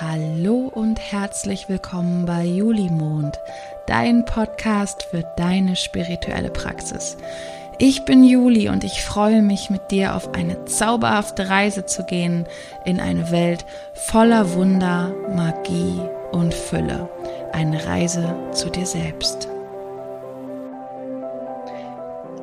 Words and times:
Hallo 0.00 0.72
und 0.74 0.98
herzlich 0.98 1.68
willkommen 1.68 2.26
bei 2.26 2.44
Julimond, 2.44 3.38
dein 3.86 4.24
Podcast 4.24 5.04
für 5.04 5.22
deine 5.36 5.76
spirituelle 5.76 6.50
Praxis. 6.50 7.16
Ich 7.78 8.04
bin 8.04 8.24
Juli 8.24 8.68
und 8.68 8.82
ich 8.82 9.04
freue 9.04 9.40
mich 9.40 9.70
mit 9.70 9.92
dir 9.92 10.16
auf 10.16 10.34
eine 10.34 10.64
zauberhafte 10.64 11.48
Reise 11.48 11.86
zu 11.86 12.04
gehen 12.04 12.44
in 12.84 12.98
eine 12.98 13.30
Welt 13.30 13.64
voller 13.94 14.54
Wunder, 14.54 15.14
Magie 15.32 16.00
und 16.32 16.52
Fülle. 16.52 17.08
Eine 17.52 17.86
Reise 17.86 18.34
zu 18.50 18.70
dir 18.70 18.86
selbst. 18.86 19.46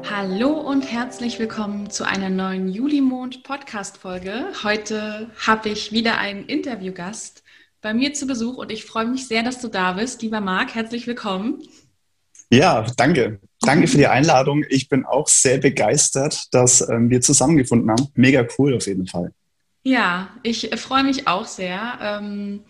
Hallo 0.09 0.51
und 0.51 0.91
herzlich 0.91 1.39
willkommen 1.39 1.89
zu 1.89 2.05
einer 2.05 2.29
neuen 2.29 2.69
Julimond 2.69 3.43
Podcast 3.43 3.97
Folge. 3.97 4.45
Heute 4.63 5.29
habe 5.45 5.69
ich 5.69 5.91
wieder 5.91 6.17
einen 6.17 6.45
Interviewgast 6.45 7.40
bei 7.81 7.93
mir 7.93 8.13
zu 8.13 8.27
Besuch 8.27 8.57
und 8.57 8.71
ich 8.71 8.85
freue 8.85 9.07
mich 9.07 9.27
sehr, 9.27 9.43
dass 9.43 9.59
du 9.59 9.67
da 9.67 9.93
bist. 9.93 10.21
Lieber 10.21 10.39
Marc, 10.39 10.75
herzlich 10.75 11.07
willkommen. 11.07 11.63
Ja, 12.51 12.85
danke. 12.97 13.39
Danke 13.61 13.87
für 13.87 13.97
die 13.97 14.07
Einladung. 14.07 14.63
Ich 14.69 14.89
bin 14.89 15.05
auch 15.05 15.27
sehr 15.27 15.57
begeistert, 15.57 16.47
dass 16.51 16.87
ähm, 16.89 17.09
wir 17.09 17.21
zusammengefunden 17.21 17.89
haben. 17.89 18.07
Mega 18.15 18.45
cool 18.57 18.75
auf 18.75 18.87
jeden 18.87 19.07
Fall. 19.07 19.33
Ja, 19.83 20.29
ich 20.43 20.69
freue 20.75 21.03
mich 21.03 21.27
auch 21.27 21.45
sehr. 21.45 21.97
Ähm, 22.01 22.61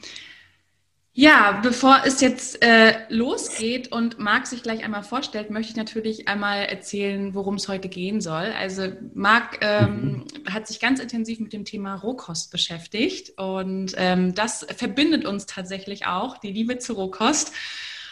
ja, 1.13 1.59
bevor 1.61 2.03
es 2.05 2.21
jetzt 2.21 2.63
äh, 2.63 3.05
losgeht 3.09 3.91
und 3.91 4.17
Marc 4.17 4.47
sich 4.47 4.63
gleich 4.63 4.85
einmal 4.85 5.03
vorstellt, 5.03 5.49
möchte 5.49 5.71
ich 5.71 5.75
natürlich 5.75 6.29
einmal 6.29 6.63
erzählen, 6.63 7.33
worum 7.33 7.55
es 7.55 7.67
heute 7.67 7.89
gehen 7.89 8.21
soll. 8.21 8.53
Also 8.57 8.93
Marc 9.13 9.57
ähm, 9.59 10.23
mhm. 10.45 10.53
hat 10.53 10.67
sich 10.67 10.79
ganz 10.79 11.01
intensiv 11.01 11.41
mit 11.41 11.51
dem 11.51 11.65
Thema 11.65 11.95
Rohkost 11.95 12.49
beschäftigt 12.49 13.37
und 13.37 13.93
ähm, 13.97 14.33
das 14.35 14.65
verbindet 14.77 15.25
uns 15.25 15.45
tatsächlich 15.47 16.05
auch, 16.05 16.37
die 16.37 16.53
Liebe 16.53 16.77
zu 16.77 16.93
Rohkost. 16.93 17.51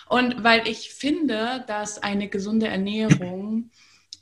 Und 0.09 0.43
weil 0.43 0.67
ich 0.67 0.93
finde, 0.93 1.63
dass 1.67 2.03
eine 2.03 2.27
gesunde 2.27 2.67
Ernährung 2.67 3.69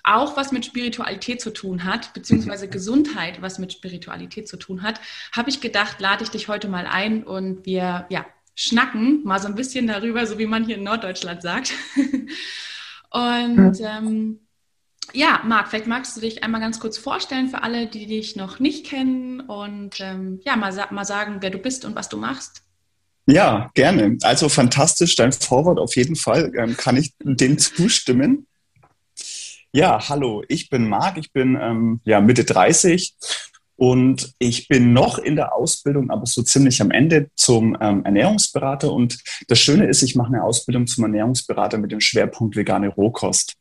auch 0.04 0.38
was 0.38 0.52
mit 0.52 0.66
Spiritualität 0.66 1.42
zu 1.42 1.52
tun 1.52 1.84
hat, 1.84 2.14
beziehungsweise 2.14 2.70
Gesundheit 2.70 3.42
was 3.42 3.58
mit 3.58 3.74
Spiritualität 3.74 4.48
zu 4.48 4.58
tun 4.58 4.84
hat, 4.84 5.02
habe 5.32 5.50
ich 5.50 5.62
gedacht, 5.62 6.00
lade 6.00 6.24
ich 6.24 6.30
dich 6.30 6.48
heute 6.48 6.68
mal 6.68 6.86
ein 6.86 7.24
und 7.24 7.66
wir 7.66 8.06
ja, 8.10 8.26
schnacken, 8.58 9.24
mal 9.24 9.40
so 9.40 9.48
ein 9.48 9.56
bisschen 9.56 9.88
darüber, 9.88 10.26
so 10.26 10.40
wie 10.40 10.48
man 10.48 10.66
hier 10.66 10.78
in 10.78 10.84
Norddeutschland 10.84 11.44
sagt. 11.44 11.74
Und 13.12 13.80
ähm, 13.80 14.40
ja, 15.14 15.42
Marc, 15.46 15.70
vielleicht 15.70 15.88
magst 15.88 16.18
du 16.18 16.22
dich 16.22 16.44
einmal 16.44 16.60
ganz 16.60 16.80
kurz 16.80 16.98
vorstellen 16.98 17.50
für 17.50 17.62
alle, 17.64 17.88
die 17.88 18.08
dich 18.08 18.36
noch 18.36 18.60
nicht 18.60 18.86
kennen 18.86 19.40
und 19.40 20.02
ähm, 20.02 20.42
ja, 20.44 20.58
mal, 20.58 20.74
mal 20.92 21.06
sagen, 21.06 21.38
wer 21.40 21.50
du 21.50 21.60
bist 21.60 21.86
und 21.86 21.96
was 21.96 22.10
du 22.10 22.18
machst. 22.18 22.64
Ja, 23.26 23.72
gerne. 23.74 24.18
Also 24.24 24.50
fantastisch, 24.50 25.16
dein 25.16 25.32
Vorwort 25.32 25.80
auf 25.80 25.96
jeden 25.96 26.18
Fall. 26.18 26.52
Ähm, 26.58 26.76
kann 26.76 26.98
ich 26.98 27.14
dem 27.20 27.58
zustimmen? 27.58 28.48
Ja, 29.72 30.10
hallo, 30.10 30.44
ich 30.50 30.70
bin 30.70 30.90
Marc, 30.90 31.18
ich 31.18 31.32
bin 31.32 31.58
ähm, 31.60 32.02
ja, 32.04 32.20
Mitte 32.20 32.44
30 32.44 33.16
und 33.78 34.34
ich 34.40 34.68
bin 34.68 34.92
noch 34.92 35.20
in 35.20 35.36
der 35.36 35.54
Ausbildung, 35.54 36.10
aber 36.10 36.26
so 36.26 36.42
ziemlich 36.42 36.82
am 36.82 36.90
Ende 36.90 37.30
zum 37.36 37.78
ähm, 37.80 38.04
Ernährungsberater. 38.04 38.92
Und 38.92 39.20
das 39.48 39.60
Schöne 39.60 39.86
ist, 39.86 40.02
ich 40.02 40.16
mache 40.16 40.34
eine 40.34 40.44
Ausbildung 40.44 40.88
zum 40.88 41.04
Ernährungsberater 41.04 41.78
mit 41.78 41.92
dem 41.92 42.02
Schwerpunkt 42.02 42.56
vegane 42.56 42.90
Rohkost. 42.90 43.54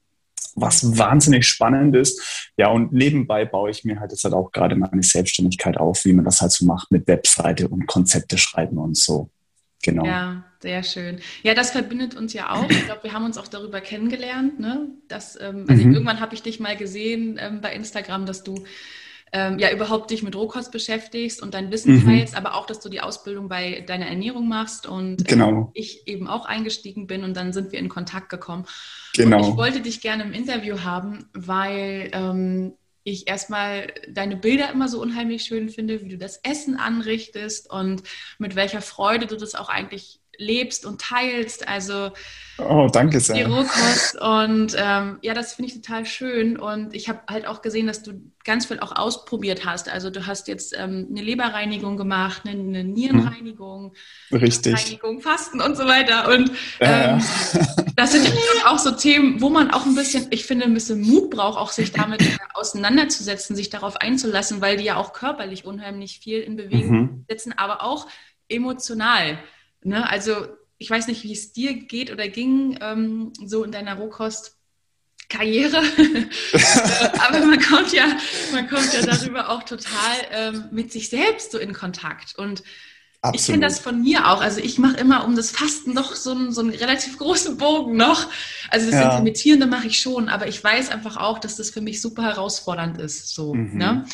Was 0.55 0.97
wahnsinnig 0.97 1.47
spannend 1.47 1.95
ist. 1.95 2.51
Ja, 2.57 2.69
und 2.71 2.95
nebenbei 2.95 3.45
baue 3.45 3.71
ich 3.71 3.85
mir 3.85 4.01
halt 4.01 4.11
jetzt 4.11 4.25
halt 4.25 4.33
auch 4.33 4.53
gerade 4.53 4.75
meine 4.75 5.03
Selbstständigkeit 5.03 5.77
auf, 5.77 6.07
wie 6.07 6.15
man 6.15 6.25
das 6.25 6.41
halt 6.41 6.53
so 6.53 6.65
macht 6.65 6.91
mit 6.91 7.07
Webseite 7.07 7.69
und 7.69 7.87
Konzepte 7.87 8.39
schreiben 8.39 8.79
und 8.79 8.97
so. 8.97 9.29
Genau. 9.83 10.07
Ja, 10.07 10.45
sehr 10.61 10.83
schön. 10.83 11.21
Ja, 11.43 11.53
das 11.53 11.73
verbindet 11.73 12.15
uns 12.15 12.33
ja 12.33 12.55
auch. 12.55 12.71
Ich 12.71 12.87
glaube, 12.87 13.05
wir 13.05 13.13
haben 13.13 13.27
uns 13.27 13.37
auch 13.37 13.49
darüber 13.49 13.83
kennengelernt. 13.83 14.59
Ne? 14.59 14.89
Dass, 15.09 15.39
ähm, 15.39 15.67
also 15.69 15.85
mhm. 15.85 15.93
Irgendwann 15.93 16.21
habe 16.21 16.35
ich 16.35 16.43
dich 16.43 16.59
mal 16.59 16.77
gesehen 16.77 17.39
ähm, 17.39 17.61
bei 17.61 17.75
Instagram, 17.75 18.25
dass 18.25 18.43
du 18.43 18.65
ähm, 19.37 19.59
ja 19.59 19.71
überhaupt 19.71 20.11
dich 20.11 20.23
mit 20.23 20.35
Rohkost 20.35 20.73
beschäftigst 20.73 21.43
und 21.43 21.53
dein 21.53 21.71
Wissen 21.71 21.97
mhm. 21.97 22.07
teilst, 22.07 22.35
aber 22.35 22.55
auch, 22.55 22.65
dass 22.65 22.81
du 22.81 22.89
die 22.89 23.03
Ausbildung 23.03 23.49
bei 23.49 23.85
deiner 23.87 24.07
Ernährung 24.07 24.49
machst 24.49 24.87
und 24.87 25.21
äh, 25.21 25.25
genau. 25.25 25.71
ich 25.75 26.09
eben 26.09 26.27
auch 26.27 26.47
eingestiegen 26.47 27.07
bin 27.07 27.23
und 27.23 27.37
dann 27.37 27.53
sind 27.53 27.71
wir 27.71 27.79
in 27.79 27.91
Kontakt 27.91 28.31
gekommen. 28.31 28.65
Genau. 29.15 29.39
Und 29.39 29.51
ich 29.51 29.57
wollte 29.57 29.81
dich 29.83 30.01
gerne 30.01 30.23
im 30.23 30.33
Interview 30.33 30.81
haben, 30.81 31.29
weil 31.35 32.11
ähm, 32.13 32.73
ich 33.05 33.29
erstmal 33.29 33.93
deine 34.09 34.37
Bilder 34.37 34.73
immer 34.73 34.89
so 34.89 35.01
unheimlich 35.01 35.45
schön 35.45 35.69
finde, 35.69 36.03
wie 36.03 36.09
du 36.09 36.19
das 36.19 36.39
Essen 36.39 36.77
anrichtest 36.77 37.71
und 37.71 38.03
mit 38.39 38.57
welcher 38.57 38.81
Freude 38.81 39.27
du 39.27 39.37
das 39.37 39.55
auch 39.55 39.69
eigentlich 39.69 40.21
lebst 40.39 40.85
und 40.87 41.01
teilst. 41.01 41.69
Also 41.69 42.11
oh, 42.59 42.89
danke 42.93 43.21
sehr. 43.21 43.37
Die 43.37 43.43
Rohkost. 43.43 44.21
Und 44.21 44.77
ähm, 44.79 45.19
ja, 45.23 45.35
das 45.35 45.55
finde 45.55 45.71
ich 45.71 45.81
total 45.81 46.07
schön. 46.07 46.59
Und 46.59 46.95
ich 46.95 47.09
habe 47.09 47.21
halt 47.29 47.47
auch 47.47 47.63
gesehen, 47.63 47.87
dass 47.87 48.03
du 48.03 48.21
ganz 48.45 48.67
viel 48.67 48.81
auch 48.81 48.95
ausprobiert 48.95 49.67
hast. 49.67 49.91
Also 49.91 50.09
du 50.11 50.27
hast 50.27 50.49
jetzt 50.49 50.75
ähm, 50.79 51.09
eine 51.11 51.21
Leberreinigung 51.21 51.97
gemacht, 51.97 52.43
eine, 52.45 52.61
eine 52.61 52.85
Nierenreinigung, 52.85 53.93
hm. 54.29 54.39
Richtig. 54.39 54.75
Reinigung, 54.75 55.21
Fasten 55.21 55.61
und 55.61 55.77
so 55.77 55.85
weiter. 55.87 56.29
Und 56.29 56.53
ähm, 56.81 57.21
das 57.97 58.13
sind 58.13 58.33
auch 58.65 58.79
so 58.79 58.93
Themen, 58.93 59.41
wo 59.41 59.51
man 59.51 59.71
auch 59.71 59.85
ein 59.85 59.95
bisschen, 59.95 60.29
ich 60.31 60.47
finde, 60.47 60.65
ein 60.65 60.75
bisschen 60.75 61.01
Mut 61.01 61.31
braucht, 61.31 61.59
auch 61.59 61.73
sich 61.73 61.93
damit 61.93 62.23
auseinanderzusetzen, 62.55 63.57
sich 63.57 63.69
darauf 63.69 63.97
einzulassen, 63.97 64.61
weil 64.61 64.77
die 64.77 64.85
ja 64.85 64.97
auch 64.97 65.13
körperlich 65.13 65.65
unheimlich 65.65 66.21
viel 66.21 66.41
in 66.41 66.57
Bewegung 66.57 67.01
mhm. 67.01 67.25
setzen, 67.29 67.53
aber 67.57 67.83
auch 67.83 68.07
emotional. 68.49 69.39
Ne? 69.87 70.09
Also 70.09 70.47
ich 70.79 70.91
weiß 70.91 71.07
nicht, 71.07 71.25
wie 71.25 71.33
es 71.33 71.53
dir 71.53 71.75
geht 71.75 72.13
oder 72.13 72.29
ging, 72.29 72.79
ähm, 72.81 73.33
so 73.45 73.65
in 73.65 73.73
deiner 73.73 73.95
Rohkost-Karriere. 73.95 75.79
Aber 77.29 77.47
man 77.47 77.61
kommt 77.61 77.93
ja, 77.93 78.07
man 78.53 78.69
kommt 78.69 78.93
ja 78.93 79.03
darüber 79.03 79.51
auch 79.51 79.63
total 79.63 80.17
ähm, 80.33 80.65
mit 80.71 80.93
sich 80.93 81.09
selbst 81.09 81.53
so 81.53 81.59
in 81.59 81.73
Kontakt. 81.73 82.37
Und 82.37 82.63
Absolut. 83.23 83.41
ich 83.41 83.47
kenne 83.47 83.67
das 83.67 83.79
von 83.79 84.03
mir 84.03 84.29
auch. 84.29 84.43
Also 84.43 84.61
ich 84.61 84.79
mache 84.79 84.99
immer 84.99 85.25
um 85.25 85.35
das 85.35 85.51
Fasten 85.51 85.95
noch 85.95 86.15
so 86.15 86.33
einen, 86.33 86.53
so 86.53 86.61
einen 86.61 86.71
relativ 86.71 87.17
großen 87.17 87.57
Bogen 87.57 87.97
noch. 87.97 88.29
Also 88.71 88.87
das 88.91 89.01
ja. 89.01 89.11
Intermittierende 89.11 89.67
mache 89.67 89.87
ich 89.87 89.99
schon, 89.99 90.29
aber 90.29 90.47
ich 90.47 90.63
weiß 90.63 90.91
einfach 90.91 91.17
auch, 91.17 91.39
dass 91.39 91.57
das 91.57 91.71
für 91.71 91.81
mich 91.81 92.03
super 92.03 92.25
herausfordernd 92.25 93.01
ist. 93.01 93.29
So, 93.35 93.55
mhm. 93.55 93.79
ne? 93.79 94.05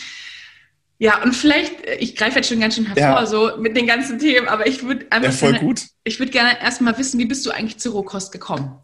Ja, 1.02 1.20
und 1.20 1.34
vielleicht, 1.34 1.84
äh, 1.84 1.96
ich 1.96 2.14
greife 2.14 2.36
jetzt 2.36 2.48
schon 2.48 2.60
ganz 2.60 2.76
schön 2.76 2.86
hervor, 2.86 3.02
ja. 3.02 3.26
so 3.26 3.56
mit 3.58 3.76
den 3.76 3.88
ganzen 3.88 4.20
Themen, 4.20 4.46
aber 4.46 4.68
ich 4.68 4.84
würde 4.84 5.04
einfach. 5.10 5.32
Ja, 5.32 5.36
voll 5.36 5.50
gerne, 5.50 5.66
gut. 5.66 5.88
Ich 6.04 6.20
würde 6.20 6.30
gerne 6.30 6.60
erstmal 6.60 6.96
wissen, 6.96 7.18
wie 7.18 7.24
bist 7.24 7.44
du 7.44 7.50
eigentlich 7.50 7.78
zur 7.78 7.94
Rohkost 7.94 8.30
gekommen? 8.30 8.78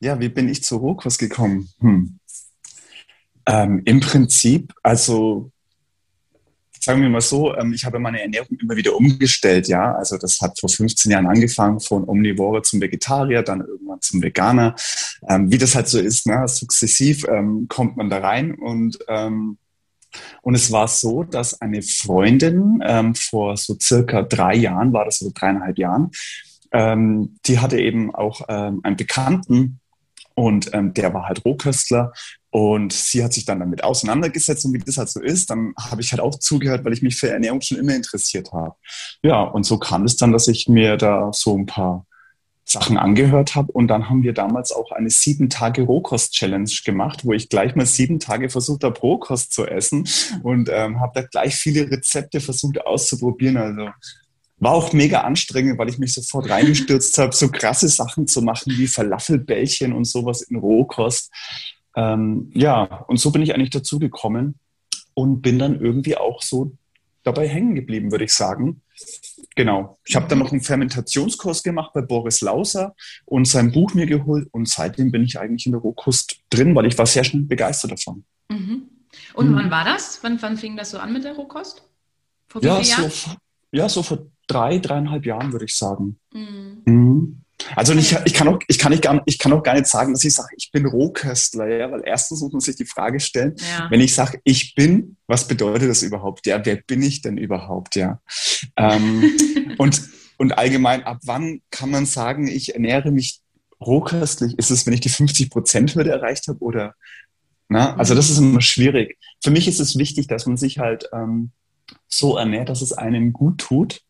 Ja, 0.00 0.20
wie 0.20 0.28
bin 0.28 0.50
ich 0.50 0.62
zur 0.62 0.80
Rohkost 0.80 1.18
gekommen? 1.18 1.70
Hm. 1.80 2.18
Ähm, 3.46 3.80
Im 3.86 4.00
Prinzip, 4.00 4.74
also 4.82 5.50
sagen 6.78 7.00
wir 7.00 7.08
mal 7.08 7.22
so, 7.22 7.56
ähm, 7.56 7.72
ich 7.72 7.86
habe 7.86 7.98
meine 7.98 8.20
Ernährung 8.20 8.58
immer 8.60 8.76
wieder 8.76 8.94
umgestellt, 8.94 9.66
ja. 9.66 9.94
Also 9.94 10.18
das 10.18 10.42
hat 10.42 10.60
vor 10.60 10.68
15 10.68 11.10
Jahren 11.10 11.26
angefangen, 11.26 11.80
von 11.80 12.06
Omnivore 12.06 12.60
zum 12.60 12.82
Vegetarier, 12.82 13.42
dann 13.42 13.62
irgendwann 13.62 14.02
zum 14.02 14.22
Veganer. 14.22 14.76
Ähm, 15.26 15.50
wie 15.50 15.56
das 15.56 15.74
halt 15.74 15.88
so 15.88 16.00
ist, 16.00 16.26
ne? 16.26 16.46
sukzessiv 16.46 17.24
ähm, 17.28 17.64
kommt 17.66 17.96
man 17.96 18.10
da 18.10 18.18
rein 18.18 18.54
und 18.56 18.98
ähm, 19.08 19.56
und 20.42 20.54
es 20.54 20.72
war 20.72 20.88
so, 20.88 21.22
dass 21.22 21.60
eine 21.60 21.82
Freundin 21.82 22.80
ähm, 22.84 23.14
vor 23.14 23.56
so 23.56 23.76
circa 23.80 24.22
drei 24.22 24.56
Jahren, 24.56 24.92
war 24.92 25.04
das 25.04 25.18
so 25.18 25.30
dreieinhalb 25.34 25.78
Jahren, 25.78 26.10
ähm, 26.72 27.38
die 27.46 27.58
hatte 27.58 27.78
eben 27.78 28.14
auch 28.14 28.42
ähm, 28.48 28.80
einen 28.82 28.96
Bekannten 28.96 29.80
und 30.34 30.72
ähm, 30.72 30.94
der 30.94 31.12
war 31.12 31.26
halt 31.26 31.44
Rohköstler 31.44 32.12
und 32.50 32.92
sie 32.92 33.22
hat 33.22 33.32
sich 33.32 33.44
dann 33.44 33.60
damit 33.60 33.84
auseinandergesetzt 33.84 34.64
und 34.64 34.72
wie 34.72 34.78
das 34.78 34.96
halt 34.96 35.08
so 35.08 35.20
ist, 35.20 35.50
dann 35.50 35.72
habe 35.78 36.00
ich 36.00 36.12
halt 36.12 36.20
auch 36.20 36.38
zugehört, 36.38 36.84
weil 36.84 36.92
ich 36.92 37.02
mich 37.02 37.16
für 37.16 37.30
Ernährung 37.30 37.60
schon 37.60 37.78
immer 37.78 37.94
interessiert 37.94 38.52
habe. 38.52 38.74
Ja, 39.22 39.42
und 39.42 39.64
so 39.64 39.78
kam 39.78 40.04
es 40.04 40.16
dann, 40.16 40.32
dass 40.32 40.48
ich 40.48 40.68
mir 40.68 40.96
da 40.96 41.30
so 41.32 41.56
ein 41.56 41.66
paar 41.66 42.06
Sachen 42.70 42.96
angehört 42.96 43.54
habe. 43.54 43.72
Und 43.72 43.88
dann 43.88 44.08
haben 44.08 44.22
wir 44.22 44.32
damals 44.32 44.72
auch 44.72 44.92
eine 44.92 45.10
sieben 45.10 45.50
Tage 45.50 45.82
Rohkost-Challenge 45.82 46.70
gemacht, 46.84 47.24
wo 47.24 47.32
ich 47.32 47.48
gleich 47.48 47.74
mal 47.74 47.86
sieben 47.86 48.20
Tage 48.20 48.50
versucht 48.50 48.84
habe, 48.84 48.98
Rohkost 48.98 49.52
zu 49.52 49.66
essen 49.66 50.08
und 50.42 50.68
ähm, 50.72 51.00
habe 51.00 51.12
da 51.14 51.22
gleich 51.22 51.56
viele 51.56 51.90
Rezepte 51.90 52.40
versucht 52.40 52.84
auszuprobieren. 52.86 53.56
Also 53.56 53.90
war 54.58 54.72
auch 54.72 54.92
mega 54.92 55.22
anstrengend, 55.22 55.78
weil 55.78 55.88
ich 55.88 55.98
mich 55.98 56.12
sofort 56.12 56.48
reingestürzt 56.50 57.16
habe, 57.18 57.34
so 57.34 57.48
krasse 57.48 57.88
Sachen 57.88 58.26
zu 58.26 58.42
machen 58.42 58.74
wie 58.76 58.86
Falafelbällchen 58.86 59.92
und 59.92 60.04
sowas 60.04 60.42
in 60.42 60.56
Rohkost. 60.56 61.32
Ähm, 61.96 62.50
ja, 62.54 63.04
und 63.08 63.18
so 63.18 63.30
bin 63.30 63.42
ich 63.42 63.54
eigentlich 63.54 63.70
dazu 63.70 63.98
gekommen 63.98 64.56
und 65.14 65.40
bin 65.40 65.58
dann 65.58 65.80
irgendwie 65.80 66.16
auch 66.16 66.42
so 66.42 66.72
dabei 67.22 67.48
hängen 67.48 67.74
geblieben, 67.74 68.12
würde 68.12 68.24
ich 68.24 68.32
sagen. 68.32 68.82
Genau. 69.56 69.98
Ich 70.04 70.16
habe 70.16 70.28
dann 70.28 70.38
noch 70.38 70.52
einen 70.52 70.60
Fermentationskurs 70.60 71.62
gemacht 71.62 71.92
bei 71.92 72.02
Boris 72.02 72.40
Lauser 72.40 72.94
und 73.24 73.46
sein 73.46 73.72
Buch 73.72 73.94
mir 73.94 74.06
geholt 74.06 74.48
und 74.52 74.68
seitdem 74.68 75.10
bin 75.10 75.22
ich 75.22 75.38
eigentlich 75.38 75.66
in 75.66 75.72
der 75.72 75.80
Rohkost 75.80 76.40
drin, 76.50 76.74
weil 76.74 76.86
ich 76.86 76.96
war 76.96 77.06
sehr 77.06 77.24
schnell 77.24 77.42
begeistert 77.42 77.92
davon. 77.92 78.24
Mhm. 78.48 78.82
Und 79.34 79.50
mhm. 79.50 79.56
wann 79.56 79.70
war 79.70 79.84
das? 79.84 80.20
Wann, 80.22 80.40
wann 80.40 80.56
fing 80.56 80.76
das 80.76 80.90
so 80.90 80.98
an 80.98 81.12
mit 81.12 81.24
der 81.24 81.34
Rohkost? 81.34 81.82
Vor 82.48 82.62
ja? 82.62 82.82
So 82.82 83.10
ja, 83.72 83.88
so 83.88 84.02
vor 84.02 84.26
drei, 84.46 84.78
dreieinhalb 84.78 85.24
Jahren, 85.26 85.52
würde 85.52 85.64
ich 85.64 85.76
sagen. 85.76 86.18
Mhm. 86.32 87.42
Mhm. 87.68 87.72
Also 87.76 87.94
ich, 87.94 88.16
ich, 88.24 88.34
kann 88.34 88.48
auch, 88.48 88.58
ich, 88.68 88.78
kann 88.78 88.92
nicht 88.92 89.02
gar, 89.02 89.22
ich 89.26 89.38
kann 89.38 89.52
auch 89.52 89.62
gar 89.62 89.74
nicht 89.74 89.86
sagen, 89.86 90.12
dass 90.12 90.24
ich 90.24 90.34
sage, 90.34 90.54
ich 90.56 90.70
bin 90.72 90.86
Rohköstler, 90.86 91.68
ja, 91.68 91.90
weil 91.90 92.02
erstens 92.04 92.40
muss 92.40 92.52
man 92.52 92.60
sich 92.60 92.76
die 92.76 92.86
Frage 92.86 93.20
stellen, 93.20 93.54
ja. 93.58 93.90
wenn 93.90 94.00
ich 94.00 94.14
sage, 94.14 94.40
ich 94.44 94.74
bin, 94.74 95.16
was 95.26 95.46
bedeutet 95.46 95.88
das 95.88 96.02
überhaupt? 96.02 96.46
Ja, 96.46 96.64
wer 96.64 96.76
bin 96.76 97.02
ich 97.02 97.22
denn 97.22 97.36
überhaupt? 97.36 97.96
Ja. 97.96 98.20
Ähm, 98.76 99.30
und, 99.78 100.02
und 100.38 100.58
allgemein, 100.58 101.04
ab 101.04 101.18
wann 101.24 101.60
kann 101.70 101.90
man 101.90 102.06
sagen, 102.06 102.46
ich 102.46 102.74
ernähre 102.74 103.10
mich 103.10 103.40
rohköstlich? 103.80 104.58
Ist 104.58 104.70
es, 104.70 104.86
wenn 104.86 104.94
ich 104.94 105.00
die 105.00 105.10
50-Prozent-Hürde 105.10 106.10
erreicht 106.10 106.48
habe 106.48 106.60
oder? 106.60 106.94
Na, 107.68 107.96
also 107.96 108.14
das 108.14 108.30
ist 108.30 108.38
immer 108.38 108.60
schwierig. 108.60 109.16
Für 109.42 109.50
mich 109.50 109.68
ist 109.68 109.78
es 109.78 109.96
wichtig, 109.96 110.26
dass 110.26 110.46
man 110.46 110.56
sich 110.56 110.78
halt 110.80 111.08
ähm, 111.12 111.52
so 112.08 112.36
ernährt, 112.36 112.68
dass 112.68 112.82
es 112.82 112.92
einem 112.92 113.32
gut 113.32 113.58
tut. 113.58 114.02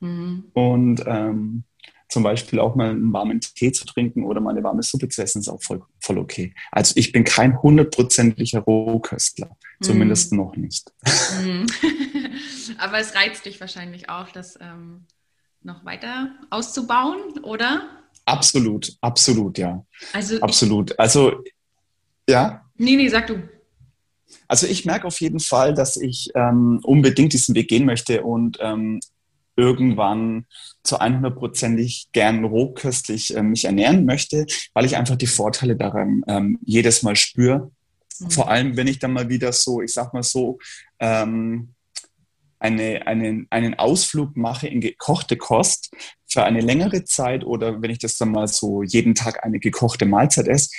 Mhm. 0.00 0.44
Und 0.52 1.04
ähm, 1.06 1.64
zum 2.08 2.22
Beispiel 2.22 2.60
auch 2.60 2.76
mal 2.76 2.90
einen 2.90 3.12
warmen 3.12 3.40
Tee 3.40 3.72
zu 3.72 3.84
trinken 3.84 4.24
oder 4.24 4.40
mal 4.40 4.50
eine 4.50 4.62
warme 4.62 4.82
Suppe 4.82 5.08
zu 5.08 5.22
essen, 5.22 5.40
ist 5.40 5.48
auch 5.48 5.62
voll, 5.62 5.82
voll 6.00 6.18
okay. 6.18 6.54
Also 6.70 6.92
ich 6.96 7.12
bin 7.12 7.24
kein 7.24 7.60
hundertprozentiger 7.60 8.60
Rohköstler, 8.60 9.56
zumindest 9.80 10.32
mm. 10.32 10.36
noch 10.36 10.56
nicht. 10.56 10.92
Mm. 11.42 11.66
Aber 12.78 12.98
es 12.98 13.14
reizt 13.14 13.44
dich 13.44 13.60
wahrscheinlich 13.60 14.08
auch, 14.08 14.30
das 14.30 14.58
ähm, 14.60 15.04
noch 15.62 15.84
weiter 15.84 16.30
auszubauen, 16.50 17.20
oder? 17.42 17.88
Absolut, 18.24 18.96
absolut, 19.00 19.58
ja. 19.58 19.84
Also 20.12 20.40
absolut. 20.40 20.98
Also 20.98 21.44
ja. 22.28 22.64
Nee, 22.76 22.96
nee, 22.96 23.08
sag 23.08 23.26
du. 23.26 23.48
Also 24.48 24.66
ich 24.66 24.84
merke 24.84 25.06
auf 25.06 25.20
jeden 25.20 25.40
Fall, 25.40 25.74
dass 25.74 25.96
ich 25.96 26.30
ähm, 26.34 26.80
unbedingt 26.82 27.32
diesen 27.32 27.54
Weg 27.54 27.68
gehen 27.68 27.84
möchte 27.84 28.22
und 28.22 28.58
ähm, 28.60 29.00
irgendwann 29.56 30.46
zu 30.82 31.00
100%ig 31.00 32.08
gern 32.12 32.44
rohköstlich 32.44 33.34
äh, 33.34 33.42
mich 33.42 33.64
ernähren 33.64 34.04
möchte, 34.04 34.46
weil 34.74 34.84
ich 34.84 34.96
einfach 34.96 35.16
die 35.16 35.26
Vorteile 35.26 35.76
daran 35.76 36.22
ähm, 36.28 36.58
jedes 36.62 37.02
Mal 37.02 37.16
spüre. 37.16 37.70
Mhm. 38.20 38.30
Vor 38.30 38.50
allem, 38.50 38.76
wenn 38.76 38.86
ich 38.86 38.98
dann 38.98 39.12
mal 39.12 39.28
wieder 39.28 39.52
so, 39.52 39.82
ich 39.82 39.92
sag 39.92 40.12
mal 40.12 40.22
so, 40.22 40.58
ähm, 41.00 41.70
eine, 42.58 43.06
einen, 43.06 43.46
einen 43.50 43.74
Ausflug 43.74 44.36
mache 44.36 44.66
in 44.66 44.80
gekochte 44.80 45.36
Kost 45.36 45.94
für 46.26 46.44
eine 46.44 46.60
längere 46.60 47.04
Zeit 47.04 47.44
oder 47.44 47.82
wenn 47.82 47.90
ich 47.90 47.98
das 47.98 48.16
dann 48.16 48.32
mal 48.32 48.48
so 48.48 48.82
jeden 48.82 49.14
Tag 49.14 49.44
eine 49.44 49.58
gekochte 49.58 50.06
Mahlzeit 50.06 50.48
esse, 50.48 50.70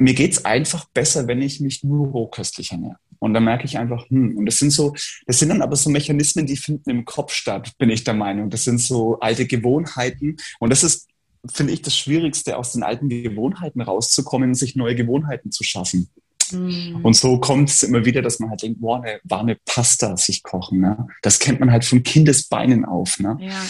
mir 0.00 0.14
geht's 0.14 0.44
einfach 0.44 0.86
besser, 0.86 1.26
wenn 1.28 1.42
ich 1.42 1.60
mich 1.60 1.84
nur 1.84 2.08
rohköstlich 2.08 2.72
ernähre. 2.72 2.96
Und 3.18 3.34
dann 3.34 3.44
merke 3.44 3.66
ich 3.66 3.76
einfach, 3.76 4.08
hm, 4.08 4.36
und 4.38 4.46
das 4.46 4.58
sind 4.58 4.70
so, 4.70 4.94
das 5.26 5.38
sind 5.38 5.50
dann 5.50 5.60
aber 5.60 5.76
so 5.76 5.90
Mechanismen, 5.90 6.46
die 6.46 6.56
finden 6.56 6.88
im 6.88 7.04
Kopf 7.04 7.32
statt, 7.32 7.72
bin 7.78 7.90
ich 7.90 8.02
der 8.02 8.14
Meinung. 8.14 8.48
Das 8.48 8.64
sind 8.64 8.80
so 8.80 9.20
alte 9.20 9.46
Gewohnheiten. 9.46 10.38
Und 10.58 10.70
das 10.70 10.82
ist, 10.82 11.08
finde 11.52 11.74
ich, 11.74 11.82
das 11.82 11.96
Schwierigste, 11.96 12.56
aus 12.56 12.72
den 12.72 12.82
alten 12.82 13.10
Gewohnheiten 13.10 13.82
rauszukommen 13.82 14.50
und 14.50 14.54
sich 14.54 14.74
neue 14.74 14.94
Gewohnheiten 14.94 15.50
zu 15.52 15.64
schaffen. 15.64 16.08
Mhm. 16.50 17.00
Und 17.02 17.14
so 17.14 17.38
kommt 17.38 17.68
es 17.68 17.82
immer 17.82 18.06
wieder, 18.06 18.22
dass 18.22 18.40
man 18.40 18.48
halt 18.48 18.62
denkt, 18.62 18.80
boah, 18.80 19.02
eine 19.02 19.20
warme 19.24 19.58
Pasta 19.66 20.16
sich 20.16 20.42
kochen. 20.42 20.80
Ne? 20.80 21.06
Das 21.20 21.38
kennt 21.38 21.60
man 21.60 21.70
halt 21.70 21.84
von 21.84 22.02
Kindesbeinen 22.02 22.86
auf. 22.86 23.18
Ne? 23.18 23.36
Ja. 23.38 23.62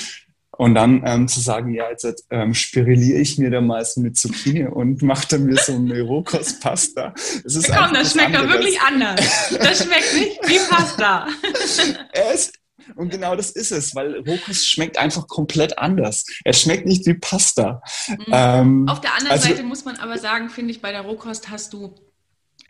Und 0.61 0.75
dann 0.75 1.03
ähm, 1.07 1.27
zu 1.27 1.41
sagen, 1.41 1.73
ja, 1.73 1.89
jetzt 1.89 2.27
ähm, 2.29 2.53
spiriliere 2.53 3.19
ich 3.19 3.39
mir 3.39 3.51
da 3.51 3.62
mal 3.62 3.83
eine 3.97 4.12
Zucchini 4.12 4.67
und 4.67 5.01
mache 5.01 5.27
dann 5.31 5.45
mir 5.45 5.57
so 5.57 5.75
eine 5.75 6.03
Rohkostpasta. 6.03 7.15
Das 7.45 7.55
ist 7.55 7.73
Komm, 7.73 7.95
das 7.95 8.12
schmeckt 8.12 8.35
doch 8.35 8.47
wirklich 8.47 8.79
anders. 8.79 9.23
Das 9.59 9.83
schmeckt 9.83 10.15
nicht 10.15 10.39
wie 10.47 10.59
Pasta. 10.69 11.29
es, 12.12 12.53
und 12.95 13.11
genau 13.11 13.37
das 13.37 13.53
ist 13.53 13.73
es, 13.73 13.95
weil 13.95 14.17
Rohkost 14.17 14.69
schmeckt 14.69 14.99
einfach 14.99 15.29
komplett 15.29 15.79
anders. 15.79 16.27
Es 16.45 16.61
schmeckt 16.61 16.85
nicht 16.85 17.07
wie 17.07 17.15
Pasta. 17.15 17.81
Mhm. 18.09 18.17
Ähm, 18.31 18.87
Auf 18.87 19.01
der 19.01 19.15
anderen 19.15 19.33
also, 19.33 19.49
Seite 19.49 19.62
muss 19.62 19.87
man 19.87 19.97
aber 19.97 20.19
sagen, 20.19 20.51
finde 20.51 20.73
ich, 20.73 20.83
bei 20.83 20.93
der 20.93 21.01
Rohkost 21.01 21.49
hast 21.49 21.73
du 21.73 21.95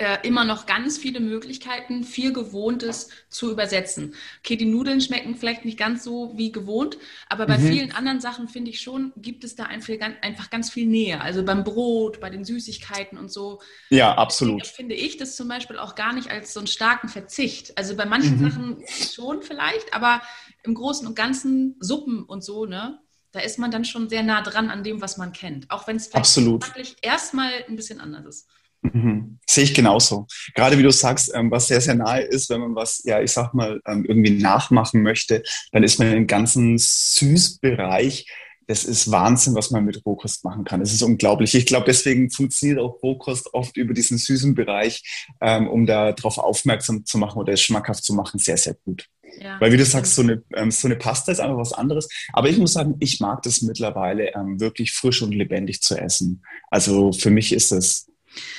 äh, 0.00 0.26
immer 0.26 0.47
noch 0.47 0.64
ganz 0.64 0.97
viele 0.97 1.20
Möglichkeiten, 1.20 2.05
viel 2.05 2.32
Gewohntes 2.32 3.11
zu 3.29 3.52
übersetzen. 3.52 4.14
Okay, 4.38 4.56
die 4.56 4.64
Nudeln 4.64 5.02
schmecken 5.02 5.37
vielleicht 5.37 5.67
nicht 5.67 5.79
ganz 5.79 6.02
so 6.02 6.32
wie 6.37 6.50
gewohnt, 6.50 6.97
aber 7.29 7.44
bei 7.44 7.58
mhm. 7.58 7.69
vielen 7.69 7.93
anderen 7.93 8.19
Sachen 8.19 8.49
finde 8.49 8.70
ich 8.70 8.81
schon, 8.81 9.12
gibt 9.19 9.44
es 9.44 9.56
da 9.56 9.64
einfach 9.64 10.49
ganz 10.49 10.70
viel 10.70 10.87
Nähe. 10.87 11.20
Also 11.20 11.44
beim 11.44 11.64
Brot, 11.64 12.19
bei 12.19 12.31
den 12.31 12.47
Süßigkeiten 12.47 13.19
und 13.19 13.31
so. 13.31 13.61
Ja, 13.91 14.14
absolut. 14.14 14.67
Finde 14.67 14.94
ich 14.94 15.19
das 15.19 15.37
zum 15.37 15.49
Beispiel 15.49 15.76
auch 15.76 15.94
gar 15.94 16.14
nicht 16.14 16.31
als 16.31 16.55
so 16.55 16.61
einen 16.61 16.67
starken 16.67 17.11
Verzicht. 17.11 17.76
Also 17.76 17.94
bei 17.94 18.06
manchen 18.06 18.41
mhm. 18.41 18.50
Sachen 18.50 18.85
schon 18.88 19.43
vielleicht, 19.43 19.93
aber 19.93 20.23
im 20.62 20.75
Großen 20.75 21.06
und 21.06 21.14
Ganzen 21.14 21.76
Suppen 21.79 22.23
und 22.23 22.43
so, 22.43 22.64
ne? 22.64 23.00
Da 23.32 23.41
ist 23.41 23.58
man 23.58 23.70
dann 23.70 23.85
schon 23.85 24.08
sehr 24.08 24.23
nah 24.23 24.41
dran 24.41 24.70
an 24.70 24.82
dem, 24.82 25.03
was 25.03 25.19
man 25.19 25.32
kennt. 25.32 25.70
Auch 25.70 25.87
wenn 25.87 25.96
es 25.96 26.08
vielleicht 26.08 27.05
erstmal 27.05 27.50
ein 27.69 27.76
bisschen 27.76 28.00
anders 28.00 28.25
ist. 28.26 28.49
Mhm. 28.82 29.38
Sehe 29.49 29.65
ich 29.65 29.75
genauso. 29.75 30.27
Gerade 30.55 30.79
wie 30.79 30.82
du 30.82 30.91
sagst, 30.91 31.32
ähm, 31.35 31.50
was 31.50 31.69
sehr, 31.69 31.81
sehr 31.81 31.94
nahe 31.94 32.23
ist, 32.23 32.49
wenn 32.50 32.61
man 32.61 32.75
was, 32.75 33.03
ja, 33.05 33.21
ich 33.21 33.32
sag 33.32 33.53
mal, 33.53 33.81
ähm, 33.87 34.05
irgendwie 34.06 34.31
nachmachen 34.31 35.03
möchte, 35.03 35.43
dann 35.73 35.82
ist 35.82 35.99
man 35.99 36.12
im 36.12 36.27
ganzen 36.27 36.77
Süßbereich. 36.79 38.27
Das 38.67 38.85
ist 38.85 39.11
Wahnsinn, 39.11 39.56
was 39.56 39.73
man 39.73 39.85
mit 39.85 40.06
Rohkost 40.06 40.44
machen 40.44 40.65
kann. 40.65 40.81
Es 40.81 40.93
ist 40.93 41.03
unglaublich. 41.03 41.55
Ich 41.55 41.67
glaube, 41.67 41.87
deswegen 41.87 42.31
funktioniert 42.31 42.79
auch 42.79 43.03
Rohkost 43.03 43.53
oft 43.53 43.77
über 43.77 43.93
diesen 43.93 44.17
süßen 44.17 44.55
Bereich, 44.55 45.03
ähm, 45.41 45.69
um 45.69 45.87
da 45.87 46.12
drauf 46.12 46.38
aufmerksam 46.38 47.05
zu 47.05 47.19
machen 47.19 47.38
oder 47.38 47.53
es 47.53 47.61
schmackhaft 47.61 48.05
zu 48.05 48.15
machen, 48.15 48.38
sehr, 48.38 48.56
sehr 48.56 48.77
gut. 48.85 49.06
Ja. 49.41 49.61
Weil 49.61 49.73
wie 49.73 49.77
du 49.77 49.85
sagst, 49.85 50.15
so 50.15 50.23
eine, 50.23 50.43
ähm, 50.55 50.71
so 50.71 50.88
eine 50.88 50.97
Pasta 50.97 51.32
ist 51.32 51.41
einfach 51.41 51.56
was 51.56 51.73
anderes. 51.73 52.09
Aber 52.32 52.49
ich 52.49 52.59
muss 52.59 52.73
sagen, 52.73 52.94
ich 53.00 53.21
mag 53.21 53.43
das 53.43 53.62
mittlerweile 53.62 54.35
ähm, 54.35 54.61
wirklich 54.61 54.93
frisch 54.93 55.23
und 55.23 55.32
lebendig 55.32 55.82
zu 55.82 55.97
essen. 55.97 56.43
Also 56.71 57.12
für 57.12 57.31
mich 57.31 57.53
ist 57.53 57.73
es 57.73 58.10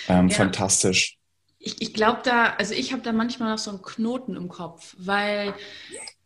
ähm, 0.07 0.29
ja. 0.29 0.35
Fantastisch. 0.35 1.17
Ich, 1.59 1.81
ich 1.81 1.93
glaube 1.93 2.21
da, 2.23 2.55
also 2.57 2.73
ich 2.73 2.91
habe 2.91 3.03
da 3.03 3.11
manchmal 3.11 3.51
noch 3.51 3.59
so 3.59 3.69
einen 3.71 3.81
Knoten 3.81 4.35
im 4.35 4.49
Kopf, 4.49 4.95
weil 4.97 5.53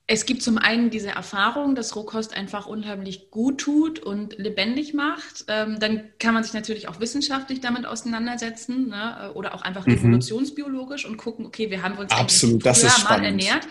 es 0.08 0.26
gibt 0.26 0.44
zum 0.44 0.58
einen 0.60 0.92
diese 0.92 1.10
Erfahrung, 1.10 1.74
dass 1.74 1.96
Rohkost 1.96 2.36
einfach 2.36 2.68
unheimlich 2.68 3.32
gut 3.32 3.60
tut 3.60 4.00
und 4.00 4.38
lebendig 4.38 4.94
macht. 4.94 5.46
Ähm, 5.48 5.80
dann 5.80 6.10
kann 6.20 6.34
man 6.34 6.44
sich 6.44 6.54
natürlich 6.54 6.88
auch 6.88 7.00
wissenschaftlich 7.00 7.60
damit 7.60 7.86
auseinandersetzen 7.88 8.90
ne? 8.90 9.32
oder 9.34 9.56
auch 9.56 9.64
einfach 9.64 9.88
mhm. 9.88 9.94
evolutionsbiologisch 9.96 11.06
und 11.06 11.18
gucken, 11.18 11.46
okay, 11.46 11.72
wir 11.72 11.82
haben 11.82 11.98
uns 11.98 12.12
Absolut, 12.12 12.66
das 12.66 12.84
ist 12.84 13.04
mal 13.04 13.24
ernährt. 13.24 13.68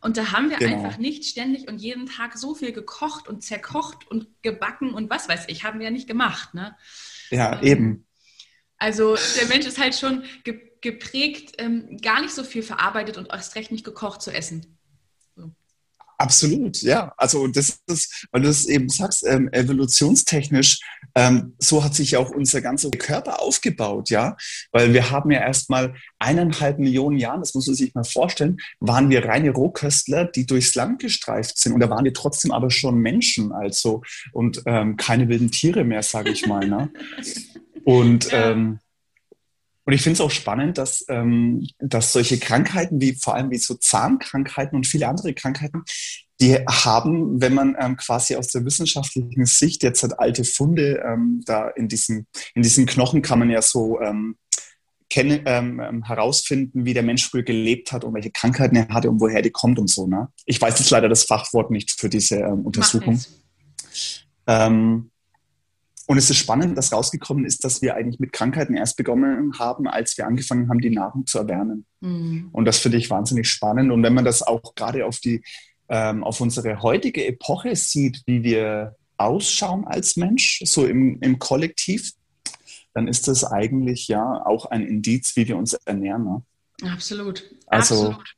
Und 0.00 0.16
da 0.16 0.32
haben 0.32 0.50
wir 0.50 0.58
genau. 0.58 0.76
einfach 0.76 0.98
nicht 0.98 1.24
ständig 1.24 1.68
und 1.68 1.78
jeden 1.78 2.06
Tag 2.06 2.36
so 2.36 2.54
viel 2.54 2.72
gekocht 2.72 3.26
und 3.26 3.42
zerkocht 3.42 4.08
und 4.08 4.28
gebacken 4.42 4.92
und 4.94 5.10
was 5.10 5.28
weiß 5.28 5.46
ich, 5.48 5.64
haben 5.64 5.80
wir 5.80 5.86
ja 5.86 5.90
nicht 5.90 6.06
gemacht. 6.06 6.54
Ne? 6.54 6.76
Ja, 7.30 7.60
ähm, 7.60 7.66
eben. 7.66 8.06
Also 8.78 9.16
der 9.38 9.48
Mensch 9.48 9.66
ist 9.66 9.78
halt 9.78 9.94
schon 9.96 10.24
geprägt, 10.80 11.54
ähm, 11.58 11.98
gar 12.00 12.20
nicht 12.20 12.34
so 12.34 12.44
viel 12.44 12.62
verarbeitet 12.62 13.18
und 13.18 13.28
erst 13.30 13.56
recht 13.56 13.72
nicht 13.72 13.84
gekocht 13.84 14.22
zu 14.22 14.30
essen. 14.30 14.78
So. 15.34 15.50
Absolut, 16.16 16.80
ja. 16.82 17.12
Also 17.16 17.48
das 17.48 17.80
ist, 17.86 18.26
weil 18.30 18.42
du 18.42 18.48
es 18.48 18.66
eben 18.66 18.88
sagst, 18.88 19.26
ähm, 19.26 19.48
evolutionstechnisch, 19.52 20.80
ähm, 21.16 21.54
so 21.58 21.82
hat 21.82 21.96
sich 21.96 22.12
ja 22.12 22.20
auch 22.20 22.30
unser 22.30 22.60
ganzer 22.60 22.90
Körper 22.90 23.42
aufgebaut, 23.42 24.10
ja. 24.10 24.36
Weil 24.70 24.92
wir 24.92 25.10
haben 25.10 25.32
ja 25.32 25.40
erst 25.40 25.70
mal 25.70 25.94
eineinhalb 26.20 26.78
Millionen 26.78 27.18
Jahren, 27.18 27.40
das 27.40 27.54
muss 27.54 27.66
man 27.66 27.74
sich 27.74 27.94
mal 27.94 28.04
vorstellen, 28.04 28.58
waren 28.78 29.10
wir 29.10 29.24
reine 29.24 29.50
Rohköstler, 29.50 30.24
die 30.26 30.46
durchs 30.46 30.76
Land 30.76 31.00
gestreift 31.00 31.58
sind. 31.58 31.72
Und 31.72 31.80
da 31.80 31.90
waren 31.90 32.04
wir 32.04 32.14
trotzdem 32.14 32.52
aber 32.52 32.70
schon 32.70 32.98
Menschen, 32.98 33.50
also 33.50 34.02
und 34.32 34.62
ähm, 34.66 34.96
keine 34.96 35.28
wilden 35.28 35.50
Tiere 35.50 35.82
mehr, 35.82 36.04
sage 36.04 36.30
ich 36.30 36.46
mal. 36.46 36.68
Ne? 36.68 36.92
Und, 37.84 38.28
ähm, 38.32 38.80
und 39.84 39.92
ich 39.92 40.02
finde 40.02 40.14
es 40.14 40.20
auch 40.20 40.30
spannend, 40.30 40.78
dass, 40.78 41.04
ähm, 41.08 41.66
dass 41.78 42.12
solche 42.12 42.38
Krankheiten 42.38 43.00
wie 43.00 43.14
vor 43.14 43.34
allem 43.34 43.50
wie 43.50 43.58
so 43.58 43.74
Zahnkrankheiten 43.74 44.76
und 44.76 44.86
viele 44.86 45.08
andere 45.08 45.32
Krankheiten, 45.34 45.82
die 46.40 46.54
haben, 46.54 47.40
wenn 47.40 47.54
man 47.54 47.76
ähm, 47.78 47.96
quasi 47.96 48.36
aus 48.36 48.48
der 48.48 48.64
wissenschaftlichen 48.64 49.46
Sicht 49.46 49.82
jetzt 49.82 50.02
hat 50.02 50.20
alte 50.20 50.44
Funde 50.44 51.02
ähm, 51.04 51.42
da 51.46 51.68
in 51.68 51.88
diesen, 51.88 52.26
in 52.54 52.62
diesen 52.62 52.86
Knochen 52.86 53.22
kann 53.22 53.40
man 53.40 53.50
ja 53.50 53.60
so 53.60 54.00
ähm, 54.00 54.36
kennen, 55.10 55.40
ähm, 55.46 55.80
ähm, 55.80 56.04
herausfinden, 56.04 56.84
wie 56.84 56.94
der 56.94 57.02
Mensch 57.02 57.28
früher 57.28 57.42
gelebt 57.42 57.92
hat 57.92 58.04
und 58.04 58.14
welche 58.14 58.30
Krankheiten 58.30 58.76
er 58.76 58.88
hatte 58.88 59.10
und 59.10 59.20
woher 59.20 59.42
die 59.42 59.50
kommt 59.50 59.78
und 59.78 59.88
so. 59.88 60.06
Ne? 60.06 60.28
Ich 60.44 60.60
weiß 60.60 60.78
jetzt 60.78 60.90
leider 60.90 61.08
das 61.08 61.24
Fachwort 61.24 61.70
nicht 61.70 61.98
für 61.98 62.08
diese 62.08 62.36
ähm, 62.36 62.66
Untersuchung. 62.66 63.20
Ähm, 64.46 65.10
und 66.08 66.16
es 66.16 66.30
ist 66.30 66.38
spannend, 66.38 66.78
dass 66.78 66.90
rausgekommen 66.90 67.44
ist, 67.44 67.64
dass 67.64 67.82
wir 67.82 67.94
eigentlich 67.94 68.18
mit 68.18 68.32
Krankheiten 68.32 68.74
erst 68.74 68.96
begonnen 68.96 69.58
haben, 69.58 69.86
als 69.86 70.16
wir 70.16 70.26
angefangen 70.26 70.70
haben, 70.70 70.80
die 70.80 70.88
Nahrung 70.88 71.26
zu 71.26 71.36
erwärmen. 71.36 71.84
Mhm. 72.00 72.48
Und 72.50 72.64
das 72.64 72.78
finde 72.78 72.96
ich 72.96 73.10
wahnsinnig 73.10 73.46
spannend. 73.50 73.92
Und 73.92 74.02
wenn 74.02 74.14
man 74.14 74.24
das 74.24 74.40
auch 74.40 74.74
gerade 74.74 75.04
auf 75.04 75.20
die, 75.20 75.42
ähm, 75.90 76.24
auf 76.24 76.40
unsere 76.40 76.80
heutige 76.80 77.26
Epoche 77.26 77.76
sieht, 77.76 78.22
wie 78.24 78.42
wir 78.42 78.96
ausschauen 79.18 79.86
als 79.86 80.16
Mensch, 80.16 80.62
so 80.64 80.86
im, 80.86 81.20
im 81.20 81.38
Kollektiv, 81.38 82.12
dann 82.94 83.06
ist 83.06 83.28
das 83.28 83.44
eigentlich 83.44 84.08
ja 84.08 84.46
auch 84.46 84.64
ein 84.64 84.86
Indiz, 84.86 85.36
wie 85.36 85.46
wir 85.46 85.58
uns 85.58 85.74
ernähren. 85.74 86.24
Ne? 86.24 86.42
Absolut. 86.90 87.44
Also 87.66 88.12
Absolut. 88.12 88.34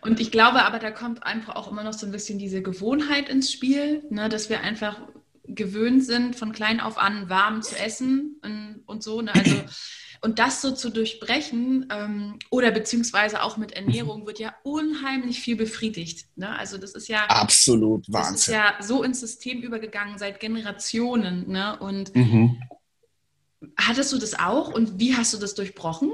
Und 0.00 0.20
ich 0.20 0.30
glaube 0.30 0.62
aber, 0.62 0.78
da 0.78 0.92
kommt 0.92 1.24
einfach 1.24 1.56
auch 1.56 1.72
immer 1.72 1.82
noch 1.82 1.94
so 1.94 2.06
ein 2.06 2.12
bisschen 2.12 2.38
diese 2.38 2.62
Gewohnheit 2.62 3.28
ins 3.28 3.50
Spiel, 3.50 4.04
ne, 4.10 4.28
dass 4.28 4.48
wir 4.48 4.60
einfach 4.60 5.00
gewöhnt 5.46 6.04
sind, 6.04 6.36
von 6.36 6.52
klein 6.52 6.80
auf 6.80 6.98
an 6.98 7.28
warm 7.28 7.62
zu 7.62 7.78
essen 7.78 8.40
und, 8.42 8.82
und 8.86 9.02
so. 9.02 9.20
Ne? 9.20 9.34
Also, 9.34 9.62
und 10.22 10.38
das 10.38 10.62
so 10.62 10.72
zu 10.72 10.88
durchbrechen 10.88 11.86
ähm, 11.90 12.38
oder 12.50 12.70
beziehungsweise 12.70 13.42
auch 13.42 13.58
mit 13.58 13.72
Ernährung 13.72 14.26
wird 14.26 14.38
ja 14.38 14.54
unheimlich 14.62 15.40
viel 15.40 15.56
befriedigt. 15.56 16.28
Ne? 16.36 16.58
Also 16.58 16.78
das 16.78 16.92
ist 16.92 17.08
ja 17.08 17.26
absolut 17.26 18.10
Wahnsinn. 18.10 18.32
Das 18.32 18.40
ist 18.40 18.48
ja 18.48 18.74
so 18.80 19.02
ins 19.02 19.20
System 19.20 19.60
übergegangen 19.60 20.16
seit 20.16 20.40
Generationen. 20.40 21.50
Ne? 21.50 21.78
Und 21.78 22.16
mhm. 22.16 22.58
hattest 23.76 24.12
du 24.12 24.18
das 24.18 24.38
auch 24.38 24.72
und 24.72 24.98
wie 24.98 25.14
hast 25.14 25.34
du 25.34 25.38
das 25.38 25.54
durchbrochen? 25.54 26.10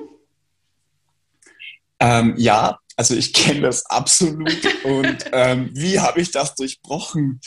Ähm, 2.00 2.34
ja, 2.36 2.80
also 2.96 3.14
ich 3.14 3.32
kenne 3.32 3.60
das 3.60 3.86
absolut. 3.86 4.58
Und 4.84 5.26
ähm, 5.32 5.70
wie 5.74 6.00
habe 6.00 6.20
ich 6.20 6.30
das 6.30 6.54
durchbrochen? 6.54 7.40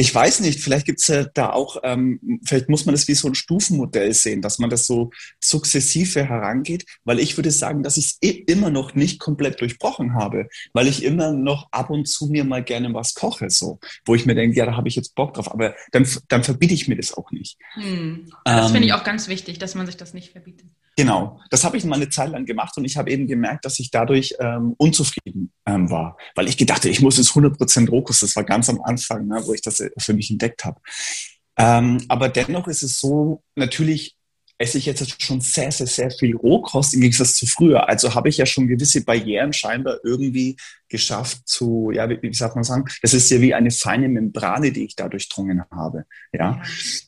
Ich 0.00 0.14
weiß 0.14 0.40
nicht, 0.40 0.60
vielleicht 0.60 0.86
gibt 0.86 1.00
es 1.00 1.08
ja 1.08 1.24
da 1.24 1.50
auch, 1.50 1.78
ähm, 1.82 2.40
vielleicht 2.44 2.68
muss 2.68 2.86
man 2.86 2.94
das 2.94 3.08
wie 3.08 3.14
so 3.14 3.26
ein 3.26 3.34
Stufenmodell 3.34 4.14
sehen, 4.14 4.40
dass 4.40 4.60
man 4.60 4.70
das 4.70 4.86
so 4.86 5.10
sukzessive 5.40 6.24
herangeht, 6.24 6.86
weil 7.04 7.18
ich 7.18 7.36
würde 7.36 7.50
sagen, 7.50 7.82
dass 7.82 7.96
ich 7.96 8.16
es 8.20 8.30
immer 8.46 8.70
noch 8.70 8.94
nicht 8.94 9.18
komplett 9.18 9.60
durchbrochen 9.60 10.14
habe, 10.14 10.48
weil 10.72 10.86
ich 10.86 11.02
immer 11.02 11.32
noch 11.32 11.66
ab 11.72 11.90
und 11.90 12.06
zu 12.06 12.28
mir 12.28 12.44
mal 12.44 12.62
gerne 12.62 12.94
was 12.94 13.14
koche, 13.14 13.50
so, 13.50 13.80
wo 14.04 14.14
ich 14.14 14.24
mir 14.24 14.36
denke, 14.36 14.56
ja, 14.56 14.66
da 14.66 14.76
habe 14.76 14.86
ich 14.86 14.94
jetzt 14.94 15.16
Bock 15.16 15.34
drauf, 15.34 15.50
aber 15.50 15.74
dann, 15.90 16.06
dann 16.28 16.44
verbiete 16.44 16.74
ich 16.74 16.86
mir 16.86 16.96
das 16.96 17.12
auch 17.12 17.32
nicht. 17.32 17.58
Hm. 17.74 18.30
Das 18.44 18.66
ähm, 18.66 18.72
finde 18.72 18.86
ich 18.86 18.94
auch 18.94 19.04
ganz 19.04 19.26
wichtig, 19.26 19.58
dass 19.58 19.74
man 19.74 19.86
sich 19.86 19.96
das 19.96 20.14
nicht 20.14 20.30
verbietet. 20.30 20.68
Genau, 20.98 21.38
das 21.50 21.62
habe 21.62 21.76
ich 21.76 21.84
mal 21.84 21.94
eine 21.94 22.08
Zeit 22.08 22.30
lang 22.30 22.44
gemacht 22.44 22.76
und 22.76 22.84
ich 22.84 22.96
habe 22.96 23.12
eben 23.12 23.28
gemerkt, 23.28 23.64
dass 23.64 23.78
ich 23.78 23.92
dadurch 23.92 24.34
ähm, 24.40 24.74
unzufrieden 24.78 25.52
ähm, 25.64 25.88
war, 25.92 26.16
weil 26.34 26.48
ich 26.48 26.56
gedacht 26.56 26.84
ich 26.86 27.00
muss 27.00 27.18
jetzt 27.18 27.30
100% 27.30 27.88
Rohkost, 27.88 28.24
das 28.24 28.34
war 28.34 28.42
ganz 28.42 28.68
am 28.68 28.82
Anfang, 28.82 29.28
ne, 29.28 29.40
wo 29.44 29.54
ich 29.54 29.62
das 29.62 29.78
äh, 29.78 29.90
für 29.96 30.12
mich 30.12 30.28
entdeckt 30.28 30.64
habe. 30.64 30.80
Ähm, 31.56 32.04
aber 32.08 32.28
dennoch 32.28 32.66
ist 32.66 32.82
es 32.82 32.98
so, 32.98 33.44
natürlich 33.54 34.17
esse 34.58 34.76
ich 34.78 34.86
jetzt 34.86 35.22
schon 35.22 35.40
sehr, 35.40 35.70
sehr, 35.70 35.86
sehr 35.86 36.10
viel 36.10 36.34
Rohkost 36.36 36.92
im 36.92 37.00
Gegensatz 37.00 37.34
zu 37.34 37.46
früher. 37.46 37.88
Also 37.88 38.14
habe 38.14 38.28
ich 38.28 38.38
ja 38.38 38.46
schon 38.46 38.66
gewisse 38.66 39.04
Barrieren 39.04 39.52
scheinbar 39.52 39.98
irgendwie 40.02 40.56
geschafft 40.88 41.42
zu, 41.46 41.92
ja, 41.94 42.10
wie, 42.10 42.18
wie 42.20 42.34
sagt 42.34 42.56
man 42.56 42.64
sagen, 42.64 42.84
das 43.00 43.14
ist 43.14 43.30
ja 43.30 43.40
wie 43.40 43.54
eine 43.54 43.70
feine 43.70 44.08
Membrane, 44.08 44.72
die 44.72 44.84
ich 44.84 44.96
da 44.96 45.08
durchdrungen 45.08 45.62
habe. 45.70 46.06
Ja, 46.32 46.60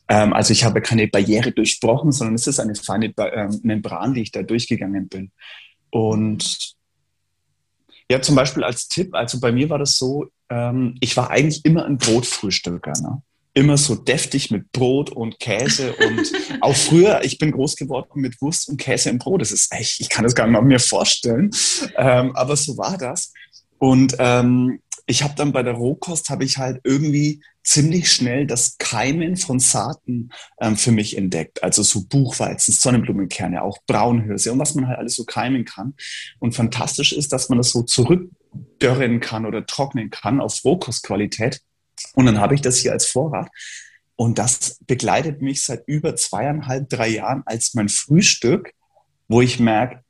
ähm, 0.07 0.31
also 0.31 0.53
ich 0.53 0.63
habe 0.63 0.81
keine 0.81 1.07
Barriere 1.09 1.51
durchbrochen, 1.51 2.13
sondern 2.13 2.35
es 2.35 2.47
ist 2.47 2.59
eine 2.59 2.75
feine 2.75 3.09
ba 3.09 3.27
ähm, 3.27 3.59
Membran, 3.63 4.13
die 4.13 4.21
ich 4.21 4.31
da 4.31 4.43
durchgegangen 4.43 5.09
bin. 5.09 5.31
Und 5.89 6.75
ja, 8.09 8.21
zum 8.21 8.35
Beispiel 8.35 8.63
als 8.63 8.87
Tipp, 8.87 9.13
also 9.13 9.39
bei 9.41 9.51
mir 9.51 9.69
war 9.69 9.79
das 9.79 9.97
so, 9.97 10.27
ähm, 10.49 10.95
ich 11.01 11.17
war 11.17 11.31
eigentlich 11.31 11.65
immer 11.65 11.85
ein 11.85 11.97
Brotfrühstücker. 11.97 12.93
Ne? 13.01 13.21
Immer 13.53 13.77
so 13.77 13.95
deftig 13.95 14.51
mit 14.51 14.71
Brot 14.71 15.09
und 15.09 15.39
Käse 15.39 15.93
und 15.93 16.31
auch 16.61 16.75
früher, 16.75 17.21
ich 17.23 17.37
bin 17.37 17.51
groß 17.51 17.75
geworden 17.75 18.21
mit 18.21 18.41
Wurst 18.41 18.69
und 18.69 18.77
Käse 18.77 19.09
im 19.09 19.19
Brot. 19.19 19.41
Das 19.41 19.51
ist 19.51 19.73
echt, 19.73 19.99
ich 19.99 20.09
kann 20.09 20.23
das 20.23 20.35
gar 20.35 20.45
nicht 20.45 20.53
mal 20.53 20.61
mir 20.61 20.79
vorstellen, 20.79 21.51
ähm, 21.97 22.35
aber 22.35 22.55
so 22.55 22.77
war 22.77 22.97
das. 22.97 23.33
Und 23.77 24.15
ähm, 24.19 24.79
ich 25.07 25.23
habe 25.23 25.33
dann 25.35 25.51
bei 25.51 25.63
der 25.63 25.73
Rohkost 25.73 26.29
habe 26.29 26.45
ich 26.45 26.57
halt 26.57 26.79
irgendwie 26.83 27.41
ziemlich 27.63 28.11
schnell 28.11 28.47
das 28.47 28.77
Keimen 28.77 29.35
von 29.35 29.59
Saaten 29.59 30.29
ähm, 30.59 30.77
für 30.77 30.91
mich 30.91 31.17
entdeckt. 31.17 31.63
Also 31.63 31.83
so 31.83 32.05
Buchweizen, 32.07 32.73
Sonnenblumenkerne, 32.73 33.61
auch 33.61 33.79
Braunhirse 33.87 34.51
und 34.53 34.59
was 34.59 34.75
man 34.75 34.87
halt 34.87 34.99
alles 34.99 35.15
so 35.15 35.25
keimen 35.25 35.65
kann. 35.65 35.95
Und 36.39 36.55
fantastisch 36.55 37.11
ist, 37.11 37.33
dass 37.33 37.49
man 37.49 37.57
das 37.57 37.71
so 37.71 37.83
zurückdörren 37.83 39.19
kann 39.19 39.45
oder 39.45 39.65
trocknen 39.65 40.09
kann 40.09 40.39
auf 40.39 40.63
Rohkostqualität 40.63 41.61
und 42.15 42.25
dann 42.25 42.39
habe 42.39 42.55
ich 42.55 42.61
das 42.61 42.77
hier 42.77 42.91
als 42.91 43.05
Vorrat. 43.05 43.49
Und 44.15 44.37
das 44.37 44.77
begleitet 44.85 45.41
mich 45.41 45.63
seit 45.63 45.87
über 45.87 46.15
zweieinhalb, 46.15 46.89
drei 46.89 47.09
Jahren 47.09 47.43
als 47.45 47.73
mein 47.73 47.89
Frühstück, 47.89 48.73
wo 49.27 49.41
ich 49.41 49.59
merke, 49.59 50.03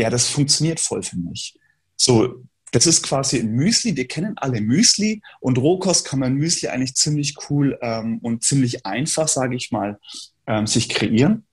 ja, 0.00 0.10
das 0.10 0.28
funktioniert 0.28 0.80
voll 0.80 1.02
für 1.02 1.16
mich. 1.16 1.56
So, 1.96 2.42
das 2.72 2.86
ist 2.86 3.02
quasi 3.02 3.38
ein 3.38 3.52
Müsli. 3.52 3.96
Wir 3.96 4.08
kennen 4.08 4.36
alle 4.36 4.60
Müsli 4.60 5.22
und 5.40 5.58
Rohkost 5.58 6.06
kann 6.06 6.18
man 6.18 6.34
Müsli 6.34 6.68
eigentlich 6.68 6.94
ziemlich 6.94 7.36
cool 7.48 7.78
ähm, 7.82 8.18
und 8.18 8.42
ziemlich 8.42 8.84
einfach, 8.86 9.28
sage 9.28 9.54
ich 9.54 9.70
mal, 9.70 10.00
ähm, 10.46 10.66
sich 10.66 10.88
kreieren. 10.88 11.44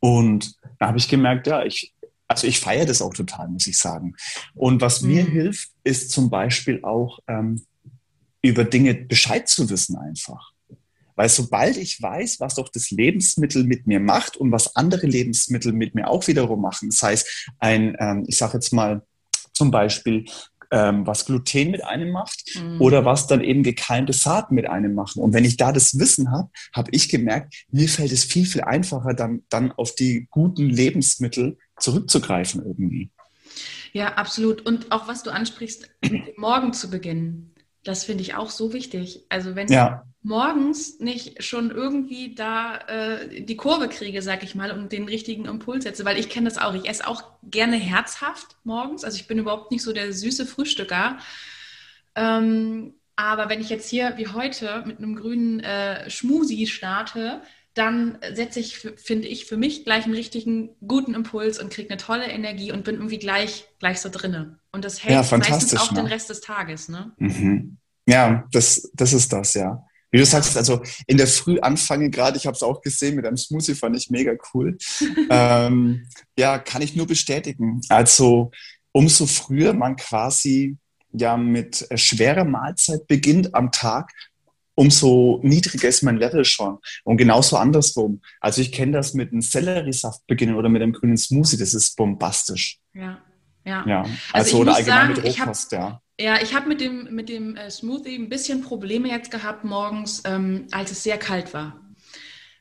Und 0.00 0.56
da 0.78 0.88
habe 0.88 0.98
ich 0.98 1.08
gemerkt, 1.08 1.46
ja, 1.46 1.64
ich, 1.64 1.94
also 2.26 2.46
ich 2.46 2.60
feiere 2.60 2.86
das 2.86 3.00
auch 3.00 3.14
total, 3.14 3.48
muss 3.48 3.66
ich 3.66 3.78
sagen. 3.78 4.16
Und 4.54 4.80
was 4.80 5.00
mhm. 5.00 5.08
mir 5.08 5.24
hilft, 5.24 5.70
ist 5.84 6.10
zum 6.10 6.28
Beispiel 6.28 6.84
auch 6.84 7.20
ähm, 7.28 7.64
über 8.42 8.64
Dinge 8.64 8.94
Bescheid 8.94 9.48
zu 9.48 9.68
wissen 9.70 9.96
einfach. 9.96 10.52
Weil 11.16 11.28
sobald 11.28 11.76
ich 11.76 12.00
weiß, 12.00 12.38
was 12.38 12.54
doch 12.54 12.68
das 12.68 12.90
Lebensmittel 12.90 13.64
mit 13.64 13.88
mir 13.88 13.98
macht 13.98 14.36
und 14.36 14.52
was 14.52 14.76
andere 14.76 15.06
Lebensmittel 15.06 15.72
mit 15.72 15.96
mir 15.96 16.08
auch 16.08 16.28
wiederum 16.28 16.60
machen, 16.60 16.90
das 16.90 17.02
heißt, 17.02 17.50
ein, 17.58 17.96
ähm, 17.98 18.24
ich 18.28 18.36
sage 18.36 18.54
jetzt 18.54 18.72
mal 18.72 19.02
zum 19.52 19.72
Beispiel, 19.72 20.26
ähm, 20.70 21.06
was 21.06 21.26
Gluten 21.26 21.70
mit 21.70 21.84
einem 21.84 22.10
macht 22.10 22.54
mhm. 22.54 22.80
oder 22.80 23.04
was 23.04 23.26
dann 23.26 23.42
eben 23.42 23.62
gekeimte 23.62 24.12
Saaten 24.12 24.54
mit 24.54 24.68
einem 24.68 24.94
machen. 24.94 25.22
Und 25.22 25.32
wenn 25.32 25.44
ich 25.44 25.56
da 25.56 25.72
das 25.72 25.98
Wissen 25.98 26.30
habe, 26.30 26.50
habe 26.72 26.90
ich 26.92 27.08
gemerkt, 27.08 27.64
mir 27.70 27.88
fällt 27.88 28.12
es 28.12 28.24
viel, 28.24 28.46
viel 28.46 28.60
einfacher, 28.60 29.14
dann, 29.14 29.42
dann 29.48 29.72
auf 29.72 29.94
die 29.94 30.28
guten 30.30 30.68
Lebensmittel 30.68 31.58
zurückzugreifen 31.78 32.64
irgendwie. 32.64 33.10
Ja, 33.92 34.14
absolut. 34.14 34.64
Und 34.66 34.92
auch 34.92 35.08
was 35.08 35.22
du 35.22 35.30
ansprichst, 35.30 35.90
morgen 36.36 36.72
zu 36.72 36.90
beginnen. 36.90 37.54
Das 37.88 38.04
finde 38.04 38.20
ich 38.20 38.34
auch 38.34 38.50
so 38.50 38.74
wichtig. 38.74 39.24
Also 39.30 39.56
wenn 39.56 39.68
ja. 39.68 40.04
ich 40.04 40.28
morgens 40.28 41.00
nicht 41.00 41.42
schon 41.42 41.70
irgendwie 41.70 42.34
da 42.34 42.76
äh, 42.86 43.40
die 43.40 43.56
Kurve 43.56 43.88
kriege, 43.88 44.20
sag 44.20 44.42
ich 44.42 44.54
mal, 44.54 44.72
und 44.72 44.92
den 44.92 45.04
richtigen 45.04 45.46
Impuls 45.46 45.84
setze, 45.84 46.04
weil 46.04 46.18
ich 46.18 46.28
kenne 46.28 46.50
das 46.50 46.58
auch. 46.58 46.74
Ich 46.74 46.86
esse 46.86 47.08
auch 47.08 47.22
gerne 47.44 47.76
herzhaft 47.76 48.56
morgens. 48.62 49.04
Also 49.04 49.16
ich 49.16 49.26
bin 49.26 49.38
überhaupt 49.38 49.70
nicht 49.70 49.82
so 49.82 49.94
der 49.94 50.12
süße 50.12 50.44
Frühstücker. 50.44 51.16
Ähm, 52.14 52.92
aber 53.16 53.48
wenn 53.48 53.62
ich 53.62 53.70
jetzt 53.70 53.88
hier 53.88 54.18
wie 54.18 54.26
heute 54.26 54.84
mit 54.84 54.98
einem 54.98 55.16
grünen 55.16 55.60
äh, 55.60 56.10
Schmusi 56.10 56.66
starte, 56.66 57.40
dann 57.78 58.18
setze 58.34 58.58
ich, 58.58 58.78
finde 58.78 59.28
ich, 59.28 59.46
für 59.46 59.56
mich 59.56 59.84
gleich 59.84 60.04
einen 60.04 60.14
richtigen 60.14 60.70
guten 60.86 61.14
Impuls 61.14 61.60
und 61.60 61.70
kriege 61.70 61.88
eine 61.90 61.98
tolle 61.98 62.26
Energie 62.26 62.72
und 62.72 62.84
bin 62.84 62.96
irgendwie 62.96 63.18
gleich, 63.18 63.68
gleich 63.78 64.00
so 64.00 64.08
drinne. 64.08 64.58
Und 64.72 64.84
das 64.84 65.04
hält 65.04 65.30
ja, 65.30 65.38
meistens 65.38 65.76
auch 65.76 65.92
ne? 65.92 66.02
den 66.02 66.06
Rest 66.06 66.28
des 66.28 66.40
Tages. 66.40 66.88
Ne? 66.88 67.12
Mhm. 67.18 67.78
Ja, 68.06 68.44
das, 68.50 68.90
das 68.94 69.12
ist 69.12 69.32
das, 69.32 69.54
ja. 69.54 69.84
Wie 70.10 70.18
du 70.18 70.24
sagst, 70.24 70.56
also 70.56 70.82
in 71.06 71.18
der 71.18 71.26
Früh 71.26 71.60
anfangen 71.60 72.10
gerade, 72.10 72.36
ich 72.36 72.46
habe 72.46 72.56
es 72.56 72.62
auch 72.62 72.80
gesehen 72.80 73.14
mit 73.14 73.26
einem 73.26 73.36
Smoothie, 73.36 73.74
fand 73.74 73.96
ich 73.96 74.10
mega 74.10 74.32
cool. 74.52 74.76
ähm, 75.30 76.06
ja, 76.36 76.58
kann 76.58 76.82
ich 76.82 76.96
nur 76.96 77.06
bestätigen. 77.06 77.80
Also 77.88 78.50
umso 78.92 79.26
früher 79.26 79.74
man 79.74 79.96
quasi 79.96 80.78
ja 81.12 81.36
mit 81.36 81.86
schwerer 81.94 82.44
Mahlzeit 82.44 83.06
beginnt 83.06 83.54
am 83.54 83.70
Tag, 83.70 84.12
umso 84.78 85.40
niedriger 85.42 85.88
ist 85.88 86.02
mein 86.02 86.18
Level 86.18 86.44
schon. 86.44 86.78
Und 87.02 87.16
genauso 87.16 87.56
andersrum. 87.56 88.20
Also 88.40 88.60
ich 88.60 88.70
kenne 88.70 88.92
das 88.92 89.12
mit 89.12 89.32
einem 89.32 89.40
Selleriesaft 89.40 90.24
beginnen 90.28 90.54
oder 90.54 90.68
mit 90.68 90.82
einem 90.82 90.92
grünen 90.92 91.16
Smoothie, 91.16 91.56
das 91.56 91.74
ist 91.74 91.96
bombastisch. 91.96 92.78
Ja, 92.94 93.18
ja. 93.64 93.84
ja. 93.86 94.02
Also, 94.02 94.12
also 94.32 94.58
oder 94.58 94.76
allgemein 94.76 95.14
sagen, 95.14 95.26
mit 95.26 95.38
Rohkost, 95.38 95.72
ja. 95.72 96.00
Ja, 96.20 96.40
ich 96.40 96.54
habe 96.54 96.68
mit 96.68 96.80
dem, 96.80 97.12
mit 97.12 97.28
dem 97.28 97.56
äh, 97.56 97.70
Smoothie 97.70 98.14
ein 98.16 98.28
bisschen 98.28 98.62
Probleme 98.62 99.08
jetzt 99.08 99.32
gehabt 99.32 99.64
morgens, 99.64 100.22
ähm, 100.24 100.68
als 100.70 100.92
es 100.92 101.02
sehr 101.02 101.18
kalt 101.18 101.52
war. 101.54 101.80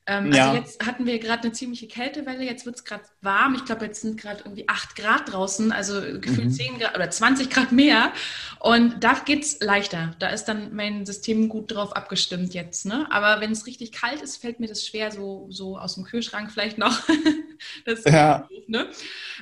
Ähm, 0.07 0.27
also 0.27 0.37
ja. 0.37 0.47
Also 0.51 0.61
jetzt 0.61 0.85
hatten 0.85 1.05
wir 1.05 1.19
gerade 1.19 1.43
eine 1.43 1.51
ziemliche 1.51 1.87
Kältewelle, 1.87 2.43
jetzt 2.43 2.65
wird 2.65 2.77
es 2.77 2.85
gerade 2.85 3.03
warm. 3.21 3.55
Ich 3.55 3.65
glaube, 3.65 3.85
jetzt 3.85 4.01
sind 4.01 4.19
gerade 4.19 4.41
irgendwie 4.45 4.67
8 4.67 4.95
Grad 4.95 5.33
draußen, 5.33 5.73
also 5.73 5.99
gefühlt 6.19 6.45
mhm. 6.45 6.51
10 6.51 6.79
Grad 6.79 6.95
oder 6.95 7.09
20 7.09 7.49
Grad 7.49 7.73
mehr. 7.73 8.13
Und 8.59 9.03
da 9.03 9.13
geht 9.25 9.43
es 9.43 9.59
leichter. 9.59 10.15
Da 10.19 10.29
ist 10.29 10.45
dann 10.45 10.73
mein 10.73 11.05
System 11.05 11.49
gut 11.49 11.73
drauf 11.73 11.93
abgestimmt 11.93 12.53
jetzt. 12.53 12.85
Ne? 12.85 13.05
Aber 13.11 13.41
wenn 13.41 13.51
es 13.51 13.67
richtig 13.67 13.91
kalt 13.91 14.21
ist, 14.21 14.37
fällt 14.37 14.61
mir 14.61 14.67
das 14.67 14.85
schwer, 14.85 15.11
so, 15.11 15.47
so 15.49 15.77
aus 15.77 15.95
dem 15.95 16.05
Kühlschrank 16.05 16.51
vielleicht 16.51 16.77
noch. 16.77 16.97
das 17.85 18.05
ja. 18.05 18.47
Gut, 18.47 18.69
ne? 18.69 18.89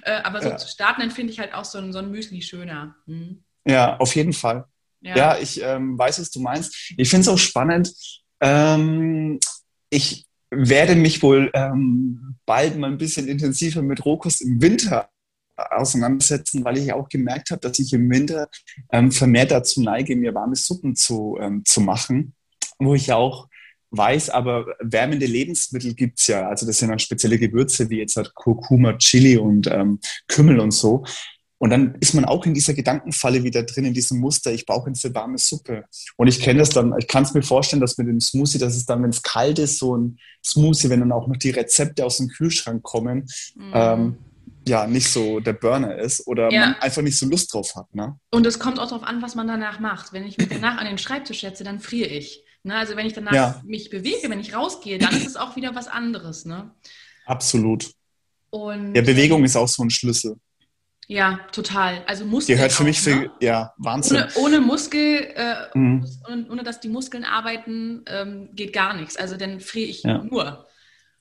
äh, 0.01 0.21
aber 0.23 0.41
so 0.41 0.49
ja. 0.49 0.57
zu 0.57 0.67
starten, 0.67 1.01
dann 1.01 1.11
finde 1.11 1.31
ich 1.31 1.39
halt 1.39 1.53
auch 1.53 1.65
so 1.65 1.77
ein, 1.77 1.93
so 1.93 1.99
ein 1.99 2.09
Müsli 2.09 2.41
schöner. 2.41 2.95
Hm. 3.05 3.43
Ja, 3.67 3.97
auf 3.97 4.15
jeden 4.15 4.33
Fall. 4.33 4.65
Ja, 5.01 5.15
ja 5.15 5.37
ich 5.37 5.61
ähm, 5.61 5.97
weiß, 5.97 6.19
was 6.19 6.31
du 6.31 6.39
meinst. 6.39 6.93
Ich 6.97 7.09
finde 7.09 7.21
es 7.21 7.27
auch 7.27 7.37
spannend. 7.37 7.93
Ähm, 8.41 9.39
ich 9.91 10.24
werde 10.51 10.95
mich 10.95 11.21
wohl 11.21 11.51
ähm, 11.53 12.35
bald 12.45 12.77
mal 12.77 12.91
ein 12.91 12.97
bisschen 12.97 13.27
intensiver 13.27 13.81
mit 13.81 14.05
Rohkost 14.05 14.41
im 14.41 14.61
Winter 14.61 15.09
auseinandersetzen, 15.55 16.63
weil 16.65 16.77
ich 16.77 16.91
auch 16.93 17.09
gemerkt 17.09 17.51
habe, 17.51 17.61
dass 17.61 17.79
ich 17.79 17.93
im 17.93 18.09
Winter 18.09 18.49
ähm, 18.91 19.11
vermehrt 19.11 19.51
dazu 19.51 19.81
neige, 19.81 20.15
mir 20.15 20.35
warme 20.35 20.55
Suppen 20.55 20.95
zu, 20.95 21.37
ähm, 21.39 21.63
zu 21.65 21.81
machen, 21.81 22.33
wo 22.79 22.95
ich 22.95 23.11
auch 23.11 23.47
weiß, 23.91 24.29
aber 24.29 24.65
wärmende 24.79 25.25
Lebensmittel 25.25 25.93
gibt 25.93 26.19
es 26.19 26.27
ja. 26.27 26.49
Also 26.49 26.65
das 26.65 26.79
sind 26.79 26.89
dann 26.89 26.99
spezielle 26.99 27.39
Gewürze 27.39 27.89
wie 27.89 27.99
jetzt 27.99 28.17
halt 28.17 28.33
Kurkuma, 28.35 28.93
Chili 28.97 29.37
und 29.37 29.67
ähm, 29.67 29.99
Kümmel 30.27 30.59
und 30.59 30.71
so. 30.71 31.05
Und 31.57 31.69
dann 31.69 31.95
ist 32.01 32.13
man 32.13 32.25
auch 32.25 32.45
in 32.45 32.53
dieser 32.53 32.73
Gedankenfalle 32.73 33.43
wieder 33.43 33.63
drin, 33.63 33.85
in 33.85 33.93
diesem 33.93 34.19
Muster, 34.19 34.51
ich 34.51 34.65
brauche 34.65 34.91
diese 34.91 35.13
warme 35.15 35.37
Suppe. 35.37 35.85
Und 36.17 36.27
ich 36.27 36.41
kenne 36.41 36.59
das 36.59 36.69
dann, 36.69 36.93
ich 36.99 37.07
kann 37.07 37.23
es 37.23 37.33
mir 37.33 37.43
vorstellen, 37.43 37.79
dass 37.81 37.97
mit 37.97 38.07
dem 38.07 38.19
Smoothie, 38.19 38.57
dass 38.57 38.75
es 38.75 38.85
dann, 38.85 39.01
wenn 39.03 39.11
es 39.11 39.21
kalt 39.21 39.59
ist, 39.59 39.79
so 39.79 39.95
ein 39.95 40.19
Smoothie, 40.43 40.89
wenn 40.89 40.99
dann 40.99 41.11
auch 41.13 41.27
noch 41.27 41.37
die 41.37 41.51
Rezepte 41.51 42.05
aus 42.05 42.17
dem 42.17 42.27
Kühlschrank 42.27 42.83
kommen, 42.83 43.25
mhm. 43.55 43.71
ähm, 43.73 44.17
ja, 44.67 44.87
nicht 44.87 45.07
so 45.07 45.39
der 45.39 45.53
Burner 45.53 45.95
ist 45.97 46.25
oder 46.27 46.51
ja. 46.51 46.61
man 46.61 46.75
einfach 46.75 47.01
nicht 47.01 47.17
so 47.17 47.27
Lust 47.27 47.53
drauf 47.53 47.75
hat. 47.75 47.93
Ne? 47.93 48.17
Und 48.31 48.45
es 48.45 48.59
kommt 48.59 48.79
auch 48.79 48.87
darauf 48.87 49.03
an, 49.03 49.21
was 49.21 49.35
man 49.35 49.47
danach 49.47 49.79
macht. 49.79 50.11
Wenn 50.11 50.25
ich 50.25 50.37
mich 50.37 50.49
danach 50.49 50.77
an 50.77 50.87
den 50.87 50.97
Schreibtisch 50.97 51.41
setze, 51.41 51.63
dann 51.63 51.79
friere 51.79 52.09
ich. 52.09 52.43
Ne? 52.63 52.75
Also 52.75 52.95
wenn 52.95 53.05
ich 53.05 53.13
danach 53.13 53.33
ja. 53.33 53.61
mich 53.63 53.89
bewege, 53.89 54.29
wenn 54.29 54.39
ich 54.39 54.55
rausgehe, 54.55 54.97
dann 54.97 55.15
ist 55.15 55.27
es 55.27 55.35
auch 55.35 55.55
wieder 55.55 55.75
was 55.75 55.87
anderes. 55.87 56.45
Ne? 56.45 56.71
Absolut. 57.25 57.91
Und, 58.49 58.95
ja, 58.95 59.01
Bewegung 59.01 59.43
ist 59.43 59.55
auch 59.55 59.67
so 59.67 59.83
ein 59.83 59.89
Schlüssel. 59.89 60.37
Ja, 61.07 61.39
total. 61.51 62.03
Also 62.07 62.25
Muskeln. 62.25 62.57
Gehört 62.57 62.71
für 62.71 62.83
auch, 62.83 62.87
mich 62.87 62.99
für, 62.99 63.15
ne? 63.15 63.31
ja, 63.39 63.73
Wahnsinn. 63.77 64.17
Ohne, 64.17 64.29
ohne 64.35 64.61
Muskel, 64.61 65.27
äh, 65.35 65.77
mhm. 65.77 66.05
ohne, 66.29 66.47
ohne, 66.49 66.63
dass 66.63 66.79
die 66.79 66.89
Muskeln 66.89 67.23
arbeiten, 67.23 68.03
ähm, 68.07 68.49
geht 68.53 68.73
gar 68.73 68.95
nichts. 68.95 69.15
Also 69.15 69.37
dann 69.37 69.59
friere 69.59 69.89
ich 69.89 70.03
ja. 70.03 70.23
nur. 70.23 70.65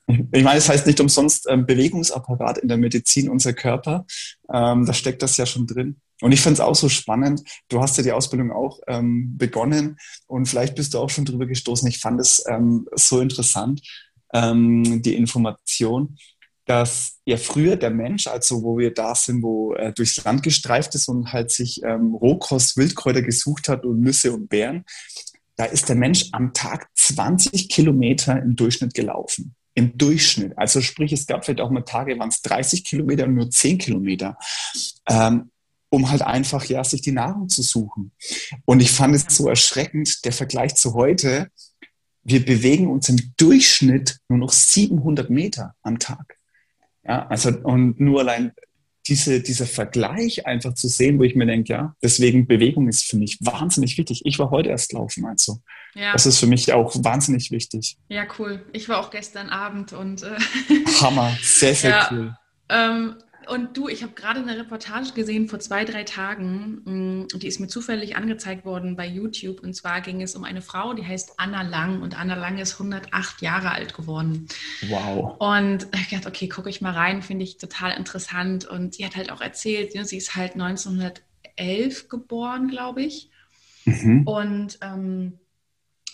Ich 0.07 0.43
meine, 0.43 0.57
es 0.57 0.65
das 0.65 0.69
heißt 0.69 0.87
nicht 0.87 0.99
umsonst 0.99 1.47
ähm, 1.49 1.65
Bewegungsapparat 1.65 2.59
in 2.59 2.67
der 2.67 2.77
Medizin, 2.77 3.29
unser 3.29 3.53
Körper. 3.53 4.05
Ähm, 4.51 4.85
da 4.85 4.93
steckt 4.93 5.21
das 5.21 5.37
ja 5.37 5.45
schon 5.45 5.65
drin. 5.65 5.99
Und 6.21 6.31
ich 6.31 6.41
finde 6.41 6.53
es 6.53 6.59
auch 6.61 6.75
so 6.75 6.89
spannend. 6.89 7.41
Du 7.67 7.81
hast 7.81 7.97
ja 7.97 8.03
die 8.03 8.11
Ausbildung 8.11 8.51
auch 8.51 8.79
ähm, 8.87 9.37
begonnen 9.37 9.97
und 10.27 10.47
vielleicht 10.47 10.75
bist 10.75 10.93
du 10.93 10.99
auch 10.99 11.09
schon 11.09 11.25
drüber 11.25 11.45
gestoßen. 11.45 11.87
Ich 11.89 11.99
fand 11.99 12.21
es 12.21 12.43
ähm, 12.47 12.87
so 12.93 13.19
interessant, 13.19 13.81
ähm, 14.33 15.01
die 15.01 15.15
Information, 15.15 16.17
dass 16.65 17.19
ja 17.25 17.37
früher 17.37 17.75
der 17.75 17.91
Mensch, 17.91 18.27
also 18.27 18.63
wo 18.63 18.77
wir 18.77 18.93
da 18.93 19.13
sind, 19.13 19.43
wo 19.43 19.73
er 19.73 19.91
durchs 19.91 20.23
Land 20.23 20.43
gestreift 20.43 20.95
ist 20.95 21.07
und 21.07 21.31
halt 21.31 21.51
sich 21.51 21.81
ähm, 21.83 22.15
Rohkost, 22.15 22.75
Wildkräuter 22.75 23.21
gesucht 23.21 23.69
hat 23.69 23.85
und 23.85 24.01
Nüsse 24.01 24.33
und 24.33 24.49
Beeren, 24.49 24.83
da 25.57 25.65
ist 25.65 25.87
der 25.89 25.95
Mensch 25.95 26.29
am 26.31 26.53
Tag 26.53 26.89
20 26.95 27.69
Kilometer 27.69 28.41
im 28.41 28.55
Durchschnitt 28.55 28.93
gelaufen. 28.93 29.55
Im 29.73 29.97
Durchschnitt. 29.97 30.57
Also 30.57 30.81
sprich, 30.81 31.11
es 31.13 31.27
gab 31.27 31.45
vielleicht 31.45 31.61
auch 31.61 31.69
mal 31.69 31.81
Tage, 31.81 32.17
waren 32.17 32.29
es 32.29 32.41
30 32.41 32.83
Kilometer 32.83 33.25
und 33.25 33.35
nur 33.35 33.49
10 33.49 33.77
Kilometer. 33.77 34.37
Ähm, 35.07 35.51
um 35.89 36.09
halt 36.09 36.23
einfach 36.23 36.65
ja 36.65 36.83
sich 36.83 37.01
die 37.01 37.11
Nahrung 37.11 37.47
zu 37.47 37.61
suchen. 37.61 38.11
Und 38.65 38.81
ich 38.81 38.91
fand 38.91 39.15
es 39.15 39.25
so 39.29 39.47
erschreckend, 39.47 40.25
der 40.25 40.33
Vergleich 40.33 40.75
zu 40.75 40.93
heute. 40.93 41.49
Wir 42.23 42.43
bewegen 42.43 42.87
uns 42.87 43.07
im 43.07 43.33
Durchschnitt 43.37 44.17
nur 44.27 44.39
noch 44.39 44.51
700 44.51 45.29
Meter 45.29 45.75
am 45.83 45.99
Tag. 45.99 46.34
Ja, 47.07 47.27
also, 47.27 47.49
und 47.49 47.99
nur 47.99 48.21
allein 48.21 48.51
diese, 49.07 49.41
dieser 49.41 49.67
Vergleich 49.67 50.47
einfach 50.47 50.73
zu 50.73 50.87
sehen, 50.87 51.19
wo 51.19 51.23
ich 51.23 51.35
mir 51.35 51.45
denke, 51.45 51.73
ja, 51.73 51.95
deswegen 52.01 52.47
Bewegung 52.47 52.87
ist 52.87 53.05
für 53.05 53.17
mich 53.17 53.37
wahnsinnig 53.41 53.97
wichtig. 53.97 54.21
Ich 54.25 54.39
war 54.39 54.49
heute 54.49 54.69
erst 54.69 54.93
laufen, 54.93 55.25
also. 55.25 55.59
Ja. 55.93 56.11
Das 56.13 56.25
ist 56.25 56.39
für 56.39 56.47
mich 56.47 56.73
auch 56.73 56.93
wahnsinnig 57.03 57.51
wichtig. 57.51 57.97
Ja, 58.09 58.25
cool. 58.39 58.65
Ich 58.73 58.89
war 58.89 58.99
auch 58.99 59.11
gestern 59.11 59.49
Abend 59.49 59.93
und. 59.93 60.23
Äh 60.23 60.37
Hammer, 61.01 61.37
sehr, 61.41 61.75
sehr 61.75 61.89
ja, 61.91 62.09
cool. 62.11 62.37
Ähm, 62.67 63.15
und 63.47 63.77
du, 63.77 63.87
ich 63.87 64.03
habe 64.03 64.13
gerade 64.13 64.39
eine 64.39 64.57
Reportage 64.57 65.13
gesehen 65.13 65.47
vor 65.47 65.59
zwei, 65.59 65.85
drei 65.85 66.03
Tagen, 66.03 66.81
mm, 67.23 67.27
die 67.39 67.47
ist 67.47 67.59
mir 67.59 67.67
zufällig 67.67 68.15
angezeigt 68.15 68.65
worden 68.65 68.95
bei 68.95 69.07
YouTube. 69.07 69.61
Und 69.61 69.73
zwar 69.73 70.01
ging 70.01 70.21
es 70.21 70.35
um 70.35 70.43
eine 70.43 70.61
Frau, 70.61 70.93
die 70.93 71.05
heißt 71.05 71.33
Anna 71.37 71.61
Lang. 71.61 72.01
Und 72.01 72.19
Anna 72.19 72.35
Lang 72.35 72.57
ist 72.57 72.73
108 72.73 73.41
Jahre 73.41 73.71
alt 73.71 73.93
geworden. 73.93 74.47
Wow. 74.87 75.37
Und 75.39 75.87
ich 75.95 76.09
dachte, 76.09 76.27
okay, 76.27 76.47
gucke 76.47 76.69
ich 76.69 76.81
mal 76.81 76.93
rein, 76.93 77.21
finde 77.21 77.43
ich 77.43 77.57
total 77.57 77.97
interessant. 77.97 78.65
Und 78.65 78.95
sie 78.95 79.05
hat 79.05 79.15
halt 79.15 79.31
auch 79.31 79.41
erzählt, 79.41 79.91
sie 79.93 80.17
ist 80.17 80.35
halt 80.35 80.53
1911 80.53 82.09
geboren, 82.09 82.69
glaube 82.69 83.03
ich. 83.03 83.29
Mhm. 83.85 84.27
Und 84.27 84.79
ähm, 84.81 85.39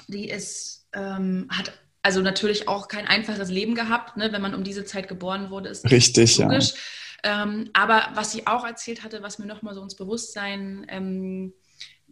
die 0.08 0.30
ist, 0.30 0.88
ähm, 0.94 1.48
hat 1.50 1.74
also 2.04 2.22
natürlich 2.22 2.68
auch 2.68 2.88
kein 2.88 3.08
einfaches 3.08 3.50
Leben 3.50 3.76
gehabt, 3.76 4.18
ne? 4.18 4.32
wenn 4.32 4.42
man 4.42 4.56
um 4.56 4.64
diese 4.64 4.86
Zeit 4.86 5.08
geboren 5.08 5.50
wurde, 5.50 5.70
ist 5.70 5.90
Richtig, 5.90 6.38
logisch. 6.38 6.72
Ja. 6.72 6.80
Ähm, 7.24 7.70
aber 7.74 8.10
was 8.16 8.32
sie 8.32 8.48
auch 8.48 8.66
erzählt 8.66 9.04
hatte, 9.04 9.22
was 9.22 9.40
mir 9.40 9.46
nochmal 9.46 9.76
so 9.76 9.84
ins 9.84 9.96
Bewusstsein 9.96 10.86
ähm, 10.90 11.54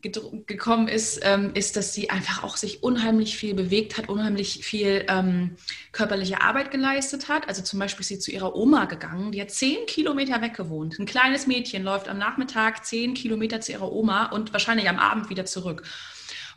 gekommen 0.02 0.88
ist, 0.88 1.20
ähm, 1.24 1.52
ist, 1.54 1.76
dass 1.76 1.94
sie 1.94 2.10
einfach 2.10 2.44
auch 2.44 2.58
sich 2.58 2.84
unheimlich 2.84 3.38
viel 3.38 3.54
bewegt 3.54 3.98
hat, 3.98 4.10
unheimlich 4.10 4.64
viel 4.64 5.06
ähm, 5.10 5.58
körperliche 5.92 6.42
Arbeit 6.42 6.72
geleistet 6.72 7.28
hat. 7.28 7.48
Also 7.48 7.62
zum 7.64 7.80
Beispiel 7.80 8.02
ist 8.02 8.08
sie 8.08 8.20
zu 8.20 8.32
ihrer 8.32 8.56
Oma 8.56 8.86
gegangen, 8.86 9.32
die 9.32 9.42
hat 9.42 9.52
zehn 9.52 9.86
Kilometer 9.88 10.42
weg 10.42 10.56
gewohnt. 10.56 10.98
Ein 11.00 11.06
kleines 11.06 11.48
Mädchen 11.48 11.84
läuft 11.84 12.08
am 12.08 12.18
Nachmittag 12.18 12.86
zehn 12.86 13.14
Kilometer 13.14 13.62
zu 13.62 13.74
ihrer 13.74 13.92
Oma 13.92 14.28
und 14.28 14.54
wahrscheinlich 14.54 14.90
am 14.90 15.00
Abend 15.00 15.30
wieder 15.30 15.46
zurück. 15.46 15.84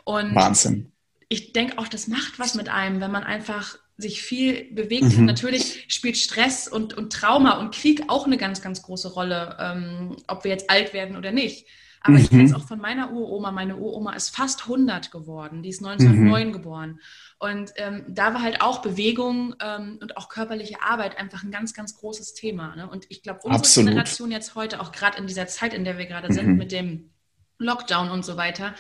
Und 0.05 0.35
Wahnsinn. 0.35 0.93
Ich 1.29 1.53
denke 1.53 1.79
auch, 1.79 1.89
das 1.89 2.09
macht 2.09 2.39
was 2.39 2.55
mit 2.55 2.69
einem, 2.69 3.01
wenn 3.01 3.11
man 3.11 3.25
einfach 3.25 3.79
sich 4.03 4.23
viel 4.23 4.65
bewegt 4.73 5.17
mhm. 5.17 5.25
Natürlich 5.25 5.85
spielt 5.89 6.17
Stress 6.17 6.69
und, 6.69 6.95
und 6.95 7.13
Trauma 7.13 7.59
und 7.59 7.75
Krieg 7.75 8.05
auch 8.09 8.27
eine 8.27 8.37
ganz, 8.37 8.61
ganz 8.61 8.83
große 8.83 9.13
Rolle, 9.13 9.57
ähm, 9.61 10.17
ob 10.27 10.45
wir 10.45 10.51
jetzt 10.51 10.69
alt 10.69 10.93
werden 10.93 11.17
oder 11.17 11.33
nicht. 11.33 11.67
Aber 12.03 12.15
mhm. 12.15 12.19
ich 12.19 12.31
kenne 12.31 12.45
es 12.45 12.55
auch 12.55 12.65
von 12.65 12.81
meiner 12.81 13.13
Uroma. 13.13 13.53
Meine 13.53 13.77
Uroma 13.77 14.13
ist 14.15 14.35
fast 14.35 14.63
100 14.63 15.11
geworden. 15.11 15.63
Die 15.63 15.69
ist 15.69 15.85
1909 15.85 16.49
mhm. 16.49 16.53
geboren. 16.53 17.01
Und 17.39 17.73
ähm, 17.77 18.05
da 18.09 18.35
war 18.35 18.43
halt 18.43 18.61
auch 18.61 18.83
Bewegung 18.83 19.55
ähm, 19.61 19.99
und 20.01 20.17
auch 20.17 20.29
körperliche 20.29 20.83
Arbeit 20.83 21.19
einfach 21.19 21.43
ein 21.43 21.51
ganz, 21.51 21.75
ganz 21.75 21.97
großes 21.97 22.35
Thema. 22.35 22.75
Ne? 22.77 22.89
Und 22.89 23.07
ich 23.09 23.23
glaube, 23.23 23.41
unsere 23.45 23.59
Absolut. 23.61 23.91
Generation 23.91 24.31
jetzt 24.31 24.55
heute, 24.55 24.81
auch 24.81 24.93
gerade 24.93 25.19
in 25.19 25.27
dieser 25.27 25.47
Zeit, 25.47 25.75
in 25.75 25.85
der 25.85 25.99
wir 25.99 26.07
gerade 26.07 26.33
sind, 26.33 26.49
mhm. 26.49 26.57
mit 26.57 26.73
dem 26.73 27.11
Lockdown 27.59 28.11
und 28.11 28.25
so 28.25 28.37
weiter, 28.37 28.75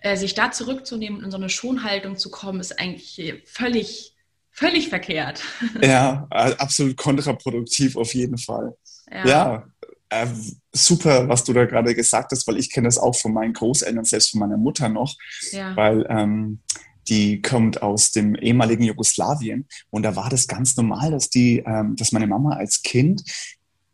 äh, 0.00 0.16
sich 0.16 0.34
da 0.34 0.52
zurückzunehmen 0.52 1.18
und 1.18 1.24
in 1.24 1.30
so 1.30 1.36
eine 1.36 1.48
Schonhaltung 1.48 2.16
zu 2.16 2.30
kommen, 2.30 2.60
ist 2.60 2.78
eigentlich 2.78 3.42
völlig 3.44 4.14
völlig 4.58 4.88
verkehrt. 4.88 5.42
Ja, 5.80 6.26
absolut 6.30 6.96
kontraproduktiv 6.96 7.96
auf 7.96 8.14
jeden 8.14 8.38
Fall. 8.38 8.76
Ja. 9.10 9.26
ja 9.26 9.66
äh, 10.10 10.26
super, 10.72 11.28
was 11.28 11.44
du 11.44 11.52
da 11.52 11.64
gerade 11.64 11.94
gesagt 11.94 12.32
hast, 12.32 12.46
weil 12.46 12.58
ich 12.58 12.70
kenne 12.70 12.88
das 12.88 12.98
auch 12.98 13.16
von 13.16 13.32
meinen 13.32 13.52
Großeltern, 13.52 14.04
selbst 14.04 14.30
von 14.30 14.40
meiner 14.40 14.56
Mutter 14.56 14.88
noch, 14.88 15.14
ja. 15.52 15.74
weil 15.76 16.06
ähm, 16.08 16.60
die 17.08 17.40
kommt 17.40 17.82
aus 17.82 18.12
dem 18.12 18.34
ehemaligen 18.34 18.84
Jugoslawien 18.84 19.66
und 19.90 20.02
da 20.02 20.14
war 20.16 20.28
das 20.28 20.46
ganz 20.46 20.76
normal, 20.76 21.10
dass 21.10 21.30
die, 21.30 21.62
ähm, 21.66 21.96
dass 21.96 22.12
meine 22.12 22.26
Mama 22.26 22.56
als 22.56 22.82
Kind 22.82 23.22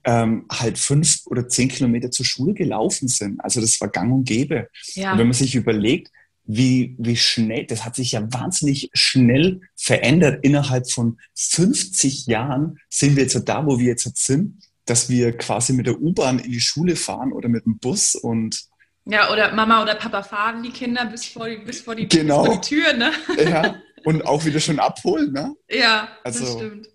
ähm, 0.04 0.46
halt 0.50 0.78
fünf 0.78 1.20
oder 1.26 1.48
zehn 1.48 1.68
Kilometer 1.68 2.10
zur 2.10 2.26
Schule 2.26 2.54
gelaufen 2.54 3.08
sind. 3.08 3.40
Also 3.40 3.60
das 3.60 3.80
war 3.80 3.88
gang 3.88 4.12
und 4.12 4.24
gäbe. 4.24 4.68
Ja. 4.94 5.12
Und 5.12 5.18
wenn 5.18 5.28
man 5.28 5.34
sich 5.34 5.54
überlegt, 5.54 6.10
wie, 6.44 6.94
wie 6.98 7.16
schnell, 7.16 7.66
das 7.66 7.84
hat 7.84 7.96
sich 7.96 8.12
ja 8.12 8.32
wahnsinnig 8.32 8.90
schnell 8.92 9.60
verändert. 9.76 10.44
Innerhalb 10.44 10.90
von 10.90 11.18
50 11.34 12.26
Jahren 12.26 12.78
sind 12.88 13.16
wir 13.16 13.22
jetzt 13.22 13.40
da, 13.48 13.66
wo 13.66 13.78
wir 13.78 13.86
jetzt 13.86 14.16
sind, 14.16 14.62
dass 14.84 15.08
wir 15.08 15.36
quasi 15.36 15.72
mit 15.72 15.86
der 15.86 16.00
U-Bahn 16.00 16.38
in 16.38 16.52
die 16.52 16.60
Schule 16.60 16.96
fahren 16.96 17.32
oder 17.32 17.48
mit 17.48 17.64
dem 17.64 17.78
Bus 17.78 18.14
und 18.14 18.68
ja, 19.06 19.30
oder 19.30 19.52
Mama 19.52 19.82
oder 19.82 19.96
Papa 19.96 20.22
fahren 20.22 20.62
die 20.62 20.70
Kinder 20.70 21.04
bis 21.04 21.26
vor 21.26 21.46
die, 21.46 21.58
bis 21.58 21.82
vor 21.82 21.94
die, 21.94 22.08
genau. 22.08 22.42
bis 22.42 22.52
vor 22.52 22.60
die 22.60 22.68
Tür, 22.68 22.92
ne? 22.94 23.12
Ja, 23.38 23.74
und 24.04 24.24
auch 24.24 24.44
wieder 24.46 24.60
schon 24.60 24.78
abholen, 24.78 25.32
ne? 25.32 25.54
Ja, 25.68 26.08
also, 26.24 26.40
das 26.40 26.54
stimmt. 26.54 26.88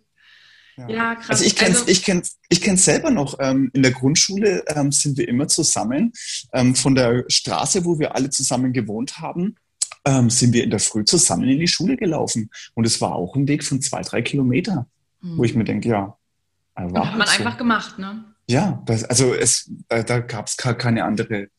Ja, 0.79 0.89
ja 0.89 1.15
krass. 1.15 1.29
Also 1.29 1.45
ich 1.45 1.55
kenne 1.55 1.71
es 1.71 1.81
also, 1.81 1.91
ich 1.91 2.03
kenn's, 2.03 2.37
ich 2.49 2.61
kenn's 2.61 2.85
selber 2.85 3.11
noch. 3.11 3.37
Ähm, 3.39 3.69
in 3.73 3.83
der 3.83 3.91
Grundschule 3.91 4.63
ähm, 4.67 4.91
sind 4.91 5.17
wir 5.17 5.27
immer 5.27 5.47
zusammen. 5.47 6.13
Ähm, 6.53 6.75
von 6.75 6.95
der 6.95 7.25
Straße, 7.27 7.85
wo 7.85 7.99
wir 7.99 8.15
alle 8.15 8.29
zusammen 8.29 8.71
gewohnt 8.71 9.19
haben, 9.19 9.55
ähm, 10.05 10.29
sind 10.29 10.53
wir 10.53 10.63
in 10.63 10.69
der 10.69 10.79
Früh 10.79 11.03
zusammen 11.03 11.49
in 11.49 11.59
die 11.59 11.67
Schule 11.67 11.97
gelaufen. 11.97 12.49
Und 12.73 12.85
es 12.85 13.01
war 13.01 13.15
auch 13.15 13.35
ein 13.35 13.47
Weg 13.47 13.63
von 13.63 13.81
zwei, 13.81 14.01
drei 14.01 14.21
Kilometer, 14.21 14.87
mhm. 15.21 15.37
wo 15.37 15.43
ich 15.43 15.55
mir 15.55 15.65
denke, 15.65 15.89
ja. 15.89 16.15
War 16.75 17.11
hat 17.11 17.17
man 17.17 17.27
so. 17.27 17.33
einfach 17.33 17.57
gemacht, 17.57 17.99
ne? 17.99 18.23
Ja, 18.47 18.81
das, 18.85 19.03
also 19.03 19.33
es, 19.33 19.69
äh, 19.89 20.03
da 20.03 20.19
gab 20.19 20.47
es 20.47 20.55
gar 20.55 20.73
keine 20.73 21.03
andere 21.03 21.49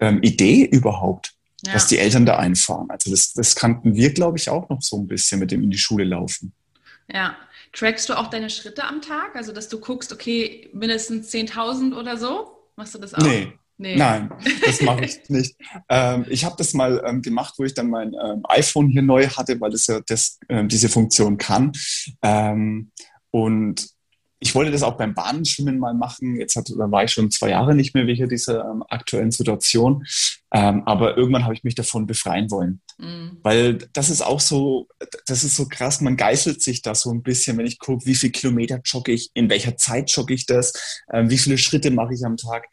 ähm, 0.00 0.20
Idee 0.22 0.64
überhaupt, 0.64 1.34
ja. 1.64 1.74
dass 1.74 1.86
die 1.86 1.98
Eltern 1.98 2.24
da 2.24 2.38
einfahren. 2.38 2.90
Also 2.90 3.10
das, 3.10 3.34
das 3.34 3.54
kannten 3.54 3.94
wir, 3.94 4.12
glaube 4.14 4.38
ich, 4.38 4.48
auch 4.48 4.68
noch 4.70 4.80
so 4.80 4.98
ein 4.98 5.06
bisschen 5.06 5.38
mit 5.38 5.50
dem 5.50 5.62
in 5.62 5.70
die 5.70 5.78
Schule 5.78 6.04
laufen. 6.04 6.52
Ja, 7.12 7.36
Trackst 7.72 8.08
du 8.08 8.18
auch 8.18 8.28
deine 8.28 8.50
Schritte 8.50 8.84
am 8.84 9.00
Tag? 9.00 9.36
Also, 9.36 9.52
dass 9.52 9.68
du 9.68 9.80
guckst, 9.80 10.12
okay, 10.12 10.68
mindestens 10.72 11.32
10.000 11.32 11.96
oder 11.96 12.16
so? 12.16 12.56
Machst 12.76 12.94
du 12.94 12.98
das 12.98 13.14
auch? 13.14 13.22
Nee. 13.22 13.52
Nee. 13.76 13.96
Nein, 13.96 14.30
das 14.62 14.82
mache 14.82 15.06
ich 15.06 15.20
nicht. 15.30 15.56
Ähm, 15.88 16.26
ich 16.28 16.44
habe 16.44 16.54
das 16.58 16.74
mal 16.74 17.02
ähm, 17.06 17.22
gemacht, 17.22 17.54
wo 17.56 17.64
ich 17.64 17.72
dann 17.72 17.88
mein 17.88 18.12
ähm, 18.12 18.42
iPhone 18.46 18.88
hier 18.88 19.00
neu 19.00 19.26
hatte, 19.26 19.58
weil 19.58 19.72
es 19.72 19.86
ja 19.86 20.00
das, 20.06 20.38
ähm, 20.50 20.68
diese 20.68 20.90
Funktion 20.90 21.38
kann. 21.38 21.72
Ähm, 22.20 22.90
und 23.30 23.88
ich 24.42 24.54
wollte 24.54 24.70
das 24.70 24.82
auch 24.82 24.96
beim 24.96 25.14
Bahnenschwimmen 25.14 25.78
mal 25.78 25.92
machen. 25.92 26.40
Jetzt 26.40 26.56
hat, 26.56 26.70
da 26.70 26.90
war 26.90 27.04
ich 27.04 27.12
schon 27.12 27.30
zwei 27.30 27.50
Jahre 27.50 27.74
nicht 27.74 27.94
mehr 27.94 28.06
wegen 28.06 28.26
dieser 28.26 28.64
ähm, 28.64 28.82
aktuellen 28.88 29.30
Situation. 29.30 30.04
Ähm, 30.52 30.82
aber 30.86 31.16
irgendwann 31.18 31.44
habe 31.44 31.52
ich 31.52 31.62
mich 31.62 31.74
davon 31.74 32.06
befreien 32.06 32.50
wollen. 32.50 32.80
Mhm. 32.98 33.38
Weil 33.42 33.74
das 33.92 34.08
ist 34.08 34.22
auch 34.22 34.40
so, 34.40 34.88
das 35.26 35.44
ist 35.44 35.56
so 35.56 35.68
krass. 35.68 36.00
Man 36.00 36.16
geißelt 36.16 36.62
sich 36.62 36.80
da 36.80 36.94
so 36.94 37.10
ein 37.10 37.22
bisschen, 37.22 37.58
wenn 37.58 37.66
ich 37.66 37.78
gucke, 37.78 38.06
wie 38.06 38.14
viele 38.14 38.32
Kilometer 38.32 38.80
jogge 38.82 39.12
ich, 39.12 39.30
in 39.34 39.50
welcher 39.50 39.76
Zeit 39.76 40.10
jogge 40.10 40.32
ich 40.32 40.46
das, 40.46 41.02
ähm, 41.12 41.28
wie 41.28 41.38
viele 41.38 41.58
Schritte 41.58 41.90
mache 41.90 42.14
ich 42.14 42.24
am 42.24 42.38
Tag. 42.38 42.66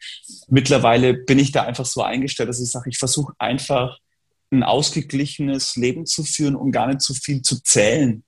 Mittlerweile 0.48 1.12
bin 1.12 1.38
ich 1.38 1.52
da 1.52 1.64
einfach 1.64 1.86
so 1.86 2.02
eingestellt, 2.02 2.48
dass 2.48 2.60
ich 2.60 2.70
sage, 2.70 2.88
ich 2.88 2.98
versuche 2.98 3.34
einfach 3.38 3.98
ein 4.50 4.62
ausgeglichenes 4.62 5.76
Leben 5.76 6.06
zu 6.06 6.24
führen 6.24 6.56
und 6.56 6.72
gar 6.72 6.86
nicht 6.86 7.02
zu 7.02 7.12
viel 7.12 7.42
zu 7.42 7.62
zählen, 7.62 8.24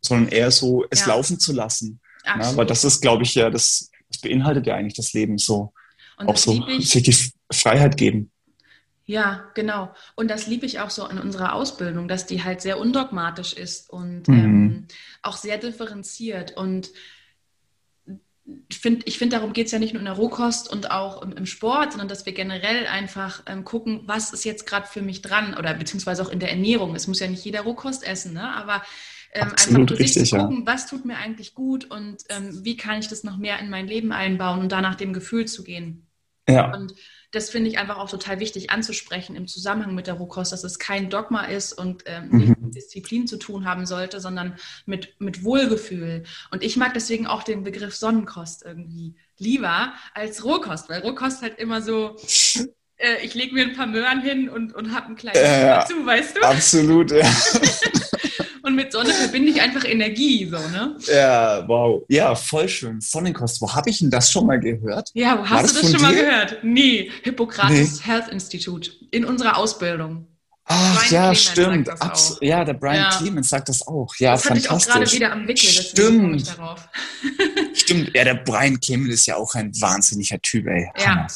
sondern 0.00 0.32
eher 0.32 0.50
so 0.50 0.84
es 0.90 1.00
ja. 1.00 1.06
laufen 1.06 1.38
zu 1.38 1.52
lassen. 1.52 2.00
Ja, 2.24 2.56
weil 2.56 2.66
das 2.66 2.84
ist, 2.84 3.00
glaube 3.00 3.24
ich, 3.24 3.34
ja, 3.34 3.50
das, 3.50 3.90
das 4.08 4.20
beinhaltet 4.20 4.66
ja 4.66 4.74
eigentlich 4.74 4.94
das 4.94 5.12
Leben 5.12 5.38
so. 5.38 5.72
Und 6.18 6.28
auch 6.28 6.36
so 6.36 6.64
sich 6.78 7.02
die 7.02 7.16
Freiheit 7.52 7.96
geben. 7.96 8.30
Ja, 9.04 9.50
genau. 9.54 9.92
Und 10.14 10.30
das 10.30 10.46
liebe 10.46 10.64
ich 10.64 10.78
auch 10.80 10.90
so 10.90 11.04
an 11.04 11.18
unserer 11.18 11.54
Ausbildung, 11.54 12.06
dass 12.06 12.26
die 12.26 12.44
halt 12.44 12.60
sehr 12.60 12.78
undogmatisch 12.78 13.52
ist 13.52 13.90
und 13.90 14.28
mhm. 14.28 14.34
ähm, 14.34 14.86
auch 15.22 15.36
sehr 15.36 15.58
differenziert. 15.58 16.56
Und 16.56 16.90
ich 18.68 18.78
finde, 18.78 19.04
ich 19.06 19.18
find, 19.18 19.32
darum 19.32 19.52
geht 19.52 19.66
es 19.66 19.72
ja 19.72 19.78
nicht 19.78 19.92
nur 19.92 20.00
in 20.00 20.06
der 20.06 20.14
Rohkost 20.14 20.70
und 20.70 20.90
auch 20.90 21.22
im, 21.22 21.32
im 21.32 21.46
Sport, 21.46 21.92
sondern 21.92 22.08
dass 22.08 22.26
wir 22.26 22.32
generell 22.32 22.86
einfach 22.86 23.42
ähm, 23.46 23.64
gucken, 23.64 24.02
was 24.06 24.32
ist 24.32 24.44
jetzt 24.44 24.66
gerade 24.66 24.86
für 24.86 25.02
mich 25.02 25.22
dran 25.22 25.54
oder 25.58 25.74
beziehungsweise 25.74 26.22
auch 26.22 26.30
in 26.30 26.40
der 26.40 26.50
Ernährung. 26.50 26.94
Es 26.94 27.06
muss 27.06 27.20
ja 27.20 27.28
nicht 27.28 27.44
jeder 27.44 27.62
Rohkost 27.62 28.04
essen, 28.04 28.34
ne? 28.34 28.54
aber 28.54 28.82
ähm, 29.32 29.48
einfach 29.48 29.96
für 29.96 30.06
sich 30.06 30.28
zu 30.28 30.36
gucken, 30.36 30.58
ja. 30.60 30.66
was 30.66 30.86
tut 30.86 31.04
mir 31.04 31.16
eigentlich 31.16 31.54
gut 31.54 31.90
und 31.90 32.18
ähm, 32.28 32.64
wie 32.64 32.76
kann 32.76 32.98
ich 32.98 33.08
das 33.08 33.24
noch 33.24 33.38
mehr 33.38 33.58
in 33.58 33.70
mein 33.70 33.86
Leben 33.86 34.12
einbauen 34.12 34.60
und 34.60 34.72
danach 34.72 34.94
dem 34.94 35.12
Gefühl 35.12 35.46
zu 35.46 35.64
gehen. 35.64 36.06
Ja. 36.48 36.72
Und 36.74 36.94
das 37.30 37.48
finde 37.48 37.70
ich 37.70 37.78
einfach 37.78 37.96
auch 37.96 38.10
total 38.10 38.40
wichtig 38.40 38.70
anzusprechen 38.70 39.36
im 39.36 39.46
Zusammenhang 39.46 39.94
mit 39.94 40.06
der 40.06 40.14
Rohkost, 40.14 40.52
dass 40.52 40.64
es 40.64 40.78
kein 40.78 41.08
Dogma 41.08 41.44
ist 41.44 41.72
und 41.72 42.02
ähm, 42.06 42.28
mhm. 42.28 42.38
nicht 42.38 42.60
mit 42.60 42.74
Disziplin 42.74 43.26
zu 43.26 43.38
tun 43.38 43.64
haben 43.64 43.86
sollte, 43.86 44.20
sondern 44.20 44.56
mit, 44.84 45.18
mit 45.18 45.42
Wohlgefühl. 45.44 46.24
Und 46.50 46.62
ich 46.62 46.76
mag 46.76 46.92
deswegen 46.92 47.26
auch 47.26 47.42
den 47.42 47.62
Begriff 47.62 47.94
Sonnenkost 47.94 48.64
irgendwie 48.64 49.14
lieber 49.38 49.94
als 50.12 50.44
Rohkost, 50.44 50.90
weil 50.90 51.00
Rohkost 51.00 51.40
halt 51.40 51.58
immer 51.58 51.80
so 51.80 52.16
äh, 52.98 53.24
ich 53.24 53.34
lege 53.34 53.54
mir 53.54 53.62
ein 53.62 53.74
paar 53.74 53.86
Möhren 53.86 54.20
hin 54.20 54.48
und, 54.50 54.74
und 54.74 54.94
habe 54.94 55.06
einen 55.06 55.16
kleinen 55.16 55.36
äh, 55.36 55.66
dazu, 55.66 56.04
weißt 56.04 56.36
du? 56.36 56.42
Absolut, 56.42 57.12
ja. 57.12 57.24
Und 58.62 58.76
mit 58.76 58.92
Sonne 58.92 59.12
verbinde 59.12 59.50
ich 59.50 59.60
einfach 59.60 59.84
Energie, 59.84 60.48
so, 60.48 60.56
ne? 60.56 60.96
Ja, 61.12 61.66
wow. 61.66 62.04
Ja, 62.08 62.34
voll 62.36 62.68
schön. 62.68 63.00
Sonnenkost. 63.00 63.60
Wo 63.60 63.74
habe 63.74 63.90
ich 63.90 63.98
denn 63.98 64.10
das 64.10 64.30
schon 64.30 64.46
mal 64.46 64.60
gehört? 64.60 65.10
Ja, 65.14 65.38
wo 65.38 65.48
hast 65.48 65.76
du 65.76 65.80
das 65.80 65.90
schon 65.90 66.00
dir? 66.00 66.06
mal 66.06 66.14
gehört? 66.14 66.58
Nee, 66.62 67.10
Hippokrates 67.24 67.98
nee. 67.98 68.04
Health 68.04 68.28
Institute. 68.28 68.92
In 69.10 69.24
unserer 69.24 69.56
Ausbildung. 69.56 70.28
Ach 70.64 71.08
Brian 71.08 71.12
ja, 71.12 71.32
Clemens 71.32 71.42
stimmt. 71.42 72.02
Abs 72.02 72.38
ja, 72.40 72.64
der 72.64 72.74
Brian 72.74 72.96
ja. 72.96 73.18
Clemens 73.18 73.48
sagt 73.50 73.68
das 73.68 73.84
auch. 73.84 74.14
Ja, 74.18 74.32
das 74.32 74.44
fantastisch. 74.44 74.70
Hatte 74.70 74.80
ich 74.80 74.88
auch 74.88 74.94
gerade 74.94 75.12
wieder 75.12 75.32
am 75.32 75.48
Wickel. 75.48 75.68
Stimmt. 75.68 76.56
stimmt. 77.74 78.14
Ja, 78.14 78.24
der 78.24 78.34
Brian 78.34 78.78
Clemens 78.78 79.14
ist 79.14 79.26
ja 79.26 79.36
auch 79.36 79.56
ein 79.56 79.72
wahnsinniger 79.80 80.40
Typ, 80.40 80.68
ey. 80.68 80.88
Ja. 80.98 81.26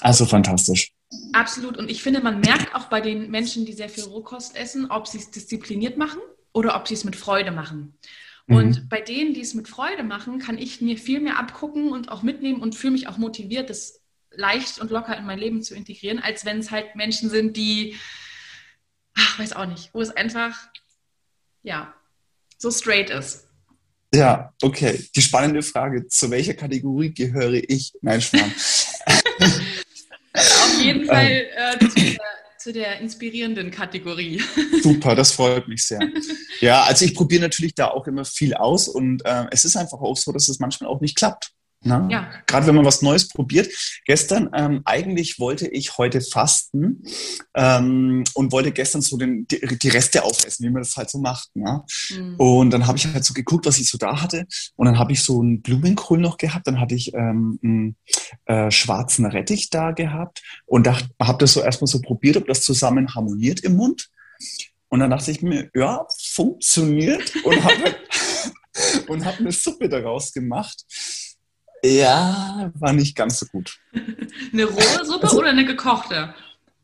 Also 0.00 0.24
fantastisch. 0.24 0.90
Absolut. 1.34 1.76
Und 1.76 1.90
ich 1.90 2.02
finde, 2.02 2.22
man 2.22 2.40
merkt 2.40 2.74
auch 2.74 2.86
bei 2.86 3.02
den 3.02 3.30
Menschen, 3.30 3.66
die 3.66 3.74
sehr 3.74 3.90
viel 3.90 4.04
Rohkost 4.04 4.56
essen, 4.56 4.90
ob 4.90 5.06
sie 5.06 5.18
es 5.18 5.30
diszipliniert 5.30 5.98
machen 5.98 6.20
oder 6.56 6.74
ob 6.74 6.88
sie 6.88 6.94
es 6.94 7.04
mit 7.04 7.16
Freude 7.16 7.50
machen. 7.50 7.98
Und 8.48 8.84
mhm. 8.84 8.88
bei 8.88 9.02
denen, 9.02 9.34
die 9.34 9.42
es 9.42 9.52
mit 9.52 9.68
Freude 9.68 10.02
machen, 10.02 10.38
kann 10.38 10.56
ich 10.56 10.80
mir 10.80 10.96
viel 10.96 11.20
mehr 11.20 11.38
abgucken 11.38 11.92
und 11.92 12.10
auch 12.10 12.22
mitnehmen 12.22 12.62
und 12.62 12.74
fühle 12.74 12.94
mich 12.94 13.08
auch 13.08 13.18
motiviert, 13.18 13.68
das 13.68 14.00
leicht 14.30 14.78
und 14.78 14.90
locker 14.90 15.18
in 15.18 15.26
mein 15.26 15.38
Leben 15.38 15.62
zu 15.62 15.74
integrieren, 15.74 16.18
als 16.18 16.46
wenn 16.46 16.58
es 16.58 16.70
halt 16.70 16.96
Menschen 16.96 17.28
sind, 17.28 17.58
die, 17.58 17.96
ach, 19.14 19.38
weiß 19.38 19.52
auch 19.52 19.66
nicht, 19.66 19.90
wo 19.92 20.00
es 20.00 20.10
einfach, 20.10 20.56
ja, 21.62 21.92
so 22.56 22.70
straight 22.70 23.10
ist. 23.10 23.48
Ja, 24.14 24.54
okay. 24.62 25.04
Die 25.14 25.22
spannende 25.22 25.62
Frage, 25.62 26.06
zu 26.08 26.30
welcher 26.30 26.54
Kategorie 26.54 27.12
gehöre 27.12 27.52
ich? 27.68 27.92
Nein, 28.00 28.22
Schmarrn. 28.22 28.50
Auf 30.32 30.80
jeden 30.80 31.00
ähm. 31.00 31.06
Fall 31.06 31.46
äh, 31.54 31.78
zu, 31.80 32.16
zu, 32.66 32.72
der, 32.72 33.00
inspirierenden 33.00 33.70
Kategorie. 33.70 34.42
Super, 34.82 35.14
das 35.14 35.30
freut 35.30 35.68
mich 35.68 35.84
sehr. 35.84 36.00
Ja, 36.60 36.82
also 36.82 37.04
ich 37.04 37.14
probiere 37.14 37.42
natürlich 37.42 37.74
da 37.76 37.88
auch 37.88 38.08
immer 38.08 38.24
viel 38.24 38.54
aus 38.54 38.88
und 38.88 39.24
äh, 39.24 39.46
es 39.52 39.64
ist 39.64 39.76
einfach 39.76 40.00
auch 40.00 40.16
so, 40.16 40.32
dass 40.32 40.48
es 40.48 40.58
manchmal 40.58 40.90
auch 40.90 41.00
nicht 41.00 41.16
klappt. 41.16 41.52
Ne? 41.86 42.08
Ja. 42.10 42.30
Gerade 42.46 42.66
wenn 42.66 42.74
man 42.74 42.84
was 42.84 43.02
Neues 43.02 43.28
probiert. 43.28 43.68
Gestern, 44.04 44.50
ähm, 44.54 44.82
eigentlich 44.84 45.38
wollte 45.38 45.68
ich 45.68 45.96
heute 45.98 46.20
fasten 46.20 47.02
ähm, 47.54 48.24
und 48.34 48.52
wollte 48.52 48.72
gestern 48.72 49.02
so 49.02 49.16
den, 49.16 49.46
die, 49.46 49.60
die, 49.78 49.88
Reste 49.88 50.24
aufessen, 50.24 50.66
wie 50.66 50.70
man 50.70 50.82
das 50.82 50.96
halt 50.96 51.10
so 51.10 51.18
macht. 51.18 51.54
Ne? 51.54 51.84
Mhm. 52.10 52.34
Und 52.36 52.70
dann 52.70 52.86
habe 52.86 52.98
ich 52.98 53.06
halt 53.06 53.24
so 53.24 53.32
geguckt, 53.32 53.66
was 53.66 53.78
ich 53.78 53.88
so 53.88 53.98
da 53.98 54.20
hatte. 54.20 54.46
Und 54.74 54.86
dann 54.86 54.98
habe 54.98 55.12
ich 55.12 55.22
so 55.22 55.40
einen 55.40 55.62
Blumenkohl 55.62 56.18
noch 56.18 56.36
gehabt. 56.36 56.66
Dann 56.66 56.80
hatte 56.80 56.94
ich 56.94 57.14
ähm, 57.14 57.58
einen 57.62 57.96
äh, 58.46 58.70
schwarzen 58.70 59.24
Rettich 59.26 59.70
da 59.70 59.92
gehabt 59.92 60.42
und 60.66 60.88
habe 60.88 61.38
das 61.38 61.52
so 61.52 61.62
erstmal 61.62 61.88
so 61.88 62.00
probiert, 62.00 62.36
ob 62.36 62.46
das 62.46 62.62
zusammen 62.62 63.14
harmoniert 63.14 63.60
im 63.60 63.76
Mund. 63.76 64.08
Und 64.88 65.00
dann 65.00 65.10
dachte 65.10 65.30
ich 65.30 65.42
mir, 65.42 65.70
ja, 65.74 66.06
funktioniert 66.32 67.32
und 67.44 67.62
habe 67.64 67.96
und 69.08 69.24
hab 69.24 69.38
eine 69.38 69.52
Suppe 69.52 69.88
daraus 69.88 70.32
gemacht. 70.32 70.84
Ja, 71.82 72.72
war 72.74 72.92
nicht 72.92 73.16
ganz 73.16 73.38
so 73.38 73.46
gut. 73.46 73.78
eine 74.52 74.64
rohe 74.64 75.04
Suppe 75.04 75.24
also, 75.24 75.38
oder 75.38 75.50
eine 75.50 75.64
gekochte? 75.64 76.34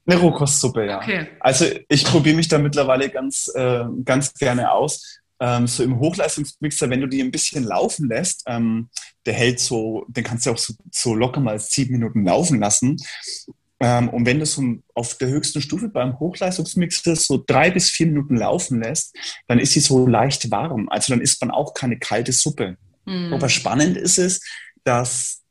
Eine 0.05 0.19
Rohkostsuppe, 0.19 0.87
ja. 0.87 0.99
Okay. 0.99 1.29
Also 1.39 1.67
ich 1.89 2.05
probiere 2.05 2.37
mich 2.37 2.49
da 2.49 2.59
mittlerweile 2.59 3.09
ganz, 3.09 3.51
äh, 3.55 3.85
ganz 4.05 4.35
gerne 4.35 4.73
aus. 4.73 5.21
Ähm, 5.41 5.67
so 5.67 5.83
im 5.83 5.99
Hochleistungsmixer, 5.99 6.91
wenn 6.91 7.01
du 7.01 7.07
die 7.07 7.23
ein 7.23 7.31
bisschen 7.31 7.65
laufen 7.65 8.09
lässt, 8.09 8.43
ähm, 8.47 8.89
der 9.27 9.35
hält 9.35 9.61
so, 9.61 10.05
den 10.09 10.25
kannst 10.25 10.47
du 10.47 10.51
auch 10.51 10.59
so, 10.59 10.75
so 10.91 11.15
locker 11.15 11.41
mal 11.41 11.59
sieben 11.59 11.93
Minuten 11.93 12.25
laufen 12.25 12.59
lassen. 12.61 12.97
Ähm, 13.79 14.09
und 14.09 14.27
wenn 14.27 14.39
du 14.39 14.47
so 14.47 14.63
auf 14.95 15.19
der 15.19 15.29
höchsten 15.29 15.61
Stufe 15.61 15.89
beim 15.89 16.19
Hochleistungsmixer 16.19 17.17
so 17.17 17.43
drei 17.45 17.71
bis 17.71 17.91
vier 17.91 18.07
Minuten 18.07 18.37
laufen 18.37 18.81
lässt, 18.83 19.17
dann 19.49 19.59
ist 19.59 19.73
sie 19.73 19.81
so 19.81 20.07
leicht 20.07 20.51
warm. 20.51 20.89
Also 20.89 21.13
dann 21.13 21.21
isst 21.21 21.41
man 21.41 21.51
auch 21.51 21.75
keine 21.75 21.99
kalte 21.99 22.33
Suppe. 22.33 22.77
Mhm. 23.05 23.33
Aber 23.33 23.49
spannend 23.49 23.97
ist 23.97 24.19
es, 24.19 24.41
dass 24.85 25.43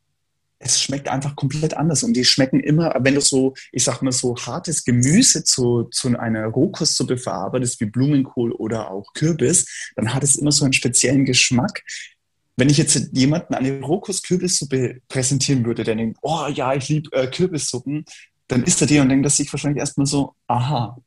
es 0.63 0.82
schmeckt 0.82 1.08
einfach 1.08 1.36
komplett 1.36 1.76
anders. 1.76 2.04
Und 2.04 2.13
die 2.13 2.26
schmecken 2.26 2.60
immer, 2.60 2.94
wenn 3.00 3.15
du 3.15 3.22
so, 3.22 3.54
ich 3.72 3.84
sag 3.84 4.02
mal, 4.02 4.12
so 4.12 4.36
hartes 4.36 4.84
Gemüse 4.84 5.44
zu, 5.44 5.84
zu 5.91 6.17
einer 6.17 6.46
Rohkostsuppe 6.46 7.17
verarbeitest, 7.17 7.80
wie 7.82 7.86
Blumenkohl 7.86 8.52
oder 8.52 8.91
auch 8.91 9.13
Kürbis, 9.13 9.91
dann 9.96 10.13
hat 10.13 10.24
es 10.24 10.36
immer 10.36 10.52
so 10.52 10.63
einen 10.63 10.74
speziellen 10.74 11.26
Geschmack. 11.26 11.84
Wenn 12.58 12.70
ich 12.70 12.78
jetzt 12.78 13.10
jemanden 13.13 13.56
eine 13.56 13.82
Rohkost-Kürbissuppe 13.82 15.02
präsentieren 15.08 15.65
würde, 15.65 15.84
der 15.84 15.96
denkt, 15.96 16.20
oh 16.22 16.46
ja, 16.54 16.74
ich 16.76 16.89
liebe 16.89 17.12
äh, 17.13 17.28
Kürbissuppen, 17.28 18.06
dann 18.48 18.63
isst 18.63 18.82
er 18.82 18.88
die 18.88 19.00
und 19.00 19.10
denkt 19.10 19.26
er 19.26 19.30
sich 19.30 19.52
wahrscheinlich 19.52 19.80
erstmal 19.80 20.06
so, 20.06 20.36
aha. 20.48 20.98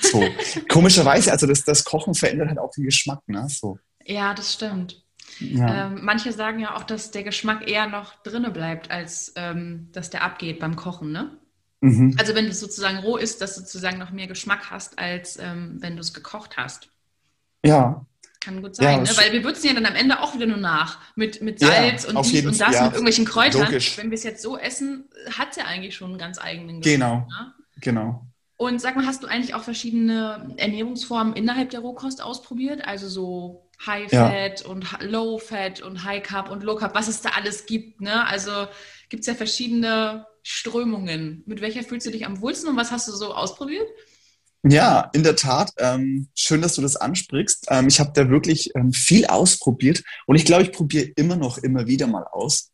So. 0.00 0.22
Komischerweise, 0.68 1.32
also 1.32 1.46
das, 1.46 1.64
das 1.64 1.84
Kochen 1.84 2.14
verändert 2.14 2.48
halt 2.48 2.58
auch 2.58 2.70
den 2.72 2.84
Geschmack, 2.84 3.20
ne? 3.26 3.46
So. 3.48 3.78
Ja, 4.04 4.34
das 4.34 4.52
stimmt. 4.52 5.02
Ja. 5.40 5.86
Ähm, 5.86 6.00
manche 6.02 6.32
sagen 6.32 6.58
ja 6.58 6.76
auch, 6.76 6.84
dass 6.84 7.10
der 7.10 7.22
Geschmack 7.22 7.68
eher 7.68 7.86
noch 7.86 8.14
drinne 8.22 8.50
bleibt, 8.50 8.90
als 8.90 9.32
ähm, 9.36 9.88
dass 9.92 10.10
der 10.10 10.22
abgeht 10.22 10.58
beim 10.60 10.76
Kochen, 10.76 11.12
ne? 11.12 11.38
Mhm. 11.80 12.14
Also 12.18 12.34
wenn 12.34 12.46
du 12.46 12.52
sozusagen 12.52 12.98
roh 12.98 13.16
isst, 13.16 13.40
dass 13.40 13.56
du 13.56 13.60
sozusagen 13.62 13.98
noch 13.98 14.12
mehr 14.12 14.28
Geschmack 14.28 14.70
hast, 14.70 14.98
als 14.98 15.38
ähm, 15.38 15.78
wenn 15.80 15.96
du 15.96 16.00
es 16.00 16.14
gekocht 16.14 16.56
hast. 16.56 16.88
Ja. 17.64 18.06
Kann 18.40 18.62
gut 18.62 18.76
sein, 18.76 19.04
ja, 19.04 19.12
ne? 19.12 19.16
weil 19.16 19.32
wir 19.32 19.44
würzen 19.44 19.68
ja 19.68 19.74
dann 19.74 19.86
am 19.86 19.94
Ende 19.94 20.20
auch 20.20 20.34
wieder 20.34 20.46
nur 20.46 20.56
nach 20.56 20.98
mit, 21.14 21.42
mit 21.42 21.60
Salz 21.60 22.04
ja, 22.04 22.10
und 22.10 22.26
dies 22.26 22.44
und 22.44 22.60
das 22.60 22.74
ja, 22.74 22.82
mit 22.82 22.92
irgendwelchen 22.92 23.24
Kräutern. 23.24 23.62
Logisch. 23.62 23.98
Wenn 23.98 24.10
wir 24.10 24.16
es 24.16 24.24
jetzt 24.24 24.42
so 24.42 24.58
essen, 24.58 25.08
hat 25.38 25.50
es 25.50 25.56
ja 25.56 25.64
eigentlich 25.64 25.94
schon 25.94 26.10
einen 26.10 26.18
ganz 26.18 26.40
eigenen 26.40 26.80
Geschmack. 26.80 26.98
Genau, 26.98 27.16
ne? 27.28 27.54
genau. 27.80 28.26
Und 28.56 28.80
sag 28.80 28.94
mal, 28.94 29.06
hast 29.06 29.24
du 29.24 29.26
eigentlich 29.26 29.54
auch 29.54 29.62
verschiedene 29.62 30.54
Ernährungsformen 30.56 31.34
innerhalb 31.34 31.70
der 31.70 31.80
Rohkost 31.80 32.22
ausprobiert? 32.22 32.86
Also 32.86 33.08
so 33.08 33.68
High 33.86 34.10
Fat 34.10 34.60
ja. 34.60 34.66
und 34.66 34.86
Low 35.00 35.38
Fat 35.38 35.82
und 35.82 36.04
High 36.04 36.22
Carb 36.22 36.50
und 36.50 36.62
Low 36.62 36.76
Carb, 36.76 36.94
was 36.94 37.08
es 37.08 37.20
da 37.20 37.30
alles 37.30 37.66
gibt. 37.66 38.00
Ne? 38.00 38.26
Also 38.26 38.66
gibt 39.08 39.22
es 39.22 39.26
ja 39.26 39.34
verschiedene 39.34 40.26
Strömungen. 40.42 41.42
Mit 41.46 41.60
welcher 41.60 41.82
fühlst 41.82 42.06
du 42.06 42.10
dich 42.10 42.26
am 42.26 42.40
wohlsten 42.40 42.68
und 42.68 42.76
was 42.76 42.90
hast 42.90 43.08
du 43.08 43.12
so 43.12 43.34
ausprobiert? 43.34 43.86
Ja, 44.64 45.10
in 45.12 45.24
der 45.24 45.34
Tat. 45.34 45.72
Ähm, 45.78 46.28
schön, 46.34 46.62
dass 46.62 46.76
du 46.76 46.82
das 46.82 46.96
ansprichst. 46.96 47.66
Ähm, 47.68 47.88
ich 47.88 47.98
habe 47.98 48.12
da 48.14 48.28
wirklich 48.30 48.70
ähm, 48.76 48.92
viel 48.92 49.26
ausprobiert 49.26 50.04
und 50.26 50.36
ich 50.36 50.44
glaube, 50.44 50.62
ich 50.62 50.72
probiere 50.72 51.10
immer 51.16 51.36
noch 51.36 51.58
immer 51.58 51.86
wieder 51.86 52.06
mal 52.06 52.24
aus. 52.30 52.70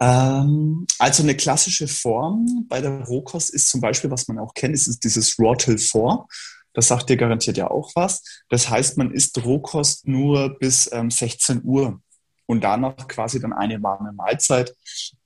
Ähm, 0.00 0.86
also 0.98 1.22
eine 1.22 1.34
klassische 1.34 1.88
Form 1.88 2.66
bei 2.68 2.80
der 2.82 3.04
Rohkost 3.04 3.54
ist 3.54 3.70
zum 3.70 3.80
Beispiel, 3.80 4.10
was 4.10 4.28
man 4.28 4.38
auch 4.38 4.52
kennt, 4.52 4.74
ist 4.74 5.02
dieses 5.02 5.38
Raw 5.38 5.56
Till 5.56 5.78
4. 5.78 6.26
Das 6.74 6.88
sagt 6.88 7.08
dir 7.08 7.16
garantiert 7.16 7.56
ja 7.56 7.70
auch 7.70 7.92
was. 7.94 8.22
Das 8.50 8.68
heißt, 8.68 8.98
man 8.98 9.12
isst 9.12 9.42
Rohkost 9.44 10.06
nur 10.06 10.58
bis 10.58 10.90
ähm, 10.92 11.10
16 11.10 11.62
Uhr. 11.64 12.00
und 12.46 12.62
danach 12.62 13.08
quasi 13.08 13.40
dann 13.40 13.54
eine 13.54 13.82
warme 13.82 14.12
Mahlzeit. 14.12 14.74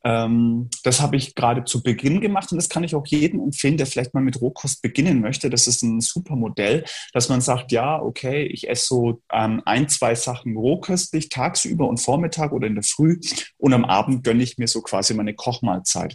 Ähm, 0.04 0.70
das 0.84 1.00
habe 1.00 1.16
ich 1.16 1.34
gerade 1.34 1.64
zu 1.64 1.82
Beginn 1.82 2.20
gemacht 2.20 2.52
und 2.52 2.58
das 2.58 2.68
kann 2.68 2.84
ich 2.84 2.94
auch 2.94 3.06
jedem 3.06 3.40
empfehlen, 3.40 3.76
der 3.76 3.86
vielleicht 3.86 4.14
mal 4.14 4.22
mit 4.22 4.40
Rohkost 4.40 4.82
beginnen 4.82 5.20
möchte. 5.20 5.50
Das 5.50 5.66
ist 5.66 5.82
ein 5.82 6.00
super 6.00 6.36
Modell, 6.36 6.84
dass 7.12 7.28
man 7.28 7.40
sagt, 7.40 7.72
ja, 7.72 8.00
okay, 8.00 8.44
ich 8.44 8.68
esse 8.68 8.86
so 8.86 9.22
ähm, 9.32 9.62
ein, 9.64 9.88
zwei 9.88 10.14
Sachen 10.14 10.56
rohköstlich 10.56 11.28
tagsüber 11.28 11.88
und 11.88 11.98
Vormittag 11.98 12.52
oder 12.52 12.68
in 12.68 12.76
der 12.76 12.84
Früh 12.84 13.18
und 13.56 13.74
am 13.74 13.84
Abend 13.84 14.22
gönne 14.22 14.44
ich 14.44 14.56
mir 14.56 14.68
so 14.68 14.80
quasi 14.80 15.12
meine 15.14 15.34
Kochmahlzeit. 15.34 16.14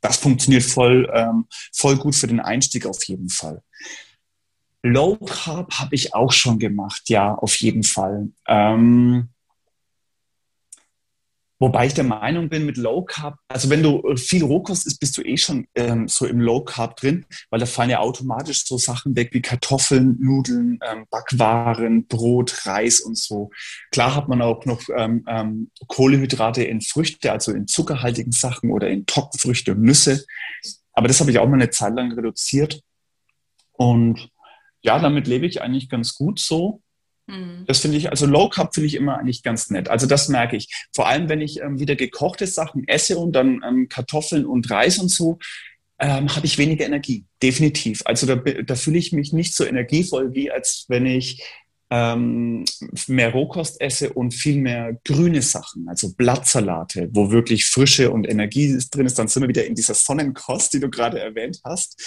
Das 0.00 0.16
funktioniert 0.16 0.64
voll, 0.64 1.08
ähm, 1.14 1.46
voll 1.72 1.96
gut 1.96 2.14
für 2.14 2.26
den 2.26 2.40
Einstieg 2.40 2.86
auf 2.86 3.04
jeden 3.04 3.28
Fall. 3.28 3.62
Low 4.82 5.16
Carb 5.16 5.74
habe 5.74 5.94
ich 5.94 6.14
auch 6.14 6.32
schon 6.32 6.58
gemacht, 6.58 7.02
ja, 7.08 7.34
auf 7.34 7.56
jeden 7.56 7.82
Fall. 7.82 8.30
Ähm, 8.46 9.28
Wobei 11.62 11.84
ich 11.84 11.92
der 11.92 12.04
Meinung 12.04 12.48
bin, 12.48 12.64
mit 12.64 12.78
Low 12.78 13.02
Carb, 13.02 13.36
also 13.46 13.68
wenn 13.68 13.82
du 13.82 14.16
viel 14.16 14.42
Rohkost 14.42 14.86
isst, 14.86 14.98
bist 14.98 15.18
du 15.18 15.22
eh 15.22 15.36
schon 15.36 15.66
ähm, 15.74 16.08
so 16.08 16.24
im 16.24 16.40
Low 16.40 16.64
Carb 16.64 16.96
drin, 16.96 17.26
weil 17.50 17.60
da 17.60 17.66
fallen 17.66 17.90
ja 17.90 18.00
automatisch 18.00 18.64
so 18.64 18.78
Sachen 18.78 19.14
weg 19.14 19.28
wie 19.32 19.42
Kartoffeln, 19.42 20.16
Nudeln, 20.18 20.78
ähm, 20.90 21.04
Backwaren, 21.10 22.06
Brot, 22.06 22.64
Reis 22.64 23.00
und 23.00 23.18
so. 23.18 23.50
Klar 23.92 24.14
hat 24.14 24.26
man 24.26 24.40
auch 24.40 24.64
noch 24.64 24.80
ähm, 24.96 25.22
ähm, 25.28 25.70
Kohlehydrate 25.86 26.64
in 26.64 26.80
Früchte, 26.80 27.30
also 27.30 27.52
in 27.52 27.66
zuckerhaltigen 27.66 28.32
Sachen 28.32 28.70
oder 28.70 28.88
in 28.88 29.04
Trockenfrüchte 29.04 29.72
und 29.72 29.82
Nüsse. 29.82 30.24
Aber 30.94 31.08
das 31.08 31.20
habe 31.20 31.30
ich 31.30 31.38
auch 31.38 31.46
mal 31.46 31.56
eine 31.56 31.68
Zeit 31.68 31.94
lang 31.94 32.10
reduziert. 32.12 32.80
Und 33.72 34.30
ja, 34.82 34.98
damit 34.98 35.26
lebe 35.26 35.46
ich 35.46 35.62
eigentlich 35.62 35.88
ganz 35.88 36.14
gut 36.14 36.38
so. 36.38 36.82
Mhm. 37.26 37.64
Das 37.66 37.80
finde 37.80 37.96
ich, 37.96 38.10
also 38.10 38.26
Low 38.26 38.48
Carb 38.48 38.74
finde 38.74 38.86
ich 38.86 38.94
immer 38.94 39.18
eigentlich 39.18 39.42
ganz 39.42 39.70
nett. 39.70 39.88
Also 39.88 40.06
das 40.06 40.28
merke 40.28 40.56
ich. 40.56 40.68
Vor 40.94 41.08
allem, 41.08 41.28
wenn 41.28 41.40
ich 41.40 41.60
ähm, 41.60 41.78
wieder 41.78 41.96
gekochte 41.96 42.46
Sachen 42.46 42.86
esse 42.88 43.18
und 43.18 43.32
dann 43.32 43.62
ähm, 43.66 43.88
Kartoffeln 43.88 44.46
und 44.46 44.70
Reis 44.70 44.98
und 44.98 45.10
so, 45.10 45.38
ähm, 45.98 46.34
habe 46.34 46.46
ich 46.46 46.58
weniger 46.58 46.86
Energie. 46.86 47.26
Definitiv. 47.42 48.02
Also 48.06 48.26
da, 48.26 48.36
da 48.36 48.74
fühle 48.74 48.98
ich 48.98 49.12
mich 49.12 49.32
nicht 49.32 49.54
so 49.54 49.64
energievoll, 49.64 50.34
wie 50.34 50.50
als 50.50 50.86
wenn 50.88 51.06
ich 51.06 51.42
ähm, 51.90 52.64
mehr 53.08 53.32
Rohkost 53.32 53.80
esse 53.80 54.12
und 54.12 54.32
viel 54.32 54.60
mehr 54.60 54.96
grüne 55.04 55.42
Sachen, 55.42 55.88
also 55.88 56.14
Blattsalate, 56.14 57.08
wo 57.12 57.32
wirklich 57.32 57.66
Frische 57.66 58.12
und 58.12 58.28
Energie 58.28 58.78
drin 58.90 59.06
ist, 59.06 59.18
dann 59.18 59.26
sind 59.26 59.42
wir 59.42 59.48
wieder 59.48 59.66
in 59.66 59.74
dieser 59.74 59.94
Sonnenkost, 59.94 60.72
die 60.72 60.80
du 60.80 60.88
gerade 60.88 61.18
erwähnt 61.18 61.60
hast. 61.64 62.00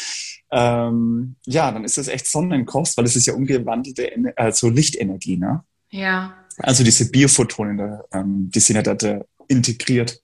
Ähm, 0.51 1.35
ja, 1.45 1.69
dann 1.71 1.83
ist 1.83 1.97
das 1.97 2.07
echt 2.07 2.27
Sonnenkost, 2.27 2.97
weil 2.97 3.05
es 3.05 3.17
ist 3.17 3.25
ja 3.25 3.33
umgewandelte 3.33 4.09
also 4.37 4.69
Lichtenergie, 4.69 5.37
ne? 5.37 5.63
Ja. 5.89 6.37
Also 6.57 6.83
diese 6.83 7.11
Biophotonen, 7.11 7.99
ähm, 8.13 8.49
die 8.53 8.59
sind 8.59 8.77
ja 8.77 8.93
da 8.93 9.21
integriert. 9.47 10.21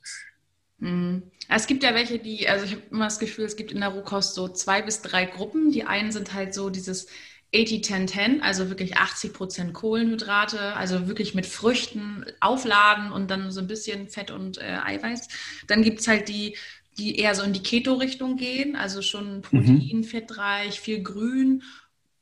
Mhm. 0.78 1.24
Es 1.52 1.66
gibt 1.66 1.84
ja 1.84 1.96
welche, 1.96 2.20
die, 2.20 2.48
also 2.48 2.64
ich 2.66 2.74
habe 2.74 2.84
immer 2.92 3.06
das 3.06 3.18
Gefühl, 3.18 3.46
es 3.46 3.56
gibt 3.56 3.72
in 3.72 3.80
der 3.80 3.90
Rohkost 3.90 4.36
so 4.36 4.48
zwei 4.48 4.84
bis 4.84 5.02
drei 5.02 5.26
Gruppen. 5.26 5.72
Die 5.72 5.84
einen 5.84 6.12
sind 6.12 6.34
halt 6.34 6.54
so 6.54 6.70
dieses 6.70 7.08
80-10-10, 7.54 8.42
also 8.42 8.70
wirklich 8.70 8.98
80 8.98 9.34
Prozent 9.34 9.74
Kohlenhydrate, 9.74 10.76
also 10.76 11.08
wirklich 11.08 11.34
mit 11.34 11.48
Früchten 11.48 12.26
aufladen 12.40 13.12
und 13.12 13.32
dann 13.32 13.52
so 13.52 13.60
ein 13.60 13.68
bisschen 13.68 14.08
Fett 14.08 14.30
und 14.30 14.60
äh, 14.60 14.78
Eiweiß. 14.84 15.28
Dann 15.68 15.82
gibt 15.82 16.02
es 16.02 16.08
halt 16.08 16.30
die, 16.30 16.56
die 16.98 17.18
eher 17.18 17.34
so 17.34 17.44
in 17.44 17.54
die 17.54 17.64
Keto-Richtung 17.64 18.38
gehen, 18.38 18.76
also 18.76 19.02
schon 19.02 19.38
mhm. 19.38 19.42
Protein, 19.42 20.04
fettreich, 20.04 20.80
viel 20.80 21.02
Grün. 21.02 21.64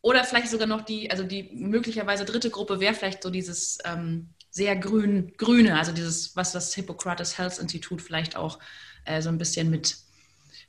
Oder 0.01 0.23
vielleicht 0.23 0.49
sogar 0.49 0.67
noch 0.67 0.83
die, 0.83 1.11
also 1.11 1.23
die 1.23 1.49
möglicherweise 1.53 2.23
dritte 2.23 2.49
Gruppe 2.49 2.79
wäre 2.79 2.93
vielleicht 2.93 3.23
so 3.23 3.29
dieses 3.29 3.79
ähm, 3.83 4.29
sehr 4.49 4.77
grün, 4.77 5.33
grüne, 5.37 5.77
also 5.77 5.91
dieses, 5.91 6.35
was 6.37 6.53
das 6.53 6.73
Hippocrates 6.73 7.37
Health 7.37 7.59
Institute 7.59 8.01
vielleicht 8.01 8.37
auch 8.37 8.59
äh, 9.03 9.21
so 9.21 9.27
ein 9.29 9.37
bisschen 9.37 9.69
mit 9.69 9.97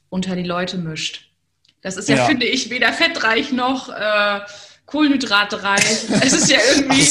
unter 0.09 0.35
die 0.35 0.43
Leute 0.43 0.79
mischt. 0.79 1.28
Das 1.83 1.97
ist 1.97 2.09
ja, 2.09 2.17
ja. 2.17 2.27
finde 2.27 2.47
ich, 2.47 2.71
weder 2.71 2.93
fettreich 2.93 3.53
noch 3.53 3.89
äh, 3.89 4.41
kohlenhydratreich. 4.89 6.09
Es 6.23 6.33
ist 6.33 6.51
ja 6.51 6.59
irgendwie, 6.75 7.03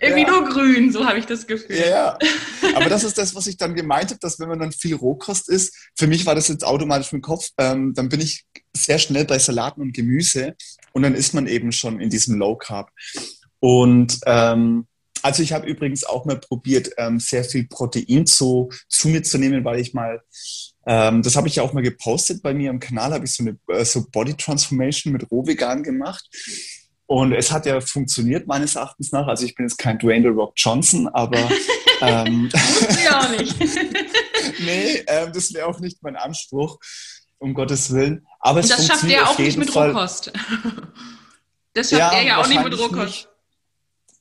irgendwie 0.00 0.22
ja. 0.22 0.30
nur 0.30 0.48
grün, 0.48 0.92
so 0.92 1.04
habe 1.04 1.18
ich 1.18 1.26
das 1.26 1.46
Gefühl. 1.46 1.76
Ja, 1.76 1.86
ja. 1.86 2.18
Aber 2.74 2.88
das 2.88 3.04
ist 3.04 3.18
das, 3.18 3.34
was 3.34 3.46
ich 3.46 3.56
dann 3.56 3.74
gemeint 3.74 4.10
habe, 4.10 4.20
dass 4.20 4.38
wenn 4.38 4.48
man 4.48 4.58
dann 4.58 4.72
viel 4.72 4.94
Rohkost 4.94 5.48
isst, 5.48 5.76
für 5.98 6.06
mich 6.06 6.24
war 6.24 6.34
das 6.34 6.48
jetzt 6.48 6.64
automatisch 6.64 7.12
im 7.12 7.20
Kopf, 7.20 7.48
ähm, 7.58 7.92
dann 7.94 8.08
bin 8.08 8.20
ich 8.20 8.44
sehr 8.74 8.98
schnell 8.98 9.24
bei 9.24 9.38
Salaten 9.38 9.82
und 9.82 9.92
Gemüse 9.92 10.54
und 10.92 11.02
dann 11.02 11.14
ist 11.14 11.34
man 11.34 11.46
eben 11.46 11.72
schon 11.72 12.00
in 12.00 12.08
diesem 12.08 12.38
Low 12.38 12.56
Carb. 12.56 12.90
Und 13.58 14.18
ähm, 14.24 14.86
also 15.22 15.42
ich 15.42 15.52
habe 15.52 15.66
übrigens 15.66 16.04
auch 16.04 16.24
mal 16.24 16.38
probiert, 16.38 16.90
ähm, 16.96 17.20
sehr 17.20 17.44
viel 17.44 17.66
Protein 17.66 18.24
zu, 18.26 18.70
zu 18.88 19.08
mir 19.08 19.22
zu 19.22 19.36
nehmen, 19.36 19.64
weil 19.64 19.80
ich 19.80 19.92
mal 19.92 20.22
ähm, 20.86 21.22
das 21.22 21.36
habe 21.36 21.48
ich 21.48 21.56
ja 21.56 21.62
auch 21.62 21.72
mal 21.72 21.82
gepostet 21.82 22.42
bei 22.42 22.54
mir 22.54 22.70
im 22.70 22.80
Kanal, 22.80 23.12
habe 23.12 23.24
ich 23.24 23.32
so 23.32 23.44
eine 23.44 23.58
äh, 23.68 23.84
so 23.84 24.06
Body 24.10 24.34
Transformation 24.34 25.12
mit 25.12 25.30
Rohvegan 25.30 25.82
gemacht. 25.82 26.24
Und 27.06 27.32
es 27.32 27.50
hat 27.50 27.66
ja 27.66 27.80
funktioniert, 27.80 28.46
meines 28.46 28.76
Erachtens 28.76 29.10
nach. 29.10 29.26
Also 29.26 29.44
ich 29.44 29.56
bin 29.56 29.66
jetzt 29.66 29.78
kein 29.78 29.98
Dwayne 29.98 30.22
The 30.22 30.28
Rock 30.28 30.52
Johnson, 30.56 31.08
aber... 31.08 31.38
ähm, 32.00 32.48
ja 33.04 33.20
auch 33.20 33.30
nicht. 33.30 33.58
nee, 34.60 35.02
ähm, 35.06 35.32
das 35.32 35.52
wäre 35.52 35.66
auch 35.66 35.80
nicht 35.80 36.02
mein 36.02 36.16
Anspruch, 36.16 36.78
um 37.38 37.52
Gottes 37.52 37.92
Willen. 37.92 38.26
Aber 38.38 38.60
Und 38.60 38.70
das 38.70 38.86
schafft 38.86 39.04
er 39.04 39.28
auch 39.28 39.38
nicht 39.38 39.58
mit 39.58 39.70
Fall. 39.70 39.90
Rohkost. 39.90 40.32
Das 41.74 41.90
schafft 41.90 42.00
ja, 42.00 42.12
er 42.12 42.22
ja 42.22 42.40
auch 42.40 42.48
nicht 42.48 42.62
mit 42.62 42.78
Rohkost. 42.78 42.96
Nicht. 42.96 43.28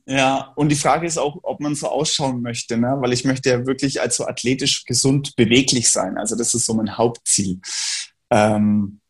Ja, 0.10 0.54
und 0.56 0.70
die 0.70 0.76
Frage 0.76 1.06
ist 1.06 1.20
auch, 1.20 1.38
ob 1.44 1.60
man 1.60 1.76
so 1.76 1.88
ausschauen 1.88 2.42
möchte, 2.42 2.78
ne? 2.78 2.98
weil 3.00 3.14
ich 3.14 3.26
möchte 3.26 3.50
ja 3.50 3.68
wirklich 3.68 4.02
als 4.02 4.18
so 4.18 4.26
athletisch 4.26 4.84
gesund 4.86 5.36
beweglich 5.36 5.88
sein. 5.90 6.18
Also 6.18 6.36
das 6.36 6.56
ist 6.56 6.66
so 6.66 6.74
mein 6.74 6.98
Hauptziel. 6.98 7.60
Ähm, 8.32 9.02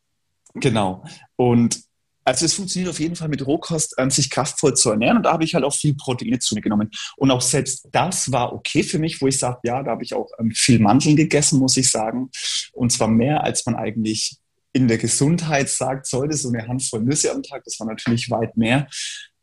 genau. 0.55 1.05
Und 1.38 1.79
also 2.25 2.45
es 2.45 2.53
funktioniert 2.53 2.89
auf 2.89 2.99
jeden 2.99 3.15
Fall 3.15 3.29
mit 3.29 3.47
Rohkost, 3.47 3.95
ähm, 3.97 4.12
sich 4.12 4.29
kraftvoll 4.29 4.73
zu 4.73 4.91
ernähren. 4.91 5.15
Und 5.15 5.23
da 5.23 5.31
habe 5.31 5.45
ich 5.45 5.55
halt 5.55 5.63
auch 5.63 5.73
viel 5.73 5.95
Proteine 5.95 6.38
zu 6.39 6.53
mir 6.53 6.62
genommen. 6.62 6.91
Und 7.15 7.31
auch 7.31 7.41
selbst 7.41 7.88
das 7.93 8.29
war 8.33 8.51
okay 8.51 8.83
für 8.83 8.99
mich, 8.99 9.21
wo 9.21 9.27
ich 9.27 9.39
sage, 9.39 9.59
ja, 9.63 9.81
da 9.81 9.91
habe 9.91 10.03
ich 10.03 10.13
auch 10.13 10.29
ähm, 10.38 10.51
viel 10.51 10.79
Mandeln 10.79 11.15
gegessen, 11.15 11.59
muss 11.59 11.77
ich 11.77 11.89
sagen. 11.89 12.29
Und 12.73 12.91
zwar 12.91 13.07
mehr, 13.07 13.45
als 13.45 13.65
man 13.65 13.75
eigentlich 13.75 14.35
in 14.73 14.89
der 14.89 14.97
Gesundheit 14.97 15.69
sagt, 15.69 16.07
sollte 16.07 16.35
so 16.35 16.49
eine 16.49 16.67
Handvoll 16.67 17.03
Nüsse 17.03 17.31
am 17.31 17.41
Tag. 17.41 17.63
Das 17.63 17.79
war 17.79 17.88
natürlich 17.88 18.29
weit 18.29 18.57
mehr. 18.57 18.88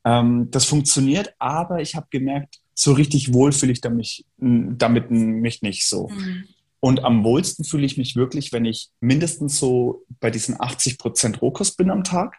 Ähm, 0.07 0.49
das 0.53 0.65
funktioniert, 0.65 1.35
aber 1.41 1.83
ich 1.83 1.97
habe 1.97 2.07
gemerkt, 2.11 2.61
so 2.75 2.93
richtig 2.93 3.35
wohl 3.35 3.51
fühle 3.51 3.73
ich 3.73 3.81
damit, 3.81 4.25
damit 4.39 5.11
mich 5.11 5.63
nicht 5.63 5.85
so. 5.87 6.09
Mhm. 6.09 6.45
Und 6.79 7.05
am 7.05 7.25
wohlsten 7.25 7.65
fühle 7.65 7.85
ich 7.85 7.97
mich 7.97 8.15
wirklich, 8.15 8.53
wenn 8.53 8.65
ich 8.65 8.91
mindestens 9.01 9.59
so 9.59 10.05
bei 10.21 10.31
diesen 10.31 10.61
80 10.61 10.99
Prozent 10.99 11.43
Rohkost 11.43 11.77
bin 11.77 11.91
am 11.91 12.05
Tag 12.05 12.37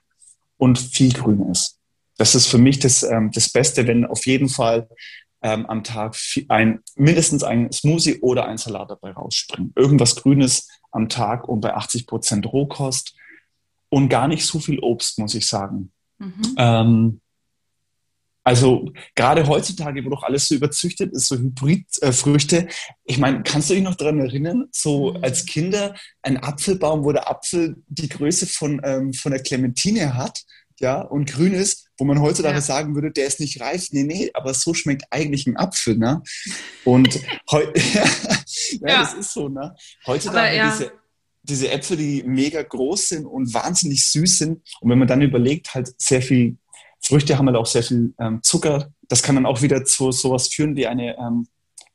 und 0.57 0.79
viel 0.79 1.11
Grün 1.11 1.51
ist. 1.51 1.77
Das 2.17 2.35
ist 2.35 2.47
für 2.47 2.57
mich 2.57 2.79
das, 2.79 3.03
ähm, 3.03 3.31
das 3.33 3.49
Beste, 3.49 3.85
wenn 3.85 4.05
auf 4.05 4.25
jeden 4.25 4.47
Fall 4.47 4.87
ähm, 5.41 5.65
am 5.65 5.83
Tag 5.83 6.15
ein, 6.47 6.79
mindestens 6.95 7.43
ein 7.43 7.71
Smoothie 7.73 8.19
oder 8.21 8.47
ein 8.47 8.57
Salat 8.57 8.89
dabei 8.89 9.11
rausspringt. 9.11 9.75
Irgendwas 9.75 10.15
Grünes 10.15 10.69
am 10.91 11.09
Tag 11.09 11.49
und 11.49 11.59
bei 11.59 11.73
80 11.73 12.07
Prozent 12.07 12.45
Rohkost 12.45 13.13
und 13.89 14.07
gar 14.07 14.29
nicht 14.29 14.45
so 14.45 14.59
viel 14.59 14.79
Obst, 14.79 15.19
muss 15.19 15.35
ich 15.35 15.45
sagen. 15.45 15.91
Mhm. 16.19 16.55
Ähm, 16.57 17.21
also 18.47 18.89
gerade 19.13 19.45
heutzutage, 19.45 20.05
wo 20.05 20.09
doch 20.09 20.23
alles 20.23 20.47
so 20.47 20.55
überzüchtet 20.55 21.11
ist, 21.11 21.27
so 21.27 21.35
Hybridfrüchte. 21.35 22.69
ich 23.03 23.17
meine, 23.17 23.43
kannst 23.43 23.69
du 23.69 23.73
dich 23.73 23.83
noch 23.83 23.95
daran 23.95 24.21
erinnern, 24.21 24.69
so 24.71 25.15
als 25.15 25.45
Kinder 25.45 25.95
ein 26.21 26.37
Apfelbaum, 26.37 27.03
wo 27.03 27.11
der 27.11 27.29
Apfel 27.29 27.75
die 27.89 28.07
Größe 28.07 28.47
von, 28.47 28.79
ähm, 28.85 29.11
von 29.11 29.33
der 29.33 29.43
Clementine 29.43 30.13
hat, 30.13 30.45
ja, 30.79 31.01
und 31.01 31.29
grün 31.29 31.53
ist, 31.53 31.89
wo 31.97 32.05
man 32.05 32.21
heutzutage 32.21 32.55
ja. 32.55 32.61
sagen 32.61 32.95
würde, 32.95 33.11
der 33.11 33.27
ist 33.27 33.41
nicht 33.41 33.59
reif. 33.59 33.89
Nee, 33.91 34.03
nee, 34.03 34.31
aber 34.33 34.53
so 34.53 34.73
schmeckt 34.73 35.03
eigentlich 35.09 35.45
ein 35.45 35.57
Apfel, 35.57 35.97
ne? 35.97 36.21
Und 36.85 37.19
heute, 37.51 37.77
ja, 37.93 38.05
ja, 38.79 39.01
das 39.01 39.13
ist 39.13 39.33
so, 39.33 39.49
ne? 39.49 39.75
Heutzutage 40.05 40.55
ja. 40.55 40.71
diese, 40.71 40.93
diese 41.43 41.69
Äpfel, 41.69 41.97
die 41.97 42.23
mega 42.23 42.61
groß 42.61 43.09
sind 43.09 43.25
und 43.25 43.53
wahnsinnig 43.53 44.05
süß 44.05 44.37
sind. 44.37 44.61
Und 44.79 44.89
wenn 44.89 44.99
man 44.99 45.07
dann 45.09 45.21
überlegt, 45.21 45.73
halt 45.73 45.93
sehr 45.97 46.21
viel 46.21 46.55
Früchte 47.01 47.37
haben 47.37 47.47
halt 47.47 47.57
auch 47.57 47.65
sehr 47.65 47.83
viel 47.83 48.13
ähm, 48.19 48.41
Zucker. 48.43 48.89
Das 49.07 49.23
kann 49.23 49.35
dann 49.35 49.45
auch 49.45 49.61
wieder 49.61 49.85
zu 49.85 50.11
sowas 50.11 50.49
führen 50.49 50.75
wie 50.75 50.87
eine 50.87 51.17
ähm, 51.17 51.47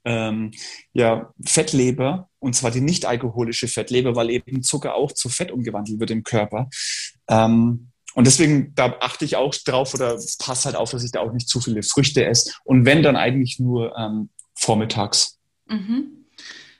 ähm, 0.04 0.52
ja, 0.92 1.32
Fettleber, 1.44 2.28
und 2.38 2.54
zwar 2.54 2.70
die 2.70 2.80
nicht 2.80 3.06
alkoholische 3.06 3.68
Fettleber, 3.68 4.16
weil 4.16 4.30
eben 4.30 4.62
Zucker 4.62 4.94
auch 4.94 5.12
zu 5.12 5.28
Fett 5.28 5.52
umgewandelt 5.52 6.00
wird 6.00 6.10
im 6.10 6.24
Körper. 6.24 6.68
Ähm, 7.28 7.88
und 8.14 8.26
deswegen, 8.26 8.74
da 8.74 8.96
achte 9.00 9.24
ich 9.24 9.36
auch 9.36 9.54
drauf 9.54 9.94
oder 9.94 10.18
passe 10.38 10.66
halt 10.66 10.76
auf, 10.76 10.90
dass 10.90 11.04
ich 11.04 11.12
da 11.12 11.20
auch 11.20 11.32
nicht 11.32 11.48
zu 11.48 11.60
viele 11.60 11.82
Früchte 11.82 12.24
esse. 12.24 12.52
Und 12.64 12.84
wenn, 12.84 13.02
dann 13.02 13.16
eigentlich 13.16 13.58
nur 13.58 13.96
ähm, 13.96 14.28
vormittags. 14.54 15.38
Mhm. 15.66 16.26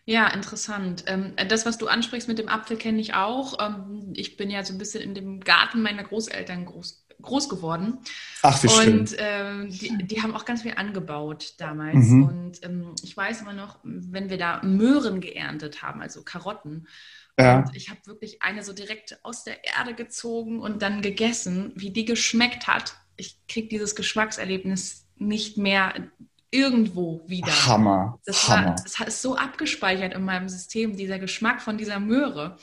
Ja, 0.05 0.27
interessant. 0.29 1.05
Ähm, 1.07 1.35
das, 1.49 1.65
was 1.65 1.79
du 1.79 1.87
ansprichst 1.87 2.29
mit 2.29 2.39
dem 2.39 2.49
Apfel, 2.49 2.77
kenne 2.77 3.01
ich 3.01 3.15
auch. 3.15 3.57
Ich 4.15 4.37
bin 4.37 4.51
ja 4.51 4.65
so 4.65 4.75
ein 4.75 4.79
bisschen 4.79 5.01
in 5.01 5.15
dem 5.15 5.41
Garten 5.41 5.81
meiner 5.81 6.03
Großeltern 6.03 6.67
groß 6.67 7.02
groß 7.23 7.49
geworden. 7.49 7.99
Ach, 8.43 8.63
wie 8.63 8.69
schön. 8.69 9.01
Und 9.01 9.17
ähm, 9.19 9.71
die, 9.71 10.05
die, 10.05 10.23
haben 10.23 10.35
auch 10.35 10.45
ganz 10.45 10.63
viel 10.63 10.75
angebaut 10.75 11.55
damals. 11.59 12.09
Mhm. 12.09 12.25
Und 12.25 12.65
ähm, 12.65 12.95
ich 13.03 13.17
weiß 13.17 13.43
immer 13.43 13.53
noch, 13.53 13.79
wenn 13.83 14.29
wir 14.31 14.39
da 14.39 14.63
Möhren 14.63 15.21
geerntet 15.21 15.83
haben, 15.83 16.03
also 16.03 16.23
Karotten. 16.23 16.87
Ja. 17.39 17.61
Und 17.61 17.75
ich 17.75 17.89
habe 17.89 18.01
wirklich 18.05 18.43
eine 18.43 18.63
so 18.63 18.73
direkt 18.73 19.19
aus 19.25 19.45
der 19.45 19.65
Erde 19.65 19.95
gezogen 19.95 20.61
und 20.61 20.83
dann 20.83 21.01
gegessen, 21.01 21.73
wie 21.77 21.91
die 21.91 22.05
geschmeckt 22.05 22.67
hat. 22.67 22.97
Ich 23.17 23.39
kriege 23.47 23.69
dieses 23.69 23.95
Geschmackserlebnis 23.95 25.07
nicht 25.17 25.57
mehr 25.57 25.95
irgendwo 26.51 27.23
wieder. 27.27 27.67
Hammer. 27.67 28.21
Das, 28.27 28.49
Hammer. 28.49 28.67
War, 28.67 28.77
das 28.77 29.01
ist 29.01 29.23
so 29.23 29.37
abgespeichert 29.37 30.15
in 30.15 30.25
meinem 30.25 30.49
System, 30.49 30.97
dieser 30.97 31.19
Geschmack 31.19 31.63
von 31.63 31.79
dieser 31.79 31.99
Möhre. 31.99 32.59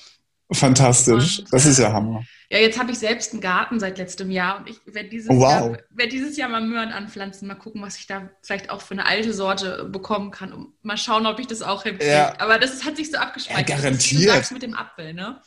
Fantastisch. 0.51 1.43
Das 1.51 1.65
ist 1.65 1.77
ja 1.77 1.93
Hammer. 1.93 2.23
Ja, 2.51 2.57
jetzt 2.57 2.79
habe 2.79 2.91
ich 2.91 2.97
selbst 2.97 3.33
einen 3.33 3.41
Garten 3.41 3.79
seit 3.79 3.99
letztem 3.99 4.31
Jahr 4.31 4.59
und 4.59 4.67
ich 4.67 4.79
werde 4.87 5.09
dieses, 5.09 5.29
wow. 5.29 5.41
Jahr, 5.41 5.77
werd 5.91 6.11
dieses 6.11 6.35
Jahr 6.35 6.49
mal 6.49 6.65
Möhren 6.65 6.89
anpflanzen, 6.89 7.47
mal 7.47 7.53
gucken, 7.53 7.83
was 7.83 7.97
ich 7.97 8.07
da 8.07 8.29
vielleicht 8.41 8.71
auch 8.71 8.81
für 8.81 8.95
eine 8.95 9.05
alte 9.05 9.33
Sorte 9.33 9.85
bekommen 9.85 10.31
kann 10.31 10.51
und 10.51 10.73
mal 10.83 10.97
schauen, 10.97 11.27
ob 11.27 11.39
ich 11.39 11.45
das 11.45 11.61
auch 11.61 11.83
hinkriege. 11.83 12.09
Ja. 12.09 12.39
Aber 12.39 12.57
das 12.57 12.83
hat 12.83 12.97
sich 12.97 13.11
so 13.11 13.17
abgespeichert. 13.17 13.69
Ja, 13.69 13.75
garantiert. 13.75 14.29
Das 14.29 14.47
ist, 14.47 14.51
mit 14.51 14.63
dem 14.63 14.73
Apfel, 14.73 15.13
ne? 15.13 15.39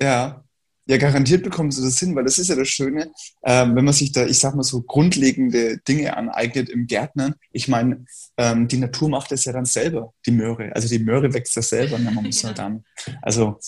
Ja. 0.00 0.42
Ja, 0.88 0.98
garantiert 0.98 1.42
bekommen 1.42 1.72
sie 1.72 1.82
das 1.82 1.98
hin, 1.98 2.14
weil 2.14 2.22
das 2.22 2.38
ist 2.38 2.48
ja 2.48 2.54
das 2.54 2.68
Schöne, 2.68 3.10
ähm, 3.44 3.74
wenn 3.74 3.84
man 3.84 3.94
sich 3.94 4.12
da, 4.12 4.24
ich 4.24 4.38
sag 4.38 4.54
mal 4.54 4.62
so, 4.62 4.82
grundlegende 4.82 5.78
Dinge 5.78 6.16
aneignet 6.16 6.68
im 6.68 6.86
Gärtnern. 6.86 7.34
Ich 7.50 7.66
meine, 7.66 8.04
ähm, 8.36 8.68
die 8.68 8.76
Natur 8.76 9.08
macht 9.08 9.32
das 9.32 9.44
ja 9.46 9.52
dann 9.52 9.64
selber, 9.64 10.12
die 10.26 10.30
Möhre. 10.30 10.70
Also 10.76 10.86
die 10.86 11.00
Möhre 11.00 11.34
wächst 11.34 11.56
ja 11.56 11.62
selber, 11.62 11.98
ne? 11.98 12.12
man 12.12 12.24
muss 12.24 12.42
ja. 12.42 12.48
halt 12.48 12.58
dann. 12.58 12.84
Also 13.20 13.58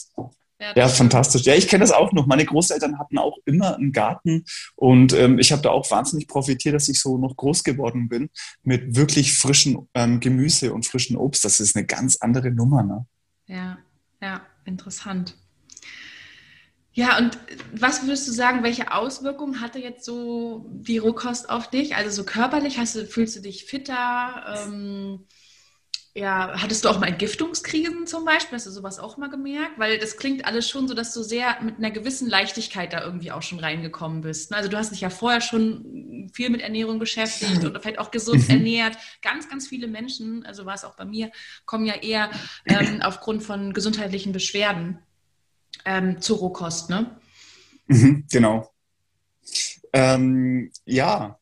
ja, 0.61 0.73
ja 0.75 0.89
fantastisch. 0.89 1.43
Ja, 1.43 1.55
ich 1.55 1.69
kenne 1.69 1.83
das 1.83 1.93
auch 1.93 2.13
noch. 2.13 2.27
Meine 2.27 2.45
Großeltern 2.45 2.99
hatten 2.99 3.19
auch 3.19 3.39
immer 3.45 3.77
einen 3.77 3.93
Garten 3.93 4.45
und 4.77 5.13
ähm, 5.13 5.39
ich 5.39 5.53
habe 5.53 5.63
da 5.63 5.71
auch 5.71 5.91
wahnsinnig 5.91 6.27
profitiert, 6.27 6.75
dass 6.75 6.89
ich 6.89 7.01
so 7.01 7.19
noch 7.19 7.37
groß 7.37 7.65
geworden 7.65 8.09
bin 8.09 8.31
mit 8.63 8.97
wirklich 8.97 9.37
frischen 9.37 9.89
ähm, 9.95 10.21
Gemüse 10.21 10.73
und 10.73 10.87
frischen 10.87 11.17
Obst. 11.17 11.45
Das 11.45 11.61
ist 11.61 11.77
eine 11.77 11.87
ganz 11.87 12.17
andere 12.17 12.51
Nummer. 12.51 12.83
Ne? 12.83 13.07
Ja, 13.47 13.79
ja, 14.21 14.43
interessant. 14.65 15.37
Ja, 16.99 17.17
und 17.17 17.39
was 17.73 18.03
würdest 18.03 18.27
du 18.27 18.33
sagen, 18.33 18.65
welche 18.65 18.93
Auswirkungen 18.93 19.61
hatte 19.61 19.79
jetzt 19.79 20.05
so 20.05 20.67
die 20.69 20.99
Rohkost 20.99 21.49
auf 21.49 21.71
dich? 21.71 21.95
Also 21.95 22.11
so 22.11 22.25
körperlich, 22.25 22.79
hast 22.79 22.97
du, 22.97 23.07
fühlst 23.07 23.37
du 23.37 23.41
dich 23.41 23.67
fitter? 23.67 24.67
Ähm, 24.67 25.21
ja, 26.19 26.53
hattest 26.61 26.85
du 26.85 26.89
auch 26.89 26.99
mal 26.99 27.07
Entgiftungskrisen 27.07 28.07
zum 28.07 28.25
Beispiel? 28.25 28.57
Hast 28.57 28.67
du 28.67 28.71
sowas 28.71 28.99
auch 28.99 29.17
mal 29.19 29.31
gemerkt? 29.31 29.79
Weil 29.79 29.99
das 29.99 30.17
klingt 30.17 30.45
alles 30.45 30.69
schon 30.69 30.89
so, 30.89 30.95
dass 30.95 31.15
du 31.15 31.23
sehr 31.23 31.63
mit 31.63 31.79
einer 31.79 31.93
gewissen 31.93 32.29
Leichtigkeit 32.29 32.93
da 32.93 33.05
irgendwie 33.05 33.31
auch 33.31 33.43
schon 33.43 33.61
reingekommen 33.61 34.23
bist. 34.23 34.53
Also 34.53 34.69
du 34.69 34.77
hast 34.77 34.91
dich 34.91 35.01
ja 35.01 35.11
vorher 35.11 35.41
schon 35.41 36.29
viel 36.33 36.51
mit 36.51 36.61
Ernährung 36.61 36.99
beschäftigt 36.99 37.65
oder 37.65 37.81
vielleicht 37.81 38.01
auch 38.01 38.11
gesund 38.11 38.49
mhm. 38.49 38.57
ernährt. 38.57 38.99
Ganz, 39.23 39.49
ganz 39.49 39.69
viele 39.69 39.87
Menschen, 39.87 40.45
also 40.45 40.67
war 40.67 40.75
es 40.75 40.85
auch 40.85 40.97
bei 40.97 41.05
mir, 41.05 41.31
kommen 41.67 41.87
ja 41.87 41.95
eher 41.95 42.31
ähm, 42.67 43.01
aufgrund 43.01 43.45
von 43.45 43.73
gesundheitlichen 43.73 44.33
Beschwerden 44.33 44.99
ähm, 45.85 46.21
zur 46.21 46.39
Rohkost, 46.39 46.91
ne? 46.91 47.17
Mhm, 47.87 48.27
genau. 48.31 48.69
Ähm, 49.93 50.73
ja, 50.85 51.38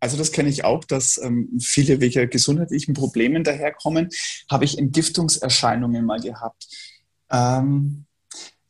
also 0.00 0.16
das 0.16 0.32
kenne 0.32 0.48
ich 0.48 0.64
auch, 0.64 0.84
dass 0.84 1.18
ähm, 1.22 1.58
viele 1.60 2.00
wegen 2.00 2.28
gesundheitlichen 2.30 2.94
Problemen 2.94 3.44
daherkommen. 3.44 4.08
Habe 4.50 4.64
ich 4.64 4.78
Entgiftungserscheinungen 4.78 6.04
mal 6.04 6.20
gehabt. 6.20 6.66
Ähm, 7.30 8.06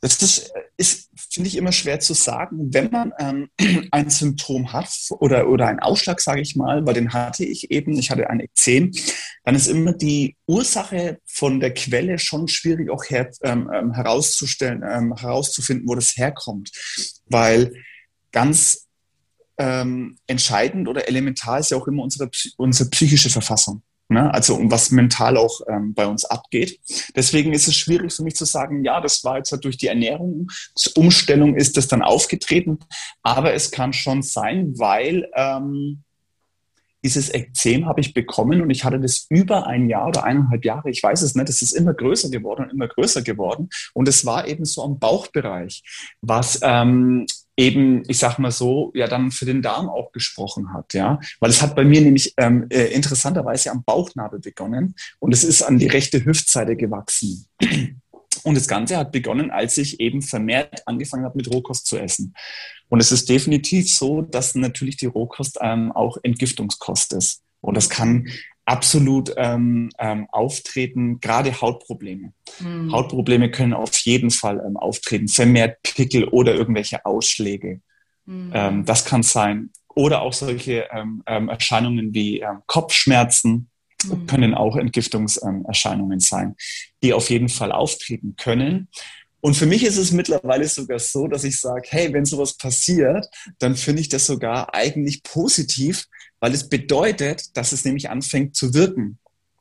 das 0.01 0.23
ist, 0.23 0.53
ist 0.77 1.11
finde 1.33 1.49
ich, 1.49 1.57
immer 1.57 1.73
schwer 1.73 2.01
zu 2.01 2.15
sagen. 2.15 2.73
Wenn 2.73 2.91
man 2.91 3.13
ähm, 3.19 3.49
ein 3.91 4.11
Symptom 4.11 4.73
hat 4.73 4.91
oder, 5.11 5.49
oder 5.49 5.69
einen 5.69 5.79
Ausschlag, 5.79 6.21
sage 6.21 6.41
ich 6.41 6.57
mal, 6.57 6.85
weil 6.87 6.95
den 6.95 7.13
hatte 7.13 7.45
ich 7.45 7.71
eben, 7.71 7.97
ich 7.99 8.11
hatte 8.11 8.29
ein 8.29 8.41
Ekzem, 8.41 8.91
dann 9.45 9.55
ist 9.55 9.69
immer 9.69 9.93
die 9.93 10.37
Ursache 10.47 11.19
von 11.27 11.61
der 11.61 11.75
Quelle 11.75 12.19
schon 12.19 12.49
schwierig 12.49 12.91
auch 12.91 13.05
her, 13.05 13.31
ähm, 13.43 13.71
ähm 13.73 13.93
herauszustellen, 13.93 14.83
ähm, 14.83 15.15
herauszufinden, 15.17 15.87
wo 15.87 15.95
das 15.95 16.17
herkommt. 16.17 16.71
Weil 17.27 17.73
ganz 18.33 18.89
ähm, 19.61 20.17
entscheidend 20.27 20.89
oder 20.89 21.07
elementar 21.07 21.59
ist 21.59 21.71
ja 21.71 21.77
auch 21.77 21.87
immer 21.87 22.03
unsere, 22.03 22.31
unsere 22.57 22.89
psychische 22.89 23.29
Verfassung. 23.29 23.83
Ne? 24.09 24.33
Also 24.33 24.57
um 24.57 24.71
was 24.71 24.91
mental 24.91 25.37
auch 25.37 25.61
ähm, 25.69 25.93
bei 25.95 26.07
uns 26.07 26.25
abgeht. 26.25 26.81
Deswegen 27.15 27.53
ist 27.53 27.69
es 27.69 27.77
schwierig 27.77 28.13
für 28.13 28.25
mich 28.25 28.35
zu 28.35 28.47
sagen, 28.47 28.83
ja, 28.85 29.01
das 29.01 29.23
war 29.23 29.37
jetzt 29.37 29.53
halt 29.53 29.65
durch 29.65 29.77
die 29.77 29.87
Ernährungsumstellung 29.87 31.55
ist 31.55 31.77
das 31.77 31.89
dann 31.89 32.03
aufgetreten. 32.03 32.79
Aber 33.23 33.53
es 33.53 33.71
kann 33.71 33.93
schon 33.93 34.23
sein, 34.23 34.73
weil 34.79 35.29
ähm, 35.37 36.03
dieses 37.05 37.33
Ekzem 37.33 37.87
habe 37.87 38.01
ich 38.01 38.15
bekommen 38.15 38.63
und 38.63 38.71
ich 38.71 38.85
hatte 38.85 38.99
das 38.99 39.27
über 39.29 39.67
ein 39.67 39.89
Jahr 39.89 40.09
oder 40.09 40.25
eineinhalb 40.25 40.65
Jahre, 40.65 40.91
ich 40.91 41.03
weiß 41.03 41.23
es 41.23 41.35
nicht, 41.35 41.49
es 41.49 41.63
ist 41.63 41.73
immer 41.73 41.95
größer 41.95 42.31
geworden 42.31 42.65
und 42.65 42.71
immer 42.71 42.89
größer 42.89 43.23
geworden. 43.23 43.69
Und 43.95 44.09
es 44.09 44.25
war 44.27 44.49
eben 44.49 44.65
so 44.65 44.83
am 44.83 44.99
Bauchbereich, 44.99 45.83
was 46.21 46.61
ähm, 46.63 47.27
eben, 47.61 48.03
ich 48.09 48.19
sag 48.19 48.39
mal 48.39 48.51
so, 48.51 48.91
ja 48.95 49.07
dann 49.07 49.31
für 49.31 49.45
den 49.45 49.61
Darm 49.61 49.89
auch 49.89 50.13
gesprochen 50.13 50.73
hat, 50.73 50.95
ja, 50.95 51.21
weil 51.41 51.51
es 51.51 51.61
hat 51.61 51.77
bei 51.77 51.85
mir 51.85 52.01
nämlich 52.01 52.33
ähm, 52.39 52.67
äh, 52.71 52.87
interessanterweise 52.87 53.71
am 53.71 53.85
Bauchnabel 53.85 54.41
begonnen 54.41 54.95
und 55.19 55.33
es 55.33 55.45
ist 55.45 55.63
an 55.63 55.79
die 55.79 55.87
rechte 55.87 56.25
Hüftseite 56.25 56.75
gewachsen. 56.77 57.47
Und 58.43 58.55
das 58.57 58.69
Ganze 58.69 58.97
hat 58.97 59.13
begonnen, 59.13 59.51
als 59.51 59.77
ich 59.77 60.01
eben 60.01 60.23
vermehrt 60.23 60.87
angefangen 60.87 61.25
habe, 61.25 61.37
mit 61.37 61.53
Rohkost 61.53 61.87
zu 61.87 61.99
essen. 61.99 62.35
Und 62.89 63.01
es 63.01 63.13
ist 63.13 63.29
definitiv 63.29 63.93
so, 63.93 64.23
dass 64.23 64.55
natürlich 64.55 64.97
die 64.97 65.07
Rohkost 65.07 65.59
ähm, 65.61 65.93
auch 65.93 66.17
Entgiftungskost 66.23 67.13
ist. 67.13 67.43
Und 67.61 67.77
das 67.77 67.91
kann 67.91 68.29
absolut 68.71 69.35
ähm, 69.37 69.91
ähm, 69.99 70.29
auftreten, 70.31 71.19
gerade 71.19 71.61
Hautprobleme. 71.61 72.33
Mhm. 72.61 72.93
Hautprobleme 72.93 73.51
können 73.51 73.73
auf 73.73 73.97
jeden 73.99 74.31
Fall 74.31 74.63
ähm, 74.65 74.77
auftreten, 74.77 75.27
vermehrt 75.27 75.83
Pickel 75.83 76.25
oder 76.29 76.55
irgendwelche 76.55 77.05
Ausschläge. 77.05 77.81
Mhm. 78.27 78.53
Ähm, 78.55 78.85
das 78.85 79.05
kann 79.05 79.25
sein. 79.25 79.71
Oder 79.97 80.23
auch 80.23 80.33
solche 80.33 80.87
ähm, 80.93 81.25
ähm, 81.27 81.49
Erscheinungen 81.49 82.15
wie 82.15 82.45
Kopfschmerzen 82.67 83.69
mhm. 84.05 84.27
können 84.27 84.55
auch 84.55 84.77
Entgiftungserscheinungen 84.77 86.21
sein, 86.21 86.55
die 87.03 87.13
auf 87.13 87.29
jeden 87.29 87.49
Fall 87.49 87.73
auftreten 87.73 88.37
können. 88.37 88.87
Und 89.41 89.55
für 89.57 89.67
mich 89.67 89.83
ist 89.85 89.97
es 89.97 90.13
mittlerweile 90.13 90.69
sogar 90.69 91.01
so, 91.01 91.27
dass 91.27 91.43
ich 91.43 91.59
sage, 91.59 91.89
hey, 91.91 92.13
wenn 92.13 92.25
sowas 92.25 92.57
passiert, 92.57 93.27
dann 93.59 93.75
finde 93.75 94.03
ich 94.03 94.09
das 94.09 94.27
sogar 94.27 94.75
eigentlich 94.75 95.25
positiv, 95.25 96.07
weil 96.41 96.53
es 96.53 96.69
bedeutet, 96.69 97.57
dass 97.57 97.73
es 97.73 97.85
nämlich 97.85 98.11
anfängt 98.11 98.57
zu 98.57 98.75
wirken. 98.75 99.19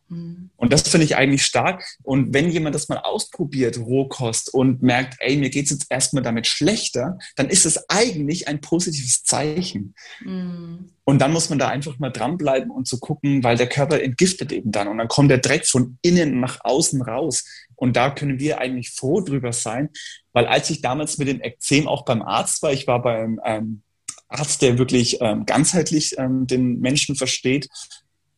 Mhm. 0.10 0.50
Und 0.58 0.74
das 0.74 0.88
finde 0.88 1.06
ich 1.06 1.16
eigentlich 1.16 1.46
stark. 1.46 1.86
Und 2.04 2.34
wenn 2.34 2.50
jemand 2.50 2.76
das 2.76 2.90
mal 2.90 2.98
ausprobiert, 2.98 3.78
Rohkost, 3.78 4.54
und 4.54 4.82
merkt, 4.82 5.16
ey, 5.20 5.38
mir 5.38 5.50
geht 5.50 5.66
es 5.66 5.72
jetzt 5.72 5.86
erstmal 5.90 6.24
damit 6.24 6.48
schlechter, 6.48 7.18
dann 7.36 7.50
ist 7.50 7.66
es 7.66 7.90
eigentlich 7.90 8.48
ein 8.48 8.62
positives 8.62 9.24
Zeichen. 9.24 9.94
Mhm. 10.22 10.90
Und 11.04 11.20
dann 11.20 11.32
muss 11.32 11.50
man 11.50 11.60
da 11.60 11.70
einfach 11.70 11.98
mal 12.00 12.12
dranbleiben 12.12 12.70
und 12.70 12.88
zu 12.88 12.98
so 12.98 13.00
gucken, 13.00 13.44
weil 13.44 13.58
der 13.58 13.70
Körper 13.70 14.02
entgiftet 14.02 14.52
eben 14.52 14.72
dann. 14.72 14.88
Und 14.88 14.98
dann 14.98 15.08
kommt 15.08 15.32
der 15.32 15.40
Dreck 15.40 15.66
von 15.66 15.98
innen 16.02 16.40
nach 16.40 16.60
außen 16.64 17.02
raus. 17.02 17.46
Und 17.76 17.96
da 17.96 18.10
können 18.10 18.40
wir 18.40 18.60
eigentlich 18.60 18.92
froh 18.92 19.22
drüber 19.22 19.54
sein, 19.54 19.90
weil 20.34 20.46
als 20.46 20.70
ich 20.70 20.82
damals 20.82 21.18
mit 21.18 21.28
dem 21.28 21.42
Ekzem 21.42 21.88
auch 21.88 22.04
beim 22.04 22.22
Arzt 22.22 22.62
war, 22.62 22.74
ich 22.74 22.88
war 22.88 23.02
beim 23.02 23.40
ähm, 23.46 23.82
Arzt, 24.30 24.62
der 24.62 24.78
wirklich 24.78 25.18
ähm, 25.22 25.46
ganzheitlich 25.46 26.18
ähm, 26.18 26.48
den 26.48 26.80
Menschen 26.80 27.16
versteht. 27.16 27.68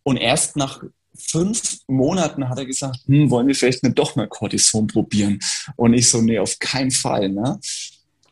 Und 0.04 0.18
erst 0.18 0.56
nach 0.56 0.82
fünf 1.16 1.80
Monaten 1.88 2.50
hat 2.50 2.58
er 2.58 2.66
gesagt, 2.66 3.00
hm, 3.06 3.30
wollen 3.30 3.48
wir 3.48 3.56
vielleicht 3.56 3.84
nicht 3.84 4.00
doch 4.00 4.16
mal 4.16 4.28
Cortison 4.28 4.88
probieren? 4.88 5.40
Und 5.76 5.94
ich 5.94 6.10
so, 6.10 6.22
nee, 6.22 6.40
auf 6.40 6.58
keinen 6.60 6.92
Fall. 6.92 7.30
Ne? 7.30 7.60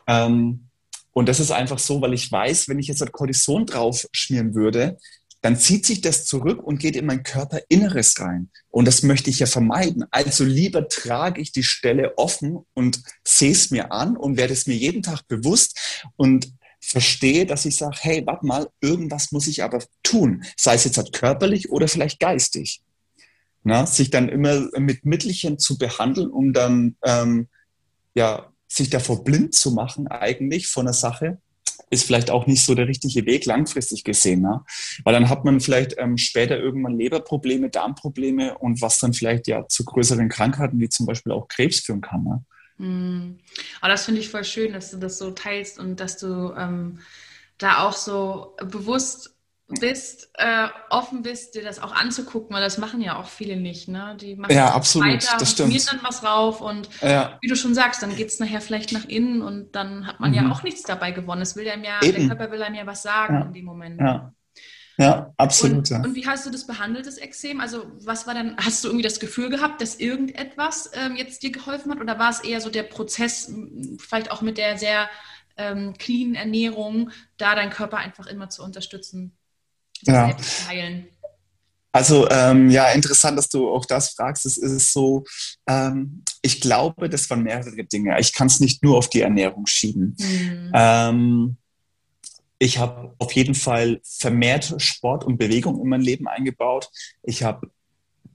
Ähm, 0.08 0.69
und 1.12 1.28
das 1.28 1.39
ist 1.39 1.52
einfach 1.52 1.80
so, 1.80 2.02
weil 2.02 2.13
ich 2.13 2.32
weiß, 2.32 2.69
wenn 2.69 2.80
ich 2.80 2.88
jetzt 2.88 3.12
Cortison 3.12 3.65
drauf 3.65 4.08
schmieren 4.13 4.56
würde, 4.56 4.98
dann 5.41 5.58
zieht 5.58 5.86
sich 5.86 6.02
das 6.02 6.26
zurück 6.26 6.62
und 6.62 6.80
geht 6.80 6.95
in 6.95 7.06
mein 7.06 7.24
Körperinneres 7.24 8.19
rein. 8.19 8.50
Und 8.69 8.86
das 8.86 9.04
möchte 9.04 9.30
ich 9.30 9.39
ja 9.39 9.45
vermeiden. 9.45 10.06
Also 10.12 10.43
lieber 10.43 10.88
trage 10.89 11.41
ich 11.41 11.52
die 11.52 11.63
Stelle 11.63 12.17
offen 12.17 12.60
und 12.74 13.02
sehe 13.24 13.52
es 13.52 13.72
mir 13.72 13.91
an 13.91 14.17
und 14.17 14.38
werde 14.38 14.54
es 14.54 14.67
mir 14.67 14.76
jeden 14.76 15.02
Tag 15.02 15.28
bewusst 15.28 16.04
und 16.17 16.52
verstehe, 16.80 17.46
dass 17.46 17.65
ich 17.65 17.76
sage, 17.76 17.98
hey, 18.00 18.24
warte 18.26 18.46
mal, 18.46 18.70
irgendwas 18.82 19.32
muss 19.32 19.48
ich 19.48 19.63
aber 19.63 19.84
tun, 20.04 20.44
sei 20.58 20.76
es 20.76 20.86
jetzt 20.86 20.98
halt 20.98 21.13
körperlich 21.13 21.70
oder 21.70 21.88
vielleicht 21.88 22.19
geistig. 22.19 22.82
Na, 23.63 23.86
sich 23.86 24.10
dann 24.10 24.30
immer 24.30 24.69
mit 24.77 25.06
Mittelchen 25.06 25.60
zu 25.60 25.77
behandeln, 25.77 26.30
um 26.30 26.54
dann 26.54 26.96
ähm, 27.04 27.50
ja, 28.13 28.52
sich 28.67 28.90
davor 28.90 29.23
blind 29.23 29.54
zu 29.54 29.71
machen 29.71 30.08
eigentlich 30.08 30.67
von 30.67 30.86
der 30.86 30.94
Sache, 30.94 31.40
ist 31.90 32.06
vielleicht 32.06 32.30
auch 32.30 32.46
nicht 32.46 32.63
so 32.63 32.75
der 32.75 32.88
richtige 32.88 33.25
Weg 33.25 33.46
langfristig 33.46 34.04
gesehen. 34.04 34.42
Ne? 34.42 34.62
Weil 35.04 35.13
dann 35.13 35.30
hat 35.30 35.44
man 35.44 35.60
vielleicht 35.60 35.96
ähm, 35.98 36.17
später 36.17 36.58
irgendwann 36.58 36.98
Leberprobleme, 36.98 37.69
Darmprobleme 37.69 38.58
und 38.58 38.82
was 38.82 39.00
dann 39.00 39.13
vielleicht 39.13 39.48
ja 39.48 39.67
zu 39.67 39.84
größeren 39.86 40.30
Krankheiten 40.30 40.80
wie 40.80 40.90
zum 40.90 41.06
Beispiel 41.06 41.32
auch 41.32 41.48
Krebs 41.48 41.80
führen 41.80 42.02
kann. 42.02 42.23
Ne? 42.23 42.46
Mm. 42.80 43.36
Aber 43.82 43.90
das 43.90 44.06
finde 44.06 44.21
ich 44.21 44.30
voll 44.30 44.44
schön, 44.44 44.73
dass 44.73 44.92
du 44.92 44.98
das 44.98 45.17
so 45.17 45.32
teilst 45.32 45.80
und 45.80 46.00
dass 46.00 46.17
du 46.17 46.54
ähm, 46.58 47.00
da 47.58 47.84
auch 47.84 47.94
so 47.94 48.56
bewusst 48.58 49.36
bist, 49.80 50.32
äh, 50.34 50.67
offen 50.90 51.21
bist, 51.21 51.54
dir 51.54 51.63
das 51.63 51.80
auch 51.80 51.94
anzugucken, 51.94 52.56
weil 52.56 52.63
das 52.63 52.80
machen 52.80 53.02
ja 53.02 53.17
auch 53.17 53.27
viele 53.27 53.56
nicht. 53.56 53.88
Ne? 53.88 54.17
Die 54.19 54.36
machen 54.36 54.52
ja, 54.52 54.73
absolut, 54.73 55.10
weiter, 55.10 55.38
das 55.38 55.52
stimmt. 55.52 55.92
dann 55.92 56.00
was 56.02 56.23
rauf 56.23 56.62
und 56.62 56.90
ja. 57.02 57.38
wie 57.42 57.48
du 57.48 57.56
schon 57.56 57.75
sagst, 57.75 58.02
dann 58.02 58.15
geht 58.15 58.30
es 58.30 58.40
nachher 58.40 58.62
vielleicht 58.62 58.94
nach 58.94 59.06
innen 59.06 59.44
und 59.44 59.75
dann 59.75 60.08
hat 60.08 60.19
man 60.19 60.32
mhm. 60.32 60.38
ja 60.38 60.52
auch 60.52 60.63
nichts 60.63 60.82
dabei 60.84 61.12
gewonnen. 61.12 61.44
Es 61.44 61.56
will 61.56 61.69
einem 61.69 61.84
ja, 61.84 62.02
Eben. 62.02 62.27
der 62.27 62.36
Körper 62.36 62.52
will 62.52 62.63
einem 62.63 62.75
ja 62.75 62.88
was 62.88 63.04
sagen 63.04 63.36
ja. 63.36 63.42
in 63.42 63.54
dem 63.54 63.65
Moment. 63.65 64.00
Ja. 64.00 64.34
Ja, 65.00 65.33
absolut. 65.37 65.77
Und, 65.77 65.89
ja. 65.89 66.02
und 66.02 66.15
wie 66.15 66.27
hast 66.27 66.45
du 66.45 66.50
das 66.50 66.67
behandelt, 66.67 67.08
das 67.08 67.17
Exem? 67.17 67.62
Also 67.62 67.85
was 68.02 68.27
war 68.27 68.33
dann, 68.33 68.58
hast 68.58 68.83
du 68.83 68.89
irgendwie 68.89 69.04
das 69.04 69.21
Gefühl 69.21 69.50
gehabt, 69.50 69.81
dass 69.81 69.95
irgendetwas 69.95 70.91
ähm, 70.93 71.15
jetzt 71.15 71.41
dir 71.41 71.54
geholfen 71.54 71.89
hat? 71.89 72.02
Oder 72.02 72.19
war 72.19 72.29
es 72.29 72.41
eher 72.41 72.60
so 72.60 72.69
der 72.69 72.83
Prozess, 72.83 73.50
vielleicht 73.97 74.29
auch 74.29 74.41
mit 74.41 74.58
der 74.58 74.77
sehr 74.77 75.10
ähm, 75.56 75.93
clean 75.97 76.35
Ernährung, 76.35 77.12
da 77.37 77.56
deinen 77.56 77.71
Körper 77.71 77.97
einfach 77.97 78.27
immer 78.27 78.50
zu 78.50 78.62
unterstützen? 78.62 79.37
ja. 80.02 80.35
Also 81.91 82.29
ähm, 82.29 82.69
ja, 82.69 82.91
interessant, 82.91 83.37
dass 83.37 83.50
du 83.50 83.69
auch 83.69 83.85
das 83.85 84.12
fragst. 84.12 84.45
Es 84.45 84.58
ist 84.58 84.93
so, 84.93 85.23
ähm, 85.67 86.23
ich 86.41 86.62
glaube, 86.62 87.10
das 87.10 87.29
waren 87.29 87.43
mehrere 87.43 87.83
Dinge. 87.85 88.19
Ich 88.19 88.33
kann 88.33 88.47
es 88.47 88.60
nicht 88.60 88.83
nur 88.83 88.97
auf 88.97 89.10
die 89.10 89.21
Ernährung 89.21 89.65
schieben. 89.65 90.15
Mhm. 90.19 90.71
Ähm, 90.73 91.58
ich 92.60 92.78
habe 92.78 93.16
auf 93.18 93.32
jeden 93.32 93.56
Fall 93.56 94.02
vermehrt 94.04 94.76
Sport 94.78 95.24
und 95.24 95.38
Bewegung 95.38 95.82
in 95.82 95.88
mein 95.88 96.02
Leben 96.02 96.28
eingebaut. 96.28 96.90
Ich 97.24 97.44
habe 97.44 97.72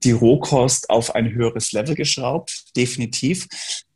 die 0.02 0.12
Rohkost 0.12 0.90
auf 0.90 1.14
ein 1.14 1.32
höheres 1.32 1.72
Level 1.72 1.94
geschraubt, 1.94 2.76
definitiv. 2.76 3.46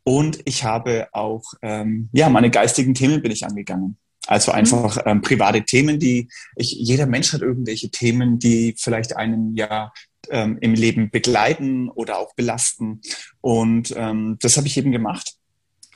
Und 0.04 0.38
ich 0.44 0.64
habe 0.64 1.08
auch, 1.12 1.42
ähm, 1.62 2.08
ja, 2.12 2.28
meine 2.28 2.50
geistigen 2.50 2.94
Themen 2.94 3.20
bin 3.22 3.32
ich 3.32 3.44
angegangen. 3.44 3.98
Also 4.26 4.52
mhm. 4.52 4.58
einfach 4.58 4.98
ähm, 5.06 5.22
private 5.22 5.62
Themen, 5.64 5.98
die 5.98 6.28
ich, 6.56 6.72
jeder 6.72 7.06
Mensch 7.06 7.32
hat 7.32 7.40
irgendwelche 7.40 7.90
Themen, 7.90 8.38
die 8.38 8.74
vielleicht 8.76 9.16
einen 9.16 9.56
ja 9.56 9.92
ähm, 10.30 10.58
im 10.60 10.74
Leben 10.74 11.10
begleiten 11.10 11.88
oder 11.88 12.18
auch 12.18 12.34
belasten. 12.34 13.00
Und 13.40 13.94
ähm, 13.96 14.36
das 14.40 14.56
habe 14.58 14.66
ich 14.66 14.76
eben 14.76 14.92
gemacht, 14.92 15.37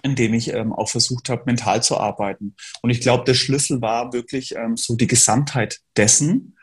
indem 0.02 0.34
ich 0.34 0.52
ähm, 0.52 0.72
auch 0.72 0.88
versucht 0.88 1.28
habe, 1.28 1.44
mental 1.46 1.82
zu 1.82 1.96
arbeiten. 1.96 2.54
Und 2.82 2.90
ich 2.90 3.00
glaube, 3.00 3.24
der 3.24 3.34
Schlüssel 3.34 3.80
war 3.80 4.12
wirklich 4.12 4.54
ähm, 4.54 4.76
so 4.76 4.96
die 4.96 5.06
Gesamtheit 5.06 5.80
dessen. 5.96 6.56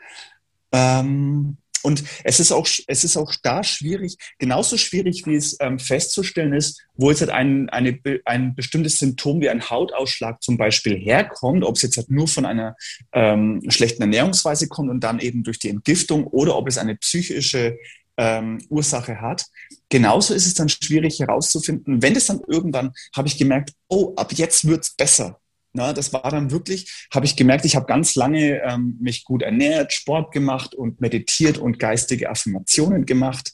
Ähm, 0.72 1.56
und 1.82 2.04
es 2.24 2.40
ist 2.40 2.52
auch, 2.52 2.68
es 2.86 3.04
ist 3.04 3.16
auch 3.16 3.34
da 3.42 3.64
schwierig, 3.64 4.16
genauso 4.38 4.76
schwierig, 4.76 5.24
wie 5.26 5.34
es 5.34 5.56
ähm, 5.60 5.78
festzustellen 5.78 6.52
ist, 6.52 6.82
wo 6.94 7.10
jetzt 7.10 7.20
halt 7.20 7.30
ein, 7.30 7.70
eine, 7.70 7.98
ein 8.26 8.54
bestimmtes 8.54 8.98
Symptom 8.98 9.40
wie 9.40 9.48
ein 9.48 9.70
Hautausschlag 9.70 10.42
zum 10.42 10.58
Beispiel 10.58 10.98
herkommt, 10.98 11.64
ob 11.64 11.76
es 11.76 11.82
jetzt 11.82 11.96
halt 11.96 12.10
nur 12.10 12.28
von 12.28 12.44
einer 12.44 12.76
ähm, 13.12 13.62
schlechten 13.68 14.02
Ernährungsweise 14.02 14.68
kommt 14.68 14.90
und 14.90 15.00
dann 15.00 15.20
eben 15.20 15.42
durch 15.42 15.58
die 15.58 15.70
Entgiftung 15.70 16.26
oder 16.26 16.56
ob 16.56 16.68
es 16.68 16.76
eine 16.76 16.96
psychische 16.96 17.78
ähm, 18.16 18.64
Ursache 18.68 19.20
hat. 19.20 19.46
Genauso 19.88 20.34
ist 20.34 20.46
es 20.46 20.54
dann 20.54 20.68
schwierig 20.68 21.20
herauszufinden, 21.20 22.02
wenn 22.02 22.16
es 22.16 22.26
dann 22.26 22.40
irgendwann, 22.46 22.92
habe 23.14 23.28
ich 23.28 23.38
gemerkt, 23.38 23.72
oh, 23.88 24.14
ab 24.16 24.32
jetzt 24.32 24.66
wird's 24.66 24.90
besser. 24.94 25.40
Na, 25.72 25.92
das 25.92 26.12
war 26.12 26.28
dann 26.30 26.50
wirklich, 26.50 27.06
habe 27.14 27.26
ich 27.26 27.36
gemerkt, 27.36 27.64
ich 27.64 27.76
habe 27.76 27.86
ganz 27.86 28.16
lange 28.16 28.60
ähm, 28.62 28.96
mich 29.00 29.24
gut 29.24 29.42
ernährt, 29.42 29.92
Sport 29.92 30.32
gemacht 30.32 30.74
und 30.74 31.00
meditiert 31.00 31.58
und 31.58 31.78
geistige 31.78 32.28
Affirmationen 32.28 33.06
gemacht. 33.06 33.52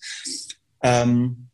Ähm, 0.82 1.48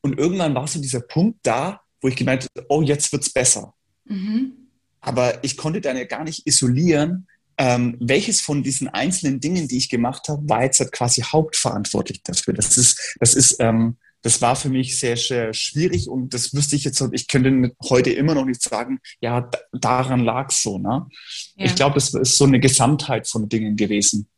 und 0.00 0.18
irgendwann 0.18 0.54
war 0.54 0.66
so 0.66 0.80
dieser 0.80 1.00
Punkt 1.00 1.40
da, 1.42 1.80
wo 2.00 2.08
ich 2.08 2.16
gemerkt 2.16 2.48
habe, 2.54 2.66
oh, 2.70 2.80
jetzt 2.80 3.12
wird's 3.12 3.30
besser. 3.30 3.74
Mhm. 4.04 4.52
Aber 5.00 5.44
ich 5.44 5.56
konnte 5.56 5.80
dann 5.80 5.96
ja 5.96 6.04
gar 6.04 6.24
nicht 6.24 6.46
isolieren, 6.46 7.26
ähm, 7.58 7.96
welches 8.00 8.40
von 8.40 8.62
diesen 8.62 8.88
einzelnen 8.88 9.40
Dingen, 9.40 9.68
die 9.68 9.78
ich 9.78 9.88
gemacht 9.88 10.28
habe, 10.28 10.48
war 10.48 10.62
jetzt 10.62 10.80
halt 10.80 10.92
quasi 10.92 11.22
hauptverantwortlich 11.22 12.22
dafür. 12.22 12.54
Das 12.54 12.76
ist, 12.76 13.16
das 13.18 13.34
ist 13.34 13.56
ähm, 13.60 13.96
das 14.26 14.42
war 14.42 14.56
für 14.56 14.70
mich 14.70 14.98
sehr, 14.98 15.16
sehr 15.16 15.54
schwierig 15.54 16.08
und 16.08 16.34
das 16.34 16.52
wüsste 16.52 16.74
ich 16.74 16.82
jetzt, 16.82 17.00
ich 17.12 17.28
könnte 17.28 17.76
heute 17.88 18.10
immer 18.10 18.34
noch 18.34 18.44
nicht 18.44 18.60
sagen, 18.60 18.98
ja, 19.20 19.48
daran 19.72 20.24
lag 20.24 20.48
es 20.50 20.62
so. 20.62 20.78
Ne? 20.78 21.06
Ja. 21.54 21.64
Ich 21.64 21.76
glaube, 21.76 21.94
das 21.94 22.12
ist 22.12 22.36
so 22.36 22.44
eine 22.44 22.58
Gesamtheit 22.58 23.28
von 23.28 23.48
Dingen 23.48 23.76
gewesen. 23.76 24.28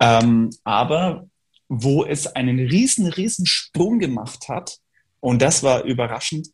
Ähm, 0.00 0.50
aber 0.64 1.28
wo 1.68 2.04
es 2.04 2.26
einen 2.26 2.58
riesen, 2.58 3.06
riesen 3.06 3.46
Sprung 3.46 4.00
gemacht 4.00 4.48
hat, 4.48 4.78
und 5.20 5.40
das 5.40 5.62
war 5.62 5.84
überraschend, 5.84 6.48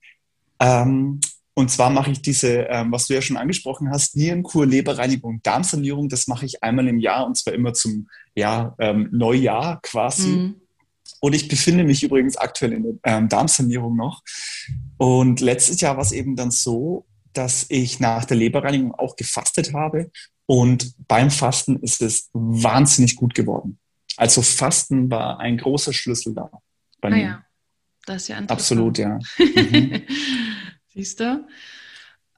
ähm, 0.60 1.20
und 1.58 1.72
zwar 1.72 1.90
mache 1.90 2.12
ich 2.12 2.22
diese, 2.22 2.68
ähm, 2.70 2.92
was 2.92 3.08
du 3.08 3.14
ja 3.14 3.20
schon 3.20 3.36
angesprochen 3.36 3.90
hast, 3.90 4.14
Nierenkur, 4.14 4.64
Leberreinigung, 4.64 5.42
Darmsanierung, 5.42 6.08
das 6.08 6.28
mache 6.28 6.46
ich 6.46 6.62
einmal 6.62 6.86
im 6.86 7.00
Jahr 7.00 7.26
und 7.26 7.36
zwar 7.36 7.52
immer 7.52 7.74
zum 7.74 8.06
ja, 8.36 8.76
ähm, 8.78 9.08
Neujahr 9.10 9.80
quasi. 9.82 10.28
Mhm. 10.28 10.60
Und 11.18 11.34
ich 11.34 11.48
befinde 11.48 11.82
mich 11.82 12.04
übrigens 12.04 12.36
aktuell 12.36 12.74
in 12.74 12.82
der 12.84 12.92
ähm, 13.02 13.28
Darmsanierung 13.28 13.96
noch. 13.96 14.22
Und 14.98 15.40
letztes 15.40 15.80
Jahr 15.80 15.96
war 15.96 16.04
es 16.04 16.12
eben 16.12 16.36
dann 16.36 16.52
so, 16.52 17.06
dass 17.32 17.66
ich 17.70 17.98
nach 17.98 18.24
der 18.24 18.36
Leberreinigung 18.36 18.94
auch 18.94 19.16
gefastet 19.16 19.74
habe. 19.74 20.12
Und 20.46 20.94
beim 21.08 21.28
Fasten 21.28 21.80
ist 21.80 22.02
es 22.02 22.30
wahnsinnig 22.34 23.16
gut 23.16 23.34
geworden. 23.34 23.80
Also 24.16 24.42
Fasten 24.42 25.10
war 25.10 25.40
ein 25.40 25.58
großer 25.58 25.92
Schlüssel 25.92 26.34
da 26.34 26.52
bei 27.00 27.08
ah, 27.08 27.10
mir. 27.10 27.20
Ja. 27.20 27.44
Das 28.06 28.22
ist 28.22 28.28
ja 28.28 28.38
interessant. 28.38 28.60
Absolut, 28.60 28.98
ja. 28.98 29.18
Mhm. 29.38 30.02
Siehst 30.98 31.20
du? 31.20 31.46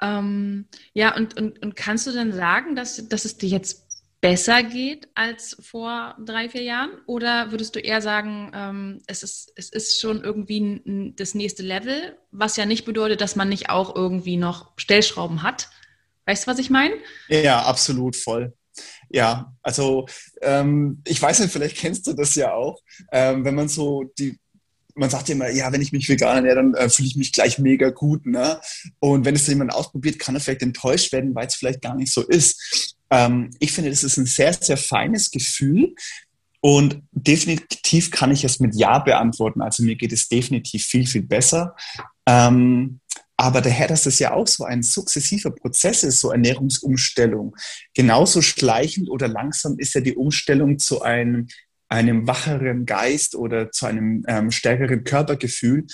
Ähm, 0.02 0.66
ja, 0.92 1.16
und, 1.16 1.34
und, 1.40 1.62
und 1.62 1.76
kannst 1.76 2.06
du 2.06 2.12
denn 2.12 2.30
sagen, 2.30 2.76
dass, 2.76 3.08
dass 3.08 3.24
es 3.24 3.38
dir 3.38 3.48
jetzt 3.48 3.86
besser 4.20 4.62
geht 4.62 5.08
als 5.14 5.56
vor 5.62 6.14
drei, 6.22 6.50
vier 6.50 6.62
Jahren? 6.62 6.90
Oder 7.06 7.52
würdest 7.52 7.74
du 7.74 7.80
eher 7.80 8.02
sagen, 8.02 8.52
ähm, 8.54 9.02
es, 9.06 9.22
ist, 9.22 9.50
es 9.56 9.70
ist 9.70 9.98
schon 9.98 10.22
irgendwie 10.22 10.60
ein, 10.60 11.16
das 11.16 11.34
nächste 11.34 11.62
Level, 11.62 12.18
was 12.32 12.58
ja 12.58 12.66
nicht 12.66 12.84
bedeutet, 12.84 13.22
dass 13.22 13.34
man 13.34 13.48
nicht 13.48 13.70
auch 13.70 13.96
irgendwie 13.96 14.36
noch 14.36 14.72
Stellschrauben 14.76 15.42
hat? 15.42 15.70
Weißt 16.26 16.46
du, 16.46 16.50
was 16.50 16.58
ich 16.58 16.68
meine? 16.68 16.96
Ja, 17.28 17.62
absolut 17.62 18.14
voll. 18.14 18.52
Ja, 19.08 19.56
also 19.62 20.06
ähm, 20.42 21.02
ich 21.06 21.20
weiß 21.20 21.40
nicht, 21.40 21.50
vielleicht 21.50 21.78
kennst 21.78 22.06
du 22.06 22.12
das 22.12 22.34
ja 22.34 22.52
auch, 22.52 22.78
ähm, 23.10 23.42
wenn 23.42 23.54
man 23.54 23.68
so 23.68 24.04
die 24.18 24.38
man 24.94 25.10
sagt 25.10 25.28
immer, 25.30 25.50
ja, 25.50 25.72
wenn 25.72 25.82
ich 25.82 25.92
mich 25.92 26.08
vegan 26.08 26.36
ernähre, 26.36 26.56
dann 26.56 26.74
äh, 26.74 26.88
fühle 26.88 27.08
ich 27.08 27.16
mich 27.16 27.32
gleich 27.32 27.58
mega 27.58 27.90
gut. 27.90 28.26
Ne? 28.26 28.60
Und 28.98 29.24
wenn 29.24 29.34
es 29.34 29.46
jemand 29.46 29.72
ausprobiert, 29.72 30.18
kann 30.18 30.34
er 30.34 30.40
vielleicht 30.40 30.62
enttäuscht 30.62 31.12
werden, 31.12 31.34
weil 31.34 31.46
es 31.46 31.54
vielleicht 31.54 31.82
gar 31.82 31.94
nicht 31.94 32.12
so 32.12 32.22
ist. 32.22 32.96
Ähm, 33.10 33.50
ich 33.58 33.72
finde, 33.72 33.90
das 33.90 34.04
ist 34.04 34.16
ein 34.16 34.26
sehr, 34.26 34.52
sehr 34.52 34.76
feines 34.76 35.30
Gefühl. 35.30 35.94
Und 36.60 37.02
definitiv 37.12 38.10
kann 38.10 38.30
ich 38.30 38.44
es 38.44 38.60
mit 38.60 38.74
Ja 38.74 38.98
beantworten. 38.98 39.62
Also 39.62 39.82
mir 39.82 39.96
geht 39.96 40.12
es 40.12 40.28
definitiv 40.28 40.84
viel, 40.84 41.06
viel 41.06 41.22
besser. 41.22 41.74
Ähm, 42.26 43.00
aber 43.40 43.62
daher, 43.62 43.88
dass 43.88 44.02
das 44.02 44.18
ja 44.18 44.34
auch 44.34 44.46
so 44.46 44.64
ein 44.64 44.82
sukzessiver 44.82 45.50
Prozess 45.50 46.04
ist, 46.04 46.20
so 46.20 46.30
Ernährungsumstellung, 46.30 47.56
genauso 47.94 48.42
schleichend 48.42 49.08
oder 49.08 49.28
langsam 49.28 49.78
ist 49.78 49.94
ja 49.94 50.02
die 50.02 50.14
Umstellung 50.14 50.78
zu 50.78 51.00
einem, 51.00 51.48
einem 51.90 52.26
wacheren 52.26 52.86
Geist 52.86 53.34
oder 53.34 53.70
zu 53.72 53.84
einem 53.84 54.24
ähm, 54.28 54.50
stärkeren 54.50 55.04
Körpergefühl. 55.04 55.86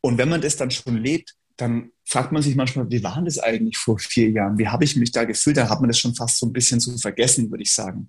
Und 0.00 0.18
wenn 0.18 0.28
man 0.28 0.40
das 0.40 0.56
dann 0.56 0.70
schon 0.70 0.96
lebt, 0.96 1.34
dann 1.56 1.90
fragt 2.04 2.32
man 2.32 2.42
sich 2.42 2.56
manchmal, 2.56 2.90
wie 2.90 3.04
war 3.04 3.22
das 3.22 3.38
eigentlich 3.38 3.76
vor 3.76 3.98
vier 3.98 4.30
Jahren? 4.30 4.58
Wie 4.58 4.68
habe 4.68 4.84
ich 4.84 4.96
mich 4.96 5.12
da 5.12 5.24
gefühlt? 5.24 5.56
Da 5.56 5.68
hat 5.68 5.80
man 5.80 5.88
das 5.88 5.98
schon 5.98 6.14
fast 6.14 6.38
so 6.38 6.46
ein 6.46 6.52
bisschen 6.52 6.80
zu 6.80 6.96
vergessen, 6.98 7.50
würde 7.50 7.62
ich 7.62 7.72
sagen. 7.72 8.08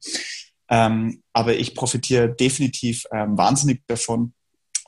Ähm, 0.70 1.22
aber 1.34 1.56
ich 1.56 1.76
profitiere 1.76 2.34
definitiv 2.34 3.06
ähm, 3.12 3.38
wahnsinnig 3.38 3.84
davon. 3.88 4.34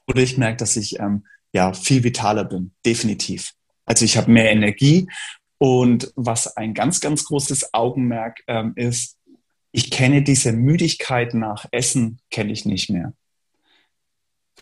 Oder 0.07 0.21
ich 0.21 0.37
merke, 0.37 0.57
dass 0.57 0.75
ich 0.75 0.99
ähm, 0.99 1.25
ja 1.53 1.73
viel 1.73 2.03
vitaler 2.03 2.45
bin, 2.45 2.71
definitiv. 2.85 3.53
Also 3.85 4.05
ich 4.05 4.17
habe 4.17 4.31
mehr 4.31 4.51
Energie. 4.51 5.07
Und 5.57 6.13
was 6.15 6.55
ein 6.55 6.73
ganz, 6.73 7.01
ganz 7.01 7.25
großes 7.25 7.73
Augenmerk 7.73 8.39
ähm, 8.47 8.73
ist, 8.75 9.17
ich 9.71 9.91
kenne 9.91 10.23
diese 10.23 10.51
Müdigkeit 10.51 11.33
nach 11.33 11.65
Essen, 11.71 12.19
kenne 12.31 12.51
ich 12.51 12.65
nicht 12.65 12.89
mehr. 12.89 13.13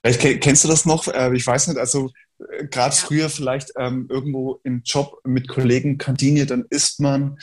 Vielleicht 0.01 0.41
kennst 0.41 0.63
du 0.63 0.67
das 0.67 0.85
noch? 0.85 1.07
Äh, 1.07 1.35
ich 1.35 1.45
weiß 1.45 1.67
nicht, 1.67 1.77
also 1.77 2.11
äh, 2.39 2.65
gerade 2.67 2.95
ja. 2.95 3.01
früher 3.01 3.29
vielleicht 3.29 3.71
ähm, 3.77 4.07
irgendwo 4.09 4.59
im 4.63 4.81
Job 4.83 5.19
mit 5.23 5.47
Kollegen 5.47 5.97
Kantine, 5.97 6.45
dann 6.45 6.65
isst 6.69 6.99
man 6.99 7.37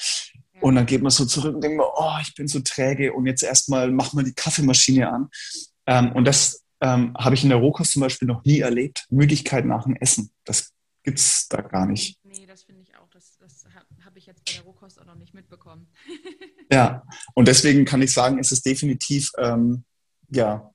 ja. 0.55 0.61
und 0.61 0.77
dann 0.77 0.87
geht 0.87 1.03
man 1.03 1.11
so 1.11 1.25
zurück 1.25 1.55
und 1.55 1.63
denkt 1.63 1.79
man, 1.79 1.87
oh, 1.95 2.17
ich 2.23 2.35
bin 2.35 2.49
so 2.49 2.61
träge 2.61 3.13
und 3.13 3.27
jetzt 3.27 3.43
erstmal 3.43 3.91
mach 3.91 4.13
mal 4.13 4.25
die 4.25 4.35
Kaffeemaschine 4.35 5.11
an. 5.11 5.29
Ähm, 5.87 6.13
und 6.13 6.25
das 6.27 6.65
ähm, 6.81 7.15
habe 7.19 7.35
ich 7.35 7.43
in 7.43 7.51
der 7.51 7.59
Rohkost 7.59 7.93
zum 7.93 8.01
Beispiel 8.01 8.29
noch 8.29 8.45
nie 8.45 8.61
erlebt. 8.61 9.07
Müdigkeit 9.11 9.65
nach 9.65 9.85
dem 9.85 9.97
Essen. 9.97 10.31
Das 10.45 10.73
gibt 11.03 11.19
es 11.19 11.49
da 11.49 11.61
gar 11.61 11.87
nicht. 11.87 12.19
Nee, 12.25 12.47
das 12.47 12.65
finde 12.65 12.83
ich 12.83 12.97
auch. 12.97 13.09
Das, 13.11 13.37
das 13.39 13.65
habe 14.05 14.19
ich 14.19 14.27
jetzt 14.27 14.45
bei 14.45 14.53
der 14.53 14.63
Rohkost 14.63 15.01
auch 15.01 15.07
noch 15.07 15.17
nicht 15.17 15.35
mitbekommen. 15.35 15.89
ja, 16.71 17.05
und 17.35 17.49
deswegen 17.49 17.85
kann 17.85 18.03
ich 18.03 18.13
sagen, 18.13 18.39
es 18.39 18.53
ist 18.53 18.65
definitiv 18.67 19.31
ähm, 19.39 19.85
ja, 20.31 20.73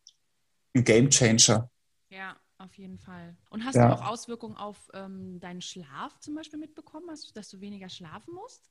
ein 0.75 0.83
Game 0.83 1.09
Changer. 1.09 1.69
Ja, 2.09 2.35
auf 2.57 2.73
jeden 2.77 2.97
Fall. 2.97 3.35
Und 3.49 3.65
hast 3.65 3.75
ja. 3.75 3.87
du 3.87 3.95
auch 3.95 4.07
Auswirkungen 4.07 4.55
auf 4.55 4.77
ähm, 4.93 5.39
deinen 5.39 5.61
Schlaf 5.61 6.19
zum 6.19 6.35
Beispiel 6.35 6.59
mitbekommen, 6.59 7.07
hast, 7.09 7.35
dass 7.35 7.49
du 7.49 7.59
weniger 7.61 7.89
schlafen 7.89 8.33
musst? 8.33 8.69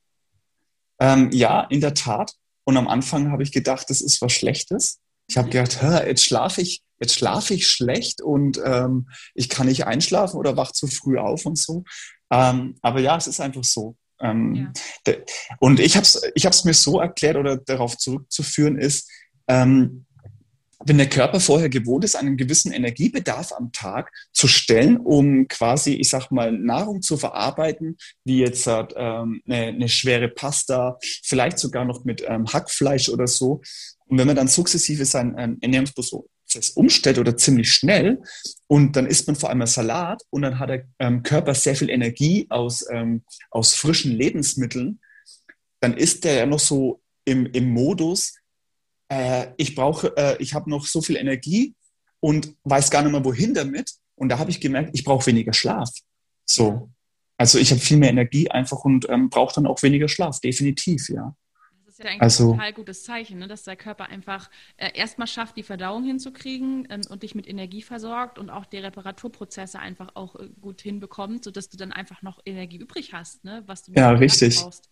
Ähm, 1.00 1.30
ja, 1.32 1.62
in 1.62 1.80
der 1.80 1.94
Tat. 1.94 2.34
Und 2.64 2.76
am 2.76 2.88
Anfang 2.88 3.30
habe 3.30 3.42
ich 3.42 3.52
gedacht, 3.52 3.88
das 3.88 4.00
ist 4.00 4.20
was 4.20 4.32
Schlechtes. 4.32 5.00
Ich 5.26 5.38
habe 5.38 5.48
gedacht, 5.48 5.78
jetzt 6.06 6.24
schlafe 6.24 6.60
ich, 6.60 6.82
jetzt 6.98 7.14
schlafe 7.14 7.54
ich 7.54 7.66
schlecht 7.66 8.22
und 8.22 8.60
ähm, 8.64 9.08
ich 9.34 9.48
kann 9.48 9.66
nicht 9.66 9.86
einschlafen 9.86 10.36
oder 10.38 10.56
wach 10.56 10.72
zu 10.72 10.86
früh 10.86 11.18
auf 11.18 11.46
und 11.46 11.58
so. 11.58 11.84
Ähm, 12.30 12.76
aber 12.82 13.00
ja, 13.00 13.16
es 13.16 13.26
ist 13.26 13.40
einfach 13.40 13.64
so. 13.64 13.96
Ähm, 14.20 14.72
ja. 15.06 15.14
Und 15.58 15.80
ich 15.80 15.96
habe 15.96 16.04
es 16.04 16.22
ich 16.34 16.46
hab's 16.46 16.64
mir 16.64 16.74
so 16.74 17.00
erklärt 17.00 17.36
oder 17.36 17.56
darauf 17.56 17.96
zurückzuführen 17.96 18.78
ist, 18.78 19.10
ähm, 19.48 20.06
wenn 20.84 20.98
der 20.98 21.08
Körper 21.08 21.40
vorher 21.40 21.68
gewohnt 21.68 22.04
ist, 22.04 22.14
einen 22.14 22.36
gewissen 22.36 22.72
Energiebedarf 22.72 23.52
am 23.52 23.72
Tag 23.72 24.12
zu 24.32 24.46
stellen, 24.46 24.96
um 24.96 25.48
quasi, 25.48 25.94
ich 25.94 26.08
sag 26.08 26.30
mal, 26.30 26.52
Nahrung 26.52 27.02
zu 27.02 27.16
verarbeiten, 27.16 27.96
wie 28.24 28.38
jetzt 28.38 28.66
ähm, 28.68 29.42
eine, 29.46 29.66
eine 29.66 29.88
schwere 29.88 30.28
Pasta, 30.28 30.98
vielleicht 31.24 31.58
sogar 31.58 31.84
noch 31.84 32.04
mit 32.04 32.22
ähm, 32.26 32.46
Hackfleisch 32.46 33.08
oder 33.08 33.26
so, 33.26 33.60
und 34.06 34.18
wenn 34.18 34.26
man 34.26 34.36
dann 34.36 34.48
sukzessive 34.48 35.04
seinen 35.04 35.36
ähm, 35.38 35.58
Ernährungsprozess 36.48 36.70
umstellt 36.70 37.18
oder 37.18 37.36
ziemlich 37.36 37.70
schnell 37.70 38.22
und 38.66 38.96
dann 38.96 39.06
isst 39.06 39.26
man 39.26 39.36
vor 39.36 39.50
allem 39.50 39.66
Salat 39.66 40.22
und 40.30 40.42
dann 40.42 40.58
hat 40.58 40.70
der 40.70 40.84
ähm, 40.98 41.22
Körper 41.22 41.54
sehr 41.54 41.76
viel 41.76 41.90
Energie 41.90 42.46
aus, 42.50 42.84
ähm, 42.90 43.22
aus 43.50 43.74
frischen 43.74 44.12
Lebensmitteln, 44.12 45.00
dann 45.80 45.96
ist 45.96 46.24
der 46.24 46.34
ja 46.34 46.46
noch 46.46 46.58
so 46.58 47.00
im, 47.24 47.46
im 47.46 47.70
Modus, 47.70 48.34
äh, 49.08 49.48
ich 49.56 49.74
brauche, 49.74 50.16
äh, 50.16 50.36
ich 50.42 50.54
habe 50.54 50.70
noch 50.70 50.86
so 50.86 51.02
viel 51.02 51.16
Energie 51.16 51.74
und 52.20 52.54
weiß 52.64 52.90
gar 52.90 53.02
nicht 53.02 53.12
mehr 53.12 53.24
wohin 53.24 53.54
damit. 53.54 53.92
Und 54.16 54.30
da 54.30 54.38
habe 54.38 54.50
ich 54.50 54.60
gemerkt, 54.60 54.90
ich 54.94 55.04
brauche 55.04 55.26
weniger 55.26 55.52
Schlaf. 55.52 55.90
So. 56.44 56.90
Also 57.36 57.58
ich 57.58 57.70
habe 57.70 57.80
viel 57.80 57.98
mehr 57.98 58.10
Energie 58.10 58.50
einfach 58.50 58.84
und 58.84 59.08
ähm, 59.08 59.30
brauche 59.30 59.54
dann 59.54 59.66
auch 59.66 59.80
weniger 59.82 60.08
Schlaf, 60.08 60.40
definitiv, 60.40 61.08
ja 61.08 61.36
ist 61.98 62.04
ja 62.04 62.10
eigentlich 62.10 62.22
also, 62.22 62.52
ein 62.52 62.58
total 62.58 62.72
gutes 62.72 63.04
Zeichen, 63.04 63.38
ne? 63.38 63.48
dass 63.48 63.64
der 63.64 63.76
Körper 63.76 64.08
einfach 64.08 64.50
äh, 64.76 64.90
erstmal 64.94 65.26
schafft, 65.26 65.56
die 65.56 65.62
Verdauung 65.62 66.04
hinzukriegen 66.04 66.86
ähm, 66.90 67.00
und 67.08 67.22
dich 67.22 67.34
mit 67.34 67.48
Energie 67.48 67.82
versorgt 67.82 68.38
und 68.38 68.50
auch 68.50 68.66
die 68.66 68.78
Reparaturprozesse 68.78 69.78
einfach 69.78 70.10
auch 70.14 70.36
äh, 70.36 70.48
gut 70.60 70.80
hinbekommt, 70.80 71.44
sodass 71.44 71.68
du 71.68 71.76
dann 71.76 71.92
einfach 71.92 72.22
noch 72.22 72.40
Energie 72.44 72.78
übrig 72.78 73.12
hast, 73.12 73.44
ne? 73.44 73.62
was 73.66 73.82
du 73.82 73.92
ja, 73.92 74.10
richtig. 74.10 74.56
brauchst. 74.60 74.88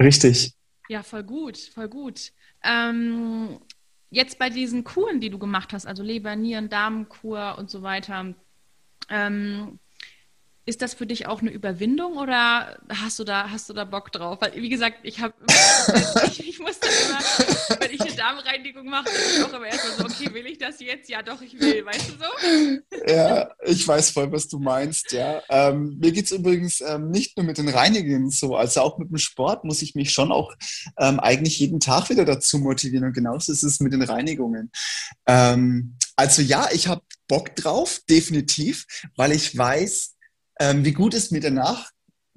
Richtig. 0.00 0.54
Ja, 0.88 1.02
voll 1.02 1.22
gut, 1.22 1.58
voll 1.58 1.88
gut. 1.88 2.32
Ähm, 2.64 3.60
jetzt 4.10 4.38
bei 4.38 4.50
diesen 4.50 4.82
Kuren, 4.82 5.20
die 5.20 5.30
du 5.30 5.38
gemacht 5.38 5.72
hast, 5.72 5.86
also 5.86 6.02
Leber, 6.02 6.36
Nieren, 6.36 6.68
Darmkur 6.68 7.56
und 7.58 7.70
so 7.70 7.82
weiter, 7.82 8.34
ähm, 9.08 9.78
ist 10.66 10.82
das 10.82 10.94
für 10.94 11.06
dich 11.06 11.26
auch 11.26 11.40
eine 11.40 11.50
Überwindung 11.50 12.18
oder 12.18 12.78
hast 12.88 13.18
du 13.18 13.24
da, 13.24 13.50
hast 13.50 13.68
du 13.68 13.72
da 13.72 13.84
Bock 13.84 14.12
drauf? 14.12 14.38
Weil, 14.40 14.54
wie 14.54 14.68
gesagt, 14.68 14.98
ich 15.02 15.20
habe 15.20 15.34
ich, 16.38 16.58
muss 16.58 16.78
dann 16.78 16.90
immer, 17.08 17.80
wenn 17.80 17.90
ich 17.90 18.00
eine 18.00 18.12
Darmreinigung 18.14 18.86
mache, 18.86 19.08
ich 19.08 19.42
auch 19.42 19.52
immer 19.52 19.66
erstmal 19.66 19.96
so, 19.96 20.04
okay, 20.04 20.32
will 20.34 20.46
ich 20.46 20.58
das 20.58 20.78
jetzt? 20.80 21.08
Ja, 21.08 21.22
doch, 21.22 21.40
ich 21.40 21.58
will, 21.58 21.84
weißt 21.84 22.10
du 22.10 22.12
so? 22.12 23.10
Ja, 23.10 23.50
ich 23.64 23.86
weiß 23.86 24.10
voll, 24.10 24.30
was 24.32 24.48
du 24.48 24.58
meinst, 24.58 25.12
ja. 25.12 25.42
Ähm, 25.48 25.98
mir 25.98 26.12
geht 26.12 26.26
es 26.26 26.32
übrigens 26.32 26.82
ähm, 26.82 27.10
nicht 27.10 27.36
nur 27.36 27.46
mit 27.46 27.58
den 27.58 27.68
Reinigungen 27.68 28.30
so, 28.30 28.54
also 28.54 28.82
auch 28.82 28.98
mit 28.98 29.10
dem 29.10 29.18
Sport 29.18 29.64
muss 29.64 29.82
ich 29.82 29.94
mich 29.94 30.12
schon 30.12 30.30
auch 30.30 30.52
ähm, 30.98 31.18
eigentlich 31.20 31.58
jeden 31.58 31.80
Tag 31.80 32.10
wieder 32.10 32.26
dazu 32.26 32.58
motivieren 32.58 33.06
und 33.06 33.14
genauso 33.14 33.50
ist 33.50 33.62
es 33.62 33.80
mit 33.80 33.92
den 33.92 34.02
Reinigungen. 34.02 34.70
Ähm, 35.26 35.96
also 36.16 36.42
ja, 36.42 36.68
ich 36.72 36.86
habe 36.86 37.02
Bock 37.28 37.56
drauf, 37.56 38.00
definitiv, 38.08 38.86
weil 39.16 39.32
ich 39.32 39.56
weiß, 39.56 40.16
ähm, 40.60 40.84
wie 40.84 40.92
gut 40.92 41.14
es 41.14 41.32
mir 41.32 41.40
danach 41.40 41.90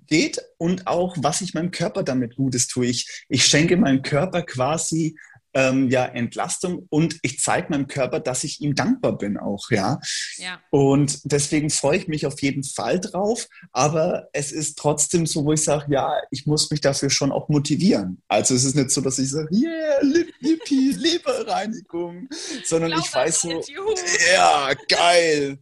geht 0.07 0.41
und 0.57 0.87
auch, 0.87 1.15
was 1.19 1.41
ich 1.41 1.53
meinem 1.53 1.71
Körper 1.71 2.03
damit 2.03 2.35
Gutes 2.35 2.67
tue. 2.67 2.87
Ich, 2.87 3.25
ich 3.29 3.45
schenke 3.45 3.77
meinem 3.77 4.01
Körper 4.01 4.41
quasi 4.41 5.17
ähm, 5.53 5.89
ja, 5.89 6.05
Entlastung 6.05 6.87
und 6.89 7.17
ich 7.21 7.39
zeige 7.39 7.69
meinem 7.69 7.87
Körper, 7.87 8.19
dass 8.19 8.43
ich 8.43 8.61
ihm 8.61 8.75
dankbar 8.75 9.17
bin 9.17 9.37
auch, 9.37 9.69
ja? 9.71 9.99
ja. 10.37 10.59
Und 10.71 11.19
deswegen 11.31 11.69
freue 11.69 11.97
ich 11.97 12.07
mich 12.07 12.25
auf 12.25 12.41
jeden 12.41 12.63
Fall 12.63 12.99
drauf, 12.99 13.47
aber 13.71 14.29
es 14.33 14.51
ist 14.51 14.77
trotzdem 14.77 15.25
so, 15.25 15.45
wo 15.45 15.53
ich 15.53 15.63
sage, 15.63 15.93
ja, 15.93 16.13
ich 16.31 16.45
muss 16.45 16.71
mich 16.71 16.81
dafür 16.81 17.09
schon 17.09 17.31
auch 17.31 17.49
motivieren. 17.49 18.21
Also 18.27 18.55
es 18.55 18.63
ist 18.63 18.75
nicht 18.75 18.91
so, 18.91 19.01
dass 19.01 19.19
ich 19.19 19.29
sage, 19.29 19.49
yeah, 19.51 19.99
Lippi, 20.01 20.91
Leberreinigung, 20.97 22.27
sondern 22.63 22.93
ich, 22.93 23.05
ich 23.05 23.13
weiß 23.13 23.41
so, 23.41 23.61
ja, 24.33 24.71
geil. 24.87 25.59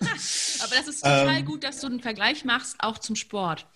aber 0.62 0.74
das 0.74 0.88
ist 0.88 1.00
total 1.00 1.38
ähm, 1.38 1.44
gut, 1.44 1.64
dass 1.64 1.80
du 1.80 1.86
einen 1.86 2.00
Vergleich 2.00 2.44
machst, 2.44 2.76
auch 2.78 2.98
zum 2.98 3.16
Sport. 3.16 3.66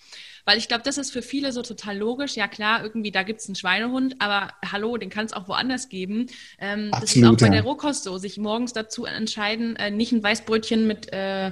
Weil 0.47 0.59
ich 0.59 0.69
glaube, 0.69 0.85
das 0.85 0.97
ist 0.97 1.11
für 1.11 1.23
viele 1.23 1.51
so 1.51 1.63
total 1.63 1.99
logisch. 1.99 2.37
Ja 2.37 2.47
klar, 2.47 2.83
irgendwie 2.83 3.11
da 3.11 3.25
gibt 3.25 3.41
es 3.41 3.49
einen 3.49 3.57
Schweinehund, 3.57 4.15
aber 4.21 4.53
hallo, 4.65 4.97
den 4.97 5.11
kann 5.11 5.27
es 5.27 5.33
auch 5.33 5.49
woanders 5.49 5.89
geben. 5.89 6.27
Ähm, 6.59 6.91
Absolut, 6.93 7.03
das 7.03 7.17
ist 7.17 7.25
auch 7.25 7.49
bei 7.49 7.49
der 7.53 7.63
Rohkost 7.65 8.05
so, 8.05 8.17
sich 8.17 8.39
morgens 8.39 8.73
dazu 8.73 9.05
entscheiden, 9.05 9.75
äh, 9.75 9.91
nicht 9.91 10.13
ein 10.13 10.23
Weißbrötchen 10.23 10.87
mit, 10.87 11.13
äh, 11.13 11.51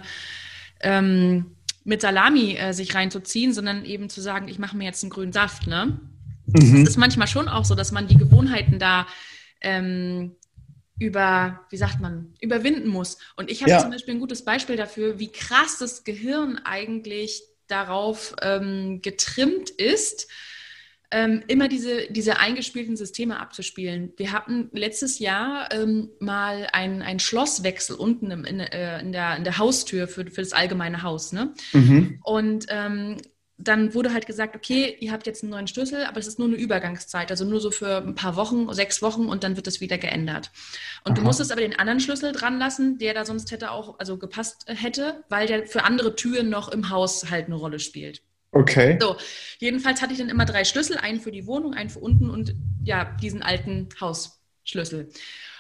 ähm, 0.80 1.56
mit 1.82 2.02
Salami 2.02 2.54
äh, 2.54 2.72
sich 2.72 2.94
reinzuziehen, 2.94 3.52
sondern 3.52 3.84
eben 3.84 4.08
zu 4.08 4.20
sagen, 4.20 4.46
ich 4.48 4.60
mache 4.60 4.76
mir 4.76 4.84
jetzt 4.84 5.02
einen 5.02 5.10
grünen 5.10 5.32
Saft. 5.32 5.66
Ne? 5.66 5.98
Mhm. 6.46 6.84
Das 6.84 6.90
ist 6.90 6.96
manchmal 6.96 7.26
schon 7.26 7.48
auch 7.48 7.64
so, 7.64 7.74
dass 7.74 7.90
man 7.90 8.06
die 8.06 8.16
Gewohnheiten 8.16 8.78
da 8.78 9.08
ähm, 9.60 10.36
über, 11.00 11.66
wie 11.70 11.76
sagt 11.76 12.00
man, 12.00 12.34
überwinden 12.40 12.88
muss. 12.88 13.18
Und 13.36 13.50
ich 13.50 13.62
habe 13.62 13.72
ja. 13.72 13.80
zum 13.80 13.90
Beispiel 13.90 14.14
ein 14.14 14.20
gutes 14.20 14.44
Beispiel 14.44 14.76
dafür, 14.76 15.18
wie 15.18 15.32
krass 15.32 15.78
das 15.78 16.04
Gehirn 16.04 16.60
eigentlich 16.64 17.42
darauf 17.66 18.34
ähm, 18.42 19.00
getrimmt 19.02 19.70
ist, 19.70 20.28
ähm, 21.10 21.44
immer 21.46 21.68
diese, 21.68 22.10
diese 22.10 22.40
eingespielten 22.40 22.96
Systeme 22.96 23.38
abzuspielen. 23.38 24.12
Wir 24.16 24.32
hatten 24.32 24.68
letztes 24.72 25.20
Jahr 25.20 25.72
ähm, 25.72 26.10
mal 26.18 26.66
einen 26.72 27.20
Schlosswechsel 27.20 27.94
unten 27.94 28.32
im, 28.32 28.44
in, 28.44 28.58
äh, 28.58 29.00
in, 29.00 29.12
der, 29.12 29.36
in 29.36 29.44
der 29.44 29.58
Haustür 29.58 30.08
für, 30.08 30.26
für 30.26 30.40
das 30.40 30.52
allgemeine 30.52 31.02
Haus. 31.02 31.32
Ne? 31.32 31.54
Mhm. 31.72 32.18
Und 32.24 32.66
ähm, 32.68 33.18
dann 33.68 33.94
wurde 33.94 34.12
halt 34.12 34.26
gesagt, 34.26 34.54
okay, 34.56 34.96
ihr 35.00 35.12
habt 35.12 35.26
jetzt 35.26 35.42
einen 35.42 35.50
neuen 35.50 35.66
Schlüssel, 35.66 36.04
aber 36.04 36.18
es 36.18 36.26
ist 36.26 36.38
nur 36.38 36.48
eine 36.48 36.56
Übergangszeit, 36.56 37.30
also 37.30 37.44
nur 37.44 37.60
so 37.60 37.70
für 37.70 37.98
ein 37.98 38.14
paar 38.14 38.36
Wochen, 38.36 38.72
sechs 38.72 39.02
Wochen 39.02 39.26
und 39.26 39.44
dann 39.44 39.56
wird 39.56 39.66
es 39.66 39.80
wieder 39.80 39.98
geändert. 39.98 40.50
Und 41.04 41.12
Aha. 41.12 41.16
du 41.16 41.22
musstest 41.22 41.52
aber 41.52 41.60
den 41.60 41.78
anderen 41.78 42.00
Schlüssel 42.00 42.32
dran 42.32 42.58
lassen, 42.58 42.98
der 42.98 43.14
da 43.14 43.24
sonst 43.24 43.50
hätte 43.50 43.70
auch, 43.70 43.98
also 43.98 44.18
gepasst 44.18 44.64
hätte, 44.66 45.24
weil 45.28 45.46
der 45.46 45.66
für 45.66 45.84
andere 45.84 46.14
Türen 46.14 46.48
noch 46.48 46.68
im 46.68 46.90
Haus 46.90 47.30
halt 47.30 47.46
eine 47.46 47.56
Rolle 47.56 47.78
spielt. 47.78 48.22
Okay. 48.52 48.98
So, 49.00 49.16
jedenfalls 49.58 50.00
hatte 50.00 50.12
ich 50.12 50.18
dann 50.18 50.28
immer 50.28 50.44
drei 50.44 50.64
Schlüssel, 50.64 50.96
einen 50.96 51.20
für 51.20 51.32
die 51.32 51.46
Wohnung, 51.46 51.74
einen 51.74 51.90
für 51.90 51.98
unten 51.98 52.30
und 52.30 52.54
ja, 52.84 53.16
diesen 53.20 53.42
alten 53.42 53.88
Hausschlüssel. 54.00 55.08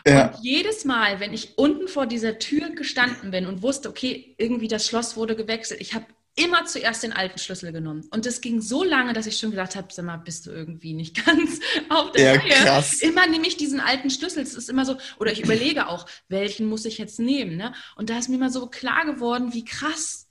Ja. 0.06 0.28
Und 0.28 0.44
jedes 0.44 0.84
Mal, 0.84 1.18
wenn 1.18 1.32
ich 1.32 1.58
unten 1.58 1.88
vor 1.88 2.06
dieser 2.06 2.38
Tür 2.38 2.70
gestanden 2.70 3.30
bin 3.30 3.46
und 3.46 3.62
wusste, 3.62 3.88
okay, 3.88 4.34
irgendwie 4.38 4.68
das 4.68 4.86
Schloss 4.86 5.16
wurde 5.16 5.34
gewechselt, 5.34 5.80
ich 5.80 5.94
habe 5.94 6.06
immer 6.36 6.64
zuerst 6.64 7.02
den 7.02 7.12
alten 7.12 7.38
Schlüssel 7.38 7.72
genommen. 7.72 8.08
Und 8.10 8.26
das 8.26 8.40
ging 8.40 8.60
so 8.60 8.82
lange, 8.82 9.12
dass 9.12 9.26
ich 9.26 9.38
schon 9.38 9.50
gedacht 9.50 9.76
habe, 9.76 9.88
sag 9.92 10.04
mal, 10.04 10.16
bist 10.16 10.46
du 10.46 10.50
irgendwie 10.50 10.92
nicht 10.92 11.24
ganz 11.26 11.60
auf 11.88 12.12
der 12.12 12.34
ja, 12.34 12.40
Reihe. 12.40 12.50
Krass. 12.50 13.00
Immer 13.00 13.26
nehme 13.26 13.46
ich 13.46 13.56
diesen 13.56 13.80
alten 13.80 14.10
Schlüssel. 14.10 14.42
Es 14.42 14.54
ist 14.54 14.68
immer 14.68 14.84
so, 14.84 14.96
oder 15.18 15.32
ich 15.32 15.42
überlege 15.42 15.88
auch, 15.88 16.06
welchen 16.28 16.66
muss 16.66 16.84
ich 16.84 16.98
jetzt 16.98 17.20
nehmen. 17.20 17.56
Ne? 17.56 17.72
Und 17.96 18.10
da 18.10 18.18
ist 18.18 18.28
mir 18.28 18.38
mal 18.38 18.50
so 18.50 18.66
klar 18.66 19.04
geworden, 19.04 19.54
wie 19.54 19.64
krass 19.64 20.28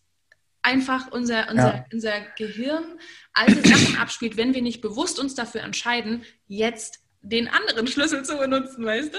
einfach 0.61 1.11
unser, 1.11 1.49
unser, 1.49 1.75
ja. 1.75 1.85
unser 1.91 2.21
Gehirn 2.37 2.83
alte 3.33 3.67
Sachen 3.67 3.97
abspielt, 3.97 4.37
wenn 4.37 4.53
wir 4.53 4.61
nicht 4.61 4.81
bewusst 4.81 5.19
uns 5.19 5.35
dafür 5.35 5.61
entscheiden, 5.61 6.23
jetzt 6.47 6.99
den 7.21 7.47
anderen 7.47 7.87
Schlüssel 7.87 8.23
zu 8.23 8.37
benutzen, 8.37 8.85
weißt 8.85 9.13
du? 9.13 9.17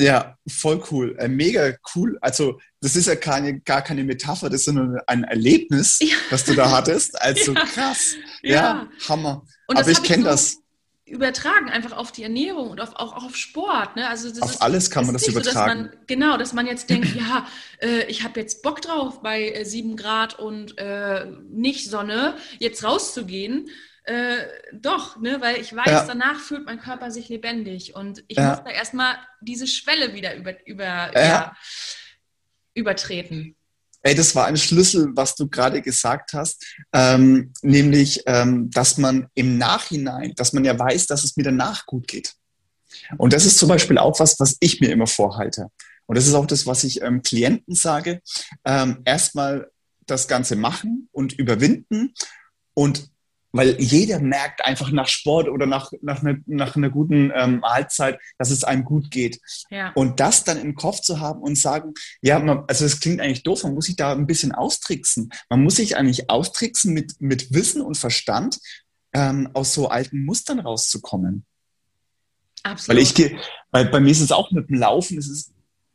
Ja, 0.00 0.38
voll 0.48 0.82
cool. 0.90 1.14
Äh, 1.18 1.28
mega 1.28 1.74
cool. 1.94 2.16
Also, 2.22 2.58
das 2.80 2.96
ist 2.96 3.06
ja 3.06 3.16
keine, 3.16 3.60
gar 3.60 3.82
keine 3.82 4.02
Metapher, 4.02 4.48
das 4.48 4.66
ist 4.66 4.72
nur 4.72 5.02
ein 5.06 5.24
Erlebnis, 5.24 5.98
ja. 6.00 6.16
was 6.30 6.44
du 6.44 6.54
da 6.54 6.70
hattest. 6.70 7.20
Also 7.20 7.52
ja. 7.54 7.64
krass. 7.66 8.14
Ja, 8.42 8.54
ja 8.54 8.88
Hammer. 9.08 9.44
Und 9.66 9.76
Aber 9.76 9.90
ich 9.90 10.02
kenne 10.02 10.22
so 10.22 10.30
das. 10.30 10.56
Übertragen 11.04 11.68
einfach 11.68 11.96
auf 11.96 12.12
die 12.12 12.22
Ernährung 12.22 12.70
und 12.70 12.80
auf, 12.80 12.94
auch, 12.94 13.14
auch 13.14 13.24
auf 13.24 13.36
Sport. 13.36 13.96
Ne? 13.96 14.08
Also 14.08 14.28
auf 14.40 14.52
ist, 14.52 14.62
alles 14.62 14.90
kann 14.90 15.04
man 15.04 15.14
das 15.14 15.26
übertragen. 15.26 15.82
So, 15.82 15.88
man, 15.88 15.96
genau, 16.06 16.36
dass 16.36 16.52
man 16.52 16.66
jetzt 16.66 16.88
denkt, 16.88 17.14
ja, 17.16 17.46
äh, 17.82 18.04
ich 18.04 18.22
habe 18.22 18.40
jetzt 18.40 18.62
Bock 18.62 18.80
drauf, 18.80 19.20
bei 19.20 19.50
äh, 19.50 19.64
7 19.64 19.96
Grad 19.96 20.38
und 20.38 20.78
äh, 20.78 21.26
nicht 21.50 21.90
Sonne 21.90 22.36
jetzt 22.58 22.84
rauszugehen 22.84 23.68
äh, 24.04 24.38
doch, 24.72 25.20
ne, 25.20 25.40
weil 25.40 25.56
ich 25.56 25.74
weiß, 25.74 25.86
ja. 25.86 26.04
danach 26.06 26.40
fühlt 26.40 26.64
mein 26.64 26.80
Körper 26.80 27.10
sich 27.10 27.28
lebendig 27.28 27.94
und 27.94 28.24
ich 28.28 28.38
ja. 28.38 28.50
muss 28.50 28.64
da 28.64 28.70
erstmal 28.70 29.16
diese 29.40 29.66
Schwelle 29.66 30.14
wieder 30.14 30.34
über, 30.36 30.66
über, 30.66 31.12
ja. 31.14 31.56
übertreten. 32.74 33.56
Ey, 34.02 34.14
das 34.14 34.34
war 34.34 34.46
ein 34.46 34.56
Schlüssel, 34.56 35.10
was 35.14 35.34
du 35.34 35.48
gerade 35.48 35.82
gesagt 35.82 36.32
hast, 36.32 36.64
ähm, 36.94 37.52
nämlich, 37.60 38.22
ähm, 38.26 38.70
dass 38.70 38.96
man 38.96 39.28
im 39.34 39.58
Nachhinein, 39.58 40.32
dass 40.36 40.54
man 40.54 40.64
ja 40.64 40.78
weiß, 40.78 41.06
dass 41.06 41.22
es 41.22 41.36
mir 41.36 41.42
danach 41.42 41.84
gut 41.84 42.08
geht. 42.08 42.34
Und 43.18 43.34
das 43.34 43.44
ist 43.44 43.58
zum 43.58 43.68
Beispiel 43.68 43.98
auch 43.98 44.18
was, 44.18 44.40
was 44.40 44.56
ich 44.60 44.80
mir 44.80 44.90
immer 44.90 45.06
vorhalte. 45.06 45.68
Und 46.06 46.16
das 46.16 46.26
ist 46.26 46.34
auch 46.34 46.46
das, 46.46 46.66
was 46.66 46.82
ich 46.82 47.02
ähm, 47.02 47.22
Klienten 47.22 47.74
sage. 47.74 48.22
Ähm, 48.64 49.02
erstmal 49.04 49.70
das 50.06 50.26
Ganze 50.26 50.56
machen 50.56 51.08
und 51.12 51.34
überwinden 51.34 52.14
und 52.74 53.10
weil 53.52 53.80
jeder 53.80 54.20
merkt 54.20 54.64
einfach 54.64 54.90
nach 54.90 55.08
Sport 55.08 55.48
oder 55.48 55.66
nach, 55.66 55.92
nach, 56.02 56.22
einer, 56.22 56.38
nach 56.46 56.76
einer 56.76 56.90
guten 56.90 57.32
ähm, 57.34 57.60
Mahlzeit, 57.60 58.18
dass 58.38 58.50
es 58.50 58.64
einem 58.64 58.84
gut 58.84 59.10
geht. 59.10 59.40
Ja. 59.70 59.92
Und 59.94 60.20
das 60.20 60.44
dann 60.44 60.60
im 60.60 60.74
Kopf 60.74 61.00
zu 61.00 61.20
haben 61.20 61.40
und 61.40 61.56
sagen, 61.56 61.94
ja, 62.22 62.38
man, 62.38 62.64
also 62.68 62.84
es 62.84 63.00
klingt 63.00 63.20
eigentlich 63.20 63.42
doof, 63.42 63.64
man 63.64 63.74
muss 63.74 63.86
sich 63.86 63.96
da 63.96 64.12
ein 64.12 64.26
bisschen 64.26 64.52
austricksen. 64.52 65.30
Man 65.48 65.62
muss 65.62 65.76
sich 65.76 65.96
eigentlich 65.96 66.30
austricksen 66.30 66.94
mit, 66.94 67.20
mit 67.20 67.52
Wissen 67.52 67.82
und 67.82 67.96
Verstand, 67.96 68.58
ähm, 69.12 69.50
aus 69.54 69.74
so 69.74 69.88
alten 69.88 70.24
Mustern 70.24 70.60
rauszukommen. 70.60 71.44
Absolut. 72.62 72.96
Weil 72.96 73.02
ich 73.02 73.14
gehe, 73.14 73.38
weil 73.70 73.86
bei 73.86 74.00
mir 74.00 74.10
ist 74.10 74.20
es 74.20 74.32
auch 74.32 74.50
mit 74.50 74.68
dem 74.68 74.76
Laufen, 74.76 75.18
es 75.18 75.28
ist 75.28 75.52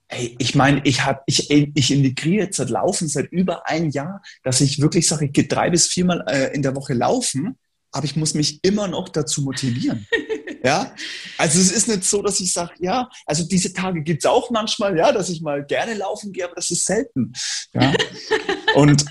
Ey, 0.08 0.36
ich 0.38 0.53
meine, 0.56 0.82
ich 0.84 1.03
habe, 1.03 1.22
ich, 1.26 1.49
ich 1.49 1.91
integriere 1.91 2.45
jetzt 2.45 2.58
seit 2.58 2.70
Laufen 2.70 3.08
seit 3.08 3.32
über 3.32 3.68
ein 3.68 3.89
Jahr, 3.89 4.22
dass 4.43 4.62
ich 4.62 4.80
wirklich 4.80 5.08
sage, 5.08 5.26
ich 5.26 5.34
gehe 5.34 5.47
drei 5.47 5.70
bis 5.70 5.88
viermal 5.88 6.24
äh, 6.28 6.53
in 6.53 6.62
der 6.62 6.76
Woche 6.76 6.93
laufen, 6.93 7.58
aber 7.91 8.06
ich 8.06 8.16
muss 8.16 8.34
mich 8.34 8.60
immer 8.64 8.88
noch 8.88 9.10
dazu 9.10 9.41
motivieren. 9.41 10.06
ja, 10.66 10.91
also 11.38 11.59
es 11.59 11.72
ist 11.72 11.88
nicht 11.88 12.03
so, 12.03 12.24
dass 12.24 12.39
ich 12.39 12.51
sage, 12.51 12.74
ja, 12.80 13.07
also 13.28 13.43
diese 13.47 13.72
Tage 13.72 14.01
gibt 14.01 14.24
es 14.24 14.30
auch 14.30 14.49
manchmal, 14.49 14.97
ja, 14.97 15.11
dass 15.11 15.30
ich 15.30 15.41
mal 15.41 15.63
gerne 15.63 15.93
laufen 15.93 16.34
gehe, 16.34 16.43
aber 16.43 16.55
das 16.55 16.72
ist 16.72 16.88
selten. 16.88 17.34
Ja, 17.74 17.93
und 18.76 19.05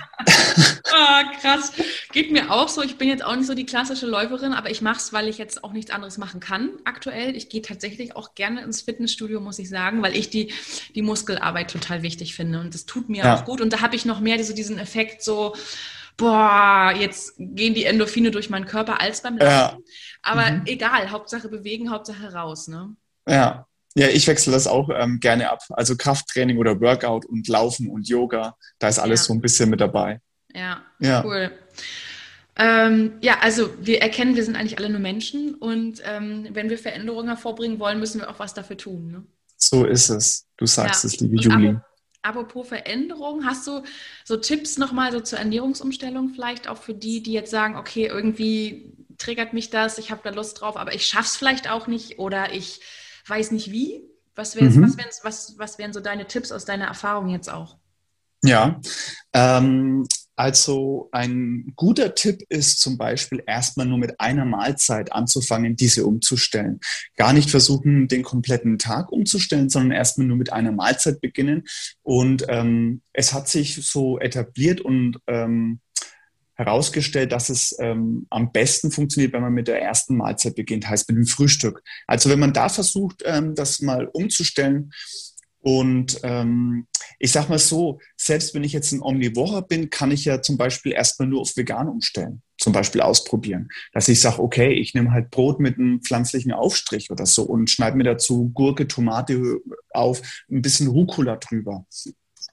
ah, 0.93 1.23
krass. 1.41 1.73
Geht 2.13 2.33
mir 2.33 2.51
auch 2.51 2.69
so. 2.69 2.83
Ich 2.83 2.99
bin 2.99 3.09
jetzt 3.09 3.25
auch 3.25 3.37
nicht 3.37 3.47
so 3.47 3.55
die 3.55 3.67
klassische 3.67 4.07
Läuferin, 4.07 4.53
aber 4.53 4.71
ich 4.71 4.83
mache 4.83 4.99
es, 4.99 5.13
weil 5.13 5.29
ich 5.29 5.39
jetzt 5.39 5.63
auch 5.63 5.73
nichts 5.73 5.93
anderes 5.93 6.19
machen 6.19 6.41
kann 6.41 6.71
aktuell. 6.85 7.37
Ich 7.37 7.49
gehe 7.49 7.63
tatsächlich 7.63 8.17
auch 8.17 8.35
gerne 8.35 8.63
ins 8.63 8.83
Fitnessstudio, 8.83 9.41
muss 9.41 9.61
ich 9.61 9.69
sagen, 9.69 10.03
weil 10.03 10.17
ich 10.17 10.31
die, 10.31 10.53
die 10.97 11.03
Muskelarbeit 11.03 11.71
total 11.71 12.03
wichtig 12.03 12.35
finde. 12.35 12.59
Und 12.59 12.75
das 12.75 12.85
tut 12.85 13.09
mir 13.09 13.25
ja. 13.25 13.37
auch 13.37 13.45
gut. 13.45 13.61
Und 13.61 13.73
da 13.73 13.81
habe 13.81 13.95
ich 13.95 14.05
noch 14.05 14.19
mehr 14.19 14.43
so 14.43 14.55
diesen 14.55 14.81
Effekt 14.81 15.23
so, 15.23 15.55
boah, 16.17 16.93
jetzt 16.97 17.35
gehen 17.39 17.75
die 17.75 17.85
Endorphine 17.85 18.31
durch 18.31 18.51
meinen 18.51 18.67
Körper 18.67 19.01
als 19.01 19.23
beim 19.23 19.39
Laufen. 19.39 19.51
Ja. 19.51 19.79
Aber 20.23 20.51
mhm. 20.51 20.63
egal, 20.67 21.11
Hauptsache 21.11 21.49
bewegen, 21.49 21.91
Hauptsache 21.91 22.33
raus, 22.33 22.69
ne? 22.69 22.95
Ja, 23.29 23.67
ja, 23.97 24.09
ich 24.09 24.27
wechsle 24.27 24.53
das 24.53 24.67
auch 24.67 24.91
ähm, 24.93 25.21
gerne 25.21 25.51
ab. 25.51 25.61
Also 25.71 25.97
Krafttraining 25.97 26.59
oder 26.59 26.81
Workout 26.81 27.27
und 27.27 27.47
Laufen 27.47 27.89
und 27.89 28.09
Yoga, 28.09 28.57
da 28.79 28.89
ist 28.89 28.99
alles 28.99 29.21
ja. 29.21 29.27
so 29.27 29.35
ein 29.35 29.41
bisschen 29.41 29.71
mit 29.71 29.81
dabei. 29.81 30.21
Ja, 30.53 30.83
ja. 30.99 31.25
cool. 31.25 31.53
Ähm, 32.57 33.15
ja, 33.21 33.39
also 33.41 33.71
wir 33.81 34.01
erkennen, 34.03 34.37
wir 34.37 34.45
sind 34.45 34.57
eigentlich 34.57 34.79
alle 34.79 34.91
nur 34.91 35.01
Menschen 35.01 35.55
und 35.55 36.03
ähm, 36.05 36.49
wenn 36.53 36.71
wir 36.71 36.79
Veränderungen 36.79 37.29
hervorbringen 37.29 37.79
wollen, 37.79 37.99
müssen 37.99 38.21
wir 38.21 38.31
auch 38.31 38.39
was 38.39 38.55
dafür 38.55 38.77
tun. 38.77 39.11
Ne? 39.11 39.25
So 39.57 39.85
ist 39.85 40.09
es. 40.09 40.47
Du 40.57 40.67
sagst 40.67 41.05
ja. 41.05 41.09
es, 41.09 41.21
liebe 41.21 41.37
Juli. 41.37 41.77
Apropos 42.25 42.67
Veränderung, 42.67 43.45
hast 43.45 43.67
du 43.67 43.83
so 44.25 44.39
Tipps 44.39 44.79
nochmal 44.79 45.13
so 45.13 45.21
zur 45.21 45.39
Ernährungsumstellung 45.39 46.31
vielleicht 46.31 46.69
auch 46.69 46.79
für 46.79 46.95
die, 46.95 47.23
die 47.23 47.33
jetzt 47.33 47.51
sagen, 47.51 47.77
okay, 47.77 48.07
irgendwie 48.07 48.93
triggert 49.19 49.53
mich 49.53 49.69
das, 49.69 49.99
ich 49.99 50.11
habe 50.11 50.23
da 50.25 50.31
Lust 50.31 50.61
drauf, 50.61 50.77
aber 50.77 50.95
ich 50.95 51.07
schaff's 51.07 51.37
vielleicht 51.37 51.71
auch 51.71 51.87
nicht 51.87 52.19
oder 52.19 52.53
ich 52.53 52.81
weiß 53.27 53.51
nicht 53.51 53.71
wie. 53.71 54.03
Was, 54.35 54.57
mhm. 54.57 54.83
was, 54.83 54.97
wären, 54.97 55.11
was, 55.23 55.59
was 55.59 55.79
wären 55.79 55.93
so 55.93 56.01
deine 56.01 56.27
Tipps 56.27 56.51
aus 56.51 56.65
deiner 56.65 56.87
Erfahrung 56.87 57.29
jetzt 57.29 57.51
auch? 57.53 57.77
Ja, 58.43 58.81
ähm, 59.33 60.07
also 60.37 61.09
ein 61.13 61.73
guter 61.77 62.15
Tipp 62.15 62.43
ist 62.49 62.81
zum 62.81 62.99
Beispiel 62.99 63.43
erstmal 63.47 63.87
nur 63.87 63.99
mit 63.99 64.21
einer 64.21 64.45
Mahlzeit 64.45 65.13
anzufangen, 65.13 65.77
diese 65.77 66.07
umzustellen. 66.07 66.81
Gar 67.17 67.33
nicht 67.33 67.51
versuchen, 67.51 68.09
den 68.09 68.23
kompletten 68.23 68.79
Tag 68.79 69.13
umzustellen, 69.13 69.69
sondern 69.69 69.93
erstmal 69.93 70.27
nur 70.27 70.37
mit 70.37 70.53
einer 70.53 70.73
Mahlzeit 70.73 71.21
beginnen. 71.21 71.65
Und 72.03 72.45
ähm, 72.49 73.03
es 73.13 73.33
hat 73.33 73.49
sich 73.49 73.87
so 73.87 74.19
etabliert 74.19 74.81
und 74.81 75.21
ähm, 75.29 75.81
herausgestellt, 76.55 77.33
dass 77.33 77.49
es 77.49 77.77
ähm, 77.81 78.27
am 78.31 78.53
besten 78.53 78.91
funktioniert, 78.91 79.33
wenn 79.33 79.43
man 79.43 79.53
mit 79.53 79.69
der 79.69 79.83
ersten 79.83 80.17
Mahlzeit 80.17 80.55
beginnt, 80.55 80.89
heißt 80.89 81.09
mit 81.09 81.17
dem 81.17 81.27
Frühstück. 81.27 81.83
Also 82.07 82.31
wenn 82.31 82.39
man 82.39 82.53
da 82.53 82.69
versucht, 82.69 83.23
ähm, 83.25 83.55
das 83.55 83.81
mal 83.81 84.07
umzustellen 84.07 84.91
und 85.65 86.21
ähm, 86.25 86.87
ich 87.19 87.33
sag 87.33 87.49
mal 87.49 87.59
so, 87.59 87.99
selbst 88.19 88.55
wenn 88.55 88.65
ich 88.65 88.75
jetzt 88.75 88.93
ein 88.93 89.01
Omnivore 89.01 89.63
bin, 89.67 89.89
kann 89.89 90.11
ich 90.11 90.27
ja 90.27 90.43
zum 90.43 90.59
Beispiel 90.59 90.93
erstmal 90.93 91.27
nur 91.27 91.41
auf 91.41 91.57
vegan 91.57 91.89
umstellen, 91.89 92.43
zum 92.59 92.75
Beispiel 92.75 93.01
ausprobieren. 93.01 93.71
Dass 93.95 94.09
ich 94.09 94.21
sage, 94.21 94.43
okay, 94.43 94.75
ich 94.75 94.93
nehme 94.93 95.11
halt 95.11 95.31
Brot 95.31 95.61
mit 95.61 95.79
einem 95.79 96.03
pflanzlichen 96.03 96.53
Aufstrich 96.53 97.11
oder 97.11 97.25
so 97.25 97.45
und 97.45 97.71
schneide 97.71 97.97
mir 97.97 98.05
dazu 98.05 98.51
Gurke, 98.51 98.87
Tomate 98.87 99.59
auf, 99.95 100.21
ein 100.51 100.61
bisschen 100.61 100.89
Rucola 100.89 101.37
drüber. 101.37 101.87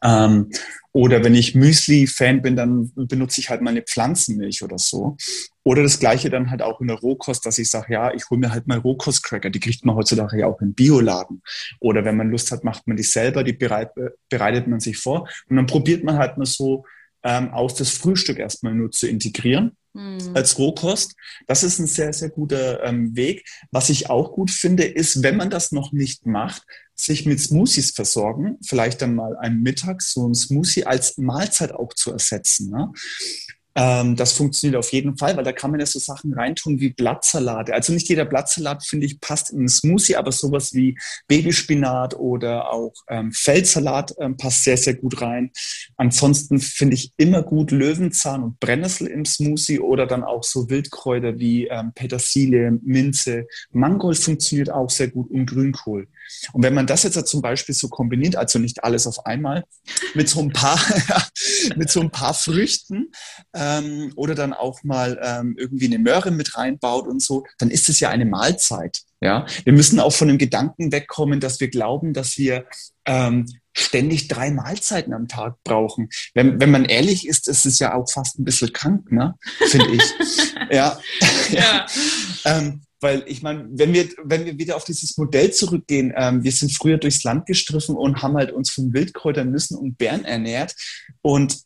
Ähm, 0.04 0.49
oder 0.93 1.24
wenn 1.24 1.36
ich 1.36 1.56
Müsli-Fan 1.56 2.41
bin, 2.41 2.56
dann 2.56 2.91
benutze 2.95 3.39
ich 3.39 3.49
halt 3.49 3.62
meine 3.62 3.82
Pflanzenmilch 3.82 4.62
oder 4.62 4.78
so. 4.78 5.16
Oder 5.64 5.84
das 5.84 5.99
gleiche 5.99 6.30
dann 6.30 6.52
halt 6.52 6.62
auch 6.62 6.82
in 6.82 6.88
der 6.88 6.97
Rohkost, 6.97 7.45
dass 7.45 7.58
ich 7.58 7.70
sage, 7.70 7.93
ja, 7.93 8.14
ich 8.14 8.30
hole 8.30 8.39
mir 8.39 8.52
halt 8.52 8.68
mal 8.68 8.80
Rohkostcracker, 8.80 9.49
die 9.49 9.60
kriegt 9.60 9.86
man 9.86 9.95
heutzutage 9.95 10.39
ja 10.39 10.47
auch 10.47 10.60
im 10.60 10.74
Bioladen. 10.74 11.41
Oder 11.80 12.04
wenn 12.04 12.18
man 12.18 12.30
Lust 12.30 12.52
hat, 12.52 12.64
macht 12.64 12.88
man 12.88 12.97
die 12.97 13.04
selber, 13.04 13.43
die 13.43 13.54
bereit, 13.54 13.91
bereitet 14.30 14.68
man 14.68 14.82
sich 14.82 14.97
vor. 14.97 15.30
Und 15.47 15.56
dann 15.56 15.66
probiert 15.66 16.04
man 16.04 16.18
halt 16.18 16.38
mal 16.38 16.45
so 16.45 16.86
ähm, 17.24 17.52
aus, 17.52 17.76
das 17.76 17.91
Frühstück 17.91 18.39
erstmal 18.39 18.74
nur 18.74 18.91
zu 18.91 19.08
integrieren 19.08 19.78
mhm. 19.94 20.32
als 20.34 20.58
Rohkost. 20.58 21.16
Das 21.48 21.64
ist 21.64 21.80
ein 21.80 21.88
sehr, 21.88 22.14
sehr 22.14 22.30
guter 22.30 22.84
ähm, 22.84 23.16
Weg. 23.16 23.46
Was 23.72 23.89
ich 23.89 24.10
auch 24.10 24.34
gut 24.34 24.52
finde, 24.52 24.84
ist, 24.84 25.24
wenn 25.24 25.38
man 25.38 25.50
das 25.50 25.72
noch 25.72 25.92
nicht 25.92 26.26
macht, 26.26 26.64
sich 26.96 27.26
mit 27.26 27.39
Smoothies 27.39 27.92
versorgen, 27.92 28.58
vielleicht 28.64 29.02
dann 29.02 29.16
mal 29.16 29.36
ein 29.38 29.62
Mittag 29.62 30.02
so 30.02 30.28
ein 30.28 30.36
Smoothie 30.36 30.86
als 30.86 31.18
Mahlzeit 31.18 31.72
auch 31.72 31.94
zu 31.94 32.12
ersetzen. 32.12 32.70
Ne? 32.70 32.92
Ähm, 33.76 34.15
das 34.15 34.34
funktioniert 34.34 34.78
auf 34.78 34.91
jeden 34.91 35.17
Fall, 35.17 35.38
weil 35.38 35.43
da 35.43 35.53
kann 35.53 35.72
man 35.72 35.80
ja 35.80 35.86
so 35.86 35.99
Sachen 35.99 36.34
reintun 36.34 36.80
wie 36.80 36.89
Blattsalate. 36.89 37.74
Also 37.74 37.93
nicht 37.93 38.09
jeder 38.09 38.26
Blattsalat, 38.26 38.86
finde 38.86 39.05
ich, 39.05 39.22
passt 39.22 39.51
in 39.51 39.59
einen 39.59 39.69
Smoothie, 39.69 40.17
aber 40.17 40.32
sowas 40.32 40.74
wie 40.74 40.97
Babyspinat 41.28 42.15
oder 42.15 42.72
auch 42.72 42.93
ähm, 43.07 43.32
Feldsalat 43.32 44.13
ähm, 44.19 44.36
passt 44.36 44.65
sehr, 44.65 44.78
sehr 44.78 44.95
gut 44.95 45.22
rein. 45.22 45.51
Ansonsten 45.95 46.59
finde 46.59 46.95
ich 46.95 47.13
immer 47.17 47.43
gut 47.43 47.72
Löwenzahn 47.72 48.43
und 48.43 48.59
Brennnessel 48.59 49.07
im 49.07 49.26
Smoothie 49.26 49.80
oder 49.80 50.05
dann 50.05 50.24
auch 50.24 50.43
so 50.43 50.69
Wildkräuter 50.69 51.39
wie 51.39 51.67
ähm, 51.67 51.93
Petersilie, 51.93 52.78
Minze. 52.84 53.47
Mangold 53.72 54.17
funktioniert 54.17 54.69
auch 54.69 54.89
sehr 54.89 55.07
gut 55.07 55.32
und 55.32 55.45
Grünkohl. 55.45 56.07
Und 56.53 56.63
wenn 56.63 56.74
man 56.74 56.88
das 56.88 57.03
jetzt 57.03 57.28
zum 57.28 57.41
Beispiel 57.41 57.76
so 57.76 57.88
kombiniert, 57.88 58.36
also 58.36 58.59
nicht 58.59 58.84
alles 58.84 59.07
auf 59.07 59.26
einmal, 59.26 59.63
mit 60.13 60.30
so 60.30 60.41
ein 60.41 60.51
paar, 60.51 60.80
mit 61.76 61.89
so 61.89 62.01
ein 62.01 62.09
paar 62.09 62.34
Früchten 62.34 63.11
ähm, 63.62 64.12
oder 64.16 64.34
dann 64.34 64.53
auch 64.53 64.84
mal 64.84 65.20
ähm, 65.22 65.55
irgendwie 65.57 65.86
eine 65.86 65.99
Möhre 65.99 66.32
mit 66.32 66.57
reinbaut 66.57 67.07
und 67.07 67.22
so, 67.22 67.45
dann 67.59 67.70
ist 67.70 67.89
es 67.89 67.99
ja 67.99 68.09
eine 68.09 68.26
Mahlzeit. 68.26 69.01
Ja, 69.22 69.45
wir 69.66 69.74
müssen 69.74 69.99
auch 69.99 70.14
von 70.14 70.30
dem 70.30 70.39
Gedanken 70.39 70.91
wegkommen, 70.91 71.39
dass 71.39 71.59
wir 71.59 71.70
glauben, 71.70 72.14
dass 72.14 72.39
wir 72.39 72.66
ähm, 73.05 73.45
ständig 73.74 74.28
drei 74.28 74.49
Mahlzeiten 74.49 75.14
am 75.14 75.28
Tag 75.28 75.57
brauchen. 75.64 76.09
Wenn, 76.34 76.59
wenn 76.59 76.72
man 76.72 76.86
ehrlich 76.86 77.28
ist, 77.28 77.47
ist 77.47 77.66
es 77.68 77.78
ja 77.78 77.93
auch 77.93 78.09
fast 78.09 78.39
ein 78.39 78.45
bisschen 78.45 78.74
krank, 78.74 79.12
ne? 79.12 79.36
Finde 79.68 79.91
ich. 79.91 80.03
ja. 80.72 80.99
ja. 81.51 81.86
Ähm, 82.43 82.82
weil 83.01 83.24
ich 83.28 83.43
meine, 83.43 83.68
wenn 83.72 83.93
wir, 83.93 84.09
wenn 84.24 84.45
wir 84.45 84.57
wieder 84.57 84.76
auf 84.76 84.84
dieses 84.84 85.16
Modell 85.16 85.51
zurückgehen, 85.51 86.12
ähm, 86.16 86.43
wir 86.43 86.51
sind 86.51 86.76
früher 86.76 86.97
durchs 86.97 87.24
Land 87.24 87.45
gestriffen 87.45 87.95
und 87.95 88.24
haben 88.24 88.36
halt 88.36 88.51
uns 88.51 88.72
von 88.72 88.91
Wildkräutern, 88.93 89.51
Nüssen 89.51 89.78
und 89.78 89.99
Beeren 89.99 90.26
ernährt. 90.26 90.76
Und 91.22 91.62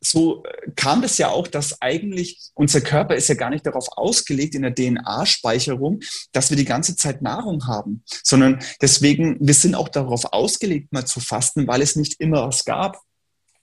so 0.00 0.44
äh, 0.44 0.70
kam 0.76 1.02
das 1.02 1.18
ja 1.18 1.28
auch, 1.28 1.48
dass 1.48 1.80
eigentlich 1.80 2.50
unser 2.54 2.80
Körper 2.80 3.14
ist 3.14 3.28
ja 3.28 3.34
gar 3.34 3.50
nicht 3.50 3.66
darauf 3.66 3.86
ausgelegt 3.96 4.54
in 4.54 4.62
der 4.62 4.74
DNA-Speicherung, 4.74 6.00
dass 6.32 6.50
wir 6.50 6.56
die 6.56 6.64
ganze 6.64 6.96
Zeit 6.96 7.22
Nahrung 7.22 7.66
haben, 7.66 8.02
sondern 8.22 8.60
deswegen, 8.80 9.36
wir 9.40 9.54
sind 9.54 9.74
auch 9.74 9.88
darauf 9.88 10.32
ausgelegt, 10.32 10.92
mal 10.92 11.06
zu 11.06 11.20
fasten, 11.20 11.66
weil 11.66 11.82
es 11.82 11.96
nicht 11.96 12.20
immer 12.20 12.46
was 12.46 12.64
gab. 12.64 13.00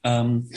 Ähm, 0.04 0.50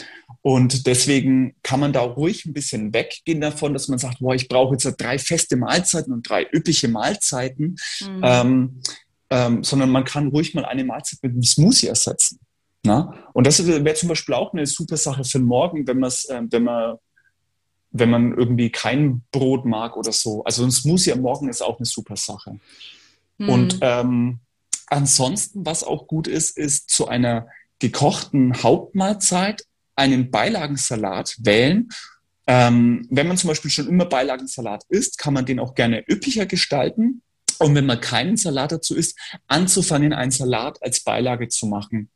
und 0.42 0.86
deswegen 0.86 1.56
kann 1.62 1.80
man 1.80 1.92
da 1.92 2.00
ruhig 2.00 2.44
ein 2.44 2.52
bisschen 2.52 2.92
weggehen 2.92 3.40
davon, 3.40 3.72
dass 3.72 3.88
man 3.88 3.98
sagt, 3.98 4.18
boah, 4.20 4.34
ich 4.34 4.48
brauche 4.48 4.74
jetzt 4.74 4.96
drei 4.98 5.18
feste 5.18 5.56
Mahlzeiten 5.56 6.12
und 6.12 6.28
drei 6.28 6.46
üppige 6.52 6.88
Mahlzeiten, 6.88 7.76
mhm. 8.00 8.20
ähm, 8.22 8.82
ähm, 9.30 9.64
sondern 9.64 9.90
man 9.90 10.04
kann 10.04 10.28
ruhig 10.28 10.54
mal 10.54 10.64
eine 10.64 10.84
Mahlzeit 10.84 11.20
mit 11.22 11.32
einem 11.32 11.42
Smoothie 11.42 11.88
ersetzen. 11.88 12.40
Na? 12.84 13.14
Und 13.32 13.46
das 13.46 13.66
wäre 13.66 13.94
zum 13.94 14.08
Beispiel 14.08 14.34
auch 14.34 14.52
eine 14.52 14.66
super 14.66 14.96
Sache 14.96 15.24
für 15.24 15.40
morgen, 15.40 15.86
wenn, 15.86 16.02
äh, 16.02 16.42
wenn 16.50 16.62
man 16.64 16.98
wenn 17.90 18.10
man 18.10 18.36
irgendwie 18.36 18.70
kein 18.70 19.22
Brot 19.32 19.64
mag 19.64 19.96
oder 19.96 20.12
so. 20.12 20.44
Also 20.44 20.64
ein 20.64 20.70
Smoothie 20.70 21.12
am 21.12 21.20
Morgen 21.20 21.48
ist 21.48 21.62
auch 21.62 21.78
eine 21.78 21.86
super 21.86 22.16
Sache. 22.16 22.58
Mhm. 23.38 23.48
Und 23.48 23.78
ähm, 23.80 24.40
ansonsten, 24.86 25.64
was 25.64 25.84
auch 25.84 26.06
gut 26.06 26.26
ist, 26.26 26.56
ist 26.56 26.90
zu 26.90 27.08
einer 27.08 27.48
gekochten 27.78 28.62
Hauptmahlzeit 28.62 29.64
einen 29.96 30.30
Beilagensalat 30.30 31.36
wählen. 31.38 31.88
Ähm, 32.46 33.06
wenn 33.10 33.28
man 33.28 33.36
zum 33.36 33.48
Beispiel 33.48 33.70
schon 33.70 33.88
immer 33.88 34.06
Beilagensalat 34.06 34.84
isst, 34.88 35.18
kann 35.18 35.34
man 35.34 35.46
den 35.46 35.60
auch 35.60 35.74
gerne 35.74 36.04
üppiger 36.08 36.46
gestalten. 36.46 37.22
Und 37.58 37.74
wenn 37.74 37.86
man 37.86 38.00
keinen 38.00 38.36
Salat 38.36 38.72
dazu 38.72 38.94
isst, 38.94 39.18
anzufangen, 39.48 40.12
einen 40.12 40.30
Salat 40.30 40.80
als 40.82 41.00
Beilage 41.00 41.48
zu 41.48 41.66
machen. 41.66 42.10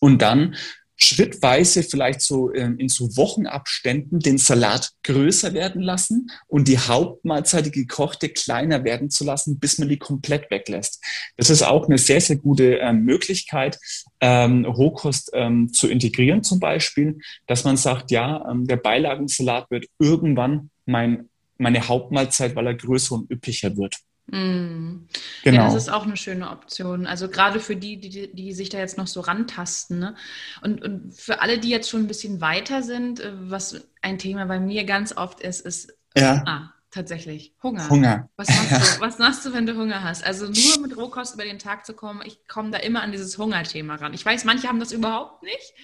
Und 0.00 0.22
dann 0.22 0.54
schrittweise 0.96 1.82
vielleicht 1.82 2.20
so 2.20 2.52
ähm, 2.54 2.78
in 2.78 2.88
so 2.88 3.16
Wochenabständen 3.16 4.20
den 4.20 4.38
Salat 4.38 4.92
größer 5.02 5.52
werden 5.52 5.82
lassen 5.82 6.30
und 6.46 6.68
die 6.68 6.78
Hauptmahlzeit, 6.78 7.66
die 7.66 7.70
gekochte, 7.72 8.28
kleiner 8.28 8.84
werden 8.84 9.10
zu 9.10 9.24
lassen, 9.24 9.58
bis 9.58 9.78
man 9.78 9.88
die 9.88 9.98
komplett 9.98 10.50
weglässt. 10.50 11.02
Das 11.36 11.50
ist 11.50 11.62
auch 11.62 11.86
eine 11.86 11.98
sehr, 11.98 12.20
sehr 12.20 12.36
gute 12.36 12.76
ähm, 12.76 13.04
Möglichkeit, 13.04 13.78
ähm, 14.20 14.64
Rohkost 14.64 15.30
ähm, 15.34 15.72
zu 15.72 15.88
integrieren 15.88 16.42
zum 16.42 16.60
Beispiel, 16.60 17.18
dass 17.46 17.64
man 17.64 17.76
sagt, 17.76 18.10
ja, 18.10 18.44
der 18.54 18.76
Beilagensalat 18.76 19.70
wird 19.70 19.86
irgendwann 19.98 20.70
mein, 20.86 21.28
meine 21.58 21.88
Hauptmahlzeit, 21.88 22.54
weil 22.54 22.66
er 22.68 22.74
größer 22.74 23.14
und 23.14 23.30
üppiger 23.30 23.76
wird. 23.76 23.96
Mm. 24.26 25.06
Genau. 25.42 25.56
Ja, 25.56 25.64
das 25.64 25.74
ist 25.74 25.88
auch 25.90 26.04
eine 26.04 26.16
schöne 26.16 26.50
Option. 26.50 27.06
Also 27.06 27.28
gerade 27.28 27.60
für 27.60 27.76
die, 27.76 27.98
die, 28.00 28.32
die 28.34 28.52
sich 28.52 28.70
da 28.70 28.78
jetzt 28.78 28.96
noch 28.96 29.06
so 29.06 29.20
rantasten. 29.20 29.98
Ne? 29.98 30.14
Und, 30.62 30.82
und 30.82 31.14
für 31.14 31.42
alle, 31.42 31.58
die 31.58 31.68
jetzt 31.68 31.90
schon 31.90 32.02
ein 32.02 32.08
bisschen 32.08 32.40
weiter 32.40 32.82
sind, 32.82 33.20
äh, 33.20 33.32
was 33.50 33.86
ein 34.00 34.18
Thema 34.18 34.46
bei 34.46 34.58
mir 34.58 34.84
ganz 34.84 35.16
oft 35.16 35.40
ist, 35.40 35.60
ist 35.60 35.92
ja. 36.16 36.42
ah, 36.46 36.72
tatsächlich 36.90 37.54
Hunger. 37.62 37.88
Hunger. 37.90 38.30
Was 38.36 38.48
machst, 38.48 38.96
du, 38.96 39.00
was 39.00 39.18
machst 39.18 39.44
du, 39.44 39.52
wenn 39.52 39.66
du 39.66 39.76
Hunger 39.76 40.02
hast? 40.02 40.24
Also 40.24 40.46
nur 40.46 40.86
mit 40.86 40.96
Rohkost 40.96 41.34
über 41.34 41.44
den 41.44 41.58
Tag 41.58 41.84
zu 41.84 41.92
kommen, 41.92 42.22
ich 42.24 42.46
komme 42.48 42.70
da 42.70 42.78
immer 42.78 43.02
an 43.02 43.12
dieses 43.12 43.36
Hungerthema 43.36 43.96
ran. 43.96 44.14
Ich 44.14 44.24
weiß, 44.24 44.44
manche 44.44 44.68
haben 44.68 44.80
das 44.80 44.92
überhaupt 44.92 45.42
nicht. 45.42 45.74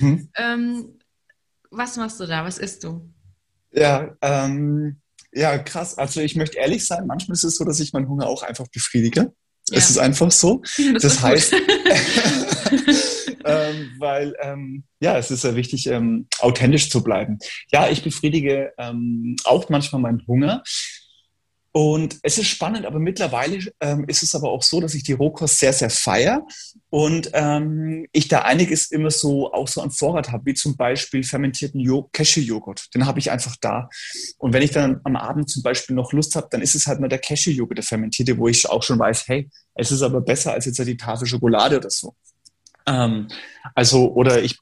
Mhm. 0.00 0.28
Ähm, 0.34 0.98
was 1.70 1.96
machst 1.96 2.18
du 2.18 2.26
da? 2.26 2.44
Was 2.44 2.58
isst 2.58 2.84
du? 2.84 3.08
Ja, 3.70 4.16
ähm, 4.22 5.00
ja, 5.32 5.58
krass. 5.58 5.98
Also 5.98 6.20
ich 6.20 6.36
möchte 6.36 6.58
ehrlich 6.58 6.86
sein, 6.86 7.06
manchmal 7.06 7.34
ist 7.34 7.44
es 7.44 7.56
so, 7.56 7.64
dass 7.64 7.80
ich 7.80 7.92
meinen 7.92 8.08
Hunger 8.08 8.26
auch 8.26 8.42
einfach 8.42 8.66
befriedige. 8.68 9.32
Ja. 9.70 9.78
Es 9.78 9.90
ist 9.90 9.98
einfach 9.98 10.30
so. 10.30 10.62
Das, 10.92 11.02
das 11.02 11.22
heißt, 11.22 11.52
ähm, 13.44 13.90
weil 13.98 14.34
ähm, 14.40 14.84
ja, 15.00 15.18
es 15.18 15.30
ist 15.30 15.44
ja 15.44 15.56
wichtig, 15.56 15.88
ähm, 15.88 16.28
authentisch 16.38 16.90
zu 16.90 17.02
bleiben. 17.02 17.38
Ja, 17.72 17.88
ich 17.88 18.02
befriedige 18.02 18.72
ähm, 18.78 19.36
auch 19.44 19.68
manchmal 19.68 20.00
meinen 20.00 20.24
Hunger. 20.26 20.62
Und 21.76 22.20
es 22.22 22.38
ist 22.38 22.46
spannend, 22.46 22.86
aber 22.86 22.98
mittlerweile 22.98 23.58
ähm, 23.80 24.06
ist 24.08 24.22
es 24.22 24.34
aber 24.34 24.48
auch 24.48 24.62
so, 24.62 24.80
dass 24.80 24.94
ich 24.94 25.02
die 25.02 25.12
Rohkost 25.12 25.58
sehr, 25.58 25.74
sehr 25.74 25.90
feiere 25.90 26.46
und 26.88 27.28
ähm, 27.34 28.06
ich 28.12 28.28
da 28.28 28.40
einiges 28.40 28.90
immer 28.90 29.10
so 29.10 29.52
auch 29.52 29.68
so 29.68 29.82
an 29.82 29.90
Vorrat 29.90 30.32
habe, 30.32 30.46
wie 30.46 30.54
zum 30.54 30.78
Beispiel 30.78 31.22
fermentierten 31.22 31.86
Cashew-Joghurt. 32.12 32.94
Den 32.94 33.04
habe 33.04 33.18
ich 33.18 33.30
einfach 33.30 33.56
da. 33.60 33.90
Und 34.38 34.54
wenn 34.54 34.62
ich 34.62 34.70
dann 34.70 35.02
am 35.04 35.16
Abend 35.16 35.50
zum 35.50 35.62
Beispiel 35.62 35.94
noch 35.94 36.14
Lust 36.14 36.34
habe, 36.34 36.48
dann 36.50 36.62
ist 36.62 36.74
es 36.74 36.86
halt 36.86 36.98
mal 36.98 37.08
der 37.08 37.18
Cashew-Joghurt, 37.18 37.76
der 37.76 37.84
fermentierte, 37.84 38.38
wo 38.38 38.48
ich 38.48 38.66
auch 38.70 38.82
schon 38.82 38.98
weiß, 38.98 39.28
hey, 39.28 39.50
es 39.74 39.92
ist 39.92 40.00
aber 40.00 40.22
besser 40.22 40.54
als 40.54 40.64
jetzt 40.64 40.78
die 40.78 40.96
Tafel 40.96 41.26
Schokolade 41.26 41.76
oder 41.76 41.90
so. 41.90 42.14
Ähm, 42.86 43.28
also, 43.74 44.14
oder 44.14 44.42
ich 44.42 44.58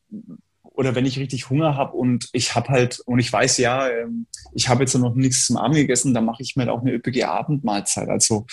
oder 0.75 0.95
wenn 0.95 1.07
ich 1.07 1.18
richtig 1.18 1.49
Hunger 1.51 1.77
habe 1.77 1.97
und 1.97 2.29
ich 2.33 2.55
habe 2.55 2.68
halt, 2.68 3.01
und 3.07 3.20
ich 3.20 3.33
weiß 3.33 3.59
ja, 3.59 3.89
ähm, 3.89 4.27
ich 4.55 4.68
habe 4.68 4.83
jetzt 4.83 4.95
noch 4.95 5.14
nichts 5.14 5.47
zum 5.47 5.57
Abend 5.57 5.77
gegessen, 5.77 6.12
dann 6.12 6.25
mache 6.25 6.43
ich 6.43 6.57
mir 6.57 6.64
halt 6.64 6.70
auch 6.70 6.83
eine 6.83 6.93
üppige 6.93 7.29
Abendmahlzeit. 7.29 8.09
Also, 8.09 8.47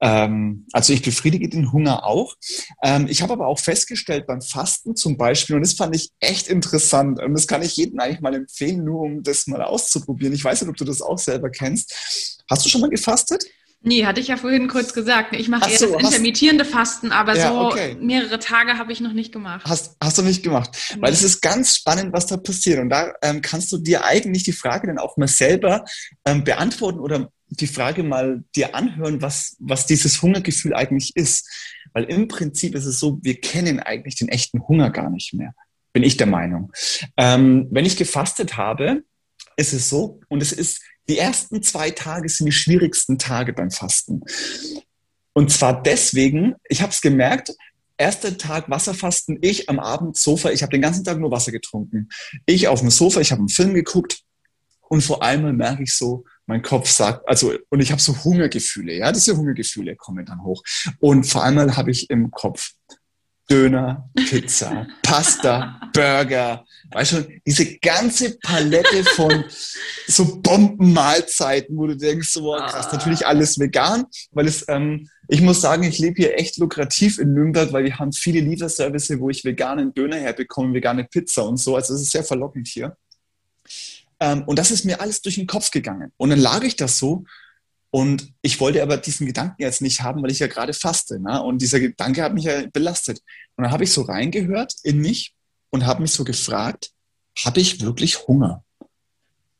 ähm, 0.00 0.66
also 0.72 0.92
ich 0.92 1.02
befriedige 1.02 1.48
den 1.48 1.72
Hunger 1.72 2.06
auch. 2.06 2.36
Ähm, 2.82 3.08
ich 3.08 3.22
habe 3.22 3.32
aber 3.32 3.48
auch 3.48 3.58
festgestellt 3.58 4.26
beim 4.28 4.40
Fasten 4.40 4.94
zum 4.94 5.16
Beispiel, 5.16 5.56
und 5.56 5.62
das 5.62 5.74
fand 5.74 5.96
ich 5.96 6.10
echt 6.20 6.46
interessant, 6.46 7.20
und 7.20 7.34
das 7.34 7.48
kann 7.48 7.62
ich 7.62 7.76
jedem 7.76 7.98
eigentlich 7.98 8.20
mal 8.20 8.34
empfehlen, 8.34 8.84
nur 8.84 9.00
um 9.00 9.22
das 9.24 9.48
mal 9.48 9.62
auszuprobieren. 9.62 10.34
Ich 10.34 10.44
weiß 10.44 10.62
nicht, 10.62 10.70
ob 10.70 10.76
du 10.76 10.84
das 10.84 11.02
auch 11.02 11.18
selber 11.18 11.50
kennst. 11.50 12.44
Hast 12.48 12.64
du 12.64 12.68
schon 12.68 12.80
mal 12.80 12.90
gefastet? 12.90 13.44
Nee, 13.80 14.04
hatte 14.04 14.20
ich 14.20 14.28
ja 14.28 14.36
vorhin 14.36 14.66
kurz 14.66 14.92
gesagt. 14.92 15.34
Ich 15.36 15.48
mache 15.48 15.70
eher 15.70 15.78
so, 15.78 15.92
das 15.92 16.02
intermittierende 16.02 16.64
Fasten, 16.64 17.12
aber 17.12 17.36
ja, 17.36 17.48
so 17.48 17.60
okay. 17.60 17.96
mehrere 18.00 18.40
Tage 18.40 18.76
habe 18.76 18.92
ich 18.92 19.00
noch 19.00 19.12
nicht 19.12 19.32
gemacht. 19.32 19.64
Hast, 19.66 19.96
hast 20.02 20.18
du 20.18 20.22
nicht 20.22 20.42
gemacht? 20.42 20.76
Nee. 20.94 21.02
Weil 21.02 21.12
es 21.12 21.22
ist 21.22 21.40
ganz 21.40 21.76
spannend, 21.76 22.12
was 22.12 22.26
da 22.26 22.36
passiert. 22.36 22.80
Und 22.80 22.90
da 22.90 23.12
ähm, 23.22 23.40
kannst 23.40 23.70
du 23.70 23.78
dir 23.78 24.04
eigentlich 24.04 24.42
die 24.42 24.52
Frage 24.52 24.88
dann 24.88 24.98
auch 24.98 25.16
mal 25.16 25.28
selber 25.28 25.84
ähm, 26.24 26.42
beantworten 26.42 26.98
oder 26.98 27.30
die 27.50 27.68
Frage 27.68 28.02
mal 28.02 28.42
dir 28.56 28.74
anhören, 28.74 29.22
was, 29.22 29.56
was 29.60 29.86
dieses 29.86 30.22
Hungergefühl 30.22 30.74
eigentlich 30.74 31.14
ist. 31.14 31.48
Weil 31.92 32.04
im 32.04 32.26
Prinzip 32.26 32.74
ist 32.74 32.84
es 32.84 32.98
so, 32.98 33.20
wir 33.22 33.40
kennen 33.40 33.80
eigentlich 33.80 34.16
den 34.16 34.28
echten 34.28 34.66
Hunger 34.66 34.90
gar 34.90 35.08
nicht 35.08 35.34
mehr. 35.34 35.54
Bin 35.92 36.02
ich 36.02 36.16
der 36.16 36.26
Meinung. 36.26 36.72
Ähm, 37.16 37.68
wenn 37.70 37.86
ich 37.86 37.96
gefastet 37.96 38.56
habe, 38.56 39.02
ist 39.56 39.72
es 39.72 39.88
so, 39.88 40.20
und 40.28 40.42
es 40.42 40.52
ist 40.52 40.82
die 41.08 41.18
ersten 41.18 41.62
zwei 41.62 41.90
Tage 41.90 42.28
sind 42.28 42.46
die 42.46 42.52
schwierigsten 42.52 43.18
Tage 43.18 43.52
beim 43.52 43.70
Fasten. 43.70 44.22
Und 45.32 45.50
zwar 45.50 45.82
deswegen, 45.82 46.54
ich 46.68 46.82
habe 46.82 46.92
es 46.92 47.00
gemerkt, 47.00 47.52
erster 47.96 48.36
Tag 48.36 48.68
Wasserfasten, 48.70 49.38
ich 49.40 49.68
am 49.68 49.78
Abend 49.78 50.16
Sofa, 50.16 50.50
ich 50.50 50.62
habe 50.62 50.72
den 50.72 50.82
ganzen 50.82 51.04
Tag 51.04 51.18
nur 51.18 51.30
Wasser 51.30 51.52
getrunken. 51.52 52.08
Ich 52.46 52.68
auf 52.68 52.80
dem 52.80 52.90
Sofa, 52.90 53.20
ich 53.20 53.32
habe 53.32 53.40
einen 53.40 53.48
Film 53.48 53.74
geguckt 53.74 54.20
und 54.88 55.02
vor 55.02 55.22
allem 55.22 55.56
merke 55.56 55.82
ich 55.82 55.94
so, 55.94 56.24
mein 56.46 56.62
Kopf 56.62 56.88
sagt, 56.90 57.28
also, 57.28 57.52
und 57.68 57.80
ich 57.80 57.92
habe 57.92 58.00
so 58.00 58.24
Hungergefühle, 58.24 58.94
ja, 58.94 59.12
diese 59.12 59.36
Hungergefühle 59.36 59.96
kommen 59.96 60.24
dann 60.24 60.42
hoch. 60.42 60.62
Und 60.98 61.24
vor 61.24 61.44
allem 61.44 61.76
habe 61.76 61.90
ich 61.90 62.08
im 62.08 62.30
Kopf 62.30 62.72
Döner, 63.50 64.10
Pizza, 64.14 64.86
Pasta, 65.02 65.80
Burger, 65.92 66.64
weißt 66.90 67.12
du, 67.12 67.28
diese 67.46 67.78
ganze 67.78 68.38
Palette 68.38 69.04
von 69.04 69.44
so 70.06 70.40
Bombenmahlzeiten, 70.40 71.76
wo 71.76 71.86
du 71.86 71.96
denkst, 71.96 72.30
so, 72.30 72.42
boah, 72.42 72.66
krass, 72.66 72.92
natürlich 72.92 73.26
alles 73.26 73.58
vegan, 73.58 74.06
weil 74.30 74.46
es, 74.46 74.64
ähm, 74.68 75.08
ich 75.28 75.40
muss 75.40 75.60
sagen, 75.60 75.82
ich 75.82 75.98
lebe 75.98 76.16
hier 76.16 76.38
echt 76.38 76.56
lukrativ 76.56 77.18
in 77.18 77.34
Nürnberg, 77.34 77.72
weil 77.72 77.84
wir 77.84 77.98
haben 77.98 78.12
viele 78.12 78.40
Lieferservice, 78.40 79.18
wo 79.20 79.28
ich 79.28 79.44
veganen 79.44 79.92
Döner 79.92 80.16
herbekomme, 80.16 80.74
vegane 80.74 81.04
Pizza 81.04 81.44
und 81.44 81.58
so, 81.58 81.76
also 81.76 81.94
es 81.94 82.02
ist 82.02 82.12
sehr 82.12 82.24
verlockend 82.24 82.66
hier. 82.68 82.96
Ähm, 84.20 84.44
und 84.46 84.58
das 84.58 84.70
ist 84.70 84.84
mir 84.84 85.00
alles 85.00 85.20
durch 85.20 85.36
den 85.36 85.46
Kopf 85.46 85.70
gegangen. 85.70 86.12
Und 86.16 86.30
dann 86.30 86.40
lag 86.40 86.62
ich 86.62 86.76
das 86.76 86.98
so 86.98 87.24
und 87.90 88.32
ich 88.42 88.60
wollte 88.60 88.82
aber 88.82 88.96
diesen 88.96 89.26
Gedanken 89.26 89.62
jetzt 89.62 89.80
nicht 89.80 90.02
haben, 90.02 90.22
weil 90.22 90.30
ich 90.30 90.40
ja 90.40 90.46
gerade 90.46 90.72
faste. 90.72 91.20
Ne? 91.20 91.42
Und 91.42 91.62
dieser 91.62 91.80
Gedanke 91.80 92.22
hat 92.22 92.34
mich 92.34 92.44
ja 92.44 92.62
belastet. 92.72 93.20
Und 93.56 93.64
dann 93.64 93.72
habe 93.72 93.84
ich 93.84 93.92
so 93.92 94.02
reingehört 94.02 94.74
in 94.82 94.98
mich 94.98 95.34
und 95.70 95.86
habe 95.86 96.02
mich 96.02 96.12
so 96.12 96.24
gefragt, 96.24 96.90
habe 97.44 97.60
ich 97.60 97.80
wirklich 97.80 98.26
Hunger? 98.26 98.64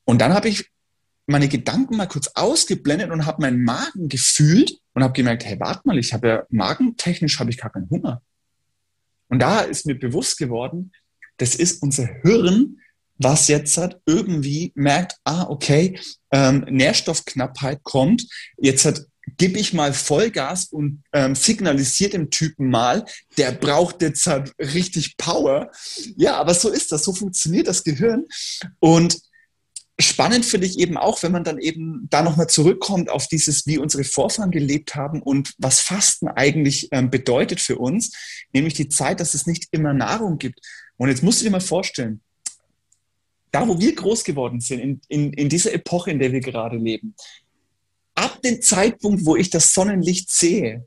Und 0.05 0.21
dann 0.21 0.35
habe 0.35 0.49
ich 0.49 0.71
meine 1.27 1.49
Gedanken 1.49 1.97
mal 1.97 2.07
kurz 2.07 2.29
ausgeblendet 2.35 3.11
und 3.11 3.27
habe 3.27 3.43
meinen 3.43 3.63
Magen 3.63 4.09
gefühlt 4.09 4.73
und 4.95 5.03
habe 5.03 5.13
gemerkt, 5.13 5.45
hey, 5.45 5.61
warte 5.61 5.83
mal, 5.85 5.99
ich 5.99 6.13
habe 6.15 6.29
ja 6.29 6.43
magentechnisch 6.49 7.39
habe 7.39 7.51
ich 7.51 7.59
gar 7.59 7.71
keinen 7.71 7.91
Hunger. 7.91 8.23
Und 9.29 9.41
da 9.41 9.61
ist 9.61 9.85
mir 9.85 9.99
bewusst 9.99 10.39
geworden, 10.39 10.93
das 11.37 11.55
ist 11.55 11.83
unser 11.83 12.07
Hirn, 12.23 12.81
was 13.19 13.49
jetzt 13.49 13.77
hat, 13.77 14.01
irgendwie 14.07 14.73
merkt, 14.75 15.17
ah, 15.25 15.45
okay, 15.49 15.99
ähm, 16.31 16.65
Nährstoffknappheit 16.69 17.83
kommt, 17.83 18.27
jetzt 18.57 18.85
hat 18.85 19.03
gebe 19.37 19.59
ich 19.59 19.73
mal 19.73 19.93
Vollgas 19.93 20.67
und 20.67 21.03
ähm, 21.13 21.35
signalisiert 21.35 22.13
dem 22.13 22.31
Typen 22.31 22.71
mal, 22.71 23.05
der 23.37 23.53
braucht 23.53 24.03
jetzt 24.03 24.27
halt 24.27 24.53
richtig 24.59 25.17
Power. 25.17 25.71
Ja, 26.17 26.37
aber 26.37 26.55
so 26.55 26.69
ist 26.69 26.93
das, 26.93 27.05
so 27.05 27.13
funktioniert 27.13 27.69
das 27.69 27.85
Gehirn. 27.85 28.25
Und 28.79 29.21
spannend 29.99 30.45
finde 30.45 30.67
ich 30.67 30.79
eben 30.79 30.97
auch, 30.97 31.23
wenn 31.23 31.33
man 31.33 31.45
dann 31.45 31.59
eben 31.59 32.07
da 32.11 32.23
nochmal 32.23 32.49
zurückkommt 32.49 33.11
auf 33.11 33.27
dieses, 33.27 33.67
wie 33.67 33.79
unsere 33.79 34.05
Vorfahren 34.05 34.51
gelebt 34.51 34.95
haben 34.95 35.21
und 35.23 35.55
was 35.59 35.81
Fasten 35.81 36.29
eigentlich 36.29 36.89
ähm, 36.93 37.11
bedeutet 37.11 37.61
für 37.61 37.79
uns, 37.79 38.13
nämlich 38.53 38.75
die 38.75 38.89
Zeit, 38.89 39.21
dass 39.21 39.35
es 39.35 39.47
nicht 39.47 39.67
immer 39.73 39.93
Nahrung 39.93 40.39
gibt. 40.39 40.61
Und 40.97 41.09
jetzt 41.09 41.23
musst 41.23 41.41
du 41.41 41.45
dir 41.45 41.51
mal 41.51 41.61
vorstellen, 41.61 42.21
da 43.51 43.67
wo 43.67 43.79
wir 43.79 43.95
groß 43.95 44.25
geworden 44.25 44.61
sind, 44.61 44.81
in, 44.81 45.01
in, 45.09 45.33
in 45.33 45.49
dieser 45.49 45.73
Epoche, 45.73 46.11
in 46.11 46.19
der 46.19 46.33
wir 46.33 46.41
gerade 46.41 46.77
leben, 46.77 47.15
ab 48.19 48.43
dem 48.43 48.61
Zeitpunkt, 48.61 49.25
wo 49.25 49.37
ich 49.37 49.51
das 49.51 49.73
Sonnenlicht 49.73 50.31
sehe, 50.31 50.85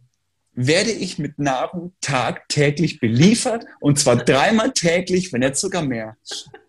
werde 0.54 0.92
ich 0.92 1.18
mit 1.18 1.40
Nahrung 1.40 1.94
tagtäglich 2.02 3.00
beliefert 3.00 3.66
und 3.80 3.98
zwar 4.00 4.18
dreimal 4.18 4.74
täglich, 4.74 5.32
wenn 5.32 5.40
nicht 5.42 5.56
sogar 5.56 5.82
mehr. 5.82 6.18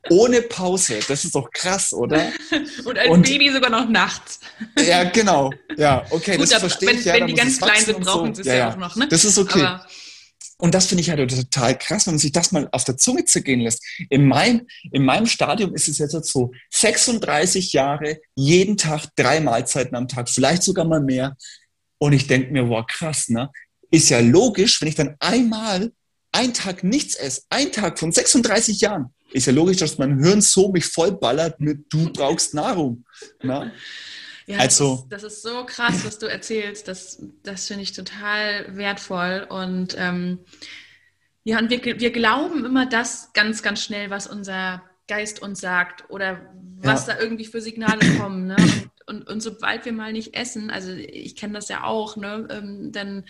Ohne 0.08 0.42
Pause. 0.42 1.00
Das 1.08 1.24
ist 1.24 1.34
doch 1.34 1.50
krass, 1.50 1.92
oder? 1.92 2.32
Und 2.84 2.98
als 2.98 3.08
und, 3.08 3.22
Baby 3.22 3.52
sogar 3.52 3.70
noch 3.70 3.88
nachts. 3.88 4.40
Ja, 4.84 5.04
genau. 5.04 5.52
Ja, 5.76 6.04
okay, 6.10 6.36
Gut, 6.36 6.50
das 6.50 6.58
verstehe 6.58 6.88
wenn, 6.88 6.98
ich. 6.98 7.04
Ja, 7.04 7.14
wenn 7.14 7.28
die 7.28 7.34
ganz 7.34 7.60
klein 7.60 7.84
sind, 7.84 8.00
brauchen 8.00 8.34
so. 8.34 8.42
sie 8.42 8.48
es 8.48 8.48
ja, 8.48 8.54
ja, 8.54 8.72
auch 8.72 8.76
noch. 8.76 8.96
Ne? 8.96 9.06
Das 9.06 9.24
ist 9.24 9.38
okay. 9.38 9.62
Aber 9.62 9.86
und 10.62 10.72
das 10.74 10.86
finde 10.86 11.00
ich 11.00 11.10
halt 11.10 11.28
total 11.28 11.76
krass, 11.76 12.06
wenn 12.06 12.14
man 12.14 12.20
sich 12.20 12.30
das 12.30 12.52
mal 12.52 12.68
auf 12.70 12.84
der 12.84 12.96
Zunge 12.96 13.24
zergehen 13.24 13.62
lässt. 13.62 13.84
In 14.10 14.28
meinem, 14.28 14.68
in 14.92 15.04
meinem 15.04 15.26
Stadium 15.26 15.74
ist 15.74 15.88
es 15.88 15.98
jetzt 15.98 16.14
so, 16.26 16.52
36 16.70 17.72
Jahre, 17.72 18.20
jeden 18.36 18.76
Tag 18.76 19.06
drei 19.16 19.40
Mahlzeiten 19.40 19.96
am 19.96 20.06
Tag, 20.06 20.30
vielleicht 20.30 20.62
sogar 20.62 20.84
mal 20.84 21.00
mehr. 21.00 21.36
Und 21.98 22.12
ich 22.12 22.28
denke 22.28 22.52
mir, 22.52 22.68
wow, 22.68 22.86
krass, 22.86 23.28
ne? 23.28 23.50
Ist 23.90 24.08
ja 24.10 24.20
logisch, 24.20 24.80
wenn 24.80 24.86
ich 24.86 24.94
dann 24.94 25.16
einmal 25.18 25.90
einen 26.30 26.54
Tag 26.54 26.84
nichts 26.84 27.16
esse, 27.16 27.42
ein 27.50 27.72
Tag 27.72 27.98
von 27.98 28.12
36 28.12 28.80
Jahren, 28.82 29.12
ist 29.32 29.48
ja 29.48 29.52
logisch, 29.52 29.78
dass 29.78 29.98
mein 29.98 30.22
Hirn 30.22 30.42
so 30.42 30.70
mich 30.70 30.84
vollballert 30.84 31.58
mit, 31.58 31.92
du 31.92 32.12
brauchst 32.12 32.54
Nahrung. 32.54 33.04
Ne? 33.42 33.72
Ja, 34.46 34.58
also, 34.58 35.06
das, 35.08 35.22
ist, 35.22 35.32
das 35.32 35.32
ist 35.32 35.42
so 35.42 35.64
krass, 35.64 36.04
was 36.04 36.18
du 36.18 36.26
erzählst. 36.26 36.88
Das, 36.88 37.22
das 37.42 37.66
finde 37.66 37.82
ich 37.82 37.92
total 37.92 38.76
wertvoll. 38.76 39.46
Und 39.48 39.94
ähm, 39.98 40.38
Ja, 41.44 41.58
und 41.58 41.70
wir, 41.70 41.82
wir 42.00 42.12
glauben 42.12 42.64
immer 42.64 42.86
das 42.86 43.32
ganz, 43.32 43.62
ganz 43.62 43.82
schnell, 43.82 44.10
was 44.10 44.26
unser 44.26 44.82
Geist 45.08 45.42
uns 45.42 45.60
sagt 45.60 46.08
oder 46.10 46.40
was 46.78 47.06
ja. 47.06 47.14
da 47.14 47.20
irgendwie 47.20 47.44
für 47.44 47.60
Signale 47.60 48.00
kommen. 48.18 48.46
Ne? 48.46 48.56
Und, 48.56 48.90
und, 49.06 49.28
und, 49.28 49.40
sobald 49.40 49.84
wir 49.84 49.92
mal 49.92 50.12
nicht 50.12 50.34
essen, 50.34 50.70
also 50.70 50.92
ich 50.92 51.34
kenne 51.36 51.54
das 51.54 51.68
ja 51.68 51.84
auch, 51.84 52.16
ne? 52.16 52.46
Ähm, 52.50 52.92
dann 52.92 53.24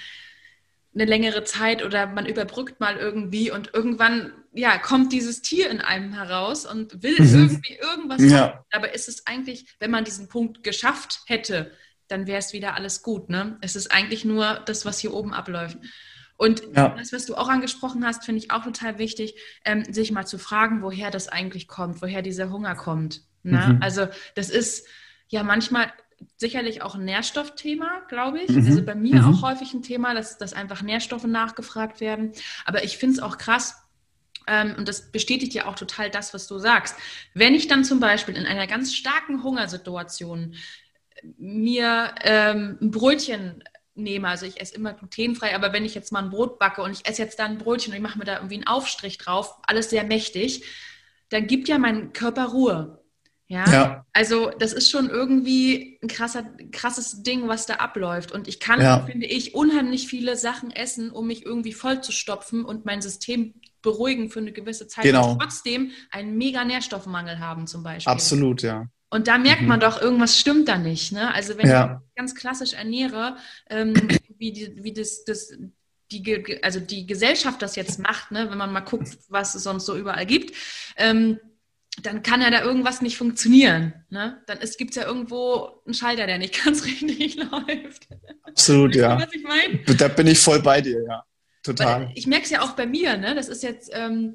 eine 0.95 1.05
längere 1.05 1.45
Zeit 1.45 1.85
oder 1.85 2.07
man 2.07 2.27
überbrückt 2.27 2.81
mal 2.81 2.97
irgendwie 2.97 3.51
und 3.51 3.71
irgendwann 3.73 4.33
ja, 4.53 4.77
kommt 4.77 5.13
dieses 5.13 5.41
Tier 5.41 5.71
in 5.71 5.81
einem 5.81 6.13
heraus 6.13 6.67
und 6.67 7.03
will 7.03 7.19
mhm. 7.19 7.35
irgendwie 7.35 7.75
irgendwas 7.75 8.23
ja. 8.23 8.39
Haben. 8.39 8.59
Aber 8.73 8.95
ist 8.95 9.09
es 9.09 9.27
eigentlich, 9.27 9.67
wenn 9.79 9.91
man 9.91 10.05
diesen 10.05 10.29
Punkt 10.29 10.63
geschafft 10.63 11.23
hätte, 11.27 11.73
dann 12.09 12.27
wäre 12.27 12.39
es 12.39 12.53
wieder 12.53 12.75
alles 12.75 13.03
gut. 13.03 13.31
Ne? 13.31 13.57
Es 13.63 13.77
ist 13.77 13.91
eigentlich 13.91 14.25
nur 14.25 14.61
das, 14.67 14.85
was 14.85 14.99
hier 14.99 15.15
oben 15.15 15.33
abläuft. 15.33 15.79
Und 16.37 16.63
ja. 16.75 16.91
das, 16.91 17.13
was 17.13 17.25
du 17.25 17.37
auch 17.37 17.49
angesprochen 17.49 18.05
hast, 18.05 18.25
finde 18.25 18.41
ich 18.41 18.51
auch 18.51 18.65
total 18.65 18.99
wichtig, 18.99 19.37
ähm, 19.65 19.85
sich 19.85 20.13
mal 20.13 20.27
zu 20.27 20.39
fragen, 20.39 20.83
woher 20.83 21.11
das 21.11 21.29
eigentlich 21.29 21.69
kommt, 21.69 22.03
woher 22.03 22.21
dieser 22.21 22.51
Hunger 22.51 22.75
kommt. 22.75 23.23
Ne? 23.43 23.75
Mhm. 23.75 23.83
Also 23.83 24.09
das 24.35 24.51
ist 24.51 24.87
ja 25.29 25.43
manchmal 25.43 25.93
sicherlich 26.37 26.83
auch 26.83 26.95
ein 26.95 27.05
Nährstoffthema, 27.05 28.03
glaube 28.09 28.41
ich. 28.41 28.51
Mhm. 28.51 28.67
Also 28.67 28.83
bei 28.83 28.95
mir 28.95 29.23
mhm. 29.23 29.35
auch 29.35 29.43
häufig 29.43 29.73
ein 29.75 29.83
Thema, 29.83 30.15
dass, 30.15 30.39
dass 30.39 30.53
einfach 30.53 30.83
Nährstoffe 30.83 31.25
nachgefragt 31.25 32.01
werden. 32.01 32.33
Aber 32.65 32.85
ich 32.85 32.99
finde 32.99 33.17
es 33.17 33.23
auch 33.23 33.39
krass, 33.39 33.77
ähm, 34.47 34.75
und 34.77 34.89
das 34.89 35.13
bestätigt 35.13 35.55
ja 35.55 35.67
auch 35.67 35.75
total 35.75 36.11
das, 36.11 36.35
was 36.35 36.47
du 36.47 36.59
sagst. 36.59 36.97
Wenn 37.35 37.55
ich 37.55 37.69
dann 37.69 37.85
zum 37.85 38.01
Beispiel 38.01 38.37
in 38.37 38.47
einer 38.47 38.67
ganz 38.67 38.95
starken 38.95 39.43
Hungersituation 39.43 40.55
mir 41.39 42.15
ähm, 42.23 42.79
ein 42.81 42.91
Brötchen 42.91 43.63
nehme, 43.95 44.29
also 44.29 44.47
ich 44.47 44.61
esse 44.61 44.75
immer 44.75 44.95
glutenfrei, 44.95 45.55
aber 45.55 45.73
wenn 45.73 45.85
ich 45.85 45.95
jetzt 45.95 46.13
mal 46.13 46.25
ein 46.25 46.31
Brot 46.31 46.59
backe 46.59 46.83
und 46.83 46.93
ich 46.93 47.07
esse 47.07 47.23
jetzt 47.23 47.39
da 47.39 47.45
ein 47.45 47.59
Brötchen 47.59 47.93
und 47.93 47.97
ich 47.97 48.03
mache 48.03 48.19
mir 48.19 48.25
da 48.25 48.37
irgendwie 48.37 48.57
einen 48.57 48.67
Aufstrich 48.67 49.19
drauf, 49.19 49.55
alles 49.67 49.91
sehr 49.91 50.05
mächtig, 50.05 50.65
dann 51.29 51.47
gibt 51.47 51.69
ja 51.69 51.79
mein 51.79 52.13
Körper 52.13 52.47
Ruhe. 52.47 53.02
Ja? 53.53 53.71
ja? 53.71 54.07
Also 54.15 54.51
das 54.59 54.73
ist 54.73 54.91
schon 54.91 55.11
irgendwie 55.11 55.99
ein 56.03 56.09
krasser, 56.09 56.45
krasses 56.73 57.23
Ding, 57.23 57.49
was 57.49 57.67
da 57.67 57.75
abläuft. 57.75 58.33
Und 58.33 58.49
ich 58.49 58.61
kann, 58.61 58.81
ja. 58.81 59.01
finde 59.01 59.27
ich, 59.27 59.55
unheimlich 59.55 60.09
viele 60.09 60.37
Sachen 60.37 60.71
essen, 60.71 61.11
um 61.11 61.27
mich 61.27 61.45
irgendwie 61.45 61.75
voll 61.75 62.01
zu 62.01 62.13
stopfen 62.13 62.65
und 62.65 62.87
mein 62.87 63.03
System 63.03 63.53
beruhigen 63.83 64.31
für 64.31 64.41
eine 64.41 64.53
gewisse 64.53 64.89
Zeit 64.89 65.05
genau. 65.05 65.33
und 65.33 65.39
trotzdem 65.41 65.91
einen 66.11 66.39
mega 66.39 66.65
Nährstoffmangel 66.65 67.41
haben 67.41 67.67
zum 67.67 67.83
Beispiel. 67.83 68.11
Absolut, 68.11 68.63
ja. 68.63 68.87
Und 69.11 69.29
da 69.29 69.37
merkt 69.37 69.63
mhm. 69.63 69.69
man 69.69 69.81
doch, 69.81 70.01
irgendwas 70.01 70.39
stimmt 70.39 70.69
da 70.69 70.79
nicht. 70.79 71.13
Ne? 71.13 71.35
Also 71.35 71.59
wenn 71.59 71.69
ja. 71.69 72.01
ich 72.09 72.15
ganz 72.17 72.35
klassisch 72.35 72.73
ernähre, 72.73 73.37
ähm, 73.69 73.93
wie, 74.39 74.53
die, 74.53 74.83
wie 74.83 74.95
das, 74.95 75.25
das 75.25 75.53
die, 76.11 76.59
also 76.63 76.81
die 76.81 77.05
Gesellschaft 77.05 77.61
das 77.61 77.77
jetzt 77.77 77.99
macht, 77.99 78.31
ne? 78.31 78.51
wenn 78.51 78.57
man 78.57 78.73
mal 78.73 78.81
guckt, 78.81 79.19
was 79.29 79.55
es 79.55 79.65
sonst 79.65 79.85
so 79.85 79.95
überall 79.95 80.25
gibt, 80.25 80.57
ähm, 80.97 81.39
dann 82.01 82.23
kann 82.23 82.41
ja 82.41 82.51
da 82.51 82.63
irgendwas 82.63 83.03
nicht 83.03 83.19
funktionieren. 83.19 83.93
Ne? 84.09 84.43
Dann 84.47 84.59
gibt 84.79 84.91
es 84.91 84.97
ja 84.97 85.07
irgendwo 85.07 85.83
einen 85.85 85.95
Schalter, 85.95 86.27
der 86.27 86.39
nicht 86.39 86.65
ganz 86.65 86.85
richtig 86.85 87.37
läuft. 87.37 88.09
Absolut, 88.43 88.95
ja. 88.95 89.21
Was 89.21 89.33
ich 89.33 89.43
meine? 89.43 89.97
Da 89.97 90.09
bin 90.09 90.27
ich 90.27 90.39
voll 90.39 90.61
bei 90.61 90.81
dir, 90.81 91.05
ja. 91.07 91.25
Total. 91.63 92.07
Weil 92.07 92.13
ich 92.15 92.27
merke 92.27 92.45
es 92.45 92.51
ja 92.51 92.63
auch 92.63 92.73
bei 92.73 92.87
mir, 92.87 93.17
ne? 93.17 93.35
Das 93.35 93.49
ist 93.49 93.63
jetzt, 93.63 93.91
ähm, 93.93 94.33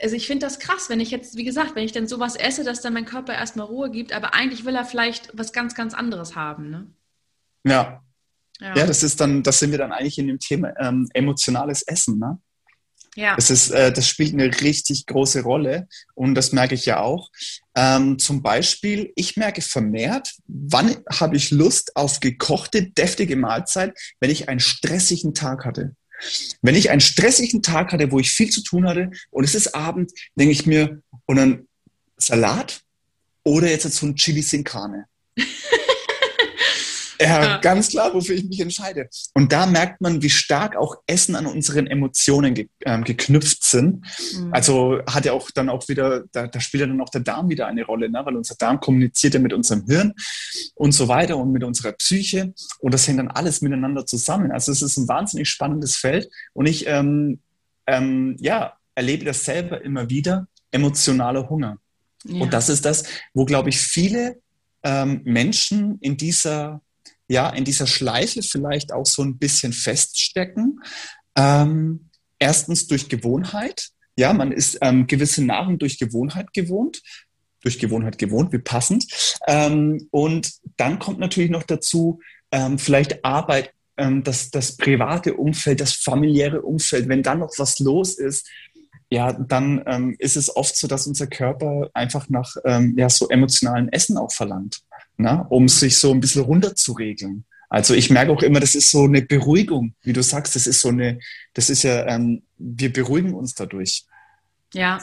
also 0.00 0.16
ich 0.16 0.26
finde 0.26 0.46
das 0.46 0.58
krass, 0.58 0.88
wenn 0.88 1.00
ich 1.00 1.10
jetzt, 1.10 1.36
wie 1.36 1.44
gesagt, 1.44 1.74
wenn 1.74 1.84
ich 1.84 1.92
dann 1.92 2.08
sowas 2.08 2.36
esse, 2.36 2.64
dass 2.64 2.80
dann 2.80 2.94
mein 2.94 3.04
Körper 3.04 3.34
erstmal 3.34 3.66
Ruhe 3.66 3.90
gibt, 3.90 4.12
aber 4.12 4.34
eigentlich 4.34 4.64
will 4.64 4.74
er 4.74 4.84
vielleicht 4.84 5.36
was 5.36 5.52
ganz, 5.52 5.74
ganz 5.74 5.92
anderes 5.92 6.34
haben, 6.34 6.70
ne? 6.70 6.86
Ja. 7.64 8.02
Ja, 8.60 8.74
ja 8.74 8.86
das 8.86 9.02
ist 9.02 9.20
dann, 9.20 9.42
das 9.42 9.58
sind 9.58 9.70
wir 9.70 9.78
dann 9.78 9.92
eigentlich 9.92 10.18
in 10.18 10.28
dem 10.28 10.38
Thema 10.38 10.72
ähm, 10.78 11.08
emotionales 11.12 11.82
Essen, 11.82 12.18
ne? 12.18 12.38
Ja. 13.16 13.34
Das, 13.34 13.50
ist, 13.50 13.70
äh, 13.70 13.90
das 13.92 14.06
spielt 14.06 14.34
eine 14.34 14.60
richtig 14.60 15.06
große 15.06 15.42
Rolle 15.42 15.88
und 16.14 16.34
das 16.34 16.52
merke 16.52 16.74
ich 16.74 16.84
ja 16.84 17.00
auch. 17.00 17.30
Ähm, 17.74 18.18
zum 18.18 18.42
Beispiel, 18.42 19.12
ich 19.16 19.36
merke 19.36 19.62
vermehrt, 19.62 20.34
wann 20.46 20.96
habe 21.10 21.36
ich 21.36 21.50
Lust 21.50 21.96
auf 21.96 22.20
gekochte, 22.20 22.90
deftige 22.90 23.36
Mahlzeit, 23.36 23.94
wenn 24.20 24.30
ich 24.30 24.48
einen 24.48 24.60
stressigen 24.60 25.34
Tag 25.34 25.64
hatte. 25.64 25.96
Wenn 26.62 26.74
ich 26.74 26.90
einen 26.90 27.00
stressigen 27.00 27.62
Tag 27.62 27.92
hatte, 27.92 28.12
wo 28.12 28.18
ich 28.18 28.30
viel 28.30 28.50
zu 28.50 28.62
tun 28.62 28.86
hatte 28.86 29.10
und 29.30 29.44
es 29.44 29.54
ist 29.54 29.74
Abend, 29.74 30.12
denke 30.34 30.52
ich 30.52 30.66
mir, 30.66 31.02
und 31.26 31.36
dann 31.36 31.66
Salat 32.18 32.82
oder 33.44 33.68
jetzt 33.68 33.90
so 33.90 34.06
ein 34.06 34.16
Chili 34.16 34.42
Sin 34.42 34.64
Carne. 34.64 35.06
Ja, 37.20 37.58
ganz 37.58 37.90
klar, 37.90 38.12
wofür 38.14 38.34
ich 38.34 38.44
mich 38.44 38.60
entscheide. 38.60 39.08
Und 39.34 39.52
da 39.52 39.66
merkt 39.66 40.00
man, 40.00 40.22
wie 40.22 40.30
stark 40.30 40.76
auch 40.76 40.96
Essen 41.06 41.34
an 41.34 41.46
unseren 41.46 41.86
Emotionen 41.86 42.54
ge 42.54 42.68
ähm, 42.84 43.04
geknüpft 43.04 43.64
sind. 43.64 44.04
Mhm. 44.34 44.52
Also 44.52 45.00
hat 45.06 45.24
ja 45.24 45.32
auch 45.32 45.50
dann 45.50 45.68
auch 45.68 45.88
wieder, 45.88 46.24
da, 46.32 46.46
da, 46.46 46.60
spielt 46.60 46.82
ja 46.82 46.86
dann 46.86 47.00
auch 47.00 47.08
der 47.08 47.22
Darm 47.22 47.48
wieder 47.48 47.66
eine 47.66 47.84
Rolle, 47.84 48.10
ne? 48.10 48.20
weil 48.24 48.36
unser 48.36 48.56
Darm 48.56 48.80
kommuniziert 48.80 49.34
ja 49.34 49.40
mit 49.40 49.52
unserem 49.52 49.84
Hirn 49.86 50.12
und 50.74 50.92
so 50.92 51.08
weiter 51.08 51.36
und 51.36 51.52
mit 51.52 51.64
unserer 51.64 51.92
Psyche. 51.92 52.52
Und 52.80 52.92
das 52.92 53.06
hängt 53.08 53.18
dann 53.18 53.28
alles 53.28 53.62
miteinander 53.62 54.06
zusammen. 54.06 54.52
Also 54.52 54.72
es 54.72 54.82
ist 54.82 54.96
ein 54.96 55.08
wahnsinnig 55.08 55.48
spannendes 55.48 55.96
Feld. 55.96 56.28
Und 56.52 56.66
ich, 56.66 56.86
ähm, 56.86 57.40
ähm, 57.86 58.36
ja, 58.40 58.74
erlebe 58.94 59.24
das 59.24 59.44
selber 59.44 59.82
immer 59.82 60.10
wieder, 60.10 60.48
emotionaler 60.72 61.48
Hunger. 61.48 61.78
Ja. 62.24 62.42
Und 62.42 62.52
das 62.52 62.68
ist 62.68 62.84
das, 62.84 63.04
wo, 63.34 63.44
glaube 63.44 63.68
ich, 63.68 63.78
viele 63.78 64.40
ähm, 64.82 65.20
Menschen 65.24 65.98
in 66.00 66.16
dieser 66.16 66.80
ja, 67.28 67.50
in 67.50 67.64
dieser 67.64 67.86
Schleife 67.86 68.42
vielleicht 68.42 68.92
auch 68.92 69.06
so 69.06 69.22
ein 69.22 69.38
bisschen 69.38 69.72
feststecken. 69.72 70.80
Ähm, 71.36 72.10
erstens 72.38 72.86
durch 72.86 73.08
Gewohnheit. 73.08 73.88
Ja, 74.18 74.32
man 74.32 74.52
ist 74.52 74.78
ähm, 74.80 75.06
gewisse 75.06 75.44
Nahrung 75.44 75.78
durch 75.78 75.98
Gewohnheit 75.98 76.52
gewohnt, 76.52 77.02
durch 77.60 77.78
Gewohnheit 77.78 78.18
gewohnt, 78.18 78.52
wie 78.52 78.58
passend. 78.58 79.06
Ähm, 79.46 80.08
und 80.10 80.52
dann 80.76 80.98
kommt 80.98 81.18
natürlich 81.18 81.50
noch 81.50 81.64
dazu, 81.64 82.20
ähm, 82.50 82.78
vielleicht 82.78 83.24
Arbeit, 83.24 83.72
ähm, 83.98 84.22
das, 84.22 84.50
das 84.50 84.76
private 84.76 85.34
Umfeld, 85.34 85.80
das 85.80 85.92
familiäre 85.92 86.62
Umfeld. 86.62 87.08
Wenn 87.08 87.22
dann 87.22 87.40
noch 87.40 87.52
was 87.58 87.78
los 87.78 88.18
ist, 88.18 88.48
ja, 89.10 89.32
dann 89.32 89.82
ähm, 89.86 90.16
ist 90.18 90.36
es 90.36 90.54
oft 90.54 90.76
so, 90.76 90.88
dass 90.88 91.06
unser 91.06 91.26
Körper 91.26 91.90
einfach 91.94 92.28
nach 92.28 92.56
ähm, 92.64 92.94
ja, 92.96 93.08
so 93.08 93.28
emotionalen 93.28 93.88
Essen 93.92 94.16
auch 94.16 94.32
verlangt 94.32 94.80
ne? 95.16 95.46
um 95.48 95.68
sich 95.68 95.98
so 95.98 96.10
ein 96.12 96.20
bisschen 96.20 96.42
runterzuregeln. 96.42 97.44
Also 97.68 97.94
ich 97.94 98.10
merke 98.10 98.32
auch 98.32 98.42
immer, 98.42 98.60
das 98.60 98.74
ist 98.74 98.90
so 98.90 99.04
eine 99.04 99.22
Beruhigung, 99.22 99.94
wie 100.02 100.12
du 100.12 100.22
sagst, 100.22 100.54
das 100.54 100.66
ist 100.66 100.80
so 100.80 100.88
eine, 100.88 101.18
das 101.54 101.68
ist 101.68 101.82
ja, 101.82 102.06
ähm, 102.06 102.42
wir 102.58 102.92
beruhigen 102.92 103.34
uns 103.34 103.54
dadurch. 103.54 104.04
Ja, 104.72 104.98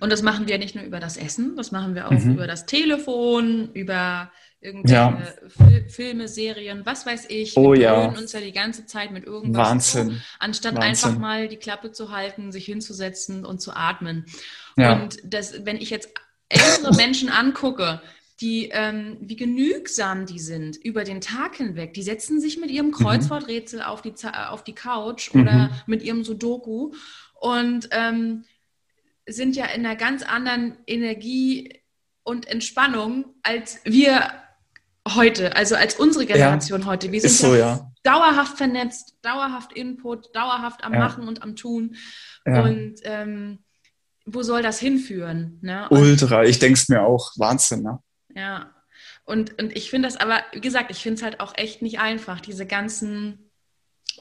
und 0.00 0.10
das 0.10 0.22
machen 0.22 0.48
wir 0.48 0.58
nicht 0.58 0.74
nur 0.74 0.84
über 0.84 1.00
das 1.00 1.16
Essen, 1.16 1.56
das 1.56 1.72
machen 1.72 1.94
wir 1.94 2.08
auch 2.08 2.12
mhm. 2.12 2.34
über 2.34 2.46
das 2.46 2.66
Telefon, 2.66 3.70
über 3.72 4.30
irgendwelche 4.60 4.94
ja. 4.94 5.82
Filme, 5.88 6.26
Serien, 6.26 6.86
was 6.86 7.04
weiß 7.04 7.26
ich. 7.28 7.56
Oh, 7.56 7.72
wir 7.72 7.80
ja. 7.80 8.06
uns 8.06 8.32
ja 8.32 8.40
die 8.40 8.52
ganze 8.52 8.86
Zeit 8.86 9.10
mit 9.10 9.24
irgendwas. 9.24 9.68
Wahnsinn. 9.68 10.10
Zu, 10.10 10.16
anstatt 10.38 10.74
Wahnsinn. 10.76 10.88
einfach 10.88 11.20
mal 11.20 11.48
die 11.48 11.56
Klappe 11.56 11.92
zu 11.92 12.10
halten, 12.10 12.50
sich 12.50 12.64
hinzusetzen 12.64 13.44
und 13.44 13.60
zu 13.60 13.72
atmen. 13.74 14.26
Ja. 14.76 14.94
Und 14.94 15.18
das, 15.24 15.64
wenn 15.64 15.76
ich 15.76 15.90
jetzt 15.90 16.08
ältere 16.48 16.94
Menschen 16.94 17.28
angucke, 17.28 18.00
die, 18.40 18.68
ähm, 18.72 19.16
wie 19.20 19.36
genügsam 19.36 20.26
die 20.26 20.40
sind 20.40 20.76
über 20.76 21.04
den 21.04 21.20
Tag 21.20 21.56
hinweg. 21.56 21.94
Die 21.94 22.02
setzen 22.02 22.40
sich 22.40 22.58
mit 22.58 22.70
ihrem 22.70 22.88
mhm. 22.88 22.92
Kreuzworträtsel 22.92 23.82
auf, 23.82 24.02
die, 24.02 24.14
auf 24.48 24.64
die 24.64 24.74
Couch 24.74 25.32
mhm. 25.32 25.42
oder 25.42 25.70
mit 25.86 26.02
ihrem 26.02 26.24
Sudoku 26.24 26.92
und 27.40 27.88
ähm, 27.92 28.44
sind 29.26 29.56
ja 29.56 29.66
in 29.66 29.86
einer 29.86 29.96
ganz 29.96 30.22
anderen 30.22 30.76
Energie 30.86 31.80
und 32.22 32.46
Entspannung 32.46 33.26
als 33.42 33.78
wir 33.84 34.30
heute, 35.08 35.54
also 35.54 35.76
als 35.76 35.94
unsere 35.94 36.26
Generation 36.26 36.80
ja, 36.80 36.86
heute. 36.86 37.12
Wir 37.12 37.20
sind 37.20 37.32
so, 37.32 37.54
ja, 37.54 37.90
dauerhaft 38.02 38.56
vernetzt, 38.56 39.16
dauerhaft 39.22 39.72
Input, 39.74 40.34
dauerhaft 40.34 40.84
am 40.84 40.94
ja. 40.94 40.98
Machen 40.98 41.28
und 41.28 41.42
am 41.42 41.56
Tun. 41.56 41.96
Und 42.46 42.96
ähm, 43.04 43.58
wo 44.26 44.42
soll 44.42 44.62
das 44.62 44.78
hinführen? 44.78 45.58
Ne? 45.62 45.86
Ultra, 45.90 46.44
ich 46.44 46.58
denke 46.58 46.78
es 46.78 46.88
mir 46.88 47.02
auch. 47.02 47.32
Wahnsinn, 47.36 47.82
ne? 47.82 47.98
Ja. 48.34 48.74
Und, 49.24 49.60
und 49.60 49.76
ich 49.76 49.90
finde 49.90 50.08
das 50.08 50.16
aber, 50.16 50.42
wie 50.52 50.60
gesagt, 50.60 50.90
ich 50.90 50.98
finde 50.98 51.16
es 51.16 51.22
halt 51.22 51.40
auch 51.40 51.54
echt 51.56 51.82
nicht 51.82 51.98
einfach, 51.98 52.40
diese 52.40 52.66
ganzen 52.66 53.50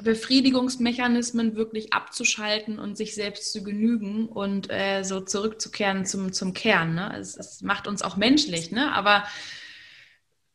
Befriedigungsmechanismen 0.02 1.56
wirklich 1.56 1.94
abzuschalten 1.94 2.80
und 2.80 2.98
sich 2.98 3.14
selbst 3.14 3.52
zu 3.52 3.64
genügen 3.64 4.28
und 4.28 4.72
äh, 4.72 5.04
so 5.04 5.22
zurückzukehren 5.22 6.06
zum, 6.06 6.34
zum 6.34 6.54
Kern. 6.54 6.96
Ne? 6.96 7.16
Es, 7.20 7.38
es 7.38 7.62
macht 7.62 7.88
uns 7.88 8.02
auch 8.02 8.18
menschlich, 8.18 8.72
ne? 8.72 8.92
aber 8.94 9.24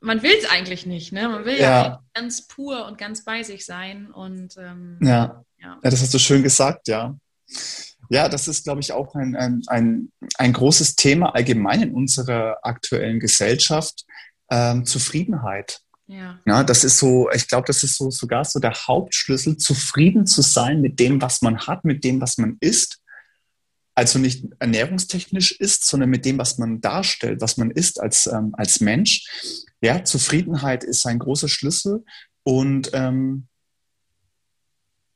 man 0.01 0.23
will 0.23 0.35
es 0.39 0.49
eigentlich 0.49 0.87
nicht. 0.87 1.13
Ne? 1.13 1.29
Man 1.29 1.45
will 1.45 1.57
ja, 1.57 1.83
ja 1.83 2.05
ganz 2.15 2.47
pur 2.47 2.87
und 2.87 2.99
ganz 2.99 3.25
bei 3.25 3.43
sich 3.43 3.65
sein. 3.65 4.11
Und, 4.11 4.57
ähm, 4.57 4.99
ja. 5.03 5.45
ja. 5.61 5.79
ja, 5.83 5.91
das 5.91 6.03
hast 6.03 6.15
du 6.15 6.19
schön 6.19 6.43
gesagt, 6.43 6.89
ja. 6.89 7.17
Ja, 8.09 8.29
das 8.29 8.49
ist, 8.49 8.65
glaube 8.65 8.81
ich, 8.81 8.93
auch 8.93 9.15
ein, 9.15 9.37
ein, 9.37 9.63
ein, 9.67 10.13
ein 10.37 10.53
großes 10.53 10.97
Thema 10.97 11.35
allgemein 11.35 11.83
in 11.83 11.95
unserer 11.95 12.59
aktuellen 12.63 13.21
Gesellschaft. 13.21 14.05
Ähm, 14.51 14.87
Zufriedenheit. 14.87 15.81
Ja. 16.07 16.41
ja, 16.47 16.65
das 16.65 16.85
ist 16.85 16.99
so, 16.99 17.31
ich 17.31 17.49
glaube, 17.49 17.67
das 17.67 17.83
ist 17.83 17.97
so 17.97 18.11
sogar 18.11 18.43
so 18.47 18.61
der 18.61 18.73
Hauptschlüssel, 18.73 19.59
zufrieden 19.59 20.27
zu 20.27 20.41
sein 20.41 20.81
mit 20.81 20.99
dem, 20.99 21.21
was 21.21 21.43
man 21.43 21.67
hat, 21.67 21.85
mit 21.85 22.03
dem, 22.03 22.19
was 22.23 22.39
man 22.39 22.57
isst. 22.61 23.01
Also 23.95 24.19
nicht 24.19 24.47
ernährungstechnisch 24.59 25.53
ist, 25.53 25.85
sondern 25.85 26.09
mit 26.09 26.25
dem, 26.25 26.39
was 26.39 26.57
man 26.57 26.81
darstellt, 26.81 27.43
was 27.43 27.59
man 27.59 27.71
ist 27.71 28.01
als, 28.01 28.27
ähm, 28.27 28.55
als 28.55 28.81
Mensch. 28.81 29.27
Ja, 29.83 30.03
Zufriedenheit 30.03 30.83
ist 30.83 31.07
ein 31.07 31.19
großer 31.19 31.49
Schlüssel 31.49 32.05
und 32.43 32.91
ähm, 32.95 33.49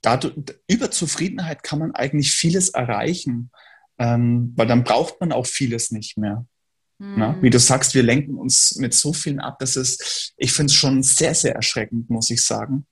dadurch, 0.03 0.35
über 0.69 0.91
Zufriedenheit 0.91 1.63
kann 1.63 1.79
man 1.79 1.95
eigentlich 1.95 2.33
vieles 2.33 2.71
erreichen, 2.71 3.51
ähm, 3.99 4.53
weil 4.57 4.67
dann 4.67 4.85
braucht 4.85 5.21
man 5.21 5.33
auch 5.33 5.47
vieles 5.47 5.91
nicht 5.91 6.19
mehr. 6.19 6.47
Na, 7.05 7.37
wie 7.43 7.51
du 7.51 7.59
sagst, 7.59 7.97
wir 7.97 8.05
lenken 8.05 8.37
uns 8.37 8.77
mit 8.77 8.95
so 8.95 9.13
vielen 9.13 9.41
ab, 9.41 9.59
dass 9.59 9.75
es, 9.75 10.33
ich 10.37 10.53
finde 10.53 10.71
es 10.71 10.75
schon 10.75 11.03
sehr, 11.03 11.35
sehr 11.35 11.53
erschreckend, 11.53 12.09
muss 12.11 12.31
ich 12.31 12.45
sagen. 12.45 12.87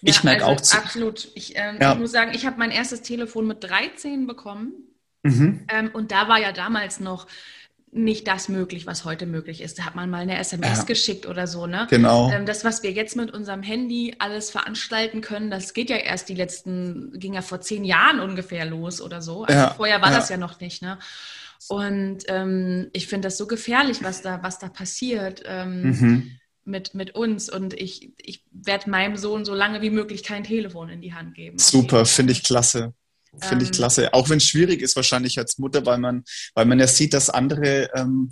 Ja, 0.00 0.10
ich 0.10 0.22
merke 0.22 0.44
also 0.44 0.54
auch 0.54 0.60
zu. 0.60 0.76
Absolut. 0.76 1.28
Ich, 1.34 1.56
ähm, 1.56 1.78
ja. 1.80 1.92
ich 1.92 1.98
muss 1.98 2.12
sagen, 2.12 2.30
ich 2.34 2.46
habe 2.46 2.58
mein 2.58 2.70
erstes 2.70 3.02
Telefon 3.02 3.48
mit 3.48 3.64
13 3.64 4.28
bekommen. 4.28 4.74
Mhm. 5.24 5.66
Ähm, 5.68 5.90
und 5.92 6.12
da 6.12 6.28
war 6.28 6.40
ja 6.40 6.52
damals 6.52 7.00
noch 7.00 7.26
nicht 7.94 8.26
das 8.26 8.48
möglich, 8.48 8.86
was 8.86 9.04
heute 9.04 9.26
möglich 9.26 9.60
ist. 9.60 9.78
Da 9.78 9.84
hat 9.84 9.94
man 9.94 10.08
mal 10.08 10.22
eine 10.22 10.38
SMS 10.38 10.78
ja. 10.78 10.84
geschickt 10.84 11.26
oder 11.26 11.46
so, 11.46 11.66
ne? 11.66 11.86
Genau. 11.90 12.30
Ähm, 12.32 12.46
das, 12.46 12.64
was 12.64 12.82
wir 12.82 12.90
jetzt 12.90 13.16
mit 13.16 13.32
unserem 13.32 13.62
Handy 13.62 14.14
alles 14.18 14.50
veranstalten 14.50 15.20
können, 15.20 15.50
das 15.50 15.74
geht 15.74 15.90
ja 15.90 15.96
erst 15.96 16.30
die 16.30 16.34
letzten, 16.34 17.12
ging 17.18 17.34
ja 17.34 17.42
vor 17.42 17.60
zehn 17.60 17.84
Jahren 17.84 18.18
ungefähr 18.18 18.64
los 18.64 19.02
oder 19.02 19.20
so. 19.20 19.44
Also 19.44 19.58
ja. 19.58 19.74
vorher 19.74 20.00
war 20.00 20.10
das 20.10 20.30
ja 20.30 20.38
noch 20.38 20.58
nicht, 20.58 20.80
ne? 20.80 20.98
Und 21.68 22.24
ähm, 22.28 22.88
ich 22.92 23.06
finde 23.06 23.28
das 23.28 23.36
so 23.36 23.46
gefährlich, 23.46 24.02
was 24.02 24.22
da, 24.22 24.42
was 24.42 24.58
da 24.58 24.68
passiert 24.68 25.42
ähm, 25.46 25.82
mhm. 25.82 26.30
mit, 26.64 26.94
mit 26.94 27.14
uns. 27.14 27.50
Und 27.50 27.74
ich, 27.74 28.14
ich 28.18 28.42
werde 28.50 28.90
meinem 28.90 29.16
Sohn 29.16 29.44
so 29.44 29.54
lange 29.54 29.82
wie 29.82 29.90
möglich 29.90 30.24
kein 30.24 30.44
Telefon 30.44 30.88
in 30.88 31.02
die 31.02 31.12
Hand 31.12 31.34
geben. 31.34 31.58
Super, 31.58 32.06
finde 32.06 32.32
ich 32.32 32.42
klasse. 32.42 32.94
Finde 33.40 33.64
ich 33.64 33.70
ähm, 33.70 33.76
klasse. 33.76 34.12
Auch 34.12 34.28
wenn 34.28 34.38
es 34.38 34.44
schwierig 34.44 34.82
ist, 34.82 34.96
wahrscheinlich 34.96 35.38
als 35.38 35.58
Mutter, 35.58 35.84
weil 35.86 35.98
man, 35.98 36.24
weil 36.54 36.66
man 36.66 36.78
ja 36.78 36.86
sieht, 36.86 37.14
dass 37.14 37.30
andere 37.30 37.90
ähm, 37.94 38.30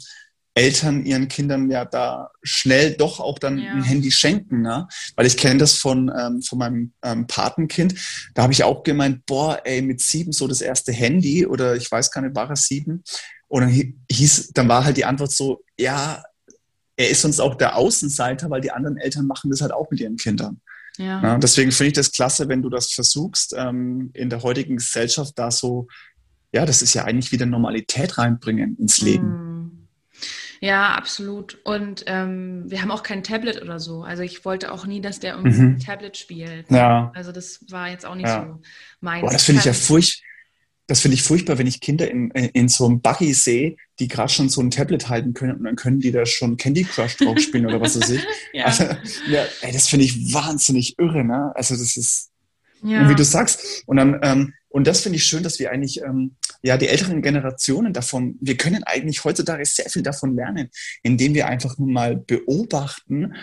Eltern 0.54 1.06
ihren 1.06 1.28
Kindern 1.28 1.70
ja 1.70 1.84
da 1.84 2.30
schnell 2.42 2.94
doch 2.94 3.20
auch 3.20 3.38
dann 3.38 3.58
ja. 3.58 3.72
ein 3.72 3.82
Handy 3.82 4.10
schenken, 4.10 4.62
ne? 4.62 4.88
Weil 5.14 5.26
ich 5.26 5.36
kenne 5.36 5.58
das 5.58 5.74
von, 5.74 6.10
ähm, 6.18 6.42
von 6.42 6.58
meinem 6.58 6.92
ähm, 7.02 7.26
Patenkind. 7.26 7.94
Da 8.34 8.42
habe 8.42 8.52
ich 8.52 8.64
auch 8.64 8.82
gemeint, 8.82 9.24
boah, 9.26 9.60
ey, 9.64 9.80
mit 9.80 10.00
sieben 10.00 10.32
so 10.32 10.48
das 10.48 10.60
erste 10.60 10.92
Handy 10.92 11.46
oder 11.46 11.76
ich 11.76 11.90
weiß 11.90 12.10
gar 12.10 12.20
nicht, 12.20 12.34
war 12.34 12.50
er 12.50 12.56
sieben? 12.56 13.04
Und 13.48 13.62
dann 13.62 13.94
hieß, 14.10 14.50
dann 14.52 14.68
war 14.68 14.84
halt 14.84 14.96
die 14.96 15.04
Antwort 15.04 15.32
so, 15.32 15.62
ja, 15.78 16.22
er 16.96 17.10
ist 17.10 17.22
sonst 17.22 17.40
auch 17.40 17.54
der 17.54 17.76
Außenseiter, 17.76 18.50
weil 18.50 18.60
die 18.60 18.72
anderen 18.72 18.98
Eltern 18.98 19.26
machen 19.26 19.50
das 19.50 19.60
halt 19.62 19.72
auch 19.72 19.90
mit 19.90 20.00
ihren 20.00 20.16
Kindern. 20.16 20.60
Ja. 21.00 21.22
ja 21.22 21.38
deswegen 21.38 21.72
finde 21.72 21.88
ich 21.88 21.94
das 21.94 22.12
klasse, 22.12 22.48
wenn 22.48 22.62
du 22.62 22.68
das 22.68 22.92
versuchst, 22.92 23.54
ähm, 23.56 24.10
in 24.14 24.30
der 24.30 24.42
heutigen 24.42 24.76
Gesellschaft 24.76 25.38
da 25.38 25.50
so, 25.50 25.88
ja, 26.52 26.66
das 26.66 26.82
ist 26.82 26.94
ja 26.94 27.04
eigentlich 27.04 27.32
wieder 27.32 27.46
Normalität 27.46 28.18
reinbringen 28.18 28.76
ins 28.76 29.00
Leben. 29.00 29.26
Mm. 29.26 29.50
Ja, 30.62 30.92
absolut. 30.92 31.58
Und 31.64 32.04
ähm, 32.06 32.64
wir 32.66 32.82
haben 32.82 32.90
auch 32.90 33.02
kein 33.02 33.22
Tablet 33.22 33.62
oder 33.62 33.80
so. 33.80 34.02
Also 34.02 34.22
ich 34.22 34.44
wollte 34.44 34.70
auch 34.72 34.84
nie, 34.84 35.00
dass 35.00 35.18
der 35.18 35.36
irgendwie 35.36 35.62
mhm. 35.62 35.80
Tablet 35.80 36.18
spielt. 36.18 36.70
Ja. 36.70 37.10
Also 37.14 37.32
das 37.32 37.64
war 37.70 37.88
jetzt 37.88 38.04
auch 38.04 38.14
nicht 38.14 38.26
ja. 38.26 38.44
so 38.44 38.60
meins. 39.00 39.22
Boah, 39.22 39.32
das 39.32 39.44
finde 39.44 39.60
ich 39.60 39.64
ja 39.64 39.72
furchtbar. 39.72 40.26
Das 40.90 41.02
finde 41.02 41.14
ich 41.14 41.22
furchtbar, 41.22 41.56
wenn 41.56 41.68
ich 41.68 41.80
Kinder 41.80 42.10
in, 42.10 42.32
in 42.32 42.68
so 42.68 42.84
einem 42.84 43.00
Buggy 43.00 43.32
sehe, 43.32 43.76
die 44.00 44.08
gerade 44.08 44.32
schon 44.32 44.48
so 44.48 44.60
ein 44.60 44.72
Tablet 44.72 45.08
halten 45.08 45.34
können 45.34 45.52
und 45.52 45.62
dann 45.62 45.76
können 45.76 46.00
die 46.00 46.10
da 46.10 46.26
schon 46.26 46.56
Candy 46.56 46.82
Crush 46.82 47.16
drauf 47.16 47.38
spielen 47.38 47.66
oder 47.66 47.80
was 47.80 47.96
weiß 47.96 48.10
ich. 48.10 48.22
ja. 48.52 48.64
Also, 48.64 48.82
ja, 49.28 49.44
ey, 49.60 49.70
das 49.72 49.86
finde 49.86 50.06
ich 50.06 50.34
wahnsinnig 50.34 50.98
irre, 50.98 51.22
ne? 51.22 51.52
Also 51.54 51.76
das 51.76 51.96
ist, 51.96 52.30
ja. 52.82 53.02
und 53.02 53.08
wie 53.08 53.14
du 53.14 53.22
sagst, 53.22 53.84
und 53.86 53.98
dann, 53.98 54.18
ähm, 54.24 54.52
und 54.68 54.88
das 54.88 55.02
finde 55.02 55.18
ich 55.18 55.22
schön, 55.22 55.44
dass 55.44 55.60
wir 55.60 55.70
eigentlich, 55.70 56.02
ähm, 56.02 56.34
ja, 56.60 56.76
die 56.76 56.88
älteren 56.88 57.22
Generationen 57.22 57.92
davon, 57.92 58.36
wir 58.40 58.56
können 58.56 58.82
eigentlich 58.82 59.22
heutzutage 59.22 59.64
sehr 59.66 59.88
viel 59.90 60.02
davon 60.02 60.34
lernen, 60.34 60.70
indem 61.04 61.34
wir 61.34 61.46
einfach 61.46 61.78
nur 61.78 61.88
mal 61.88 62.16
beobachten, 62.16 63.34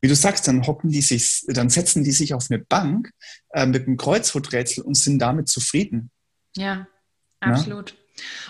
wie 0.00 0.06
du 0.06 0.14
sagst, 0.14 0.46
dann 0.46 0.64
hocken 0.64 0.90
die 0.90 1.02
sich, 1.02 1.42
dann 1.48 1.70
setzen 1.70 2.04
die 2.04 2.12
sich 2.12 2.34
auf 2.34 2.46
eine 2.50 2.60
Bank 2.60 3.10
äh, 3.50 3.66
mit 3.66 3.88
einem 3.88 3.96
Kreuzworträtsel 3.96 4.84
und 4.84 4.96
sind 4.96 5.18
damit 5.18 5.48
zufrieden. 5.48 6.12
Ja, 6.56 6.86
absolut. 7.40 7.90
Ja? 7.90 7.96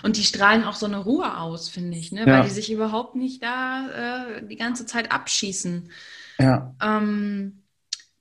Und 0.03 0.17
die 0.17 0.23
strahlen 0.23 0.63
auch 0.63 0.75
so 0.75 0.85
eine 0.85 0.97
Ruhe 0.97 1.37
aus, 1.37 1.69
finde 1.69 1.97
ich, 1.97 2.11
ne? 2.11 2.21
Ja. 2.21 2.27
weil 2.27 2.43
die 2.43 2.51
sich 2.51 2.71
überhaupt 2.71 3.15
nicht 3.15 3.41
da 3.41 4.27
äh, 4.37 4.47
die 4.47 4.57
ganze 4.57 4.85
Zeit 4.85 5.11
abschießen. 5.11 5.91
Ja. 6.39 6.75
Ähm, 6.81 7.63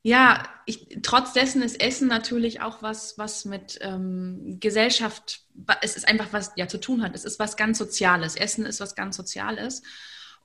ja, 0.02 0.42
ich, 0.66 0.98
trotz 1.02 1.32
dessen 1.32 1.62
ist 1.62 1.80
Essen 1.80 2.08
natürlich 2.08 2.60
auch 2.60 2.82
was, 2.82 3.16
was 3.16 3.46
mit 3.46 3.78
ähm, 3.80 4.58
Gesellschaft, 4.60 5.42
es 5.80 5.96
ist 5.96 6.06
einfach 6.06 6.32
was 6.32 6.52
ja 6.56 6.68
zu 6.68 6.78
tun 6.78 7.02
hat. 7.02 7.14
Es 7.14 7.24
ist 7.24 7.38
was 7.38 7.56
ganz 7.56 7.78
Soziales. 7.78 8.36
Essen 8.36 8.66
ist 8.66 8.80
was 8.80 8.94
ganz 8.94 9.16
Soziales. 9.16 9.82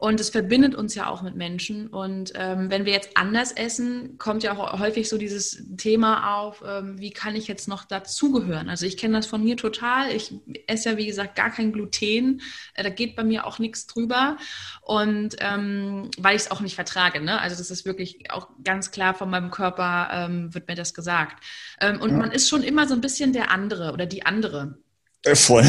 Und 0.02 0.22
es 0.22 0.30
verbindet 0.30 0.76
uns 0.76 0.96
ja 0.96 1.10
auch 1.10 1.24
mit 1.24 1.36
Menschen. 1.36 1.88
Und 1.88 2.32
ähm, 2.36 2.72
wenn 2.72 2.86
wir 2.86 2.94
jetzt 2.94 3.18
anders 3.18 3.52
essen, 3.52 4.18
kommt 4.18 4.44
ja 4.44 4.58
auch 4.58 4.80
häufig 4.80 5.10
so 5.10 5.18
dieses 5.18 5.62
Thema 5.76 6.38
auf, 6.38 6.64
ähm, 6.66 6.98
wie 7.02 7.12
kann 7.12 7.36
ich 7.36 7.50
jetzt 7.50 7.68
noch 7.68 7.84
dazugehören? 7.84 8.70
Also 8.70 8.86
ich 8.86 8.96
kenne 8.96 9.18
das 9.18 9.28
von 9.28 9.44
mir 9.44 9.58
total. 9.58 10.10
Ich 10.16 10.34
esse 10.68 10.92
ja, 10.92 10.98
wie 10.98 11.06
gesagt, 11.06 11.36
gar 11.36 11.50
kein 11.50 11.74
Gluten. 11.74 12.40
Äh, 12.76 12.84
da 12.84 12.90
geht 12.90 13.18
bei 13.18 13.26
mir 13.26 13.46
auch 13.46 13.60
nichts 13.60 13.88
drüber. 13.88 14.38
Und 14.84 15.36
ähm, 15.40 16.10
weil 16.18 16.38
ich 16.38 16.44
es 16.44 16.52
auch 16.52 16.62
nicht 16.62 16.76
vertrage. 16.76 17.20
Ne? 17.20 17.38
Also 17.42 17.58
das 17.58 17.70
ist 17.70 17.84
wirklich 17.86 18.32
auch 18.32 18.48
ganz 18.64 18.92
klar 18.92 19.14
von 19.14 19.30
meinem 19.30 19.52
Körper, 19.52 20.08
ähm, 20.14 20.54
wird 20.54 20.70
mir 20.70 20.76
das 20.76 20.94
gesagt. 20.94 21.44
Ähm, 21.82 22.00
und 22.00 22.12
ja. 22.12 22.16
man 22.16 22.32
ist 22.32 22.48
schon 22.48 22.64
immer 22.64 22.88
so 22.88 22.94
ein 22.94 23.02
bisschen 23.02 23.34
der 23.34 23.52
andere 23.52 23.92
oder 23.92 24.06
die 24.06 24.26
andere. 24.26 24.78
Äh, 25.24 25.36
voll. 25.36 25.66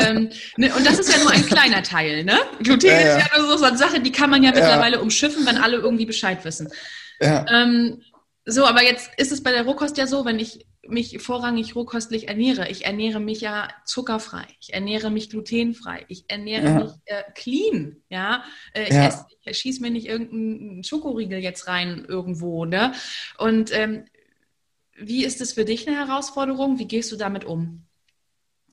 ähm, 0.00 0.30
ne, 0.56 0.72
und 0.74 0.86
das 0.86 0.98
ist 0.98 1.12
ja 1.12 1.22
nur 1.22 1.32
ein 1.32 1.46
kleiner 1.46 1.82
Teil, 1.82 2.24
ne? 2.24 2.38
Gluten 2.62 2.86
ja, 2.86 3.00
ja. 3.00 3.16
ist 3.18 3.26
ja 3.32 3.42
nur 3.42 3.58
so 3.58 3.64
eine 3.64 3.76
Sache, 3.76 4.00
die 4.00 4.12
kann 4.12 4.30
man 4.30 4.42
ja 4.42 4.52
mittlerweile 4.52 4.96
ja. 4.96 5.02
umschiffen, 5.02 5.44
wenn 5.46 5.56
alle 5.56 5.78
irgendwie 5.78 6.06
Bescheid 6.06 6.44
wissen. 6.44 6.68
Ja. 7.20 7.44
Ähm, 7.50 8.02
so, 8.46 8.66
aber 8.66 8.84
jetzt 8.84 9.10
ist 9.16 9.32
es 9.32 9.42
bei 9.42 9.50
der 9.50 9.64
Rohkost 9.64 9.96
ja 9.96 10.06
so, 10.06 10.24
wenn 10.24 10.38
ich 10.38 10.66
mich 10.86 11.20
vorrangig 11.22 11.74
rohkostlich 11.74 12.28
ernähre. 12.28 12.68
Ich 12.68 12.84
ernähre 12.84 13.20
mich 13.20 13.40
ja 13.40 13.68
zuckerfrei, 13.84 14.44
ich 14.60 14.74
ernähre 14.74 15.10
mich 15.10 15.30
glutenfrei, 15.30 16.04
ich 16.08 16.24
ernähre 16.28 16.64
ja. 16.64 16.74
mich 16.74 16.92
äh, 17.06 17.22
clean, 17.34 17.96
ja. 18.10 18.44
Äh, 18.74 18.84
ich, 18.84 18.94
ja. 18.94 19.26
ich 19.44 19.58
schieße 19.58 19.80
mir 19.80 19.90
nicht 19.90 20.06
irgendeinen 20.06 20.84
Schokoriegel 20.84 21.38
jetzt 21.38 21.66
rein 21.68 22.04
irgendwo, 22.06 22.64
ne? 22.64 22.92
Und 23.38 23.72
ähm, 23.72 24.04
wie 24.96 25.24
ist 25.24 25.40
es 25.40 25.54
für 25.54 25.64
dich 25.64 25.88
eine 25.88 25.96
Herausforderung? 25.96 26.78
Wie 26.78 26.86
gehst 26.86 27.10
du 27.10 27.16
damit 27.16 27.44
um? 27.44 27.83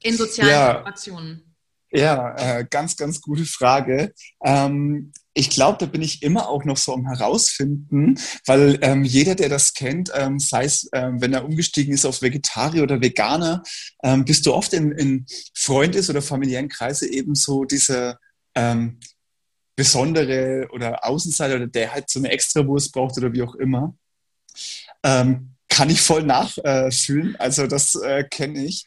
In 0.04 0.18
sozialen 0.18 0.52
ja. 0.52 0.78
Situationen? 0.78 1.52
Ja, 1.94 2.36
äh, 2.38 2.66
ganz, 2.70 2.96
ganz 2.96 3.20
gute 3.20 3.46
Frage. 3.46 4.14
Ähm, 4.44 5.12
ich 5.34 5.50
glaube, 5.50 5.78
da 5.78 5.86
bin 5.86 6.02
ich 6.02 6.24
immer 6.24 6.48
auch 6.48 6.64
noch 6.64 6.78
so 6.78 6.94
am 6.94 7.06
herausfinden, 7.06 8.18
weil 8.46 8.80
ähm, 8.82 9.04
jeder, 9.04 9.36
der 9.36 9.50
das 9.50 9.74
kennt, 9.74 10.10
ähm, 10.16 10.40
sei 10.40 10.66
es, 10.66 10.90
ähm, 10.94 11.22
wenn 11.22 11.34
er 11.34 11.44
umgestiegen 11.44 11.94
ist 11.94 12.06
auf 12.06 12.22
Vegetarier 12.22 12.84
oder 12.84 13.02
Veganer, 13.02 13.62
ähm, 14.04 14.24
bist 14.24 14.46
du 14.46 14.54
oft 14.54 14.74
in, 14.74 14.92
in 14.94 15.26
Freundes- 15.54 16.10
oder 16.10 16.22
familiären 16.22 16.70
Kreise 16.70 17.10
eben 17.10 17.36
so 17.36 17.66
dieser 17.66 18.20
ähm, 18.56 19.00
besondere 19.76 20.68
oder 20.72 21.06
Außenseiter 21.06 21.56
oder 21.56 21.68
der 21.68 21.94
halt 21.94 22.10
so 22.10 22.20
eine 22.20 22.30
Extrawurst 22.30 22.94
braucht 22.94 23.18
oder 23.18 23.34
wie 23.34 23.42
auch 23.42 23.56
immer. 23.56 23.96
Kann 25.04 25.90
ich 25.90 26.02
voll 26.02 26.24
nachfühlen, 26.24 27.36
äh, 27.36 27.38
also 27.38 27.66
das 27.66 27.96
äh, 27.96 28.26
kenne 28.26 28.66
ich. 28.66 28.86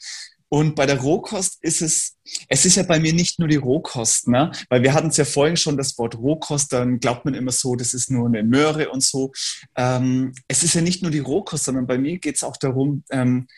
Und 0.55 0.77
bei 0.77 0.87
der 0.87 1.01
Rohkost 1.01 1.59
ist 1.65 1.83
es, 1.83 2.17
es 2.47 2.65
ist 2.65 2.77
ja 2.77 2.85
bei 2.85 3.01
mir 3.01 3.13
nicht 3.13 3.41
nur 3.41 3.49
die 3.49 3.57
Rohkost, 3.57 4.29
ne? 4.29 4.53
weil 4.69 4.85
wir 4.85 4.95
hatten 4.95 5.09
es 5.09 5.17
ja 5.17 5.25
vorhin 5.25 5.57
schon, 5.57 5.77
das 5.77 5.99
Wort 5.99 6.17
Rohkost, 6.17 6.73
dann 6.73 7.01
glaubt 7.01 7.25
man 7.25 7.35
immer 7.35 7.51
so, 7.51 7.75
das 7.75 7.93
ist 7.93 8.09
nur 8.09 8.29
eine 8.29 8.45
Möhre 8.45 8.91
und 8.91 9.03
so. 9.03 9.33
Ähm, 9.75 10.33
es 10.47 10.63
ist 10.63 10.75
ja 10.77 10.81
nicht 10.81 11.03
nur 11.03 11.11
die 11.11 11.19
Rohkost, 11.19 11.65
sondern 11.65 11.89
bei 11.89 11.99
mir 11.99 12.21
geht 12.21 12.37
es 12.37 12.45
auch 12.45 12.57
darum, 12.57 13.03
ähm, 13.11 13.49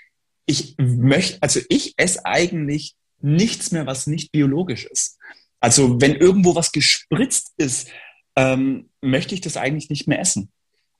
ich 0.47 0.75
möchte, 0.79 1.37
also 1.43 1.61
ich 1.69 1.93
esse 1.99 2.25
eigentlich 2.25 2.95
nichts 3.21 3.73
mehr, 3.73 3.87
was 3.87 4.07
nicht 4.07 4.33
biologisch 4.33 4.87
ist. 4.87 5.19
Also 5.61 6.01
wenn 6.01 6.15
irgendwo 6.15 6.55
was 6.55 6.73
gespritzt 6.73 7.53
ist, 7.59 7.91
ähm, 8.37 8.89
möchte 9.03 9.35
ich 9.35 9.43
das 9.43 9.59
eigentlich 9.59 9.91
nicht 9.91 10.09
mehr 10.09 10.21
essen. 10.21 10.51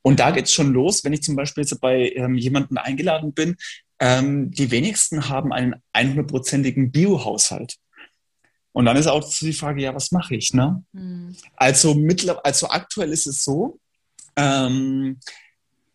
Und 0.03 0.21
da 0.21 0.31
geht 0.31 0.45
es 0.45 0.53
schon 0.53 0.75
los, 0.75 1.05
wenn 1.05 1.15
ich 1.15 1.23
zum 1.23 1.37
Beispiel 1.37 1.65
jetzt 1.65 1.81
bei 1.81 2.13
ähm, 2.15 2.37
jemandem 2.37 2.77
eingeladen 2.77 3.33
bin, 3.33 3.57
ähm, 3.99 4.51
die 4.51 4.71
wenigsten 4.71 5.29
haben 5.29 5.53
einen 5.53 5.77
100-prozentigen 5.95 6.91
Biohaushalt. 6.91 7.77
Und 8.73 8.85
dann 8.85 8.97
ist 8.97 9.07
auch 9.07 9.27
die 9.41 9.55
Frage, 9.55 9.81
ja, 9.83 9.95
was 9.95 10.13
mache 10.13 10.37
ich? 10.37 10.53
Ne? 10.53 10.85
Mhm. 10.93 11.35
Also, 11.57 11.95
mittler 11.95 12.45
also 12.45 12.69
aktuell 12.69 13.11
ist 13.11 13.27
es 13.27 13.43
so, 13.43 13.79
ähm, 14.37 15.19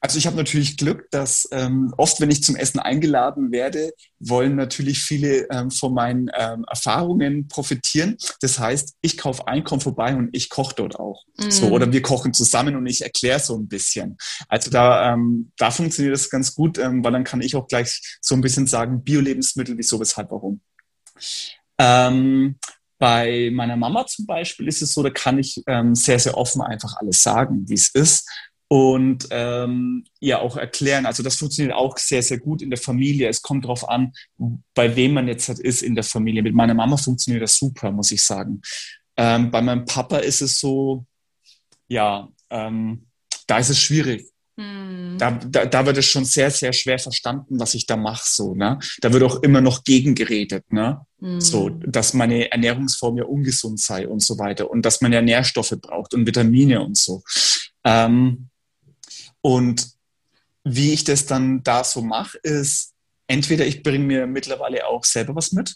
Also 0.04 0.18
ich 0.18 0.26
habe 0.26 0.36
natürlich 0.36 0.78
Glück, 0.78 1.10
dass 1.12 1.48
ähm, 1.52 1.94
oft, 1.96 2.20
wenn 2.20 2.32
ich 2.32 2.44
zum 2.44 2.56
Essen 2.56 2.80
eingeladen 2.80 3.52
werde, 3.52 3.94
wollen 4.20 4.56
natürlich 4.56 5.00
viele 5.00 5.48
ähm, 5.52 5.70
von 5.70 5.94
meinen 5.94 6.32
ähm, 6.36 6.66
Erfahrungen 6.68 7.48
profitieren. 7.48 8.18
Das 8.42 8.58
heißt, 8.58 8.96
ich 9.02 9.16
kaufe 9.16 9.48
ein, 9.48 9.64
komme 9.64 9.80
vorbei 9.80 10.16
und 10.16 10.30
ich 10.32 10.50
koche 10.50 10.74
dort 10.76 11.00
auch. 11.00 11.24
Mm. 11.38 11.52
So, 11.52 11.68
oder 11.68 11.94
wir 11.94 12.02
kochen 12.02 12.34
zusammen 12.34 12.76
und 12.76 12.88
ich 12.88 13.02
erkläre 13.02 13.40
so 13.40 13.56
ein 13.56 13.68
bisschen. 13.68 14.18
Also 14.50 14.72
da, 14.72 15.14
ähm, 15.14 15.52
da 15.58 15.70
funktioniert 15.70 16.16
das 16.16 16.32
ganz 16.32 16.56
gut, 16.56 16.80
ähm, 16.80 17.04
weil 17.04 17.12
dann 17.12 17.24
kann 17.24 17.42
ich 17.42 17.56
auch 17.56 17.68
gleich 17.68 18.18
so 18.22 18.34
ein 18.34 18.42
bisschen 18.42 18.66
sagen, 18.66 19.04
Bio-Lebensmittel, 19.04 19.78
wieso, 19.78 20.00
weshalb, 20.00 20.32
warum. 20.32 20.62
Ähm, 21.78 22.58
bei 22.98 23.52
meiner 23.54 23.78
Mama 23.78 24.06
zum 24.08 24.26
Beispiel 24.26 24.68
ist 24.68 24.82
es 24.82 24.94
so, 24.94 25.04
da 25.04 25.12
kann 25.12 25.38
ich 25.38 25.62
ähm, 25.68 25.94
sehr, 25.94 26.20
sehr 26.20 26.38
offen 26.38 26.62
einfach 26.62 26.98
alles 26.98 27.22
sagen, 27.22 27.66
wie 27.68 27.76
es 27.76 27.90
ist 27.90 28.28
und 28.72 29.28
ähm, 29.32 30.06
ja 30.22 30.40
auch 30.40 30.56
erklären. 30.56 31.06
Also 31.06 31.24
das 31.24 31.36
funktioniert 31.36 31.76
auch 31.76 31.98
sehr, 31.98 32.24
sehr 32.24 32.40
gut 32.40 32.62
in 32.62 32.70
der 32.70 32.80
Familie. 32.80 33.28
Es 33.28 33.42
kommt 33.42 33.66
darauf 33.66 33.90
an, 33.90 34.14
bei 34.74 34.96
wem 34.96 35.14
man 35.14 35.28
jetzt 35.28 35.50
halt 35.50 35.60
ist 35.60 35.82
in 35.82 35.94
der 35.94 36.06
Familie. 36.06 36.42
Mit 36.42 36.56
meiner 36.56 36.74
Mama 36.74 36.96
funktioniert 36.96 37.44
das 37.44 37.58
super, 37.58 37.92
muss 37.92 38.14
ich 38.14 38.24
sagen. 38.24 38.62
Ähm, 39.18 39.52
bei 39.52 39.62
meinem 39.62 39.84
Papa 39.84 40.20
ist 40.20 40.42
es 40.42 40.58
so, 40.62 41.06
ja, 41.90 42.30
ähm, 42.50 43.08
da 43.46 43.58
ist 43.58 43.72
es 43.72 43.78
schwierig. 43.78 44.30
Hm. 44.58 45.18
Da, 45.18 45.32
da, 45.32 45.66
da 45.66 45.86
wird 45.86 45.98
es 45.98 46.06
schon 46.06 46.24
sehr, 46.24 46.50
sehr 46.50 46.72
schwer 46.72 46.98
verstanden, 46.98 47.60
was 47.60 47.74
ich 47.74 47.88
da 47.88 47.98
mache. 47.98 48.24
So, 48.26 48.56
ne? 48.56 48.80
Da 49.02 49.12
wird 49.12 49.24
auch 49.24 49.44
immer 49.44 49.60
noch 49.60 49.84
gegengeredet, 49.84 50.72
ne? 50.72 51.02
Hm. 51.20 51.42
So, 51.42 51.68
dass 51.68 52.14
meine 52.14 52.50
Ernährungsform 52.50 53.18
ja 53.18 53.26
ungesund 53.26 53.82
sei 53.82 54.08
und 54.08 54.24
so 54.24 54.40
weiter. 54.40 54.72
Und 54.72 54.86
dass 54.86 55.02
man 55.02 55.12
ja 55.12 55.22
Nährstoffe 55.22 55.76
braucht 55.82 56.14
und 56.14 56.26
Vitamine 56.26 56.82
und 56.82 56.96
so. 56.96 57.22
Ähm, 57.84 58.48
und 59.42 59.90
wie 60.64 60.94
ich 60.94 61.04
das 61.04 61.26
dann 61.26 61.64
da 61.64 61.84
so 61.84 62.02
mache, 62.02 62.38
ist, 62.40 62.94
entweder 63.28 63.66
ich 63.66 63.84
bringe 63.84 64.06
mir 64.06 64.28
mittlerweile 64.28 64.88
auch 64.88 65.04
selber 65.04 65.36
was 65.36 65.52
mit. 65.52 65.76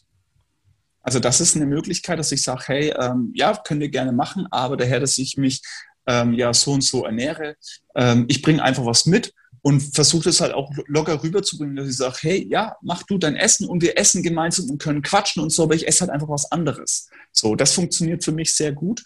Also 1.01 1.20
das 1.20 1.39
ist 1.39 1.55
eine 1.55 1.66
Möglichkeit, 1.66 2.20
dass 2.20 2.32
ich 2.32 2.43
sage, 2.43 2.63
hey, 2.68 2.93
ähm, 2.99 3.32
ja, 3.36 3.55
könnt 3.55 3.82
ihr 3.82 3.89
gerne 3.89 4.11
machen, 4.11 4.47
aber 4.51 4.76
daher, 4.76 4.99
dass 4.99 5.18
ich 5.18 5.38
mich 5.38 5.61
ähm, 6.07 6.34
ja 6.34 6.53
so 6.53 6.74
und 6.74 6.84
so 6.84 7.05
ernähre. 7.05 7.55
Ähm, 7.95 8.26
ich 8.28 8.41
bringe 8.41 8.63
einfach 8.63 8.86
was 8.86 9.05
mit 9.05 9.34
und 9.66 9.82
versuche 9.82 10.26
das 10.26 10.41
halt 10.41 10.53
auch 10.53 10.72
locker 10.86 11.24
rüberzubringen, 11.24 11.76
dass 11.76 11.89
ich 11.89 11.97
sage, 11.97 12.18
hey, 12.22 12.47
ja, 12.47 12.76
mach 12.84 13.01
du 13.01 13.18
dein 13.18 13.36
Essen 13.36 13.68
und 13.68 13.82
wir 13.82 13.97
essen 13.97 14.22
gemeinsam 14.22 14.70
und 14.70 14.78
können 14.78 15.01
quatschen 15.01 15.41
und 15.41 15.49
so, 15.49 15.63
aber 15.63 15.74
ich 15.74 15.88
esse 15.88 16.01
halt 16.01 16.11
einfach 16.11 16.30
was 16.30 16.51
anderes. 16.51 17.09
So, 17.32 17.55
das 17.55 17.74
funktioniert 17.74 18.24
für 18.24 18.32
mich 18.32 18.53
sehr 18.53 18.74
gut. 18.74 19.03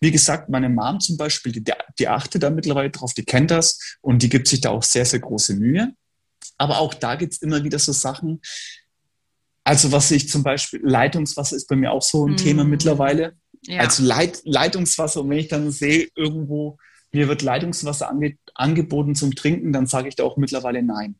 Wie 0.00 0.10
gesagt, 0.10 0.48
meine 0.48 0.68
Mom 0.68 0.98
zum 0.98 1.16
Beispiel, 1.16 1.52
die, 1.52 1.62
die 2.00 2.08
achtet 2.08 2.42
da 2.42 2.50
mittlerweile 2.50 2.90
drauf, 2.90 3.14
die 3.14 3.24
kennt 3.24 3.52
das 3.52 3.78
und 4.00 4.24
die 4.24 4.28
gibt 4.28 4.48
sich 4.48 4.60
da 4.60 4.70
auch 4.70 4.82
sehr, 4.82 5.04
sehr 5.04 5.20
große 5.20 5.54
Mühe. 5.54 5.92
Aber 6.58 6.80
auch 6.80 6.94
da 6.94 7.14
gibt's 7.14 7.38
immer 7.38 7.62
wieder 7.62 7.78
so 7.78 7.92
Sachen, 7.92 8.40
also 9.62 9.92
was 9.92 10.10
ich 10.10 10.28
zum 10.28 10.42
Beispiel, 10.42 10.80
Leitungswasser 10.82 11.54
ist 11.54 11.68
bei 11.68 11.76
mir 11.76 11.92
auch 11.92 12.02
so 12.02 12.26
ein 12.26 12.32
mm. 12.32 12.38
Thema 12.38 12.64
mittlerweile. 12.64 13.36
Ja. 13.66 13.82
Also 13.82 14.02
Leit, 14.02 14.40
Leitungswasser, 14.42 15.20
und 15.20 15.30
wenn 15.30 15.38
ich 15.38 15.46
dann 15.46 15.70
sehe, 15.70 16.08
irgendwo, 16.16 16.76
mir 17.12 17.28
wird 17.28 17.42
Leitungswasser 17.42 18.08
ange, 18.10 18.38
angeboten 18.54 19.14
zum 19.14 19.34
Trinken, 19.34 19.72
dann 19.72 19.86
sage 19.86 20.08
ich 20.08 20.16
da 20.16 20.24
auch 20.24 20.36
mittlerweile 20.36 20.82
nein. 20.82 21.16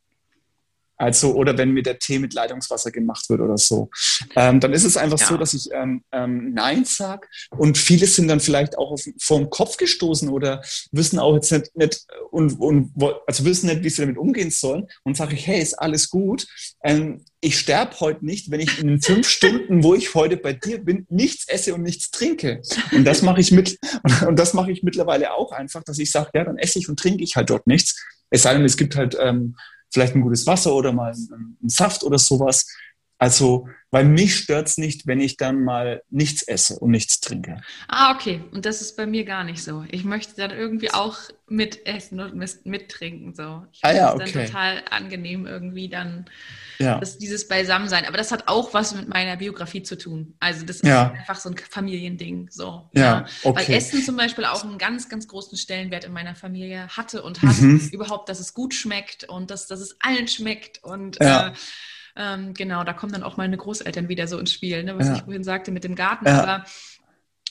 Also, 0.97 1.35
oder 1.35 1.57
wenn 1.59 1.73
mir 1.73 1.83
der 1.83 1.99
Tee 1.99 2.19
mit 2.19 2.35
Leitungswasser 2.35 2.91
gemacht 2.91 3.29
wird 3.29 3.41
oder 3.41 3.59
so. 3.59 3.91
Ähm, 4.37 4.61
dann 4.61 4.73
ist 4.73 4.85
es 4.85 4.97
einfach 4.97 5.19
ja. 5.19 5.27
so, 5.27 5.37
dass 5.37 5.55
ich 5.55 5.69
ähm, 5.73 6.05
ähm, 6.13 6.53
Nein 6.55 6.85
sage 6.85 7.27
und 7.51 7.79
viele 7.79 8.07
sind 8.07 8.29
dann 8.29 8.41
vielleicht 8.41 8.79
auch 8.79 8.93
auf, 8.93 9.03
vor 9.21 9.39
den 9.39 9.51
Kopf 9.51 9.77
gestoßen 9.77 10.29
oder 10.29 10.63
wissen 10.93 11.19
auch 11.19 11.35
jetzt 11.35 11.51
nicht, 11.51 11.77
nicht 11.77 12.07
und, 12.31 12.61
und 12.61 12.93
also 13.27 13.45
wissen 13.45 13.67
nicht, 13.67 13.83
wie 13.83 13.91
sie 13.91 14.03
damit 14.03 14.19
umgehen 14.19 14.51
sollen 14.51 14.87
und 15.03 15.17
sage 15.17 15.35
ich, 15.35 15.47
hey, 15.47 15.61
ist 15.61 15.75
alles 15.75 16.09
gut. 16.09 16.47
Ähm, 16.85 17.25
ich 17.41 17.59
sterbe 17.59 17.99
heute 17.99 18.25
nicht, 18.25 18.51
wenn 18.51 18.61
ich 18.61 18.79
in 18.79 18.87
den 18.87 19.03
fünf 19.03 19.29
Stunden, 19.29 19.83
wo 19.83 19.95
ich 19.95 20.15
heute 20.15 20.37
bei 20.37 20.53
dir 20.53 20.83
bin, 20.83 21.07
nichts 21.11 21.49
esse 21.49 21.75
und 21.75 21.83
nichts 21.83 22.11
trinke. 22.11 22.63
Und 22.93 23.05
das 23.05 23.23
mache 23.23 23.41
ich 23.41 23.51
mit 23.51 23.79
und 24.27 24.39
das 24.39 24.55
mache 24.55 24.71
ich 24.71 24.83
mittlerweile 24.83 25.35
auch 25.35 25.53
einfach, 25.53 25.83
dass 25.83 25.99
ich 25.99 26.11
sage, 26.11 26.31
ja, 26.35 26.45
dann 26.45 26.59
esse 26.59 26.79
ich 26.79 26.89
und 26.89 26.99
trinke 26.99 27.25
ich 27.25 27.37
halt 27.37 27.51
dort 27.51 27.67
nichts. 27.67 28.01
Es 28.31 28.43
sei 28.43 28.55
denn, 28.55 28.65
es 28.65 28.77
gibt 28.77 28.97
halt 28.97 29.17
ähm, 29.21 29.57
vielleicht 29.93 30.15
ein 30.15 30.23
gutes 30.23 30.47
Wasser 30.47 30.75
oder 30.75 30.93
mal 30.93 31.13
einen, 31.13 31.57
Saft 31.69 32.03
oder 32.03 32.19
sowas. 32.19 32.67
Also, 33.23 33.69
weil 33.93 34.05
mich 34.05 34.35
stört's 34.35 34.79
nicht, 34.79 35.07
wenn 35.07 35.21
ich 35.21 35.37
dann 35.37 35.63
mal 35.63 36.03
nichts 36.11 36.43
esse 36.43 36.77
und 36.81 36.91
nichts 36.91 37.21
trinke. 37.21 37.63
Ah, 37.87 38.13
okay. 38.13 38.43
Und 38.51 38.67
das 38.67 38.81
ist 38.81 38.97
bei 38.97 39.07
mir 39.07 39.25
gar 39.25 39.45
nicht 39.45 39.63
so. 39.63 39.85
Ich 39.93 40.03
möchte 40.03 40.35
dann 40.35 40.51
irgendwie 40.51 40.91
auch 40.91 41.19
mit 41.47 41.87
essen 41.87 42.19
und 42.19 42.35
mit, 42.35 42.89
trinken. 42.89 43.33
So. 43.33 43.65
Ich 43.71 43.79
finde 43.79 43.95
ah, 43.95 43.97
ja, 43.97 44.15
okay. 44.15 44.33
dann 44.33 44.47
total 44.47 44.83
angenehm 44.91 45.47
irgendwie 45.47 45.89
dann 45.89 46.25
ja. 46.81 46.99
das, 46.99 47.17
dieses 47.19 47.47
Beisammensein. 47.47 48.07
Aber 48.07 48.17
das 48.17 48.33
hat 48.33 48.49
auch 48.49 48.75
was 48.75 48.93
mit 48.93 49.09
meiner 49.09 49.37
Biografie 49.37 49.85
zu 49.85 49.97
tun. 49.97 50.35
Also 50.41 50.67
das 50.67 50.81
ist 50.81 50.89
ja. 50.89 51.13
einfach 51.13 51.37
so 51.37 51.51
ein 51.51 51.57
Familiending. 51.57 52.49
So, 52.51 52.91
ja, 52.95 53.03
ja. 53.03 53.27
Okay. 53.45 53.69
Weil 53.69 53.77
Essen 53.77 54.03
zum 54.03 54.17
Beispiel 54.17 54.47
auch 54.47 54.65
einen 54.65 54.79
ganz, 54.79 55.09
ganz 55.09 55.29
großen 55.29 55.57
Stellenwert 55.57 56.03
in 56.03 56.13
meiner 56.13 56.35
Familie 56.35 56.89
hatte 56.89 57.23
und 57.23 57.41
hat. 57.43 57.61
Mhm. 57.61 57.89
Überhaupt, 57.93 58.29
dass 58.29 58.41
es 58.41 58.53
gut 58.53 58.75
schmeckt 58.75 59.29
und 59.29 59.53
dass, 59.53 59.69
dass 59.69 59.79
es 59.79 59.97
allen 60.01 60.27
schmeckt 60.27 60.83
und 60.83 61.19
ja. 61.21 61.51
äh, 61.51 61.53
ähm, 62.17 62.55
genau, 62.55 62.85
da 62.85 62.93
kommen 62.93 63.13
dann 63.13 63.23
auch 63.23 63.37
meine 63.37 63.57
Großeltern 63.57 64.09
wieder 64.09 64.27
so 64.27 64.39
ins 64.39 64.53
Spiel, 64.53 64.85
ne, 64.85 64.99
was 64.99 65.09
ja. 65.09 65.17
ich 65.17 65.23
vorhin 65.23 65.45
sagte 65.45 65.71
mit 65.71 65.85
dem 65.85 65.95
Garten. 65.95 66.27
Ja. 66.27 66.43
Aber 66.43 66.65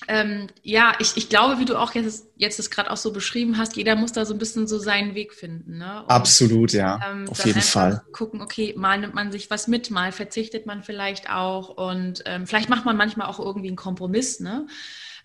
ähm, 0.07 0.47
ja, 0.63 0.93
ich, 0.99 1.15
ich 1.15 1.29
glaube, 1.29 1.59
wie 1.59 1.65
du 1.65 1.77
auch 1.77 1.93
jetzt, 1.93 2.27
jetzt 2.35 2.57
das 2.57 2.71
gerade 2.71 2.89
auch 2.89 2.97
so 2.97 3.13
beschrieben 3.13 3.57
hast, 3.57 3.75
jeder 3.75 3.95
muss 3.95 4.11
da 4.11 4.25
so 4.25 4.33
ein 4.33 4.39
bisschen 4.39 4.67
so 4.67 4.79
seinen 4.79 5.13
Weg 5.13 5.33
finden. 5.33 5.77
Ne? 5.77 6.01
Und, 6.01 6.09
Absolut, 6.09 6.73
ja. 6.73 6.99
Ähm, 7.07 7.29
auf 7.29 7.45
jeden 7.45 7.61
Fall. 7.61 8.01
Gucken, 8.11 8.41
okay, 8.41 8.73
mal 8.75 8.99
nimmt 8.99 9.13
man 9.13 9.31
sich 9.31 9.51
was 9.51 9.67
mit, 9.67 9.91
mal 9.91 10.11
verzichtet 10.11 10.65
man 10.65 10.83
vielleicht 10.83 11.29
auch 11.29 11.69
und 11.69 12.23
ähm, 12.25 12.47
vielleicht 12.47 12.69
macht 12.69 12.85
man 12.85 12.97
manchmal 12.97 13.27
auch 13.27 13.39
irgendwie 13.39 13.67
einen 13.67 13.77
Kompromiss. 13.77 14.39
Ne? 14.39 14.65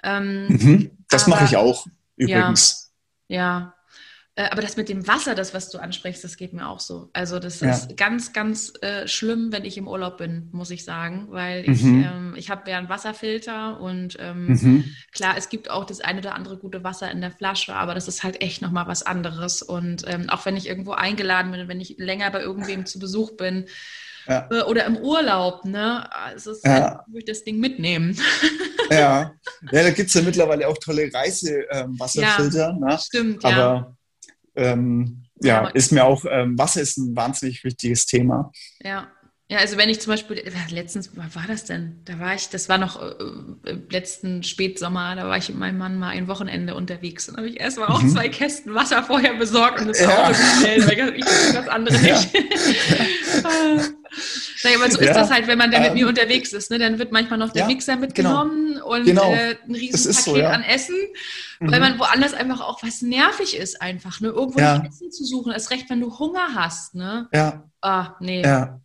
Ähm, 0.03 0.47
mhm, 0.49 0.91
das 1.09 1.27
mache 1.27 1.45
ich 1.47 1.57
auch 1.57 1.87
übrigens. 2.17 2.93
Ja, 3.29 3.37
ja, 3.37 3.75
aber 4.43 4.61
das 4.61 4.77
mit 4.77 4.91
dem 4.91 5.09
Wasser, 5.09 5.35
das, 5.35 5.55
was 5.55 5.71
du 5.71 5.79
ansprichst, 5.79 6.23
das 6.23 6.37
geht 6.37 6.53
mir 6.53 6.69
auch 6.69 6.81
so. 6.81 7.09
Also 7.15 7.39
das 7.39 7.61
ja. 7.61 7.71
ist 7.71 7.97
ganz, 7.97 8.35
ganz 8.35 8.75
äh, 8.83 9.09
schlimm, 9.09 9.51
wenn 9.51 9.65
ich 9.65 9.79
im 9.79 9.89
Urlaub 9.89 10.19
bin, 10.19 10.51
muss 10.53 10.71
ich 10.71 10.85
sagen, 10.85 11.29
weil 11.31 11.69
ich, 11.69 11.83
mhm. 11.83 12.05
ähm, 12.05 12.35
ich 12.37 12.51
habe 12.51 12.71
ja 12.71 12.77
einen 12.77 12.91
Wasserfilter 12.91 13.81
und 13.81 14.19
ähm, 14.21 14.47
mhm. 14.49 14.85
klar, 15.13 15.37
es 15.39 15.49
gibt 15.49 15.71
auch 15.71 15.87
das 15.87 16.03
eine 16.03 16.19
oder 16.19 16.35
andere 16.35 16.59
gute 16.59 16.85
Wasser 16.85 17.11
in 17.11 17.23
der 17.23 17.31
Flasche, 17.31 17.75
aber 17.75 17.95
das 17.95 18.09
ist 18.09 18.25
halt 18.25 18.43
echt 18.43 18.61
nochmal 18.61 18.87
was 18.87 19.03
anderes. 19.03 19.63
Und 19.63 20.05
ähm, 20.07 20.29
auch 20.29 20.45
wenn 20.45 20.57
ich 20.57 20.69
irgendwo 20.69 20.93
eingeladen 20.93 21.51
bin, 21.53 21.69
wenn 21.69 21.81
ich 21.81 21.95
länger 21.97 22.31
bei 22.31 22.43
irgendwem 22.43 22.85
zu 22.85 22.99
Besuch 22.99 23.39
bin, 23.39 23.65
ja. 24.29 24.49
Äh, 24.51 24.63
oder 24.63 24.85
im 24.87 24.97
Urlaub, 24.97 25.65
ne? 25.65 26.11
Es 26.35 26.47
ist 26.47 26.65
ja. 26.65 26.73
halt, 26.73 26.99
würde 27.07 27.19
ich 27.21 27.25
das 27.25 27.45
Ding 27.45 27.59
mitnehmen. 27.59 28.19
Ja, 28.91 29.33
ja 29.73 29.83
da 29.83 29.91
gibt 29.91 30.09
es 30.09 30.15
ja 30.15 30.23
mittlerweile 30.23 30.67
auch 30.67 30.77
tolle 30.79 31.09
Reisewasserfilter. 31.15 32.59
Ja, 32.59 32.73
ne? 32.73 32.99
Stimmt, 32.99 33.45
aber 33.45 33.57
ja 33.57 33.96
ähm, 34.57 35.25
ja, 35.43 35.65
ja, 35.65 35.69
ist 35.69 35.93
mir 35.93 36.05
auch, 36.05 36.25
ähm, 36.29 36.59
Wasser 36.59 36.81
ist 36.81 36.97
ein 36.97 37.15
wahnsinnig 37.15 37.63
wichtiges 37.65 38.07
Thema. 38.07 38.51
Ja. 38.83 39.09
Ja, 39.49 39.59
also 39.59 39.77
wenn 39.77 39.89
ich 39.89 40.01
zum 40.01 40.13
Beispiel, 40.13 40.39
äh, 40.39 40.51
letztens, 40.71 41.17
was 41.17 41.37
war 41.37 41.45
das 41.47 41.65
denn? 41.65 42.01
Da 42.05 42.19
war 42.19 42.35
ich, 42.35 42.49
das 42.49 42.69
war 42.69 42.79
noch 42.79 43.01
äh, 43.01 43.71
äh, 43.71 43.79
letzten 43.91 44.43
Spätsommer, 44.43 45.15
da 45.15 45.29
war 45.29 45.37
ich 45.37 45.49
mit 45.49 45.57
meinem 45.57 45.79
Mann 45.79 46.01
mal 46.01 46.09
ein 46.09 46.27
Wochenende 46.27 46.75
unterwegs 46.75 47.29
und 47.29 47.37
habe 47.37 47.49
ich 47.49 47.61
erstmal 47.61 47.87
auch 47.87 48.03
mhm. 48.03 48.09
zwei 48.11 48.29
Kästen 48.29 48.75
Wasser 48.75 49.05
vorher 49.05 49.35
besorgt 49.35 49.81
und 49.81 49.89
das 49.89 50.01
ja. 50.01 50.31
gestellt, 50.31 50.89
weil 50.89 51.15
ich 51.17 51.25
das 51.53 51.69
andere 51.69 51.97
nicht. 51.97 52.35
Ja. 52.35 52.41
naja, 54.65 54.79
aber 54.79 54.91
so 54.91 55.01
ja. 55.01 55.11
ist 55.11 55.17
das 55.17 55.31
halt, 55.31 55.47
wenn 55.47 55.59
man 55.59 55.71
da 55.71 55.79
mit 55.79 55.91
ähm, 55.91 55.95
mir 55.95 56.09
unterwegs 56.09 56.53
ist. 56.53 56.73
Ne? 56.73 56.81
Dann 56.81 56.99
wird 56.99 57.13
manchmal 57.13 57.39
noch 57.39 57.53
der 57.53 57.63
ja, 57.63 57.69
Mixer 57.69 57.93
genau. 57.93 58.05
mitgenommen 58.05 58.75
genau. 58.75 58.87
und 58.89 59.05
genau. 59.05 59.33
Äh, 59.33 59.55
ein 59.65 59.75
Riesenpaket 59.77 60.25
so, 60.25 60.35
an 60.35 60.65
Essen, 60.65 60.97
mhm. 61.61 61.71
weil 61.71 61.81
man 61.81 61.99
woanders 61.99 62.35
einfach 62.35 62.61
auch 62.61 62.83
was 62.83 63.03
nervig 63.03 63.57
ist 63.57 63.81
einfach, 63.81 64.21
ne? 64.21 64.29
irgendwo 64.29 64.61
Essen 64.61 65.11
zu 65.11 65.25
suchen. 65.25 65.53
Erst 65.53 65.71
recht, 65.71 65.89
wenn 65.91 66.01
du 66.01 66.19
Hunger 66.19 66.55
hast. 66.55 66.95
Ne? 66.95 67.29
Ja. 67.33 67.65
Ah, 67.81 68.15
nee. 68.21 68.43
Ja. 68.43 68.81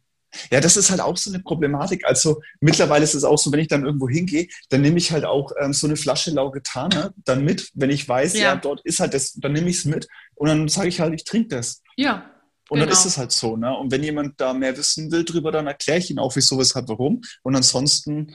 Ja, 0.50 0.62
das 0.62 0.78
ist 0.78 0.90
halt 0.90 1.02
auch 1.02 1.18
so 1.18 1.30
eine 1.30 1.44
Problematik. 1.44 2.06
Also 2.06 2.42
mittlerweile 2.62 3.04
ist 3.04 3.14
es 3.14 3.24
auch 3.24 3.38
so, 3.38 3.52
wenn 3.52 3.60
ich 3.60 3.68
dann 3.68 3.86
irgendwo 3.86 4.08
hingehe, 4.08 4.48
dann 4.70 4.82
nehme 4.82 4.98
ich 4.98 5.12
halt 5.12 5.26
auch 5.26 5.52
ähm, 5.60 5.74
so 5.74 5.88
eine 5.88 5.98
Flasche 5.98 6.32
Lauretana 6.32 7.12
dann 7.26 7.44
mit, 7.44 7.70
wenn 7.74 7.90
ich 7.90 8.08
weiß, 8.08 8.34
ja, 8.36 8.42
ja 8.42 8.56
dort 8.56 8.82
ist 8.86 9.00
halt 9.00 9.14
das, 9.14 9.34
dann 9.34 9.54
nehme 9.54 9.70
ich 9.70 9.80
es 9.80 9.86
mit 9.86 10.08
und 10.36 10.48
dann 10.48 10.68
sage 10.68 10.88
ich 10.88 11.02
halt, 11.02 11.14
ich 11.14 11.26
trinke 11.26 11.50
das. 11.50 11.82
Ja. 11.98 12.32
Und 12.70 12.80
genau. 12.80 12.86
dann 12.86 12.94
ist 12.94 13.06
es 13.06 13.18
halt 13.18 13.34
so, 13.34 13.58
ne? 13.58 13.78
Und 13.78 13.92
wenn 13.92 14.02
jemand 14.02 14.40
da 14.40 14.54
mehr 14.54 14.78
wissen 14.78 15.12
will 15.12 15.26
drüber, 15.26 15.52
dann 15.52 15.68
erkläre 15.68 16.00
ich 16.00 16.10
ihn 16.10 16.20
auch, 16.20 16.34
wieso, 16.38 16.58
weshalb, 16.58 16.88
warum. 16.88 17.22
Und 17.44 17.54
ansonsten 17.54 18.34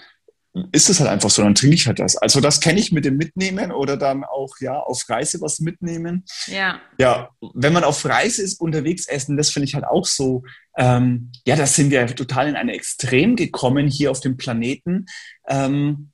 ist 0.72 0.88
es 0.88 1.00
halt 1.00 1.10
einfach 1.10 1.30
so, 1.30 1.42
dann 1.42 1.54
trinke 1.54 1.74
ich 1.74 1.86
halt 1.86 1.98
das. 1.98 2.16
Also 2.16 2.40
das 2.40 2.60
kenne 2.60 2.80
ich 2.80 2.92
mit 2.92 3.04
dem 3.04 3.16
Mitnehmen 3.16 3.72
oder 3.72 3.96
dann 3.96 4.24
auch 4.24 4.54
ja 4.60 4.78
auf 4.78 5.04
Reise 5.08 5.40
was 5.40 5.60
mitnehmen. 5.60 6.24
Ja. 6.46 6.80
Ja, 6.98 7.30
wenn 7.54 7.72
man 7.72 7.84
auf 7.84 8.04
Reise 8.04 8.42
ist, 8.42 8.60
unterwegs 8.60 9.06
essen, 9.06 9.36
das 9.36 9.50
finde 9.50 9.68
ich 9.68 9.74
halt 9.74 9.84
auch 9.84 10.06
so. 10.06 10.44
Ähm, 10.76 11.32
ja, 11.46 11.56
da 11.56 11.66
sind 11.66 11.90
wir 11.90 12.06
total 12.06 12.48
in 12.48 12.56
ein 12.56 12.68
Extrem 12.68 13.36
gekommen 13.36 13.88
hier 13.88 14.10
auf 14.10 14.20
dem 14.20 14.36
Planeten. 14.36 15.06
Ähm, 15.48 16.10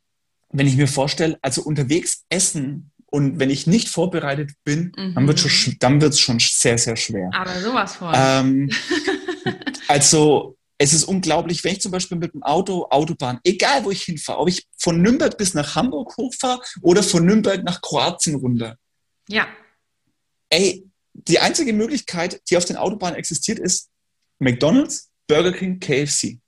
wenn 0.51 0.67
ich 0.67 0.77
mir 0.77 0.89
vorstelle, 0.89 1.39
also 1.43 1.63
unterwegs 1.63 2.25
essen 2.29 2.91
Und 3.07 3.39
wenn 3.39 3.51
ich 3.51 3.67
nicht 3.67 3.89
vorbereitet 3.89 4.53
bin, 4.65 4.93
mhm. 4.97 5.15
dann 5.15 5.27
wird 5.27 5.39
schon, 5.39 5.77
dann 5.81 6.01
wird's 6.01 6.19
schon 6.19 6.39
sehr, 6.41 6.79
sehr 6.79 6.97
schwer. 6.97 7.31
Aber 7.33 7.61
sowas 7.61 7.97
vor. 7.97 8.13
Ähm, 8.15 8.71
also 9.89 10.57
es 10.83 10.93
ist 10.93 11.05
unglaublich, 11.05 11.63
wenn 11.63 11.75
ich 11.75 11.81
zum 11.81 11.93
Beispiel 11.93 12.19
mit 12.19 12.35
dem 12.35 12.43
Auto, 12.43 12.89
Autobahn, 12.91 13.39
egal 13.45 13.85
wo 13.85 13.93
ich 13.93 14.03
hinfahre, 14.03 14.41
ob 14.41 14.49
ich 14.49 14.67
von 14.77 15.01
Nürnberg 15.01 15.39
bis 15.39 15.55
nach 15.55 15.77
Hamburg 15.77 16.17
hochfahre 16.17 16.61
oder 16.81 17.05
von 17.05 17.25
Nürnberg 17.25 17.63
nach 17.63 17.81
Kroatien 17.81 18.35
runter. 18.35 18.77
Ja. 19.29 19.47
Ey, 20.51 20.85
die 21.13 21.39
einzige 21.39 21.73
Möglichkeit, 21.73 22.43
die 22.51 22.57
auf 22.57 22.65
den 22.65 22.77
Autobahnen 22.77 23.17
existiert, 23.17 23.61
ist 23.61 23.91
McDonald's, 24.41 25.13
Burger 25.29 25.53
King, 25.53 25.79
KFC. 25.79 26.41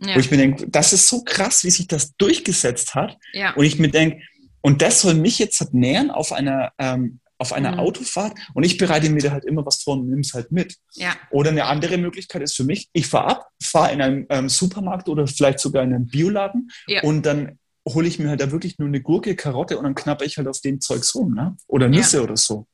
Ja. 0.00 0.16
Wo 0.16 0.20
ich 0.20 0.30
mir 0.30 0.36
denke, 0.36 0.68
das 0.68 0.92
ist 0.92 1.08
so 1.08 1.24
krass, 1.24 1.64
wie 1.64 1.70
sich 1.70 1.86
das 1.86 2.14
durchgesetzt 2.16 2.94
hat. 2.94 3.16
Ja. 3.32 3.54
Und 3.54 3.64
ich 3.64 3.78
mir 3.78 3.90
denke, 3.90 4.22
und 4.60 4.82
das 4.82 5.00
soll 5.00 5.14
mich 5.14 5.38
jetzt 5.38 5.58
halt 5.60 5.72
nähern 5.72 6.10
auf 6.10 6.32
einer, 6.32 6.72
ähm, 6.78 7.20
auf 7.42 7.52
einer 7.52 7.72
mhm. 7.72 7.80
Autofahrt 7.80 8.38
und 8.54 8.62
ich 8.62 8.78
bereite 8.78 9.10
mir 9.10 9.20
da 9.20 9.32
halt 9.32 9.44
immer 9.44 9.66
was 9.66 9.82
vor 9.82 9.94
und 9.94 10.08
nehme 10.08 10.22
es 10.22 10.32
halt 10.32 10.50
mit. 10.50 10.76
Ja. 10.94 11.14
Oder 11.30 11.50
eine 11.50 11.66
andere 11.66 11.98
Möglichkeit 11.98 12.40
ist 12.40 12.56
für 12.56 12.64
mich, 12.64 12.88
ich 12.92 13.06
fahre 13.06 13.26
ab, 13.26 13.48
fahre 13.62 13.92
in 13.92 14.00
einem 14.00 14.26
ähm, 14.30 14.48
Supermarkt 14.48 15.08
oder 15.08 15.26
vielleicht 15.26 15.58
sogar 15.58 15.82
in 15.82 15.92
einem 15.92 16.06
Bioladen 16.06 16.70
ja. 16.86 17.02
und 17.02 17.26
dann 17.26 17.58
hole 17.86 18.06
ich 18.06 18.18
mir 18.18 18.28
halt 18.28 18.40
da 18.40 18.52
wirklich 18.52 18.78
nur 18.78 18.88
eine 18.88 19.02
Gurke, 19.02 19.36
Karotte 19.36 19.76
und 19.76 19.84
dann 19.84 19.94
knappe 19.94 20.24
ich 20.24 20.38
halt 20.38 20.48
auf 20.48 20.60
den 20.60 20.80
Zeugs 20.80 21.14
rum, 21.14 21.34
ne? 21.34 21.56
Oder 21.66 21.88
Nüsse 21.88 22.18
ja. 22.18 22.22
oder 22.22 22.36
so. 22.36 22.66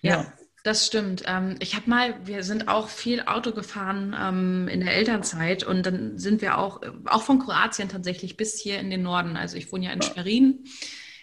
ja. 0.00 0.32
Das 0.64 0.86
stimmt. 0.86 1.24
Ähm, 1.26 1.56
ich 1.58 1.76
habe 1.76 1.90
mal, 1.90 2.26
wir 2.26 2.42
sind 2.42 2.68
auch 2.68 2.88
viel 2.88 3.20
Auto 3.26 3.52
gefahren 3.52 4.16
ähm, 4.18 4.66
in 4.68 4.80
der 4.80 4.94
Elternzeit 4.94 5.62
und 5.62 5.84
dann 5.84 6.16
sind 6.16 6.40
wir 6.40 6.56
auch, 6.56 6.80
auch 7.04 7.22
von 7.22 7.38
Kroatien 7.38 7.90
tatsächlich 7.90 8.38
bis 8.38 8.58
hier 8.58 8.78
in 8.78 8.88
den 8.88 9.02
Norden. 9.02 9.36
Also 9.36 9.58
ich 9.58 9.70
wohne 9.70 9.84
ja 9.84 9.92
in 9.92 10.00
Schwerin 10.00 10.64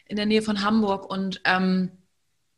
in 0.05 0.17
der 0.17 0.27
Nähe 0.27 0.43
von 0.43 0.63
Hamburg 0.63 1.09
und 1.09 1.41
ähm, 1.45 1.89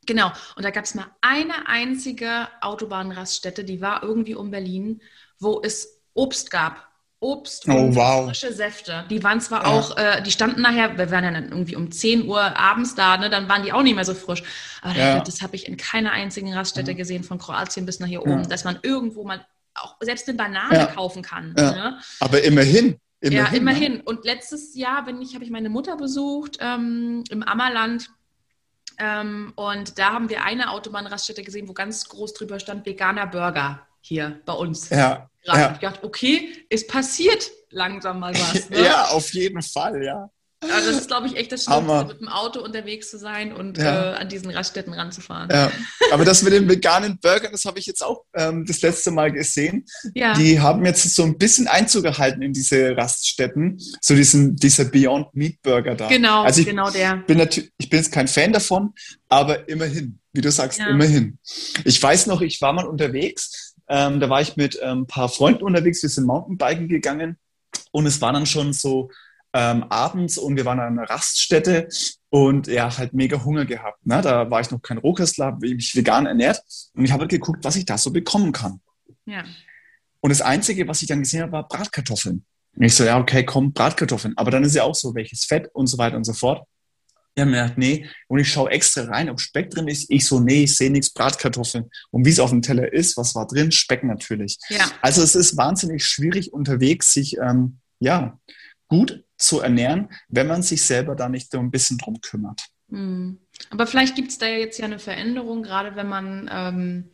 genau, 0.06 0.32
und 0.56 0.64
da 0.64 0.70
gab 0.70 0.84
es 0.84 0.94
mal 0.94 1.06
eine 1.20 1.66
einzige 1.66 2.48
Autobahnraststätte, 2.60 3.64
die 3.64 3.80
war 3.80 4.02
irgendwie 4.02 4.34
um 4.34 4.50
Berlin, 4.50 5.00
wo 5.38 5.60
es 5.62 6.02
Obst 6.14 6.50
gab. 6.50 6.88
Obst 7.20 7.66
oh, 7.68 7.72
und 7.72 7.96
wow. 7.96 8.26
frische 8.26 8.52
Säfte. 8.52 9.06
Die 9.08 9.22
waren 9.22 9.40
zwar 9.40 9.62
ja. 9.62 9.68
auch, 9.68 9.96
äh, 9.96 10.22
die 10.22 10.30
standen 10.30 10.60
nachher, 10.60 10.98
wir 10.98 11.10
waren 11.10 11.24
ja 11.24 11.30
dann 11.30 11.48
irgendwie 11.48 11.74
um 11.74 11.90
10 11.90 12.28
Uhr 12.28 12.40
abends 12.40 12.94
da, 12.94 13.16
ne, 13.16 13.30
dann 13.30 13.48
waren 13.48 13.62
die 13.62 13.72
auch 13.72 13.82
nicht 13.82 13.94
mehr 13.94 14.04
so 14.04 14.12
frisch. 14.12 14.42
Aber 14.82 14.94
ja. 14.98 15.20
das 15.20 15.40
habe 15.40 15.56
ich 15.56 15.66
in 15.66 15.78
keiner 15.78 16.12
einzigen 16.12 16.52
Raststätte 16.52 16.90
ja. 16.90 16.96
gesehen, 16.96 17.24
von 17.24 17.38
Kroatien 17.38 17.86
bis 17.86 17.98
nach 17.98 18.08
hier 18.08 18.22
oben, 18.22 18.46
dass 18.48 18.64
man 18.64 18.78
irgendwo 18.82 19.24
mal 19.24 19.44
auch 19.74 19.96
selbst 20.00 20.28
eine 20.28 20.36
Banane 20.36 20.88
kaufen 20.94 21.22
kann. 21.22 21.54
Ne? 21.54 21.98
Aber 22.20 22.42
immerhin. 22.42 22.98
Immerhin, 23.20 23.52
ja, 23.52 23.58
immerhin. 23.58 23.92
Ne? 23.94 24.02
Und 24.04 24.24
letztes 24.24 24.74
Jahr, 24.74 25.06
wenn 25.06 25.22
ich, 25.22 25.34
habe 25.34 25.44
ich 25.44 25.50
meine 25.50 25.70
Mutter 25.70 25.96
besucht 25.96 26.58
ähm, 26.60 27.24
im 27.30 27.42
Ammerland. 27.42 28.10
Ähm, 28.98 29.52
und 29.56 29.98
da 29.98 30.12
haben 30.12 30.28
wir 30.28 30.44
eine 30.44 30.70
Autobahnraststätte 30.70 31.42
gesehen, 31.42 31.68
wo 31.68 31.72
ganz 31.72 32.08
groß 32.08 32.34
drüber 32.34 32.60
stand 32.60 32.86
veganer 32.86 33.26
Burger 33.26 33.86
hier 34.00 34.40
bei 34.44 34.52
uns. 34.52 34.90
Ja, 34.90 35.28
ja. 35.44 35.72
Ich 35.72 35.78
dachte, 35.78 36.04
okay, 36.04 36.66
es 36.70 36.86
passiert 36.86 37.50
langsam 37.70 38.20
mal 38.20 38.34
was. 38.34 38.70
Ne? 38.70 38.84
ja, 38.84 39.06
auf 39.06 39.32
jeden 39.34 39.62
Fall, 39.62 40.02
ja. 40.02 40.30
Also 40.72 40.90
das 40.90 41.00
ist, 41.00 41.08
glaube 41.08 41.26
ich, 41.26 41.36
echt 41.36 41.52
das 41.52 41.64
Schlimmste, 41.64 42.06
mit 42.06 42.20
dem 42.20 42.28
Auto 42.28 42.60
unterwegs 42.60 43.10
zu 43.10 43.18
sein 43.18 43.52
und 43.52 43.78
ja. 43.78 44.12
äh, 44.12 44.16
an 44.16 44.28
diesen 44.28 44.50
Raststätten 44.50 44.92
ranzufahren. 44.92 45.48
Ja. 45.50 45.70
Aber 46.12 46.24
das 46.24 46.42
mit 46.42 46.52
den 46.52 46.68
veganen 46.68 47.18
Burgern, 47.20 47.52
das 47.52 47.64
habe 47.64 47.78
ich 47.78 47.86
jetzt 47.86 48.02
auch 48.02 48.24
ähm, 48.34 48.64
das 48.66 48.82
letzte 48.82 49.10
Mal 49.10 49.32
gesehen. 49.32 49.84
Ja. 50.14 50.34
Die 50.34 50.60
haben 50.60 50.84
jetzt 50.84 51.14
so 51.14 51.22
ein 51.22 51.38
bisschen 51.38 51.66
Einzug 51.66 52.04
gehalten 52.04 52.42
in 52.42 52.52
diese 52.52 52.96
Raststätten. 52.96 53.78
So 54.00 54.14
diesen, 54.14 54.56
dieser 54.56 54.84
Beyond 54.84 55.34
Meat 55.34 55.62
Burger 55.62 55.94
da. 55.94 56.08
Genau, 56.08 56.42
also 56.42 56.60
ich 56.60 56.66
genau 56.66 56.90
der. 56.90 57.16
Bin 57.26 57.38
natürlich, 57.38 57.72
ich 57.78 57.90
bin 57.90 57.98
jetzt 57.98 58.12
kein 58.12 58.28
Fan 58.28 58.52
davon, 58.52 58.92
aber 59.28 59.68
immerhin, 59.68 60.18
wie 60.32 60.40
du 60.40 60.50
sagst, 60.50 60.78
ja. 60.78 60.88
immerhin. 60.88 61.38
Ich 61.84 62.02
weiß 62.02 62.26
noch, 62.26 62.40
ich 62.40 62.60
war 62.60 62.72
mal 62.72 62.86
unterwegs 62.86 63.74
ähm, 63.88 64.20
da 64.20 64.30
war 64.30 64.40
ich 64.40 64.56
mit 64.56 64.80
ein 64.82 64.98
ähm, 64.98 65.06
paar 65.06 65.28
Freunden 65.28 65.64
unterwegs, 65.64 66.02
wir 66.02 66.08
sind 66.08 66.26
Mountainbiken 66.26 66.88
gegangen 66.88 67.36
und 67.92 68.06
es 68.06 68.20
war 68.20 68.32
dann 68.32 68.46
schon 68.46 68.72
so 68.72 69.10
ähm, 69.54 69.84
abends 69.84 70.36
und 70.36 70.56
wir 70.56 70.64
waren 70.64 70.80
an 70.80 70.98
einer 70.98 71.08
Raststätte 71.08 71.88
und 72.28 72.66
ja, 72.66 72.98
halt 72.98 73.14
mega 73.14 73.42
Hunger 73.44 73.64
gehabt. 73.64 74.04
Ne? 74.04 74.20
Da 74.20 74.50
war 74.50 74.60
ich 74.60 74.70
noch 74.70 74.82
kein 74.82 74.98
Rohköstler, 74.98 75.46
habe 75.46 75.68
mich 75.68 75.94
vegan 75.94 76.26
ernährt 76.26 76.60
und 76.94 77.04
ich 77.04 77.12
habe 77.12 77.22
halt 77.22 77.30
geguckt, 77.30 77.64
was 77.64 77.76
ich 77.76 77.84
da 77.84 77.96
so 77.96 78.10
bekommen 78.10 78.50
kann. 78.50 78.80
Ja. 79.26 79.44
Und 80.20 80.30
das 80.30 80.42
Einzige, 80.42 80.88
was 80.88 81.02
ich 81.02 81.08
dann 81.08 81.20
gesehen 81.20 81.42
habe, 81.42 81.52
war 81.52 81.68
Bratkartoffeln. 81.68 82.44
Und 82.76 82.82
ich 82.82 82.94
so, 82.94 83.04
ja, 83.04 83.18
okay, 83.18 83.44
komm, 83.44 83.72
Bratkartoffeln. 83.72 84.34
Aber 84.36 84.50
dann 84.50 84.64
ist 84.64 84.74
ja 84.74 84.82
auch 84.82 84.94
so, 84.94 85.14
welches 85.14 85.44
Fett 85.44 85.68
und 85.72 85.86
so 85.86 85.98
weiter 85.98 86.16
und 86.16 86.24
so 86.24 86.32
fort. 86.32 86.66
Ja, 87.36 87.44
mir 87.44 87.62
gedacht, 87.62 87.78
nee. 87.78 88.08
Und 88.26 88.40
ich 88.40 88.50
schaue 88.50 88.70
extra 88.70 89.04
rein, 89.04 89.28
ob 89.28 89.40
Speck 89.40 89.70
drin 89.70 89.86
ist. 89.86 90.06
Ich 90.08 90.26
so, 90.26 90.40
nee, 90.40 90.64
ich 90.64 90.76
sehe 90.76 90.90
nichts, 90.90 91.10
Bratkartoffeln. 91.10 91.90
Und 92.10 92.24
wie 92.24 92.30
es 92.30 92.40
auf 92.40 92.50
dem 92.50 92.62
Teller 92.62 92.92
ist, 92.92 93.16
was 93.16 93.34
war 93.34 93.46
drin? 93.46 93.70
Speck 93.70 94.02
natürlich. 94.02 94.58
Ja. 94.68 94.90
Also 95.00 95.22
es 95.22 95.34
ist 95.34 95.56
wahnsinnig 95.56 96.04
schwierig 96.04 96.52
unterwegs, 96.52 97.12
sich 97.12 97.36
ähm, 97.38 97.78
ja 98.00 98.38
gut 98.88 99.23
zu 99.44 99.60
ernähren, 99.60 100.08
wenn 100.28 100.46
man 100.46 100.62
sich 100.62 100.84
selber 100.84 101.14
da 101.14 101.28
nicht 101.28 101.50
so 101.50 101.58
ein 101.58 101.70
bisschen 101.70 101.98
drum 101.98 102.20
kümmert. 102.20 102.62
Hm. 102.90 103.38
Aber 103.70 103.86
vielleicht 103.86 104.16
gibt 104.16 104.30
es 104.30 104.38
da 104.38 104.46
ja 104.46 104.58
jetzt 104.58 104.78
ja 104.78 104.84
eine 104.84 104.98
Veränderung, 104.98 105.62
gerade 105.62 105.96
wenn 105.96 106.08
man 106.08 106.50
ähm, 106.52 107.10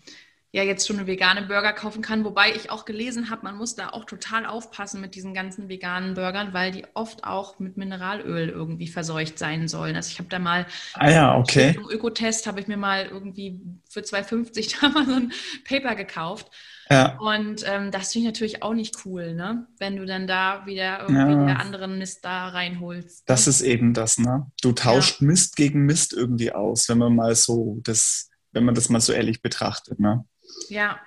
ja 0.52 0.62
jetzt 0.64 0.86
schon 0.86 0.98
eine 0.98 1.06
vegane 1.06 1.42
Burger 1.42 1.72
kaufen 1.72 2.02
kann. 2.02 2.24
Wobei 2.24 2.52
ich 2.54 2.70
auch 2.70 2.84
gelesen 2.84 3.30
habe, 3.30 3.44
man 3.44 3.56
muss 3.56 3.76
da 3.76 3.90
auch 3.90 4.04
total 4.04 4.46
aufpassen 4.46 5.00
mit 5.00 5.14
diesen 5.14 5.32
ganzen 5.32 5.68
veganen 5.68 6.14
Burgern, 6.14 6.52
weil 6.52 6.72
die 6.72 6.86
oft 6.94 7.24
auch 7.24 7.58
mit 7.58 7.76
Mineralöl 7.76 8.48
irgendwie 8.48 8.88
verseucht 8.88 9.38
sein 9.38 9.68
sollen. 9.68 9.94
Also 9.94 10.10
ich 10.10 10.18
habe 10.18 10.28
da 10.28 10.38
mal 10.38 10.66
ah 10.94 11.10
ja, 11.10 11.36
okay. 11.36 11.74
im 11.76 11.88
Ökotest 11.88 12.46
habe 12.46 12.60
ich 12.60 12.66
mir 12.66 12.76
mal 12.76 13.06
irgendwie 13.06 13.60
für 13.88 14.00
2,50 14.00 14.76
da 14.80 14.88
mal 14.88 15.06
so 15.06 15.14
ein 15.14 15.32
Paper 15.64 15.94
gekauft. 15.94 16.50
Ja. 16.90 17.16
Und 17.18 17.62
ähm, 17.66 17.92
das 17.92 18.12
finde 18.12 18.28
ich 18.28 18.34
natürlich 18.34 18.62
auch 18.64 18.74
nicht 18.74 19.04
cool, 19.04 19.34
ne? 19.34 19.68
Wenn 19.78 19.96
du 19.96 20.04
dann 20.06 20.26
da 20.26 20.66
wieder 20.66 21.02
irgendwie 21.02 21.50
ja. 21.50 21.56
anderen 21.56 21.98
Mist 21.98 22.24
da 22.24 22.48
reinholst. 22.48 23.20
Ne? 23.20 23.24
Das 23.26 23.46
ist 23.46 23.60
eben 23.60 23.94
das, 23.94 24.18
ne? 24.18 24.50
Du 24.60 24.72
tauscht 24.72 25.20
ja. 25.20 25.28
Mist 25.28 25.54
gegen 25.54 25.86
Mist 25.86 26.12
irgendwie 26.12 26.52
aus, 26.52 26.88
wenn 26.88 26.98
man 26.98 27.14
mal 27.14 27.36
so 27.36 27.78
das, 27.84 28.28
wenn 28.50 28.64
man 28.64 28.74
das 28.74 28.88
mal 28.88 29.00
so 29.00 29.12
ehrlich 29.12 29.40
betrachtet, 29.40 30.00
ne? 30.00 30.24
Ja. 30.68 30.98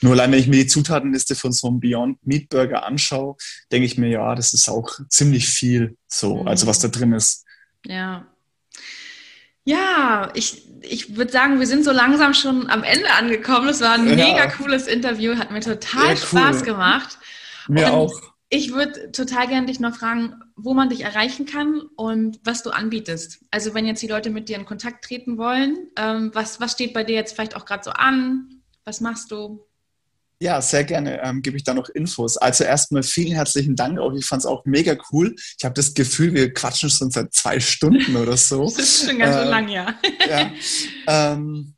Nur 0.00 0.12
allein, 0.12 0.32
wenn 0.32 0.40
ich 0.40 0.48
mir 0.48 0.64
die 0.64 0.66
Zutatenliste 0.66 1.36
von 1.36 1.52
so 1.52 1.68
einem 1.68 1.78
Beyond 1.78 2.26
Meat 2.26 2.48
Burger 2.48 2.84
anschaue, 2.84 3.36
denke 3.70 3.86
ich 3.86 3.98
mir, 3.98 4.08
ja, 4.08 4.34
das 4.34 4.52
ist 4.52 4.68
auch 4.68 4.98
ziemlich 5.08 5.48
viel 5.48 5.96
so, 6.08 6.42
mhm. 6.42 6.48
also 6.48 6.66
was 6.66 6.80
da 6.80 6.88
drin 6.88 7.12
ist. 7.12 7.44
Ja. 7.86 8.26
Ja, 9.64 10.30
ich, 10.34 10.66
ich 10.82 11.16
würde 11.16 11.32
sagen, 11.32 11.60
wir 11.60 11.66
sind 11.66 11.84
so 11.84 11.92
langsam 11.92 12.34
schon 12.34 12.68
am 12.70 12.82
Ende 12.82 13.10
angekommen. 13.12 13.68
Es 13.68 13.80
war 13.80 13.92
ein 13.92 14.08
ja. 14.08 14.16
mega 14.16 14.46
cooles 14.46 14.86
Interview, 14.86 15.36
hat 15.36 15.50
mir 15.50 15.60
total 15.60 16.10
ja, 16.10 16.16
Spaß 16.16 16.62
gemacht. 16.64 17.18
Mir 17.68 17.86
und 17.86 17.92
auch. 17.92 18.20
Ich 18.52 18.72
würde 18.72 19.12
total 19.12 19.46
gerne 19.46 19.66
dich 19.68 19.78
noch 19.78 19.94
fragen, 19.94 20.34
wo 20.56 20.74
man 20.74 20.88
dich 20.88 21.02
erreichen 21.02 21.46
kann 21.46 21.82
und 21.94 22.40
was 22.42 22.64
du 22.64 22.70
anbietest. 22.70 23.44
Also 23.52 23.74
wenn 23.74 23.86
jetzt 23.86 24.02
die 24.02 24.08
Leute 24.08 24.30
mit 24.30 24.48
dir 24.48 24.56
in 24.56 24.64
Kontakt 24.64 25.04
treten 25.04 25.38
wollen, 25.38 25.90
ähm, 25.96 26.32
was, 26.34 26.60
was 26.60 26.72
steht 26.72 26.92
bei 26.92 27.04
dir 27.04 27.14
jetzt 27.14 27.34
vielleicht 27.34 27.54
auch 27.54 27.64
gerade 27.64 27.84
so 27.84 27.90
an? 27.90 28.62
Was 28.84 29.00
machst 29.00 29.30
du? 29.30 29.64
Ja, 30.42 30.62
sehr 30.62 30.84
gerne 30.84 31.22
ähm, 31.22 31.42
gebe 31.42 31.58
ich 31.58 31.64
da 31.64 31.74
noch 31.74 31.90
Infos. 31.90 32.38
Also 32.38 32.64
erstmal 32.64 33.02
vielen 33.02 33.34
herzlichen 33.34 33.76
Dank 33.76 33.98
auch. 33.98 34.14
Ich 34.14 34.24
fand 34.24 34.40
es 34.40 34.46
auch 34.46 34.64
mega 34.64 34.96
cool. 35.12 35.34
Ich 35.58 35.64
habe 35.66 35.74
das 35.74 35.92
Gefühl, 35.92 36.32
wir 36.32 36.54
quatschen 36.54 36.88
schon 36.88 37.10
seit 37.10 37.34
zwei 37.34 37.60
Stunden 37.60 38.16
oder 38.16 38.38
so. 38.38 38.64
das 38.76 38.78
ist 38.78 39.06
schon 39.06 39.18
ganz 39.18 39.36
äh, 39.36 39.40
schön 39.40 39.48
lang, 39.48 39.68
ja. 39.68 39.94
ja, 40.26 40.50
ähm, 41.06 41.74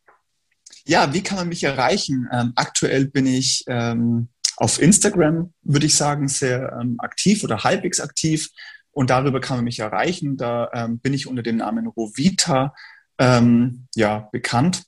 ja, 0.85 1.13
wie 1.13 1.25
kann 1.25 1.39
man 1.39 1.49
mich 1.49 1.65
erreichen? 1.65 2.29
Ähm, 2.33 2.53
aktuell 2.55 3.07
bin 3.07 3.27
ich 3.27 3.65
ähm, 3.67 4.29
auf 4.57 4.81
Instagram, 4.81 5.53
würde 5.63 5.87
ich 5.87 5.97
sagen, 5.97 6.29
sehr 6.29 6.79
ähm, 6.81 6.97
aktiv 6.99 7.43
oder 7.43 7.65
halbwegs 7.65 7.99
aktiv. 7.99 8.49
Und 8.93 9.11
darüber 9.11 9.41
kann 9.41 9.57
man 9.57 9.65
mich 9.65 9.81
erreichen. 9.81 10.37
Da 10.37 10.71
ähm, 10.73 11.01
bin 11.01 11.15
ich 11.15 11.27
unter 11.27 11.43
dem 11.43 11.57
Namen 11.57 11.89
Rovita 11.89 12.75
ja, 13.95 14.29
bekannt 14.33 14.83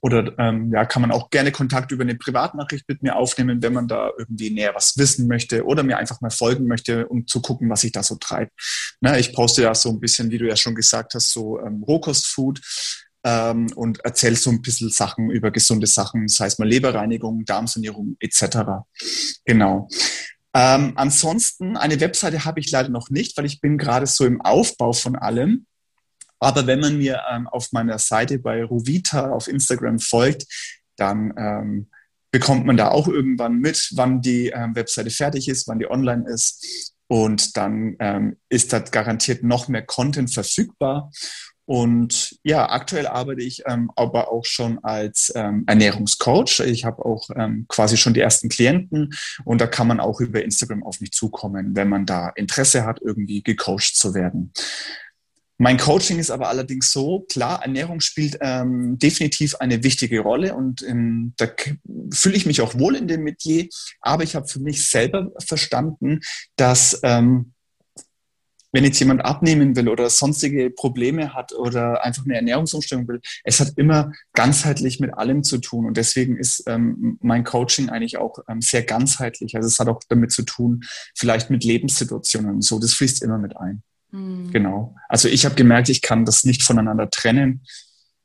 oder 0.00 0.38
ähm, 0.38 0.72
ja, 0.72 0.84
kann 0.84 1.02
man 1.02 1.10
auch 1.10 1.30
gerne 1.30 1.50
Kontakt 1.50 1.90
über 1.90 2.02
eine 2.02 2.14
Privatnachricht 2.14 2.88
mit 2.88 3.02
mir 3.02 3.16
aufnehmen, 3.16 3.62
wenn 3.62 3.72
man 3.72 3.88
da 3.88 4.10
irgendwie 4.16 4.50
näher 4.50 4.74
was 4.74 4.96
wissen 4.96 5.26
möchte 5.26 5.64
oder 5.64 5.82
mir 5.82 5.98
einfach 5.98 6.20
mal 6.20 6.30
folgen 6.30 6.66
möchte, 6.66 7.08
um 7.08 7.26
zu 7.26 7.42
gucken, 7.42 7.68
was 7.68 7.84
ich 7.84 7.92
da 7.92 8.02
so 8.02 8.14
treibe. 8.16 8.50
Ne, 9.00 9.18
ich 9.18 9.32
poste 9.32 9.62
ja 9.62 9.74
so 9.74 9.90
ein 9.90 10.00
bisschen, 10.00 10.30
wie 10.30 10.38
du 10.38 10.46
ja 10.46 10.56
schon 10.56 10.74
gesagt 10.74 11.14
hast, 11.14 11.32
so 11.32 11.60
ähm, 11.60 11.82
Rohkostfood 11.82 12.60
ähm, 13.24 13.66
und 13.74 14.04
erzähle 14.04 14.36
so 14.36 14.50
ein 14.50 14.62
bisschen 14.62 14.90
Sachen 14.90 15.30
über 15.30 15.50
gesunde 15.50 15.86
Sachen, 15.86 16.26
das 16.26 16.38
heißt 16.38 16.58
mal 16.58 16.68
Leberreinigung, 16.68 17.44
Darmsanierung 17.44 18.16
etc. 18.20 18.84
Genau. 19.44 19.88
Ähm, 20.54 20.92
ansonsten, 20.96 21.76
eine 21.76 22.00
Webseite 22.00 22.44
habe 22.44 22.60
ich 22.60 22.70
leider 22.70 22.88
noch 22.88 23.10
nicht, 23.10 23.36
weil 23.36 23.44
ich 23.44 23.60
bin 23.60 23.78
gerade 23.78 24.06
so 24.06 24.24
im 24.24 24.40
Aufbau 24.40 24.92
von 24.92 25.16
allem. 25.16 25.66
Aber 26.40 26.66
wenn 26.66 26.80
man 26.80 26.98
mir 26.98 27.22
ähm, 27.30 27.46
auf 27.48 27.72
meiner 27.72 27.98
Seite 27.98 28.38
bei 28.38 28.64
Rovita 28.64 29.30
auf 29.30 29.48
Instagram 29.48 29.98
folgt, 29.98 30.46
dann 30.96 31.32
ähm, 31.36 31.90
bekommt 32.30 32.66
man 32.66 32.76
da 32.76 32.88
auch 32.88 33.08
irgendwann 33.08 33.58
mit, 33.58 33.90
wann 33.94 34.20
die 34.20 34.48
ähm, 34.48 34.74
Webseite 34.74 35.10
fertig 35.10 35.48
ist, 35.48 35.66
wann 35.68 35.78
die 35.78 35.90
online 35.90 36.28
ist. 36.28 36.94
Und 37.08 37.56
dann 37.56 37.96
ähm, 38.00 38.36
ist 38.50 38.72
da 38.72 38.80
garantiert 38.80 39.42
noch 39.42 39.68
mehr 39.68 39.82
Content 39.82 40.32
verfügbar. 40.32 41.10
Und 41.64 42.38
ja, 42.44 42.70
aktuell 42.70 43.06
arbeite 43.06 43.42
ich 43.42 43.62
ähm, 43.66 43.90
aber 43.94 44.32
auch 44.32 44.46
schon 44.46 44.82
als 44.82 45.30
ähm, 45.34 45.64
Ernährungscoach. 45.66 46.60
Ich 46.60 46.86
habe 46.86 47.04
auch 47.04 47.28
ähm, 47.36 47.66
quasi 47.68 47.98
schon 47.98 48.14
die 48.14 48.20
ersten 48.20 48.48
Klienten 48.48 49.10
und 49.44 49.60
da 49.60 49.66
kann 49.66 49.86
man 49.86 50.00
auch 50.00 50.20
über 50.22 50.42
Instagram 50.42 50.82
auf 50.82 51.02
mich 51.02 51.12
zukommen, 51.12 51.76
wenn 51.76 51.90
man 51.90 52.06
da 52.06 52.30
Interesse 52.30 52.86
hat, 52.86 53.00
irgendwie 53.02 53.42
gecoacht 53.42 53.94
zu 53.96 54.14
werden. 54.14 54.54
Mein 55.60 55.76
Coaching 55.76 56.20
ist 56.20 56.30
aber 56.30 56.48
allerdings 56.48 56.92
so, 56.92 57.26
klar, 57.28 57.62
Ernährung 57.62 57.98
spielt 58.00 58.38
ähm, 58.40 58.96
definitiv 58.98 59.56
eine 59.56 59.82
wichtige 59.82 60.20
Rolle 60.20 60.54
und 60.54 60.82
ähm, 60.82 61.34
da 61.36 61.48
fühle 62.12 62.36
ich 62.36 62.46
mich 62.46 62.60
auch 62.60 62.78
wohl 62.78 62.94
in 62.94 63.08
dem 63.08 63.24
Metier, 63.24 63.66
aber 64.00 64.22
ich 64.22 64.36
habe 64.36 64.46
für 64.46 64.60
mich 64.60 64.88
selber 64.88 65.32
verstanden, 65.44 66.20
dass 66.54 67.00
ähm, 67.02 67.54
wenn 68.72 68.84
jetzt 68.84 69.00
jemand 69.00 69.24
abnehmen 69.24 69.74
will 69.76 69.88
oder 69.88 70.10
sonstige 70.10 70.70
Probleme 70.70 71.34
hat 71.34 71.52
oder 71.52 72.04
einfach 72.04 72.24
eine 72.24 72.36
Ernährungsumstellung 72.36 73.08
will, 73.08 73.20
es 73.42 73.60
hat 73.60 73.72
immer 73.76 74.12
ganzheitlich 74.34 75.00
mit 75.00 75.14
allem 75.14 75.42
zu 75.42 75.58
tun. 75.58 75.86
Und 75.86 75.96
deswegen 75.96 76.36
ist 76.36 76.64
ähm, 76.66 77.18
mein 77.22 77.44
Coaching 77.44 77.88
eigentlich 77.88 78.18
auch 78.18 78.38
ähm, 78.48 78.60
sehr 78.60 78.82
ganzheitlich. 78.82 79.56
Also 79.56 79.66
es 79.66 79.78
hat 79.78 79.88
auch 79.88 80.00
damit 80.08 80.32
zu 80.32 80.42
tun, 80.42 80.84
vielleicht 81.16 81.50
mit 81.50 81.64
Lebenssituationen 81.64 82.56
und 82.56 82.62
so. 82.62 82.78
Das 82.78 82.92
fließt 82.92 83.22
immer 83.22 83.38
mit 83.38 83.56
ein. 83.56 83.82
Mhm. 84.10 84.50
Genau. 84.52 84.94
Also 85.08 85.28
ich 85.28 85.44
habe 85.44 85.54
gemerkt, 85.54 85.88
ich 85.88 86.02
kann 86.02 86.24
das 86.24 86.44
nicht 86.44 86.62
voneinander 86.62 87.10
trennen. 87.10 87.62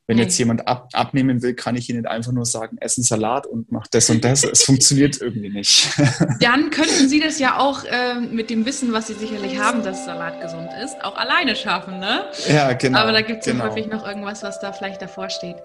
Wenn 0.06 0.18
jetzt 0.18 0.38
jemand 0.38 0.68
ab, 0.68 0.90
abnehmen 0.92 1.42
will, 1.42 1.54
kann 1.54 1.78
ich 1.78 1.90
ihnen 1.90 2.06
einfach 2.06 2.34
nur 2.34 2.46
sagen, 2.46 2.78
essen 2.82 3.04
Salat 3.04 3.48
und 3.48 3.72
mach 3.72 3.88
das 3.88 4.10
und 4.10 4.26
das. 4.26 4.44
es 4.44 4.64
funktioniert 4.64 5.22
irgendwie 5.22 5.50
nicht. 5.50 5.90
Dann 6.42 6.72
könnten 6.72 7.08
Sie 7.08 7.22
das 7.22 7.40
ja 7.40 7.58
auch 7.58 7.86
äh, 7.86 8.16
mit 8.16 8.50
dem 8.50 8.66
Wissen, 8.66 8.92
was 8.92 9.08
Sie 9.08 9.14
sicherlich 9.14 9.58
haben, 9.60 9.82
dass 9.82 10.06
Salat 10.06 10.42
gesund 10.42 10.70
ist, 10.84 11.02
auch 11.06 11.16
alleine 11.16 11.56
schaffen, 11.56 12.00
ne? 12.00 12.26
Ja, 12.50 12.74
genau. 12.74 13.00
Aber 13.00 13.14
da 13.14 13.22
gibt 13.22 13.40
es 13.40 13.46
genau. 13.46 13.64
häufig 13.64 13.88
noch 13.88 14.06
irgendwas, 14.06 14.44
was 14.44 14.60
da 14.60 14.74
vielleicht 14.74 15.02
davor 15.02 15.30
steht. 15.30 15.56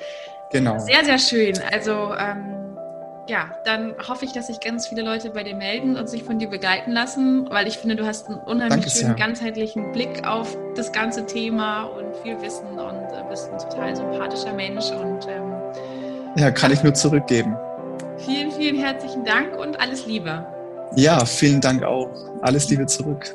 Genau. 0.52 0.78
Sehr, 0.78 1.04
sehr 1.04 1.18
schön. 1.18 1.58
Also 1.72 2.14
ähm, 2.16 2.67
ja, 3.28 3.50
dann 3.64 3.94
hoffe 4.08 4.24
ich, 4.24 4.32
dass 4.32 4.46
sich 4.46 4.60
ganz 4.60 4.88
viele 4.88 5.02
Leute 5.02 5.30
bei 5.30 5.44
dir 5.44 5.54
melden 5.54 5.96
und 5.96 6.08
sich 6.08 6.24
von 6.24 6.38
dir 6.38 6.48
begleiten 6.48 6.92
lassen, 6.92 7.48
weil 7.50 7.68
ich 7.68 7.78
finde, 7.78 7.96
du 7.96 8.06
hast 8.06 8.28
einen 8.28 8.38
unheimlich 8.38 8.70
Danke 8.70 8.90
schönen, 8.90 9.16
sehr. 9.16 9.26
ganzheitlichen 9.26 9.92
Blick 9.92 10.26
auf 10.26 10.56
das 10.74 10.92
ganze 10.92 11.26
Thema 11.26 11.84
und 11.84 12.16
viel 12.22 12.40
Wissen 12.40 12.66
und 12.78 13.12
äh, 13.12 13.22
bist 13.28 13.50
ein 13.52 13.58
total 13.58 13.94
sympathischer 13.94 14.52
Mensch 14.52 14.90
und 14.90 15.26
ähm, 15.28 15.52
ja, 16.36 16.50
kann 16.50 16.72
ich 16.72 16.82
nur 16.82 16.94
zurückgeben. 16.94 17.56
Vielen, 18.18 18.50
vielen 18.50 18.76
herzlichen 18.76 19.24
Dank 19.24 19.56
und 19.56 19.78
alles 19.80 20.06
Liebe. 20.06 20.44
Ja, 20.96 21.24
vielen 21.24 21.60
Dank 21.60 21.82
auch. 21.82 22.10
Alles 22.42 22.68
Liebe 22.68 22.86
zurück. 22.86 23.34